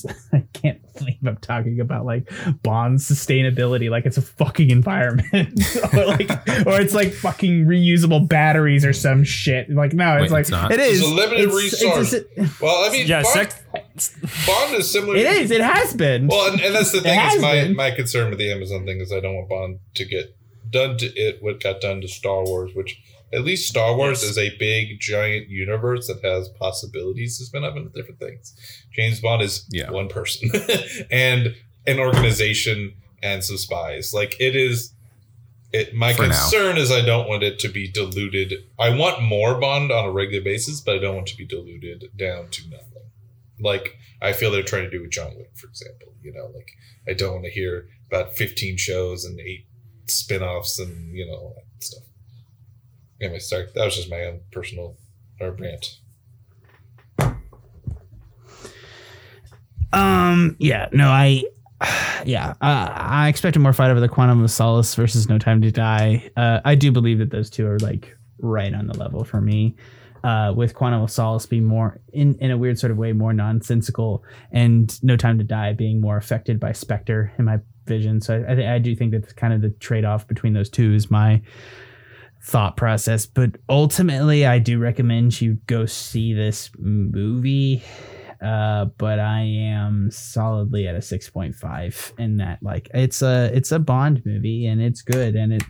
Just 0.07 0.29
I 0.35 0.45
can't 0.53 0.81
believe 0.97 1.17
I'm 1.27 1.37
talking 1.39 1.81
about 1.81 2.05
like 2.07 2.31
bond 2.63 2.99
sustainability, 2.99 3.91
like 3.91 4.07
it's 4.07 4.17
a 4.17 4.23
fucking 4.23 4.71
environment, 4.71 5.59
or 5.95 6.07
like 6.07 6.31
or 6.67 6.81
it's 6.81 6.95
like 6.95 7.13
fucking 7.13 7.67
reusable 7.67 8.29
batteries 8.29 8.85
or 8.85 8.93
some 8.93 9.25
shit. 9.25 9.71
Like 9.71 9.93
no, 9.93 10.15
it's 10.17 10.23
Wait, 10.23 10.31
like 10.33 10.41
it's 10.43 10.51
not? 10.51 10.73
it 10.73 10.81
is 10.81 11.01
It's 11.01 11.09
a 11.11 11.15
limited 11.15 11.49
It's- 11.51 11.83
it's- 11.83 12.13
resource. 12.13 12.61
Well, 12.61 12.85
I 12.85 12.93
mean, 12.93 13.07
Yeah, 13.07 13.23
Bond, 13.23 13.35
sex. 13.35 14.17
Bond 14.47 14.75
is 14.75 14.91
similar. 14.91 15.17
it 15.17 15.27
is. 15.27 15.51
It 15.51 15.61
has 15.61 15.95
been. 15.95 16.27
Well, 16.29 16.53
and, 16.53 16.61
and 16.61 16.75
that's 16.75 16.93
the 16.93 17.01
thing. 17.01 17.19
has 17.19 17.35
Is 17.35 17.43
my 17.43 17.53
been. 17.55 17.77
my 17.77 17.91
concern 17.91 18.31
with 18.31 18.39
the 18.39 18.51
Amazon 18.53 18.85
thing 18.87 19.01
is 19.01 19.13
I 19.13 19.21
don't 19.21 19.35
want 19.35 19.49
Bond 19.49 19.79
to 19.95 20.05
get 20.05 20.37
done 20.71 20.97
to 20.99 21.07
it 21.07 21.39
what 21.43 21.61
got 21.63 21.81
done 21.81 22.01
to 22.01 22.09
Star 22.09 22.45
Wars, 22.45 22.73
which 22.75 23.01
at 23.35 23.45
least 23.45 23.69
Star 23.69 23.97
Wars 23.97 24.23
Yes. 24.23 24.31
is 24.33 24.39
a 24.39 24.57
big 24.59 25.01
giant 25.01 25.49
universe 25.49 26.07
that 26.07 26.25
has 26.25 26.49
possibilities 26.51 27.39
to 27.39 27.45
spin 27.45 27.65
up 27.65 27.77
into 27.77 27.91
different 27.91 28.21
things. 28.21 28.55
James 28.95 29.21
Bond 29.21 29.43
is 29.43 29.67
Yeah. 29.71 29.91
one 29.91 30.09
person 30.09 30.51
and 31.11 31.55
an 31.87 31.99
organization 31.99 32.95
and 33.23 33.43
some 33.45 33.57
spies. 33.59 34.13
Like 34.15 34.37
it 34.41 34.55
is. 34.57 34.93
It, 35.73 35.93
my 35.93 36.13
For 36.13 36.23
now. 36.23 36.29
concern 36.29 36.77
is 36.77 36.93
I 36.93 37.05
don't 37.05 37.29
want 37.29 37.43
it 37.43 37.59
to 37.59 37.69
be 37.69 37.91
diluted. 37.91 38.53
I 38.79 38.91
want 38.97 39.23
more 39.23 39.57
Bond 39.59 39.91
on 39.91 40.05
a 40.05 40.11
regular 40.13 40.45
basis, 40.45 40.81
but 40.81 40.95
I 40.95 40.99
don't 41.01 41.17
want 41.17 41.29
it 41.31 41.33
to 41.33 41.37
be 41.39 41.45
diluted 41.47 42.05
down 42.17 42.49
to 42.51 42.63
nothing. 42.71 43.03
Like 43.59 43.97
I 44.23 44.33
feel 44.35 44.53
they're 44.53 44.63
trying 44.63 44.85
to 44.85 44.91
do 44.91 45.03
with 45.03 45.11
John 45.11 45.33
Wick, 45.37 45.51
for 45.57 45.67
example. 45.67 46.13
You 46.23 46.33
know, 46.33 46.47
like 46.55 46.71
I 47.09 47.13
don't 47.15 47.33
want 47.33 47.45
to 47.47 47.51
hear 47.51 47.89
about 48.07 48.35
15 48.37 48.77
shows 48.77 49.25
and 49.25 49.41
eight 49.41 49.67
spin-offs 50.07 50.79
and 50.79 51.13
you 51.17 51.27
know 51.27 51.35
all 51.35 51.55
that 51.57 51.85
stuff. 51.85 52.05
Anyway, 53.21 53.39
sorry, 53.39 53.67
that 53.75 53.85
was 53.85 53.97
just 53.97 54.11
my 54.11 54.25
own 54.25 54.41
personal 54.51 54.97
or 55.41 55.53
rant. 55.53 55.99
Um. 59.93 60.57
Yeah. 60.59 60.89
No. 60.93 61.09
I. 61.09 61.45
Yeah. 62.25 62.55
Uh, 62.63 62.89
I 62.91 63.29
expected 63.29 63.61
more 63.61 63.75
fight 63.75 63.91
over 63.91 64.01
the 64.01 64.09
Quantum 64.09 64.43
of 64.43 64.51
Solace 64.51 64.95
versus 64.95 65.29
No 65.29 65.39
Time 65.39 65.61
to 65.61 65.71
Die. 65.71 66.31
Uh, 66.37 66.61
I 66.65 66.75
do 66.75 66.91
believe 66.91 67.19
that 67.19 67.31
those 67.31 67.51
two 67.51 67.67
are 67.67 67.79
like 67.81 68.17
right 68.39 68.73
on 68.73 68.87
the 68.87 68.97
level 68.97 69.25
for 69.25 69.41
me. 69.41 69.77
Uh, 70.23 70.55
with 70.57 70.75
Quantum 70.75 71.03
of 71.03 71.11
Solace 71.11 71.45
being 71.45 71.65
more 71.65 72.01
in 72.15 72.35
in 72.39 72.51
a 72.51 72.57
weird 72.57 72.79
sort 72.79 72.91
of 72.91 72.97
way 72.97 73.13
more 73.13 73.35
nonsensical, 73.35 74.25
and 74.53 74.99
No 75.05 75.19
Time 75.19 75.37
to 75.37 75.45
Die 75.45 75.75
being 75.75 76.01
more 76.01 76.17
affected 76.17 76.59
by 76.59 76.73
Spectre 76.73 77.31
in 77.39 77.45
my 77.45 77.59
vision. 77.87 78.23
So 78.23 78.43
I 78.49 78.75
I, 78.75 78.79
do 78.79 78.97
think 78.97 79.13
that 79.13 79.37
kind 79.37 79.53
of 79.53 79.61
the 79.61 79.69
trade 79.69 80.07
off 80.07 80.27
between 80.27 80.55
those 80.55 80.71
two 80.71 80.95
is 80.95 81.11
my 81.11 81.43
thought 82.45 82.77
process. 82.77 83.25
But 83.27 83.57
ultimately, 83.69 84.47
I 84.47 84.59
do 84.59 84.79
recommend 84.79 85.41
you 85.41 85.55
go 85.67 85.87
see 85.87 86.35
this 86.35 86.71
movie. 86.79 87.83
Uh 88.43 88.87
but 88.99 89.21
i 89.21 89.41
am 89.41 90.11
solidly 90.11 90.87
at 90.89 90.97
a 90.97 90.99
6.5 90.99 92.19
in 92.19 92.37
that 92.39 92.59
like 92.63 92.91
it's 92.93 93.23
a 93.23 93.51
it's 93.55 93.73
a 93.73 93.79
bond 93.79 94.21
movie 94.27 94.67
and 94.67 94.83
it's 94.83 95.03
good 95.03 95.37
and 95.37 95.53
it 95.53 95.63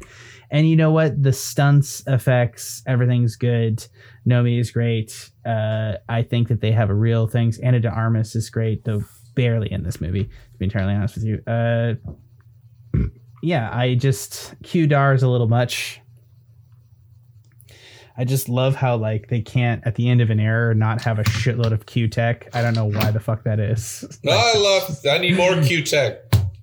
and 0.51 0.69
you 0.69 0.75
know 0.75 0.91
what? 0.91 1.23
The 1.23 1.33
stunts 1.33 2.03
effects 2.07 2.83
everything's 2.87 3.37
good. 3.37 3.87
Naomie 4.27 4.59
is 4.59 4.73
great. 4.73 5.31
Uh 5.47 5.99
i 6.09 6.23
think 6.23 6.49
that 6.49 6.63
they 6.63 6.73
have 6.73 6.91
a 6.91 6.95
real 6.95 7.29
things. 7.29 7.59
Ana 7.61 7.79
de 7.79 7.89
Armas 7.89 8.35
is 8.35 8.51
great 8.51 8.85
though 8.85 9.05
barely 9.37 9.71
in 9.71 9.85
this 9.85 10.01
movie 10.01 10.25
to 10.25 10.59
be 10.59 10.65
entirely 10.65 10.95
honest 10.95 11.15
with 11.15 11.25
you. 11.25 11.43
Uh 11.47 11.95
yeah 13.43 13.69
i 13.77 13.95
just 13.95 14.55
q 14.63 14.87
dar 14.87 15.13
is 15.13 15.23
a 15.23 15.29
little 15.29 15.49
much 15.49 16.01
I 18.17 18.25
just 18.25 18.49
love 18.49 18.77
how 18.77 18.97
like 18.97 19.29
they 19.29 19.41
can't 19.41 19.83
at 19.87 19.97
the 19.97 20.09
end 20.09 20.21
of 20.21 20.31
an 20.31 20.39
error 20.39 20.73
not 20.75 21.03
have 21.03 21.19
a 21.19 21.25
shitload 21.25 21.73
of 21.73 21.87
Q 21.87 22.07
tech. 22.09 22.49
I 22.55 22.63
don't 22.63 22.75
know 22.75 22.85
why 22.87 23.11
the 23.11 23.21
fuck 23.21 23.43
that 23.45 23.59
is. 23.59 24.05
No, 24.23 24.33
I 24.35 24.55
love. 24.57 24.99
I 25.11 25.19
need 25.19 25.37
more 25.37 25.61
Q 25.63 25.83
Tech. 25.83 26.19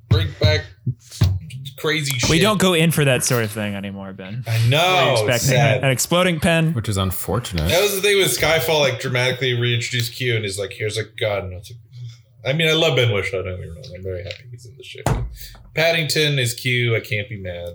Bring 0.10 0.30
back 0.39 0.62
crazy 1.78 2.18
shit. 2.20 2.30
We 2.30 2.39
don't 2.39 2.60
go 2.60 2.74
in 2.74 2.91
for 2.91 3.04
that 3.06 3.24
sort 3.24 3.43
of 3.43 3.52
thing 3.52 3.74
anymore, 3.76 4.14
Ben. 4.14 4.43
I 4.47 4.52
What 4.52 4.60
are 4.60 4.64
you 4.64 4.70
know. 4.70 5.12
Expecting? 5.14 5.49
sad. 5.49 5.84
An 5.84 5.89
exploding 5.89 6.39
pen? 6.39 6.74
which 6.74 6.88
is 6.88 6.97
unfortunate. 6.97 7.68
That 7.70 7.82
was 7.82 7.95
the 7.95 8.02
thing 8.02 8.18
with 8.18 8.28
Skyfall, 8.38 8.80
like 8.82 8.99
dramatically 8.99 9.54
reintroduced 9.60 10.14
Q 10.16 10.36
and 10.36 10.43
he's 10.45 10.60
like, 10.60 10.72
here's 10.74 10.97
a 10.97 11.04
gun. 11.04 11.54
It's 11.54 11.72
like- 11.72 11.80
I 12.43 12.54
mean, 12.54 12.68
I 12.68 12.74
love 12.74 12.95
Ben 12.95 13.10
Whishaw, 13.10 13.43
don't 13.43 13.58
get 13.58 13.60
me 13.60 13.68
wrong. 13.68 13.84
I'm 13.95 14.02
very 14.04 14.24
happy 14.24 14.45
he's 14.49 14.66
in 14.66 14.76
the 14.76 14.84
shit. 14.84 15.08
Paddington 15.76 16.39
is 16.39 16.54
Q. 16.56 16.95
I 16.95 16.99
can't 16.99 17.30
be 17.30 17.39
mad. 17.39 17.70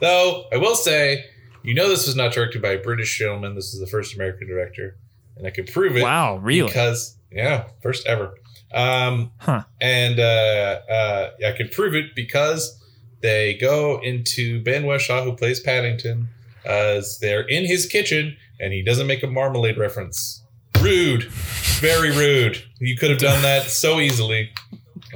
Though, 0.00 0.44
I 0.52 0.58
will 0.58 0.74
say, 0.74 1.24
you 1.64 1.74
know, 1.74 1.88
this 1.88 2.06
was 2.06 2.14
not 2.14 2.32
directed 2.32 2.62
by 2.62 2.70
a 2.72 2.78
British 2.78 3.18
gentleman. 3.18 3.54
This 3.54 3.74
is 3.74 3.80
the 3.80 3.86
first 3.86 4.14
American 4.14 4.46
director. 4.46 4.96
And 5.36 5.46
I 5.46 5.50
can 5.50 5.64
prove 5.66 5.96
it. 5.96 6.02
Wow, 6.02 6.36
really? 6.36 6.68
Because, 6.68 7.16
yeah, 7.32 7.64
first 7.82 8.06
ever. 8.06 8.34
Um, 8.72 9.32
Huh. 9.38 9.64
and 9.80 10.20
uh, 10.20 10.80
uh, 10.90 11.30
I 11.46 11.52
can 11.52 11.68
prove 11.68 11.94
it 11.94 12.14
because 12.14 12.80
they 13.20 13.54
go 13.54 14.00
into 14.02 14.62
Ben 14.62 14.84
Whishaw, 14.84 15.24
who 15.24 15.32
plays 15.34 15.58
Paddington, 15.60 16.28
as 16.64 17.18
they're 17.20 17.42
in 17.48 17.64
his 17.64 17.86
kitchen, 17.86 18.36
and 18.60 18.72
he 18.72 18.82
doesn't 18.82 19.06
make 19.06 19.22
a 19.22 19.26
marmalade 19.26 19.76
reference. 19.78 20.42
Rude, 20.80 21.24
very 21.24 22.10
rude. 22.10 22.62
You 22.78 22.96
could 22.96 23.10
have 23.10 23.18
done 23.18 23.42
that 23.42 23.64
so 23.64 24.00
easily. 24.00 24.50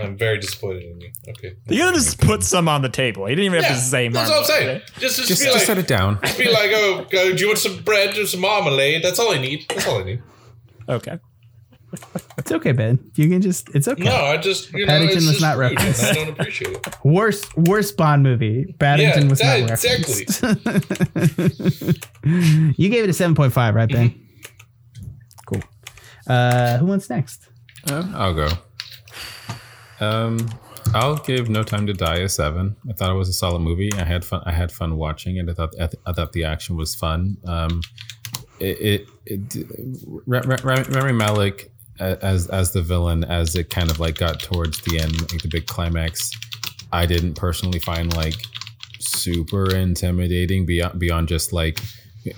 I'm 0.01 0.16
very 0.16 0.38
disappointed 0.38 0.82
in 0.84 1.01
you. 1.01 1.11
Okay, 1.28 1.55
You 1.68 1.78
could 1.78 1.86
have 1.86 1.94
just 1.94 2.20
put 2.20 2.42
some 2.42 2.68
on 2.68 2.82
the 2.82 2.88
table. 2.88 3.28
You 3.28 3.36
didn't 3.36 3.53
even 3.55 3.62
have 3.64 3.72
to 3.74 3.78
say 3.80 4.09
that's 4.09 4.28
what 4.30 4.38
I'm 4.38 4.42
marmalade. 4.49 4.82
saying. 4.86 5.01
Just, 5.01 5.16
just, 5.16 5.28
just, 5.28 5.40
be 5.40 5.44
just 5.46 5.57
like, 5.59 5.66
set 5.66 5.78
it 5.78 5.86
down. 5.88 6.18
just 6.22 6.38
be 6.44 6.51
like, 6.51 6.70
oh, 6.74 7.07
go, 7.11 7.32
do 7.34 7.40
you 7.40 7.46
want 7.49 7.59
some 7.59 7.82
bread 7.82 8.16
or 8.18 8.26
some 8.26 8.40
marmalade? 8.40 9.03
That's 9.03 9.18
all 9.18 9.32
I 9.32 9.38
need. 9.38 9.66
That's 9.68 9.86
all 9.86 10.01
I 10.01 10.05
need. 10.05 10.22
Okay. 10.88 11.18
It's 12.36 12.53
okay, 12.53 12.72
Ben. 12.72 12.99
You 13.14 13.30
can 13.30 13.40
just. 13.40 13.74
It's 13.74 13.88
okay. 13.88 14.03
No, 14.03 14.14
I 14.14 14.36
just 14.36 14.70
you 14.74 14.80
know 14.84 14.92
Paddington 14.92 15.16
it's 15.18 15.26
was 15.26 15.34
just 15.36 15.42
not 15.42 15.57
rude, 15.57 15.70
and 15.70 15.78
referenced. 15.78 16.05
I 16.05 16.12
don't 16.12 16.28
appreciate 16.28 16.76
it. 16.76 16.86
Worst 17.05 17.57
worst 17.57 17.96
Bond 17.96 18.22
movie. 18.22 18.74
Paddington 18.78 19.22
Yeah, 19.24 19.30
was 19.30 19.40
not 19.42 19.66
that- 19.66 20.42
referenced. 21.42 21.99
you 22.78 22.88
gave 22.90 23.05
it 23.05 23.11
a 23.11 23.14
seven 23.14 23.34
point 23.34 23.55
five, 23.55 23.74
right, 23.74 23.88
Ben? 23.90 24.14
Cool. 25.46 25.62
Uh, 26.26 26.76
who 26.76 26.84
wants 26.86 27.09
next? 27.09 27.49
Uh, 27.90 28.05
I'll 28.14 28.34
go. 28.34 28.49
Um, 30.01 30.49
I'll 30.94 31.16
give 31.16 31.49
No 31.51 31.62
Time 31.62 31.86
to 31.86 31.92
Die 31.92 32.16
a 32.16 32.28
seven. 32.28 32.76
I 32.88 32.92
thought 32.92 33.11
it 33.11 33.14
was 33.14 33.28
a 33.28 33.32
solid 33.32 33.61
movie. 33.61 33.90
I 33.94 34.05
had 34.05 34.24
fun. 34.24 34.42
I 34.46 34.53
had 34.53 34.72
fun 34.72 34.96
watching 34.96 35.36
it. 35.36 35.49
I 35.49 35.53
thought 35.53 35.74
I, 35.74 35.86
th- 35.86 36.03
I 36.07 36.12
thought 36.12 36.32
the 36.32 36.44
action 36.44 36.76
was 36.76 36.94
fun. 36.94 37.36
Um, 37.44 37.82
it, 38.61 38.80
it, 38.80 39.09
it 39.26 39.66
Ra- 40.26 40.42
Ra- 40.44 40.57
Ra- 40.64 40.84
Rami 40.88 41.12
Malek 41.12 41.70
as 42.01 42.46
as 42.49 42.72
the 42.72 42.82
villain 42.82 43.24
as 43.24 43.55
it 43.55 43.70
kind 43.70 43.90
of 43.90 44.01
like 44.01 44.16
got 44.16 44.40
towards 44.40 44.80
the 44.82 44.99
end, 45.01 45.20
like 45.32 45.42
the 45.42 45.49
big 45.49 45.66
climax. 45.66 46.30
I 46.92 47.07
didn't 47.07 47.34
personally 47.34 47.78
find 47.80 48.14
like 48.16 48.36
super 48.99 49.74
intimidating 49.74 50.64
beyond 50.64 50.99
beyond 50.99 51.28
just 51.28 51.53
like 51.53 51.80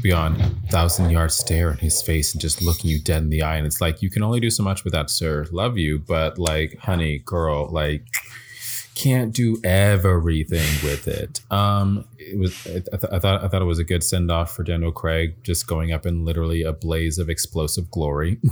beyond 0.03 0.41
thousand 0.69 1.11
yard 1.11 1.33
stare 1.33 1.71
in 1.71 1.79
his 1.79 2.01
face 2.03 2.33
and 2.33 2.41
just 2.41 2.63
looking 2.63 2.91
you 2.91 3.01
dead 3.01 3.23
in 3.23 3.31
the 3.31 3.43
eye. 3.43 3.57
And 3.57 3.67
it's 3.67 3.81
like 3.81 4.03
you 4.03 4.11
can 4.11 4.23
only 4.23 4.41
do 4.41 4.51
so 4.51 4.63
much 4.63 4.85
with 4.85 4.93
that 4.93 5.11
sir. 5.11 5.47
Love 5.51 5.79
you 5.79 5.99
but 5.99 6.39
like 6.39 6.79
honey 6.79 7.19
girl 7.19 7.69
like 7.69 8.07
can't 8.95 9.33
do 9.35 9.59
everything 9.65 10.69
with 10.85 11.09
it. 11.09 11.41
Um 11.51 12.05
it 12.19 12.39
was 12.39 12.67
i, 12.67 12.81
th- 12.81 13.13
I 13.13 13.19
thought 13.19 13.45
i 13.45 13.49
thought 13.49 13.63
it 13.63 13.67
was 13.67 13.79
a 13.79 13.85
good 13.85 14.05
send 14.05 14.31
off 14.31 14.55
for 14.55 14.63
daniel 14.63 14.93
craig 14.93 15.43
just 15.43 15.67
going 15.67 15.91
up 15.93 16.07
in 16.07 16.25
literally 16.25 16.63
a 16.63 16.73
blaze 16.73 17.19
of 17.19 17.29
explosive 17.29 17.91
glory. 17.91 18.39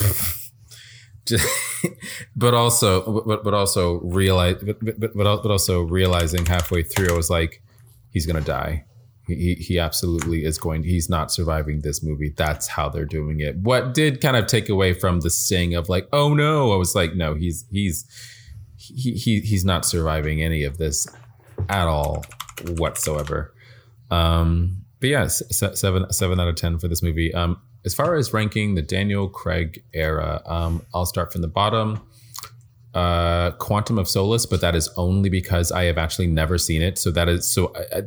But 2.34 2.54
also 2.54 3.22
but, 3.22 3.44
but 3.44 3.54
also 3.54 4.00
realize 4.00 4.56
but, 4.62 4.78
but 4.98 5.14
but 5.14 5.50
also 5.50 5.82
realizing 5.82 6.46
halfway 6.46 6.82
through 6.82 7.08
i 7.08 7.16
was 7.16 7.30
like 7.30 7.62
he's 8.10 8.26
gonna 8.26 8.40
die 8.40 8.84
he, 9.28 9.54
he 9.54 9.78
absolutely 9.78 10.44
is 10.44 10.58
going 10.58 10.82
he's 10.82 11.08
not 11.08 11.30
surviving 11.30 11.80
this 11.80 12.02
movie. 12.02 12.32
That's 12.36 12.66
how 12.66 12.88
they're 12.88 13.04
doing 13.04 13.40
it. 13.40 13.56
What 13.58 13.94
did 13.94 14.20
kind 14.20 14.36
of 14.36 14.46
take 14.46 14.68
away 14.68 14.94
from 14.94 15.20
the 15.20 15.30
sting 15.30 15.74
of 15.74 15.88
like 15.88 16.08
oh 16.12 16.34
no 16.34 16.72
i 16.72 16.76
was 16.76 16.94
like 16.94 17.14
no 17.14 17.34
he's 17.34 17.64
he's 17.70 18.06
he, 18.76 19.12
he 19.12 19.40
he's 19.40 19.64
not 19.64 19.84
surviving 19.84 20.42
any 20.42 20.64
of 20.64 20.78
this 20.78 21.06
at 21.68 21.86
all 21.86 22.24
whatsoever. 22.76 23.54
Um 24.10 24.84
but 25.00 25.10
yeah 25.10 25.26
seven 25.26 26.10
seven 26.10 26.40
out 26.40 26.48
of 26.48 26.56
ten 26.56 26.78
for 26.78 26.88
this 26.88 27.02
movie. 27.02 27.32
Um 27.34 27.60
as 27.84 27.94
far 27.94 28.16
as 28.16 28.32
ranking 28.32 28.74
the 28.74 28.82
daniel 28.82 29.28
craig 29.28 29.84
era 29.94 30.42
um 30.46 30.84
i'll 30.92 31.06
start 31.06 31.32
from 31.32 31.42
the 31.42 31.48
bottom 31.48 32.02
uh 32.98 33.50
quantum 33.52 33.98
of 33.98 34.08
solace 34.08 34.46
but 34.46 34.60
that 34.60 34.74
is 34.74 34.88
only 34.96 35.28
because 35.28 35.70
i 35.72 35.84
have 35.84 35.98
actually 35.98 36.26
never 36.26 36.58
seen 36.58 36.82
it. 36.82 36.98
So 36.98 37.10
that 37.12 37.28
is 37.28 37.50
so 37.50 37.66
uh, 37.66 37.98
uh, 37.98 38.02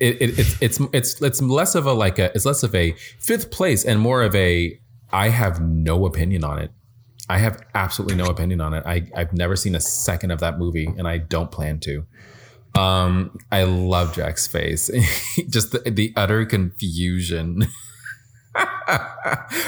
it, 0.00 0.22
it, 0.22 0.38
it's 0.38 0.62
it's 0.62 0.80
it's 0.92 1.22
it's 1.22 1.40
less 1.42 1.74
of 1.74 1.86
a 1.86 1.92
like 1.92 2.18
a 2.18 2.26
it's 2.34 2.46
less 2.46 2.62
of 2.62 2.74
a 2.74 2.92
fifth 3.18 3.50
place 3.50 3.84
and 3.84 4.00
more 4.00 4.22
of 4.22 4.34
a 4.34 4.78
i 5.12 5.28
have 5.28 5.60
no 5.60 6.06
opinion 6.06 6.44
on 6.44 6.58
it. 6.58 6.70
I 7.28 7.38
have 7.38 7.62
absolutely 7.74 8.16
no 8.16 8.26
opinion 8.26 8.60
on 8.60 8.74
it. 8.74 8.82
I 8.86 8.96
i've 9.14 9.32
never 9.32 9.56
seen 9.56 9.74
a 9.74 9.80
second 9.80 10.30
of 10.30 10.40
that 10.40 10.58
movie 10.58 10.86
and 10.86 11.06
i 11.08 11.18
don't 11.18 11.50
plan 11.50 11.80
to. 11.80 12.04
Um 12.74 13.38
i 13.50 13.62
love 13.64 14.14
jack's 14.14 14.46
face. 14.46 14.90
Just 15.48 15.72
the, 15.72 15.90
the 15.90 16.12
utter 16.16 16.44
confusion 16.44 17.66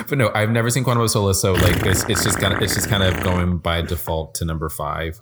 but 0.09 0.19
no, 0.19 0.31
I've 0.35 0.51
never 0.51 0.71
seen 0.71 0.85
Quantum 0.85 1.03
of 1.03 1.11
Solace, 1.11 1.41
so 1.41 1.55
like 1.55 1.85
it's, 1.87 2.05
it's 2.09 2.23
just 2.23 2.39
kind 2.39 2.55
of 2.55 2.63
it's 2.63 2.75
just 2.75 2.89
kind 2.89 3.03
of 3.03 3.23
going 3.23 3.59
by 3.59 3.83
default 3.83 4.35
to 4.37 4.45
number 4.45 4.69
five. 4.69 5.21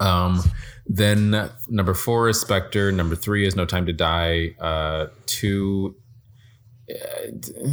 Um, 0.00 0.42
then 0.86 1.50
number 1.68 1.94
four 1.94 2.28
is 2.28 2.40
Spectre. 2.40 2.90
Number 2.90 3.14
three 3.14 3.46
is 3.46 3.54
No 3.54 3.64
Time 3.64 3.86
to 3.86 3.92
Die. 3.92 4.50
Uh, 4.60 5.06
two. 5.26 5.96
uh, 6.90 7.68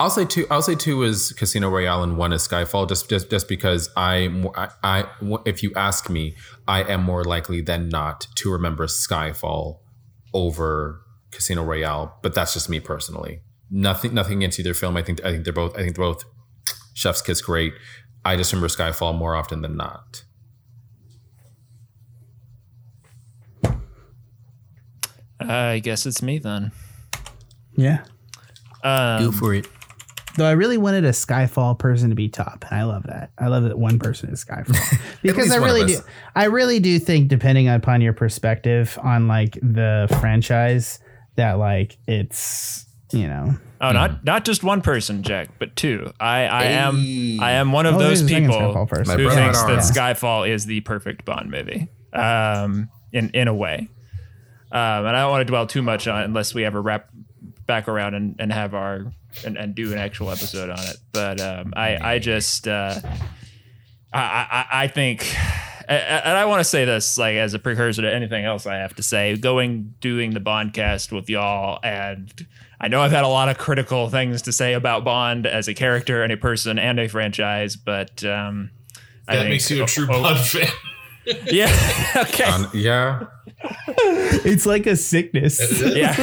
I'll 0.00 0.10
say 0.10 0.24
two. 0.24 0.46
I'll 0.50 0.62
say 0.62 0.74
two 0.74 1.02
is 1.04 1.32
Casino 1.32 1.68
Royale 1.68 2.02
and 2.02 2.16
one 2.16 2.32
is 2.32 2.46
Skyfall. 2.46 2.88
Just 2.88 3.08
just 3.08 3.30
just 3.30 3.46
because 3.46 3.88
I, 3.96 4.28
I 4.56 4.68
I 4.82 5.38
if 5.44 5.62
you 5.62 5.72
ask 5.76 6.10
me, 6.10 6.34
I 6.66 6.82
am 6.82 7.04
more 7.04 7.24
likely 7.24 7.60
than 7.60 7.88
not 7.88 8.26
to 8.36 8.50
remember 8.50 8.86
Skyfall 8.86 9.78
over 10.34 11.02
Casino 11.32 11.64
Royale, 11.64 12.18
but 12.22 12.34
that's 12.34 12.52
just 12.52 12.68
me 12.68 12.80
personally. 12.80 13.40
Nothing, 13.70 14.14
nothing 14.14 14.38
against 14.38 14.60
either 14.60 14.74
film. 14.74 14.96
I 14.96 15.02
think, 15.02 15.24
I 15.24 15.32
think 15.32 15.44
they're 15.44 15.52
both. 15.52 15.74
I 15.74 15.82
think 15.82 15.96
they're 15.96 16.04
both 16.04 16.24
Chef's 16.94 17.22
Kiss 17.22 17.40
great. 17.40 17.72
I 18.24 18.36
just 18.36 18.52
remember 18.52 18.68
Skyfall 18.68 19.16
more 19.16 19.34
often 19.34 19.62
than 19.62 19.76
not. 19.76 20.24
I 25.40 25.80
guess 25.80 26.06
it's 26.06 26.22
me 26.22 26.38
then. 26.38 26.70
Yeah. 27.76 28.04
Um, 28.84 29.32
for 29.32 29.54
it. 29.54 29.66
Though 30.36 30.46
I 30.46 30.52
really 30.52 30.78
wanted 30.78 31.04
a 31.04 31.10
Skyfall 31.10 31.78
person 31.78 32.08
to 32.08 32.14
be 32.14 32.28
top, 32.28 32.64
and 32.70 32.80
I 32.80 32.84
love 32.84 33.02
that. 33.04 33.32
I 33.38 33.48
love 33.48 33.64
that 33.64 33.78
one 33.78 33.98
person 33.98 34.30
is 34.30 34.44
Skyfall 34.44 34.98
because 35.22 35.50
I 35.50 35.56
really 35.56 35.84
do. 35.84 35.98
I 36.34 36.44
really 36.44 36.80
do 36.80 36.98
think, 36.98 37.28
depending 37.28 37.68
upon 37.68 38.00
your 38.00 38.14
perspective 38.14 38.98
on 39.02 39.28
like 39.28 39.58
the 39.60 40.06
franchise, 40.20 41.00
that 41.36 41.54
like 41.54 41.96
it's 42.06 42.86
you 43.12 43.26
know 43.28 43.56
Oh, 43.80 43.90
not 43.90 44.24
not 44.24 44.44
just 44.44 44.62
one 44.62 44.80
person, 44.80 45.24
Jack, 45.24 45.58
but 45.58 45.74
two. 45.74 46.12
I, 46.20 46.44
I 46.46 46.64
am 46.66 47.40
I 47.40 47.52
am 47.52 47.72
one 47.72 47.84
of 47.84 47.96
Oh, 47.96 47.98
those 47.98 48.20
there's 48.20 48.22
a 48.22 48.28
second 48.28 48.50
people 48.50 48.60
Skyfall 48.74 48.88
person. 48.88 49.18
Who 49.18 49.28
thinks 49.28 49.60
that 49.60 49.70
arms. 49.70 49.90
Skyfall 49.90 50.48
is 50.48 50.66
the 50.66 50.80
perfect 50.82 51.24
Bond 51.24 51.50
movie. 51.50 51.88
Um, 52.12 52.90
in 53.12 53.30
in 53.30 53.48
a 53.48 53.54
way. 53.54 53.88
Um, 54.70 54.78
and 55.04 55.08
I 55.16 55.22
don't 55.22 55.30
want 55.32 55.40
to 55.40 55.50
dwell 55.50 55.66
too 55.66 55.82
much 55.82 56.06
on 56.06 56.22
it 56.22 56.24
unless 56.26 56.54
we 56.54 56.64
ever 56.64 56.80
wrap 56.80 57.08
back 57.66 57.88
around 57.88 58.14
and, 58.14 58.36
and 58.38 58.52
have 58.52 58.72
our 58.72 59.12
and, 59.44 59.56
and 59.58 59.74
do 59.74 59.90
an 59.92 59.98
actual 59.98 60.30
episode 60.30 60.70
on 60.70 60.78
it. 60.78 60.96
But 61.12 61.40
um, 61.40 61.72
I 61.76 62.14
I 62.14 62.18
just 62.20 62.68
uh, 62.68 63.00
I, 64.12 64.20
I 64.20 64.66
I 64.84 64.86
think. 64.86 65.34
And 65.88 66.36
I 66.38 66.44
want 66.44 66.60
to 66.60 66.64
say 66.64 66.84
this, 66.84 67.18
like 67.18 67.36
as 67.36 67.54
a 67.54 67.58
precursor 67.58 68.02
to 68.02 68.12
anything 68.14 68.44
else 68.44 68.66
I 68.66 68.76
have 68.76 68.94
to 68.96 69.02
say. 69.02 69.36
Going 69.36 69.94
doing 70.00 70.30
the 70.32 70.40
Bond 70.40 70.72
cast 70.74 71.12
with 71.12 71.28
y'all, 71.28 71.78
and 71.82 72.46
I 72.80 72.88
know 72.88 73.00
I've 73.00 73.12
had 73.12 73.24
a 73.24 73.28
lot 73.28 73.48
of 73.48 73.58
critical 73.58 74.08
things 74.08 74.42
to 74.42 74.52
say 74.52 74.74
about 74.74 75.04
Bond 75.04 75.46
as 75.46 75.68
a 75.68 75.74
character 75.74 76.22
and 76.22 76.32
a 76.32 76.36
person 76.36 76.78
and 76.78 76.98
a 77.00 77.08
franchise, 77.08 77.76
but 77.76 78.24
um, 78.24 78.70
I 79.28 79.34
That 79.36 79.40
think- 79.42 79.50
makes 79.50 79.70
you 79.70 79.82
a 79.84 79.86
true 79.86 80.06
oh, 80.10 80.22
Bond 80.22 80.38
fan. 80.40 80.68
Yeah. 81.46 81.70
okay. 82.16 82.44
Um, 82.44 82.68
yeah, 82.74 83.26
it's 84.44 84.66
like 84.66 84.86
a 84.86 84.96
sickness. 84.96 85.60
yeah. 85.94 86.14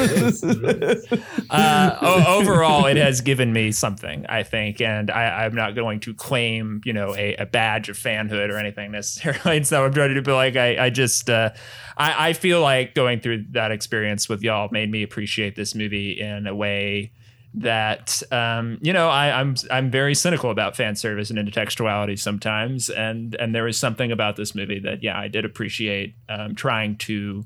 uh, 1.49 2.25
overall, 2.27 2.85
it 2.85 2.97
has 2.97 3.21
given 3.21 3.53
me 3.53 3.71
something, 3.71 4.25
I 4.27 4.43
think, 4.43 4.81
and 4.81 5.09
I, 5.09 5.45
I'm 5.45 5.55
not 5.55 5.75
going 5.75 5.99
to 6.01 6.13
claim, 6.13 6.81
you 6.83 6.93
know, 6.93 7.15
a, 7.15 7.35
a 7.35 7.45
badge 7.45 7.89
of 7.89 7.97
fanhood 7.97 8.49
or 8.49 8.57
anything 8.57 8.91
necessarily. 8.91 9.57
It's 9.57 9.71
not 9.71 9.81
what 9.81 9.87
I'm 9.87 9.93
trying 9.93 10.09
to 10.09 10.15
do, 10.15 10.21
but 10.21 10.35
like, 10.35 10.55
I, 10.55 10.85
I 10.85 10.89
just, 10.89 11.29
uh, 11.29 11.51
I, 11.97 12.29
I 12.29 12.33
feel 12.33 12.61
like 12.61 12.95
going 12.95 13.19
through 13.19 13.45
that 13.51 13.71
experience 13.71 14.27
with 14.27 14.41
y'all 14.41 14.69
made 14.71 14.91
me 14.91 15.03
appreciate 15.03 15.55
this 15.55 15.75
movie 15.75 16.19
in 16.19 16.47
a 16.47 16.55
way 16.55 17.13
that 17.53 18.21
um, 18.31 18.77
you 18.81 18.93
know 18.93 19.09
I, 19.09 19.39
I'm 19.39 19.55
I'm 19.71 19.89
very 19.89 20.15
cynical 20.15 20.51
about 20.51 20.75
fan 20.75 20.95
service 20.95 21.29
and 21.29 21.39
intertextuality 21.39 22.19
sometimes, 22.19 22.89
and 22.89 23.35
and 23.35 23.55
there 23.55 23.63
was 23.63 23.77
something 23.79 24.11
about 24.11 24.35
this 24.35 24.53
movie 24.53 24.79
that 24.79 25.03
yeah 25.03 25.17
I 25.17 25.27
did 25.27 25.45
appreciate 25.45 26.15
um, 26.27 26.55
trying 26.55 26.97
to 26.97 27.45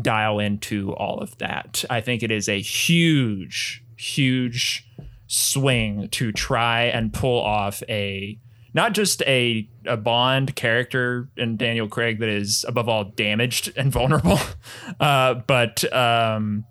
dial 0.00 0.38
into 0.38 0.92
all 0.94 1.18
of 1.18 1.36
that. 1.38 1.84
I 1.90 2.00
think 2.00 2.22
it 2.22 2.30
is 2.30 2.48
a 2.48 2.60
huge, 2.60 3.84
huge 3.96 4.86
swing 5.26 6.08
to 6.08 6.32
try 6.32 6.84
and 6.84 7.12
pull 7.12 7.40
off 7.40 7.82
a 7.88 8.38
not 8.74 8.92
just 8.92 9.22
a 9.22 9.68
a 9.86 9.96
Bond 9.96 10.54
character 10.56 11.28
in 11.36 11.56
Daniel 11.56 11.88
Craig 11.88 12.20
that 12.20 12.28
is 12.28 12.64
above 12.68 12.88
all 12.88 13.04
damaged 13.04 13.72
and 13.76 13.90
vulnerable, 13.92 14.38
uh, 15.00 15.34
but 15.34 15.90
um, 15.92 16.64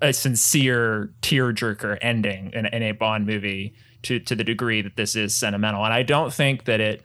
a 0.00 0.12
sincere 0.12 1.12
tearjerker 1.22 1.98
ending 2.00 2.50
in, 2.52 2.66
in 2.66 2.82
a 2.82 2.92
Bond 2.92 3.26
movie 3.26 3.74
to 4.02 4.20
to 4.20 4.34
the 4.34 4.44
degree 4.44 4.82
that 4.82 4.96
this 4.96 5.16
is 5.16 5.36
sentimental. 5.36 5.84
And 5.84 5.92
I 5.92 6.02
don't 6.02 6.32
think 6.32 6.64
that 6.64 6.80
it 6.80 7.02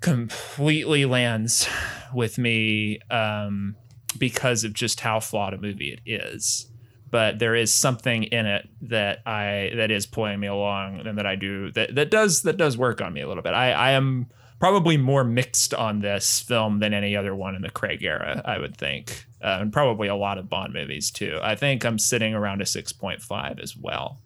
completely 0.00 1.06
lands 1.06 1.68
with 2.12 2.36
me 2.36 2.98
um, 3.10 3.76
because 4.18 4.64
of 4.64 4.74
just 4.74 5.00
how 5.00 5.20
flawed 5.20 5.54
a 5.54 5.58
movie 5.58 5.92
it 5.92 6.00
is. 6.04 6.70
But 7.10 7.38
there 7.38 7.54
is 7.54 7.72
something 7.72 8.24
in 8.24 8.44
it 8.44 8.68
that 8.82 9.20
I 9.26 9.72
that 9.76 9.90
is 9.90 10.04
pulling 10.04 10.40
me 10.40 10.48
along 10.48 11.06
and 11.06 11.16
that 11.16 11.26
I 11.26 11.36
do 11.36 11.70
that 11.72 11.94
that 11.94 12.10
does 12.10 12.42
that 12.42 12.56
does 12.56 12.76
work 12.76 13.00
on 13.00 13.12
me 13.12 13.20
a 13.20 13.28
little 13.28 13.42
bit. 13.42 13.54
I, 13.54 13.72
I 13.72 13.90
am 13.92 14.26
probably 14.58 14.96
more 14.96 15.24
mixed 15.24 15.74
on 15.74 16.00
this 16.00 16.40
film 16.40 16.80
than 16.80 16.94
any 16.94 17.16
other 17.16 17.34
one 17.34 17.54
in 17.54 17.62
the 17.62 17.70
Craig 17.70 18.02
era, 18.02 18.42
I 18.44 18.58
would 18.58 18.76
think, 18.76 19.26
uh, 19.44 19.58
and 19.60 19.72
probably 19.72 20.08
a 20.08 20.16
lot 20.16 20.38
of 20.38 20.48
Bond 20.48 20.72
movies 20.72 21.10
too. 21.10 21.38
I 21.42 21.54
think 21.54 21.84
I'm 21.84 21.98
sitting 21.98 22.34
around 22.34 22.62
a 22.62 22.66
six 22.66 22.92
point 22.92 23.20
five 23.22 23.58
as 23.60 23.76
well. 23.76 24.20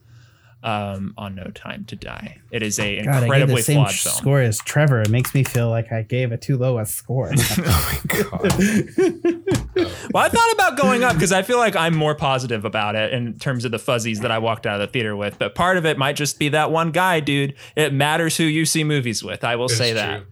um, 0.62 1.14
on 1.16 1.34
No 1.36 1.44
Time 1.54 1.84
to 1.84 1.94
Die. 1.94 2.38
It 2.50 2.62
is 2.64 2.80
a 2.80 2.96
God, 3.02 3.08
I 3.08 3.12
gave 3.12 3.22
incredibly 3.24 3.54
the 3.56 3.62
same 3.62 3.76
flawed 3.76 3.94
film. 3.94 4.14
score 4.16 4.40
as 4.40 4.58
Trevor. 4.58 5.02
It 5.02 5.08
makes 5.10 5.32
me 5.32 5.44
feel 5.44 5.70
like 5.70 5.92
I 5.92 6.02
gave 6.02 6.32
a 6.32 6.36
too 6.36 6.56
low 6.56 6.78
a 6.78 6.86
score. 6.86 7.30
oh 7.36 8.00
my 8.06 8.22
god. 8.22 9.34
Well, 10.12 10.24
I 10.24 10.28
thought 10.28 10.52
about 10.54 10.76
going 10.76 11.04
up 11.04 11.14
because 11.14 11.30
I 11.30 11.42
feel 11.42 11.58
like 11.58 11.76
I'm 11.76 11.94
more 11.94 12.14
positive 12.16 12.64
about 12.64 12.96
it 12.96 13.12
in 13.12 13.38
terms 13.38 13.64
of 13.64 13.70
the 13.70 13.78
fuzzies 13.78 14.20
that 14.20 14.30
I 14.32 14.38
walked 14.38 14.66
out 14.66 14.80
of 14.80 14.88
the 14.88 14.92
theater 14.92 15.14
with. 15.14 15.38
But 15.38 15.54
part 15.54 15.76
of 15.76 15.86
it 15.86 15.96
might 15.98 16.16
just 16.16 16.38
be 16.38 16.48
that 16.48 16.72
one 16.72 16.90
guy, 16.90 17.20
dude. 17.20 17.54
It 17.76 17.92
matters 17.92 18.36
who 18.36 18.42
you 18.44 18.64
see 18.64 18.82
movies 18.82 19.22
with. 19.22 19.44
I 19.44 19.54
will 19.54 19.66
It's 19.66 19.76
say 19.76 19.90
true. 19.90 20.00
that. 20.00 20.22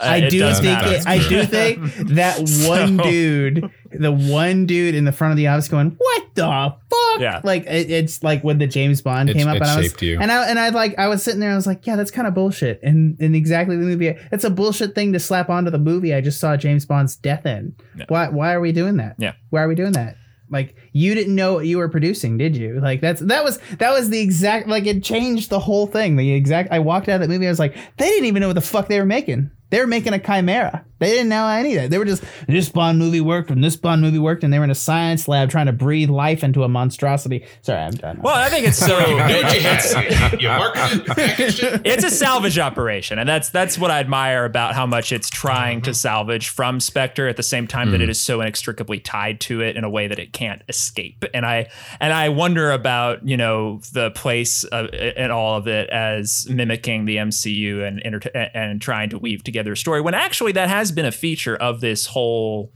Uh, 0.00 0.04
I 0.04 0.16
it 0.18 0.30
do 0.30 0.52
think 0.54 0.82
it, 0.86 1.06
I 1.06 1.18
do 1.28 1.44
think 1.44 1.78
that 2.14 2.38
one 2.38 2.98
So- 2.98 3.02
dude, 3.04 3.70
the 3.92 4.12
one 4.12 4.66
dude 4.66 4.94
in 4.94 5.04
the 5.04 5.12
front 5.12 5.32
of 5.32 5.36
the 5.36 5.46
office 5.48 5.68
going, 5.68 5.92
"What 5.98 6.22
the 6.34 6.42
fuck?" 6.44 7.20
Yeah. 7.20 7.40
like 7.44 7.64
it, 7.66 7.90
it's 7.90 8.22
like 8.22 8.42
when 8.44 8.58
the 8.58 8.66
James 8.66 9.00
Bond 9.02 9.30
It- 9.30 9.34
came 9.36 9.48
up, 9.48 9.56
and 9.56 9.64
I 9.64 9.76
was 9.76 9.86
shaped 9.86 10.02
you. 10.02 10.18
and 10.20 10.30
I 10.30 10.48
and 10.48 10.58
I 10.58 10.68
like 10.70 10.98
I 10.98 11.08
was 11.08 11.22
sitting 11.22 11.40
there, 11.40 11.52
I 11.52 11.56
was 11.56 11.66
like, 11.66 11.86
"Yeah, 11.86 11.96
that's 11.96 12.10
kind 12.10 12.26
of 12.28 12.34
bullshit." 12.34 12.80
And 12.82 13.16
and 13.20 13.34
exactly 13.34 13.76
the 13.76 13.82
movie, 13.84 14.08
it's 14.32 14.44
a 14.44 14.50
bullshit 14.50 14.94
thing 14.94 15.12
to 15.14 15.18
slap 15.20 15.48
onto 15.50 15.70
the 15.70 15.78
movie 15.78 16.14
I 16.14 16.20
just 16.20 16.38
saw 16.40 16.56
James 16.56 16.84
Bond's 16.84 17.16
death 17.16 17.46
in. 17.46 17.74
Yeah. 17.96 18.04
Why 18.08 18.28
why 18.28 18.52
are 18.54 18.60
we 18.60 18.72
doing 18.72 18.96
that? 18.98 19.16
Yeah. 19.18 19.32
why 19.50 19.62
are 19.62 19.68
we 19.68 19.74
doing 19.74 19.92
that? 19.92 20.16
Like 20.48 20.76
you 20.96 21.14
didn't 21.14 21.34
know 21.34 21.54
what 21.54 21.66
you 21.66 21.78
were 21.78 21.88
producing, 21.88 22.38
did 22.38 22.56
you? 22.56 22.80
Like 22.80 23.00
that's 23.00 23.20
that 23.22 23.44
was 23.44 23.58
that 23.78 23.92
was 23.92 24.08
the 24.10 24.20
exact 24.20 24.66
like 24.68 24.86
it 24.86 25.02
changed 25.04 25.50
the 25.50 25.58
whole 25.60 25.86
thing. 25.86 26.16
The 26.16 26.32
exact 26.32 26.72
I 26.72 26.78
walked 26.78 27.08
out 27.08 27.16
of 27.16 27.20
that 27.22 27.28
movie, 27.28 27.46
I 27.46 27.50
was 27.50 27.58
like, 27.58 27.76
they 27.98 28.08
didn't 28.08 28.24
even 28.26 28.40
know 28.40 28.48
what 28.48 28.54
the 28.54 28.60
fuck 28.60 28.88
they 28.88 28.98
were 28.98 29.06
making. 29.06 29.50
They 29.68 29.80
were 29.80 29.88
making 29.88 30.12
a 30.12 30.20
chimera. 30.20 30.84
They 31.00 31.10
didn't 31.10 31.28
know 31.28 31.48
any 31.48 31.74
of 31.74 31.82
that. 31.82 31.90
They 31.90 31.98
were 31.98 32.04
just 32.04 32.22
this 32.46 32.68
Bond 32.68 33.00
movie 33.00 33.20
worked 33.20 33.50
and 33.50 33.64
this 33.64 33.74
Bond 33.74 34.00
movie 34.00 34.20
worked, 34.20 34.44
and 34.44 34.52
they 34.52 34.58
were 34.60 34.64
in 34.64 34.70
a 34.70 34.76
science 34.76 35.26
lab 35.26 35.50
trying 35.50 35.66
to 35.66 35.72
breathe 35.72 36.08
life 36.08 36.44
into 36.44 36.62
a 36.62 36.68
monstrosity. 36.68 37.44
Sorry, 37.62 37.80
I'm 37.82 37.90
done. 37.90 38.20
Well, 38.22 38.36
I 38.36 38.48
think 38.48 38.66
it's 38.68 38.78
so. 38.78 38.96
You 39.06 39.16
know 39.16 40.38
you 40.38 40.48
marketed 40.48 41.06
packaged 41.06 41.62
it. 41.64 41.82
it's 41.84 42.04
a 42.04 42.10
salvage 42.10 42.58
operation, 42.60 43.18
and 43.18 43.28
that's 43.28 43.50
that's 43.50 43.76
what 43.76 43.90
I 43.90 43.98
admire 43.98 44.44
about 44.44 44.74
how 44.76 44.86
much 44.86 45.10
it's 45.12 45.28
trying 45.28 45.78
Mm-hmm. 45.78 45.84
to 45.84 45.94
salvage 45.94 46.48
from 46.48 46.78
Spectre 46.78 47.26
at 47.28 47.36
the 47.36 47.42
same 47.42 47.66
time 47.66 47.90
that 47.90 48.00
it 48.00 48.08
is 48.08 48.20
so 48.20 48.40
inextricably 48.40 49.00
tied 49.00 49.40
to 49.40 49.60
it 49.62 49.76
in 49.76 49.82
a 49.82 49.90
way 49.90 50.06
that 50.06 50.18
it 50.20 50.32
can't 50.32 50.62
escape. 50.68 50.85
And 51.34 51.44
I 51.44 51.68
and 52.00 52.12
I 52.12 52.28
wonder 52.28 52.70
about 52.70 53.26
you 53.26 53.36
know 53.36 53.80
the 53.92 54.10
place 54.10 54.64
of, 54.64 54.90
and 54.92 55.32
all 55.32 55.56
of 55.56 55.68
it 55.68 55.90
as 55.90 56.46
mimicking 56.48 57.04
the 57.04 57.16
MCU 57.16 57.86
and 57.86 58.00
inter- 58.00 58.50
and 58.54 58.80
trying 58.80 59.10
to 59.10 59.18
weave 59.18 59.44
together 59.44 59.72
a 59.72 59.76
story 59.76 60.00
when 60.00 60.14
actually 60.14 60.52
that 60.52 60.68
has 60.68 60.92
been 60.92 61.06
a 61.06 61.12
feature 61.12 61.56
of 61.56 61.80
this 61.80 62.06
whole 62.06 62.72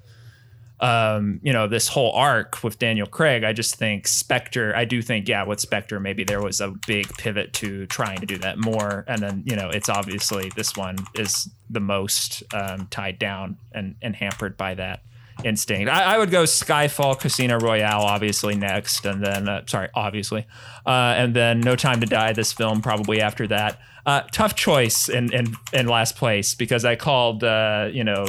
um, 0.81 1.41
you 1.43 1.53
know, 1.53 1.69
this 1.69 1.89
whole 1.89 2.12
arc 2.12 2.65
with 2.65 2.78
Daniel 2.78 3.07
Craig, 3.07 3.45
I 3.45 3.53
just 3.53 3.77
think 3.77 4.09
Spectre, 4.09 4.74
I 4.74 4.87
do 4.87 5.03
think, 5.03 5.28
yeah, 5.28 5.45
with 5.45 5.61
Spectre, 5.61 6.01
maybe 6.01 6.24
there 6.24 6.41
was 6.41 6.61
a 6.61 6.73
big 6.87 7.07
pivot 7.19 7.53
to 7.55 7.87
trying 7.87 8.19
to 8.20 8.27
do 8.27 8.39
that 8.39 8.59
more. 8.59 9.05
And 9.07 9.20
then, 9.20 9.43
you 9.45 9.57
know, 9.57 9.69
it's 9.69 9.91
obviously 9.91 10.51
this 10.57 10.77
one 10.77 10.97
is 11.15 11.51
the 11.69 11.81
most 11.81 12.43
um, 12.55 12.89
tied 12.91 13.19
down 13.19 13.59
and, 13.73 13.95
and 14.01 14.16
hampered 14.16 14.57
by 14.57 14.74
that 14.74 15.03
instinct. 15.45 15.91
I, 15.91 16.15
I 16.15 16.19
would 16.19 16.31
go 16.31 16.45
Skyfall, 16.45 17.19
Casino 17.19 17.59
Royale, 17.59 18.03
obviously 18.03 18.55
next. 18.55 19.05
And 19.05 19.25
then, 19.25 19.49
uh, 19.49 19.62
sorry, 19.67 19.89
obviously. 19.95 20.47
Uh, 20.87 21.15
and 21.17 21.35
then 21.35 21.61
No 21.61 21.77
Time 21.77 22.01
to 22.01 22.07
Die, 22.07 22.33
this 22.33 22.53
film, 22.53 22.83
probably 22.83 23.21
after 23.21 23.47
that. 23.49 23.81
Uh, 24.07 24.23
tough 24.33 24.55
choice 24.55 25.09
in, 25.09 25.33
in, 25.33 25.55
in 25.73 25.87
last 25.87 26.17
place 26.17 26.55
because 26.55 26.85
I 26.85 26.97
called, 26.97 27.45
uh, 27.45 27.89
you 27.93 28.05
know, 28.05 28.27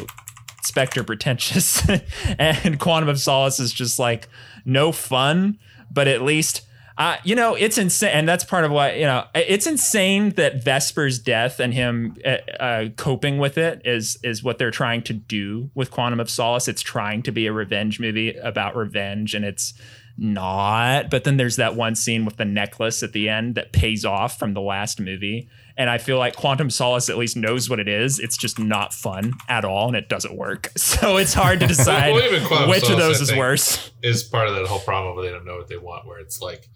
Spectre 0.63 1.03
pretentious 1.03 1.81
and 2.39 2.79
Quantum 2.79 3.09
of 3.09 3.19
Solace 3.19 3.59
is 3.59 3.73
just 3.73 3.97
like 3.99 4.27
no 4.65 4.91
fun, 4.91 5.57
but 5.89 6.07
at 6.07 6.21
least 6.21 6.61
uh, 7.01 7.17
you 7.23 7.33
know 7.33 7.55
it's 7.55 7.79
insane, 7.79 8.11
and 8.11 8.29
that's 8.29 8.43
part 8.43 8.63
of 8.63 8.69
why 8.69 8.93
you 8.93 9.05
know 9.05 9.25
it's 9.33 9.65
insane 9.65 10.29
that 10.31 10.63
Vesper's 10.63 11.17
death 11.17 11.59
and 11.59 11.73
him 11.73 12.15
uh, 12.23 12.37
uh, 12.59 12.89
coping 12.95 13.39
with 13.39 13.57
it 13.57 13.81
is 13.85 14.19
is 14.23 14.43
what 14.43 14.59
they're 14.59 14.69
trying 14.69 15.01
to 15.03 15.13
do 15.13 15.71
with 15.73 15.89
Quantum 15.89 16.19
of 16.19 16.29
Solace. 16.29 16.67
It's 16.67 16.83
trying 16.83 17.23
to 17.23 17.31
be 17.31 17.47
a 17.47 17.53
revenge 17.53 17.99
movie 17.99 18.35
about 18.37 18.75
revenge, 18.75 19.33
and 19.33 19.43
it's 19.43 19.73
not. 20.15 21.09
But 21.09 21.23
then 21.23 21.37
there's 21.37 21.55
that 21.55 21.75
one 21.75 21.95
scene 21.95 22.23
with 22.23 22.37
the 22.37 22.45
necklace 22.45 23.01
at 23.01 23.13
the 23.13 23.29
end 23.29 23.55
that 23.55 23.73
pays 23.73 24.05
off 24.05 24.37
from 24.37 24.53
the 24.53 24.61
last 24.61 24.99
movie. 24.99 25.49
And 25.77 25.89
I 25.89 25.97
feel 25.97 26.19
like 26.19 26.35
Quantum 26.35 26.69
Solace 26.69 27.09
at 27.09 27.17
least 27.17 27.35
knows 27.35 27.67
what 27.67 27.79
it 27.79 27.87
is. 27.87 28.19
It's 28.19 28.37
just 28.37 28.59
not 28.59 28.93
fun 28.93 29.33
at 29.49 29.65
all, 29.65 29.87
and 29.87 29.95
it 29.95 30.07
doesn't 30.07 30.35
work. 30.35 30.71
So 30.77 31.17
it's 31.17 31.33
hard 31.33 31.61
to 31.61 31.67
decide 31.75 32.13
Well, 32.13 32.69
which 32.69 32.87
of 32.89 32.97
those 32.97 33.21
I 33.21 33.23
is 33.23 33.35
worse. 33.35 33.91
Is 34.03 34.23
part 34.23 34.47
of 34.49 34.55
that 34.55 34.67
whole 34.67 34.79
problem 34.79 35.15
where 35.15 35.25
they 35.25 35.31
don't 35.31 35.45
know 35.45 35.57
what 35.57 35.67
they 35.67 35.77
want. 35.77 36.05
Where 36.05 36.19
it's 36.19 36.41
like 36.41 36.69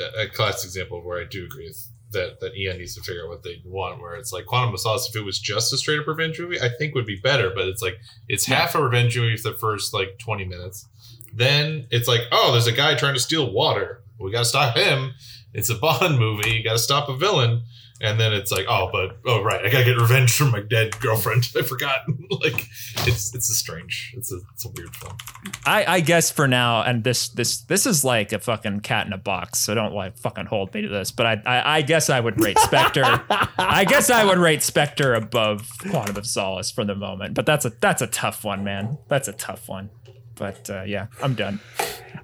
a, 0.00 0.28
classic 0.28 0.66
example 0.66 0.98
of 0.98 1.04
where 1.04 1.20
I 1.20 1.24
do 1.24 1.44
agree 1.44 1.66
with 1.66 1.88
that 2.12 2.40
that 2.40 2.56
Eon 2.56 2.78
needs 2.78 2.94
to 2.94 3.02
figure 3.02 3.24
out 3.24 3.28
what 3.28 3.42
they 3.42 3.60
want. 3.64 4.00
Where 4.00 4.14
it's 4.14 4.32
like 4.32 4.46
Quantum 4.46 4.74
of 4.74 4.80
Solace, 4.80 5.08
if 5.08 5.16
it 5.16 5.24
was 5.24 5.38
just 5.38 5.72
a 5.72 5.76
straight 5.76 6.00
up 6.00 6.06
revenge 6.06 6.40
movie, 6.40 6.60
I 6.60 6.70
think 6.78 6.94
would 6.94 7.06
be 7.06 7.20
better. 7.22 7.50
But 7.54 7.68
it's 7.68 7.82
like 7.82 7.98
it's 8.28 8.46
half 8.46 8.74
a 8.74 8.82
revenge 8.82 9.16
movie 9.16 9.36
for 9.36 9.50
the 9.50 9.58
first 9.58 9.92
like 9.94 10.18
twenty 10.18 10.44
minutes. 10.44 10.86
Then 11.34 11.86
it's 11.90 12.08
like, 12.08 12.22
oh, 12.32 12.52
there's 12.52 12.66
a 12.66 12.72
guy 12.72 12.94
trying 12.94 13.14
to 13.14 13.20
steal 13.20 13.52
water. 13.52 14.02
We 14.18 14.32
got 14.32 14.40
to 14.40 14.44
stop 14.44 14.76
him. 14.76 15.12
It's 15.54 15.70
a 15.70 15.74
Bond 15.74 16.18
movie. 16.18 16.50
You 16.50 16.64
got 16.64 16.72
to 16.72 16.78
stop 16.78 17.08
a 17.08 17.16
villain. 17.16 17.62
And 18.00 18.18
then 18.18 18.32
it's 18.32 18.52
like, 18.52 18.66
oh, 18.68 18.90
but 18.92 19.18
oh 19.26 19.42
right, 19.42 19.64
I 19.64 19.70
gotta 19.70 19.84
get 19.84 19.96
revenge 19.96 20.36
from 20.36 20.52
my 20.52 20.60
dead 20.60 20.98
girlfriend. 21.00 21.48
I 21.58 21.62
forgot. 21.62 22.00
like, 22.30 22.68
it's 23.06 23.34
it's 23.34 23.50
a 23.50 23.54
strange, 23.54 24.14
it's 24.16 24.32
a 24.32 24.38
it's 24.52 24.64
a 24.64 24.68
weird 24.70 24.94
film. 24.96 25.16
I, 25.66 25.84
I 25.96 26.00
guess 26.00 26.30
for 26.30 26.46
now, 26.46 26.82
and 26.82 27.02
this 27.02 27.28
this 27.28 27.62
this 27.62 27.86
is 27.86 28.04
like 28.04 28.32
a 28.32 28.38
fucking 28.38 28.80
cat 28.80 29.06
in 29.06 29.12
a 29.12 29.18
box, 29.18 29.58
so 29.58 29.74
don't 29.74 29.94
like 29.94 30.16
fucking 30.16 30.46
hold 30.46 30.72
me 30.74 30.82
to 30.82 30.88
this. 30.88 31.10
But 31.10 31.26
I 31.26 31.42
I, 31.44 31.76
I 31.78 31.82
guess 31.82 32.08
I 32.08 32.20
would 32.20 32.40
rate 32.40 32.58
Spectre. 32.58 33.02
I 33.58 33.84
guess 33.84 34.10
I 34.10 34.24
would 34.24 34.38
rate 34.38 34.62
Spectre 34.62 35.14
above 35.14 35.68
Quantum 35.90 36.16
of 36.16 36.26
Solace 36.26 36.70
for 36.70 36.84
the 36.84 36.94
moment. 36.94 37.34
But 37.34 37.46
that's 37.46 37.64
a 37.64 37.70
that's 37.80 38.02
a 38.02 38.06
tough 38.06 38.44
one, 38.44 38.62
man. 38.62 38.98
That's 39.08 39.26
a 39.26 39.32
tough 39.32 39.68
one. 39.68 39.90
But 40.36 40.70
uh, 40.70 40.82
yeah, 40.82 41.08
I'm 41.20 41.34
done. 41.34 41.60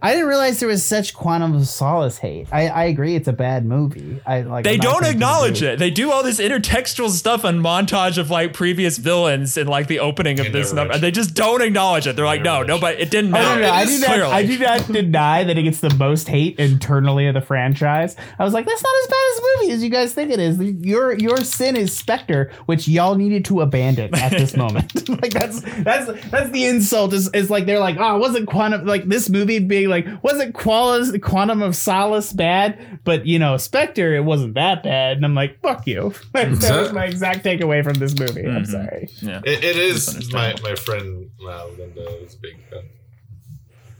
I 0.02 0.12
didn't 0.12 0.28
realize 0.28 0.60
there 0.60 0.68
was 0.68 0.84
such 0.84 1.14
Quantum 1.14 1.54
of 1.54 1.66
Solace 1.66 2.18
hate. 2.18 2.48
I, 2.52 2.68
I 2.68 2.84
agree, 2.84 3.14
it's 3.16 3.28
a 3.28 3.32
bad 3.32 3.64
movie. 3.64 4.20
I 4.26 4.42
like. 4.42 4.64
They 4.64 4.74
I'm 4.74 4.80
don't 4.80 5.04
acknowledge 5.06 5.62
it. 5.62 5.78
They 5.78 5.90
do 5.90 6.12
all 6.12 6.22
this 6.22 6.40
intertextual 6.40 7.08
stuff 7.10 7.44
and 7.44 7.60
montage 7.60 8.18
of 8.18 8.30
like 8.30 8.52
previous 8.52 8.98
villains 8.98 9.56
in 9.56 9.66
like 9.66 9.86
the 9.86 10.00
opening 10.00 10.40
of 10.40 10.52
this 10.52 10.72
number, 10.72 10.94
and 10.94 11.02
they 11.02 11.10
just 11.10 11.34
don't 11.34 11.62
acknowledge 11.62 12.06
it. 12.06 12.16
They're 12.16 12.24
like, 12.24 12.42
no, 12.42 12.58
never 12.62 12.66
no, 12.66 12.78
but 12.80 13.00
it 13.00 13.10
didn't 13.10 13.34
Oh, 13.34 13.38
no, 13.38 13.42
matter. 13.42 13.60
no, 13.62 13.70
I 13.72 13.84
do 13.84 13.90
is 13.90 14.00
not. 14.00 14.06
clearly. 14.10 14.32
I 14.32 14.46
do 14.46 14.58
not 14.58 14.86
deny 14.92 15.44
that 15.44 15.56
it 15.58 15.62
gets 15.62 15.80
the 15.80 15.94
most 15.94 16.28
hate 16.28 16.58
internally 16.58 17.26
of 17.26 17.34
the 17.34 17.40
franchise. 17.40 18.16
I 18.38 18.44
was 18.44 18.52
like, 18.54 18.66
that's 18.66 18.82
not 18.82 18.92
as 19.02 19.06
bad 19.08 19.16
as 19.32 19.40
movie 19.60 19.72
as 19.72 19.82
you 19.84 19.90
guys 19.90 20.12
think 20.14 20.30
it 20.30 20.38
is. 20.40 20.58
Your 20.84 21.12
your 21.18 21.38
sin 21.38 21.76
is 21.76 21.92
Spectre, 21.96 22.50
which 22.66 22.86
y'all 22.88 23.14
needed 23.14 23.44
to 23.46 23.60
abandon 23.60 24.14
at 24.14 24.30
this 24.32 24.56
moment. 24.56 25.08
like 25.22 25.32
that's 25.32 25.60
that's 25.82 26.06
that's 26.30 26.50
the 26.50 26.64
insult. 26.66 27.12
Is 27.12 27.28
is 27.34 27.50
like 27.50 27.66
they're 27.66 27.78
like, 27.78 27.96
oh, 27.98 28.18
wasn't 28.18 28.48
quantum 28.48 28.84
like 28.86 29.04
this 29.08 29.28
movie 29.30 29.58
being 29.74 29.88
like 29.88 30.06
wasn't 30.22 30.54
qualis, 30.54 31.20
quantum 31.22 31.62
of 31.62 31.74
solace 31.74 32.32
bad, 32.32 33.00
but 33.04 33.26
you 33.26 33.38
know 33.38 33.56
Spectre 33.56 34.14
it 34.14 34.24
wasn't 34.24 34.54
that 34.54 34.82
bad, 34.82 35.16
and 35.16 35.24
I'm 35.26 35.34
like, 35.34 35.60
fuck 35.60 35.86
you. 35.86 36.14
that 36.32 36.50
was 36.50 36.92
my 36.92 37.06
exact 37.06 37.44
takeaway 37.44 37.82
from 37.82 37.94
this 37.94 38.18
movie. 38.18 38.46
I'm 38.46 38.62
Mhm. 38.62 38.66
sorry. 38.66 39.08
Yeah. 39.20 39.40
It, 39.44 39.64
it 39.64 39.76
is 39.76 40.32
my, 40.32 40.54
my 40.62 40.74
friend 40.74 41.30
uh, 41.46 41.66
Linda 41.78 42.06
is 42.24 42.34
a 42.34 42.38
big 42.38 42.56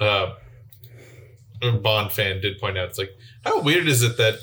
uh, 0.01 0.05
uh, 0.05 0.35
Bond 1.83 2.13
fan. 2.13 2.41
Did 2.41 2.59
point 2.61 2.79
out 2.79 2.89
it's 2.91 2.99
like 2.99 3.11
how 3.45 3.61
weird 3.61 3.89
is 3.89 4.03
it 4.03 4.17
that 4.19 4.35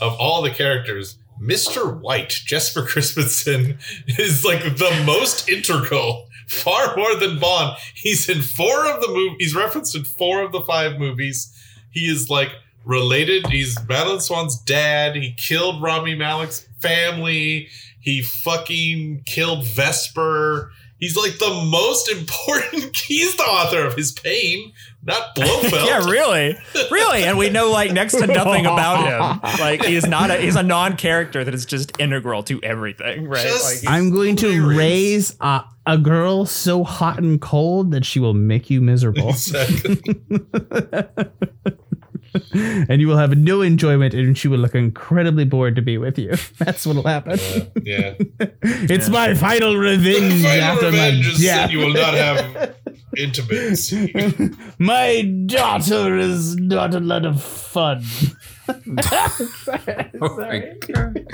of 0.00 0.14
all 0.18 0.42
the 0.42 0.50
characters, 0.50 1.18
Mister 1.40 1.92
White 1.92 2.30
Jesper 2.30 2.84
Christensen 2.86 3.78
is 4.06 4.44
like 4.44 4.62
the 4.62 5.02
most 5.04 5.48
integral, 5.48 6.26
far 6.46 6.96
more 6.96 7.14
than 7.16 7.38
Bond. 7.38 7.76
He's 7.94 8.28
in 8.28 8.42
four 8.42 8.86
of 8.86 9.00
the 9.00 9.08
movies. 9.08 9.36
He's 9.38 9.54
referenced 9.54 9.94
in 9.96 10.04
four 10.04 10.42
of 10.42 10.52
the 10.52 10.60
five 10.62 10.98
movies. 10.98 11.52
He 11.90 12.06
is 12.06 12.30
like 12.30 12.50
related. 12.84 13.46
He's 13.48 13.78
Madeleine 13.88 14.20
Swann's 14.20 14.58
dad. 14.60 15.14
He 15.16 15.32
killed 15.36 15.82
Rami 15.82 16.16
Malek's 16.16 16.66
family. 16.80 17.68
He 18.00 18.22
fucking 18.22 19.22
killed 19.26 19.66
Vesper. 19.66 20.72
He's 20.98 21.16
like 21.16 21.38
the 21.38 21.64
most 21.68 22.08
important. 22.16 22.96
He's 22.96 23.36
the 23.36 23.42
author 23.42 23.84
of 23.84 23.94
his 23.94 24.12
pain, 24.12 24.72
not 25.02 25.22
Blofeld. 25.34 25.86
yeah, 25.86 26.04
really, 26.08 26.56
really, 26.92 27.24
and 27.24 27.36
we 27.36 27.50
know 27.50 27.70
like 27.72 27.90
next 27.92 28.12
to 28.18 28.26
nothing 28.26 28.66
about 28.66 29.04
him. 29.42 29.60
Like 29.60 29.84
he's 29.84 30.06
not 30.06 30.30
a 30.30 30.36
he's 30.36 30.54
a 30.54 30.62
non-character 30.62 31.42
that 31.42 31.54
is 31.54 31.66
just 31.66 31.98
integral 32.00 32.44
to 32.44 32.62
everything, 32.62 33.26
right? 33.26 33.42
Just- 33.42 33.84
like, 33.84 33.92
I'm 33.92 34.10
going 34.10 34.36
to 34.36 34.68
raise 34.76 35.34
a, 35.40 35.64
a 35.86 35.98
girl 35.98 36.46
so 36.46 36.84
hot 36.84 37.18
and 37.18 37.40
cold 37.40 37.90
that 37.92 38.04
she 38.04 38.20
will 38.20 38.34
make 38.34 38.70
you 38.70 38.80
miserable, 38.80 39.30
Exactly. 39.30 40.00
and 42.88 43.00
you 43.00 43.08
will 43.08 43.16
have 43.18 43.36
no 43.36 43.60
enjoyment, 43.62 44.14
and 44.14 44.36
she 44.38 44.48
will 44.48 44.58
look 44.58 44.74
incredibly 44.74 45.44
bored 45.44 45.76
to 45.76 45.82
be 45.82 45.98
with 45.98 46.18
you. 46.18 46.34
That's 46.58 46.86
what'll 46.86 47.02
happen. 47.02 47.38
Uh, 47.38 47.66
yeah. 47.82 48.14
it's 48.62 49.08
my 49.08 49.34
final 49.34 49.76
revenge 49.76 50.42
Final 50.42 50.62
after 50.62 50.86
revenge 50.86 51.26
my 51.26 51.32
is 51.32 51.38
that 51.40 51.44
death. 51.44 51.70
you 51.70 51.78
will 51.78 51.92
not 51.92 52.14
have 52.14 52.76
intimacy. 53.16 54.12
my 54.78 55.22
daughter 55.46 56.16
is 56.16 56.56
not 56.56 56.94
a 56.94 57.00
lot 57.00 57.26
of 57.26 57.42
fun. 57.42 58.04
Oh 58.68 60.36
my 60.38 60.72
god. 60.86 61.26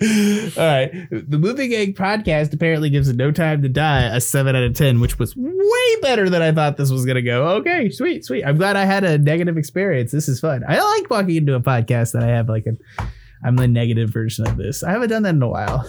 All 0.00 0.64
right. 0.64 0.92
The 1.10 1.38
Movie 1.38 1.68
Gang 1.68 1.92
podcast 1.92 2.52
apparently 2.52 2.88
gives 2.90 3.12
No 3.12 3.32
Time 3.32 3.62
to 3.62 3.68
Die 3.68 4.16
a 4.16 4.20
7 4.20 4.54
out 4.54 4.62
of 4.62 4.74
10, 4.74 5.00
which 5.00 5.18
was 5.18 5.34
way 5.36 6.00
better 6.02 6.30
than 6.30 6.40
I 6.40 6.52
thought 6.52 6.76
this 6.76 6.90
was 6.90 7.04
going 7.04 7.16
to 7.16 7.22
go. 7.22 7.48
Okay, 7.56 7.90
sweet, 7.90 8.24
sweet. 8.24 8.44
I'm 8.44 8.56
glad 8.56 8.76
I 8.76 8.84
had 8.84 9.02
a 9.04 9.18
negative 9.18 9.56
experience. 9.56 10.12
This 10.12 10.28
is 10.28 10.40
fun. 10.40 10.62
I 10.68 10.80
like 10.80 11.10
walking 11.10 11.36
into 11.36 11.54
a 11.54 11.60
podcast 11.60 12.12
that 12.12 12.22
I 12.22 12.28
have 12.28 12.48
like 12.48 12.66
a, 12.66 13.04
I'm 13.44 13.56
the 13.56 13.68
negative 13.68 14.10
version 14.10 14.46
of 14.46 14.56
this. 14.56 14.82
I 14.82 14.92
haven't 14.92 15.08
done 15.08 15.24
that 15.24 15.34
in 15.34 15.42
a 15.42 15.48
while. 15.48 15.84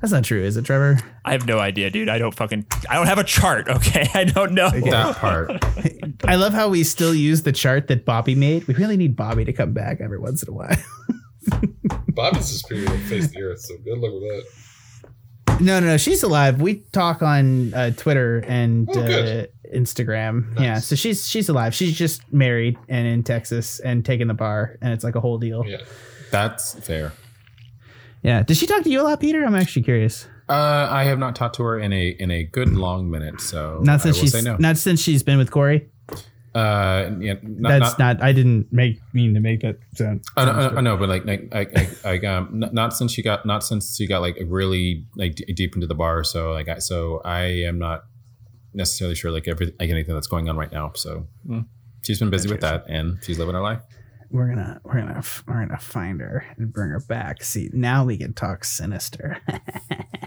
That's 0.00 0.12
not 0.12 0.24
true, 0.24 0.42
is 0.42 0.56
it, 0.56 0.64
Trevor? 0.64 0.98
I 1.24 1.32
have 1.32 1.46
no 1.46 1.58
idea, 1.58 1.90
dude. 1.90 2.08
I 2.08 2.18
don't 2.18 2.34
fucking. 2.34 2.66
I 2.88 2.94
don't 2.94 3.06
have 3.06 3.18
a 3.18 3.24
chart. 3.24 3.68
Okay, 3.68 4.08
I 4.14 4.24
don't 4.24 4.52
know. 4.52 4.70
That 4.70 5.16
part. 5.16 5.50
I 6.24 6.36
love 6.36 6.52
how 6.52 6.68
we 6.68 6.84
still 6.84 7.14
use 7.14 7.42
the 7.42 7.52
chart 7.52 7.88
that 7.88 8.04
Bobby 8.04 8.34
made. 8.34 8.66
We 8.66 8.74
really 8.74 8.96
need 8.96 9.16
Bobby 9.16 9.44
to 9.44 9.52
come 9.52 9.72
back 9.72 10.00
every 10.00 10.18
once 10.18 10.42
in 10.42 10.50
a 10.50 10.52
while. 10.52 10.76
Bobby's 12.08 12.48
just 12.50 12.60
spirit 12.66 12.86
that 12.88 12.98
face 13.00 13.28
the 13.28 13.42
earth, 13.42 13.60
so 13.60 13.76
good 13.84 13.98
luck 13.98 14.12
with 14.12 14.22
that. 14.22 15.60
No, 15.60 15.78
no, 15.80 15.86
no. 15.86 15.96
She's 15.96 16.22
alive. 16.22 16.60
We 16.60 16.80
talk 16.92 17.22
on 17.22 17.72
uh, 17.74 17.90
Twitter 17.96 18.38
and 18.48 18.88
Oh, 18.92 19.00
uh, 19.00 19.06
good. 19.06 19.48
Instagram. 19.72 20.58
Yeah, 20.60 20.78
so 20.78 20.94
she's 20.96 21.28
she's 21.28 21.48
alive. 21.48 21.74
She's 21.74 21.96
just 21.96 22.20
married 22.32 22.76
and 22.88 23.06
in 23.06 23.22
Texas 23.22 23.80
and 23.80 24.04
taking 24.04 24.26
the 24.26 24.34
bar, 24.34 24.78
and 24.82 24.92
it's 24.92 25.04
like 25.04 25.14
a 25.14 25.20
whole 25.20 25.38
deal. 25.38 25.64
Yeah. 25.66 25.78
Yeah. 25.78 25.84
That's 26.30 26.74
fair. 26.80 27.12
Yeah. 28.22 28.42
Does 28.42 28.58
she 28.58 28.66
talk 28.66 28.82
to 28.82 28.90
you 28.90 29.00
a 29.00 29.04
lot, 29.04 29.20
Peter? 29.20 29.44
I'm 29.44 29.54
actually 29.54 29.82
curious. 29.82 30.26
Uh, 30.48 30.88
I 30.90 31.04
have 31.04 31.18
not 31.18 31.34
talked 31.36 31.56
to 31.56 31.62
her 31.62 31.78
in 31.78 31.92
a 31.92 32.08
in 32.08 32.30
a 32.30 32.42
good 32.44 32.70
long 32.74 33.10
minute, 33.10 33.40
so 33.40 33.80
Not 33.82 34.00
since 34.02 34.16
I 34.16 34.18
will 34.18 34.22
she's 34.24 34.32
say 34.32 34.42
no. 34.42 34.56
not 34.58 34.76
since 34.76 35.00
she's 35.00 35.22
been 35.22 35.38
with 35.38 35.50
Corey. 35.50 35.88
Uh, 36.54 37.10
yeah, 37.18 37.34
not, 37.42 37.68
That's 37.68 37.98
not, 37.98 38.18
not, 38.18 38.22
I 38.22 38.32
didn't 38.32 38.72
make 38.72 39.00
mean 39.12 39.34
to 39.34 39.40
make 39.40 39.60
that 39.60 39.78
sound. 39.94 40.24
I 40.36 40.44
know, 40.44 40.74
I 40.76 40.80
know, 40.80 40.96
but 40.96 41.08
like, 41.08 41.24
like, 41.24 41.52
like, 41.52 41.74
like, 41.74 42.04
like 42.04 42.24
um, 42.24 42.48
not, 42.52 42.72
not 42.72 42.96
since 42.96 43.12
she 43.12 43.22
got, 43.22 43.44
not 43.44 43.64
since 43.64 43.96
she 43.96 44.06
got 44.06 44.20
like 44.20 44.38
really 44.46 45.04
like 45.16 45.34
d- 45.34 45.52
deep 45.52 45.74
into 45.74 45.88
the 45.88 45.96
bar. 45.96 46.22
So 46.22 46.52
like, 46.52 46.68
I, 46.68 46.78
so 46.78 47.20
I 47.24 47.42
am 47.64 47.78
not 47.78 48.04
necessarily 48.72 49.16
sure 49.16 49.32
like 49.32 49.48
every 49.48 49.74
like 49.80 49.90
anything 49.90 50.14
that's 50.14 50.28
going 50.28 50.48
on 50.48 50.56
right 50.56 50.70
now. 50.70 50.92
So 50.94 51.26
mm, 51.48 51.66
she's 52.04 52.20
been 52.20 52.30
busy 52.30 52.48
with 52.48 52.60
that, 52.60 52.84
and 52.88 53.18
she's 53.24 53.38
living 53.38 53.54
her 53.54 53.60
life. 53.60 53.80
We're 54.30 54.48
gonna 54.48 54.80
we're 54.84 55.00
gonna 55.00 55.22
we're 55.48 55.66
gonna 55.66 55.78
find 55.78 56.20
her 56.20 56.44
and 56.56 56.72
bring 56.72 56.90
her 56.90 57.00
back. 57.00 57.42
See, 57.42 57.68
now 57.72 58.04
we 58.04 58.16
can 58.16 58.32
talk 58.32 58.64
sinister. 58.64 59.40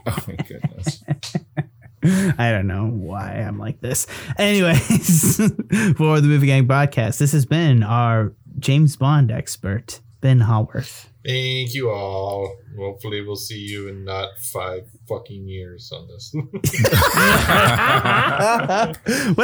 Oh 0.09 0.23
my 0.25 0.35
goodness. 0.35 1.03
I 2.37 2.51
don't 2.51 2.67
know 2.67 2.87
why 2.87 3.31
I'm 3.33 3.59
like 3.59 3.81
this. 3.81 4.07
Anyways, 4.37 5.37
for 5.97 6.21
the 6.21 6.27
Movie 6.27 6.47
Gang 6.47 6.67
podcast, 6.67 7.17
this 7.17 7.31
has 7.33 7.45
been 7.45 7.83
our 7.83 8.33
James 8.59 8.95
Bond 8.95 9.31
expert, 9.31 9.99
Ben 10.21 10.39
Haworth. 10.41 11.09
Thank 11.25 11.73
you 11.73 11.89
all. 11.89 12.53
Hopefully, 12.77 13.21
we'll 13.21 13.35
see 13.35 13.59
you 13.59 13.87
in 13.89 14.05
not 14.05 14.29
five 14.39 14.83
fucking 15.09 15.47
years 15.47 15.91
on 15.93 16.07
this. 16.07 16.31
what 16.33 16.43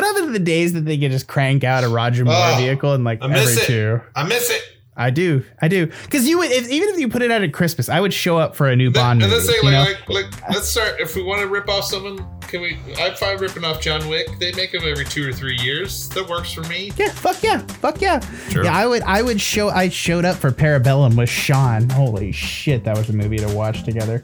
happened 0.03 0.27
to 0.27 0.31
the 0.31 0.39
days 0.43 0.73
that 0.73 0.81
they 0.85 0.97
could 0.97 1.11
just 1.11 1.27
crank 1.27 1.63
out 1.63 1.83
a 1.83 1.89
Roger 1.89 2.23
Moore 2.25 2.33
Oh, 2.37 2.55
vehicle 2.57 2.93
and 2.93 3.03
like 3.03 3.19
I 3.21 3.27
miss 3.27 3.51
every 3.57 3.63
it. 3.63 3.67
two? 3.67 4.01
I 4.15 4.23
miss 4.23 4.49
it. 4.49 4.61
I 4.95 5.09
do, 5.09 5.43
I 5.59 5.69
do, 5.69 5.87
because 5.87 6.27
you 6.27 6.37
would 6.37 6.51
if, 6.51 6.69
even 6.69 6.89
if 6.89 6.99
you 6.99 7.09
put 7.09 7.23
it 7.23 7.31
out 7.31 7.41
at 7.41 7.51
Christmas, 7.51 7.89
I 7.89 7.99
would 7.99 8.13
show 8.13 8.37
up 8.37 8.55
for 8.55 8.67
a 8.69 8.75
new 8.75 8.91
Bond 8.91 9.23
and 9.23 9.31
movie. 9.31 9.43
let's 9.47 9.59
say 9.61 9.67
like, 9.67 10.07
like, 10.07 10.31
like, 10.31 10.49
let's 10.51 10.67
start. 10.67 10.99
If 10.99 11.15
we 11.15 11.23
want 11.23 11.41
to 11.41 11.47
rip 11.47 11.67
off 11.67 11.85
someone, 11.85 12.23
can 12.53 12.61
we? 12.61 12.77
I'm 12.99 13.15
fine 13.15 13.39
ripping 13.39 13.63
off 13.65 13.81
John 13.81 14.07
Wick. 14.07 14.27
They 14.39 14.51
make 14.53 14.71
them 14.71 14.83
every 14.85 15.05
two 15.05 15.27
or 15.27 15.33
three 15.33 15.57
years. 15.57 16.07
That 16.09 16.29
works 16.29 16.53
for 16.53 16.61
me. 16.63 16.91
Yeah, 16.95 17.09
fuck 17.09 17.41
yeah, 17.41 17.57
fuck 17.57 17.99
yeah. 17.99 18.19
Sure. 18.49 18.63
Yeah, 18.63 18.75
I 18.77 18.85
would, 18.85 19.01
I 19.01 19.23
would 19.23 19.41
show. 19.41 19.69
I 19.69 19.89
showed 19.89 20.23
up 20.23 20.35
for 20.35 20.51
Parabellum 20.51 21.17
with 21.17 21.29
Sean. 21.29 21.89
Holy 21.89 22.31
shit, 22.31 22.83
that 22.83 22.95
was 22.95 23.09
a 23.09 23.13
movie 23.13 23.37
to 23.37 23.51
watch 23.55 23.83
together. 23.83 24.23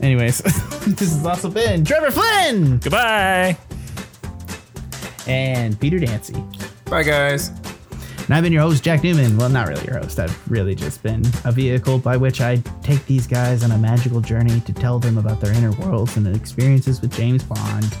Anyways, 0.00 0.38
this 0.86 1.00
has 1.00 1.26
also 1.26 1.50
been 1.50 1.84
Trevor 1.84 2.10
Flynn 2.10 2.78
Goodbye. 2.78 3.58
and 5.26 5.78
Peter 5.78 5.98
Dancy. 5.98 6.42
Bye, 6.86 7.02
guys. 7.02 7.50
And 8.26 8.34
I've 8.34 8.42
been 8.42 8.52
your 8.52 8.62
host, 8.62 8.82
Jack 8.82 9.04
Newman. 9.04 9.36
Well, 9.36 9.48
not 9.48 9.68
really 9.68 9.84
your 9.84 9.98
host. 9.98 10.18
I've 10.18 10.50
really 10.50 10.74
just 10.74 11.00
been 11.00 11.22
a 11.44 11.52
vehicle 11.52 11.98
by 11.98 12.16
which 12.16 12.40
I 12.40 12.56
take 12.82 13.06
these 13.06 13.24
guys 13.24 13.62
on 13.62 13.70
a 13.70 13.78
magical 13.78 14.20
journey 14.20 14.60
to 14.62 14.72
tell 14.72 14.98
them 14.98 15.16
about 15.16 15.40
their 15.40 15.52
inner 15.52 15.70
worlds 15.72 16.16
and 16.16 16.26
experiences 16.34 17.00
with 17.00 17.14
James 17.14 17.44
Bond. 17.44 17.96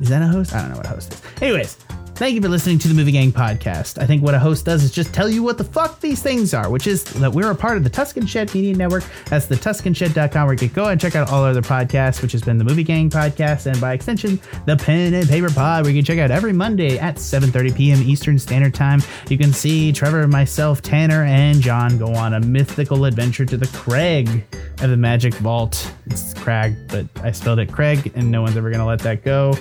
Is 0.00 0.10
that 0.10 0.20
a 0.20 0.26
host? 0.26 0.54
I 0.54 0.60
don't 0.60 0.72
know 0.72 0.76
what 0.76 0.86
a 0.86 0.90
host 0.90 1.14
is. 1.14 1.22
Anyways, 1.40 1.78
thank 2.18 2.34
you 2.34 2.42
for 2.42 2.48
listening 2.48 2.80
to 2.80 2.88
the 2.88 2.94
Movie 2.94 3.12
Gang 3.12 3.30
podcast. 3.30 4.02
I 4.02 4.04
think 4.04 4.24
what 4.24 4.34
a 4.34 4.40
host 4.40 4.64
does 4.64 4.82
is 4.82 4.90
just 4.90 5.14
tell 5.14 5.28
you 5.28 5.40
what 5.40 5.56
the 5.56 5.62
fuck 5.62 6.00
these 6.00 6.20
things 6.20 6.52
are, 6.52 6.68
which 6.68 6.88
is 6.88 7.04
that 7.04 7.32
we're 7.32 7.52
a 7.52 7.54
part 7.54 7.76
of 7.76 7.84
the 7.84 7.90
Tuscan 7.90 8.26
Shed 8.26 8.52
Media 8.52 8.74
Network. 8.74 9.04
That's 9.26 9.46
the 9.46 9.54
TuscanShed.com 9.54 10.44
where 10.44 10.54
you 10.54 10.58
can 10.58 10.68
go 10.70 10.88
and 10.88 11.00
check 11.00 11.14
out 11.14 11.30
all 11.30 11.44
our 11.44 11.50
other 11.50 11.62
podcasts, 11.62 12.20
which 12.20 12.32
has 12.32 12.42
been 12.42 12.58
the 12.58 12.64
Movie 12.64 12.82
Gang 12.82 13.08
podcast, 13.08 13.66
and 13.66 13.80
by 13.80 13.92
extension, 13.92 14.40
the 14.66 14.76
Pen 14.76 15.14
and 15.14 15.28
Paper 15.28 15.48
Pod, 15.48 15.84
where 15.84 15.92
you 15.92 15.98
can 16.00 16.04
check 16.04 16.18
out 16.18 16.32
every 16.32 16.52
Monday 16.52 16.98
at 16.98 17.16
7.30 17.16 17.76
p.m. 17.76 18.02
Eastern 18.02 18.36
Standard 18.36 18.74
Time. 18.74 19.00
You 19.28 19.38
can 19.38 19.52
see 19.52 19.92
Trevor, 19.92 20.26
myself, 20.26 20.82
Tanner, 20.82 21.22
and 21.22 21.60
John 21.60 21.98
go 21.98 22.12
on 22.14 22.34
a 22.34 22.40
mythical 22.40 23.04
adventure 23.04 23.46
to 23.46 23.56
the 23.56 23.68
Craig 23.68 24.44
of 24.80 24.90
the 24.90 24.96
Magic 24.96 25.34
Vault. 25.34 25.94
It's 26.06 26.34
Crag, 26.34 26.74
but 26.88 27.06
I 27.22 27.30
spelled 27.30 27.60
it 27.60 27.70
Craig, 27.70 28.10
and 28.16 28.28
no 28.28 28.42
one's 28.42 28.56
ever 28.56 28.70
going 28.70 28.80
to 28.80 28.86
let 28.86 28.98
that 29.00 29.22
go 29.22 29.54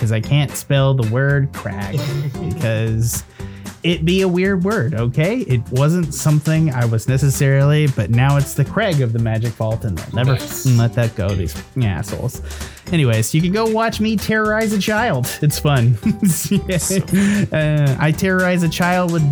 because 0.00 0.12
I 0.12 0.20
can't 0.20 0.50
spell 0.52 0.94
the 0.94 1.06
word 1.12 1.52
Crag 1.52 2.00
because 2.54 3.22
it 3.82 4.02
be 4.06 4.22
a 4.22 4.28
weird 4.28 4.64
word, 4.64 4.94
okay? 4.94 5.40
It 5.40 5.60
wasn't 5.72 6.14
something 6.14 6.72
I 6.72 6.86
was 6.86 7.06
necessarily, 7.06 7.86
but 7.88 8.08
now 8.08 8.38
it's 8.38 8.54
the 8.54 8.64
Craig 8.64 9.02
of 9.02 9.12
the 9.12 9.18
Magic 9.18 9.52
Vault, 9.52 9.84
and 9.84 9.98
they'll 9.98 10.14
never 10.14 10.32
Nice. 10.32 10.64
let 10.78 10.94
that 10.94 11.14
go, 11.16 11.28
these 11.34 11.54
assholes. 11.82 12.40
Anyways, 12.92 13.34
you 13.34 13.42
can 13.42 13.52
go 13.52 13.66
watch 13.66 14.00
me 14.00 14.16
terrorize 14.16 14.72
a 14.72 14.78
child. 14.78 15.28
It's 15.42 15.58
fun. 15.58 15.98
uh, 17.52 17.96
I 18.00 18.10
terrorize 18.12 18.62
a 18.62 18.68
child 18.70 19.12
with. 19.12 19.22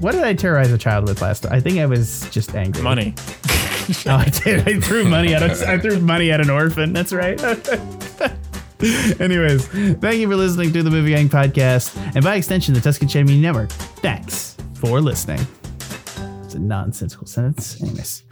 What 0.00 0.12
did 0.12 0.22
I 0.22 0.34
terrorize 0.34 0.70
a 0.70 0.78
child 0.78 1.08
with 1.08 1.22
last 1.22 1.42
time? 1.42 1.52
I 1.52 1.58
think 1.60 1.78
I 1.78 1.86
was 1.86 2.28
just 2.30 2.54
angry. 2.54 2.82
Money. 2.82 3.14
Oh, 4.06 4.14
I 4.16 4.24
did. 4.30 4.66
I 4.66 4.80
threw 4.80 5.04
money 5.06 5.34
at 5.34 5.42
a, 5.42 5.70
I 5.70 5.78
threw 5.78 6.00
money 6.00 6.30
at 6.30 6.40
an 6.40 6.48
orphan. 6.48 6.94
That's 6.94 7.12
right. 7.12 7.38
Anyways, 9.20 9.66
thank 9.66 10.16
you 10.16 10.28
for 10.28 10.36
listening 10.36 10.72
to 10.72 10.82
the 10.82 10.90
Movie 10.90 11.10
Gang 11.10 11.28
podcast, 11.28 11.96
and 12.14 12.22
by 12.22 12.36
extension, 12.36 12.74
the 12.74 12.80
Tuscan 12.80 13.08
Media 13.26 13.40
Network. 13.40 13.70
Thanks 13.70 14.56
for 14.74 15.00
listening. 15.00 15.40
It's 16.44 16.54
a 16.54 16.58
nonsensical 16.58 17.26
sentence. 17.26 17.80
Anyways. 17.80 18.24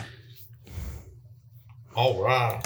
All 1.95 2.23
right. 2.23 2.63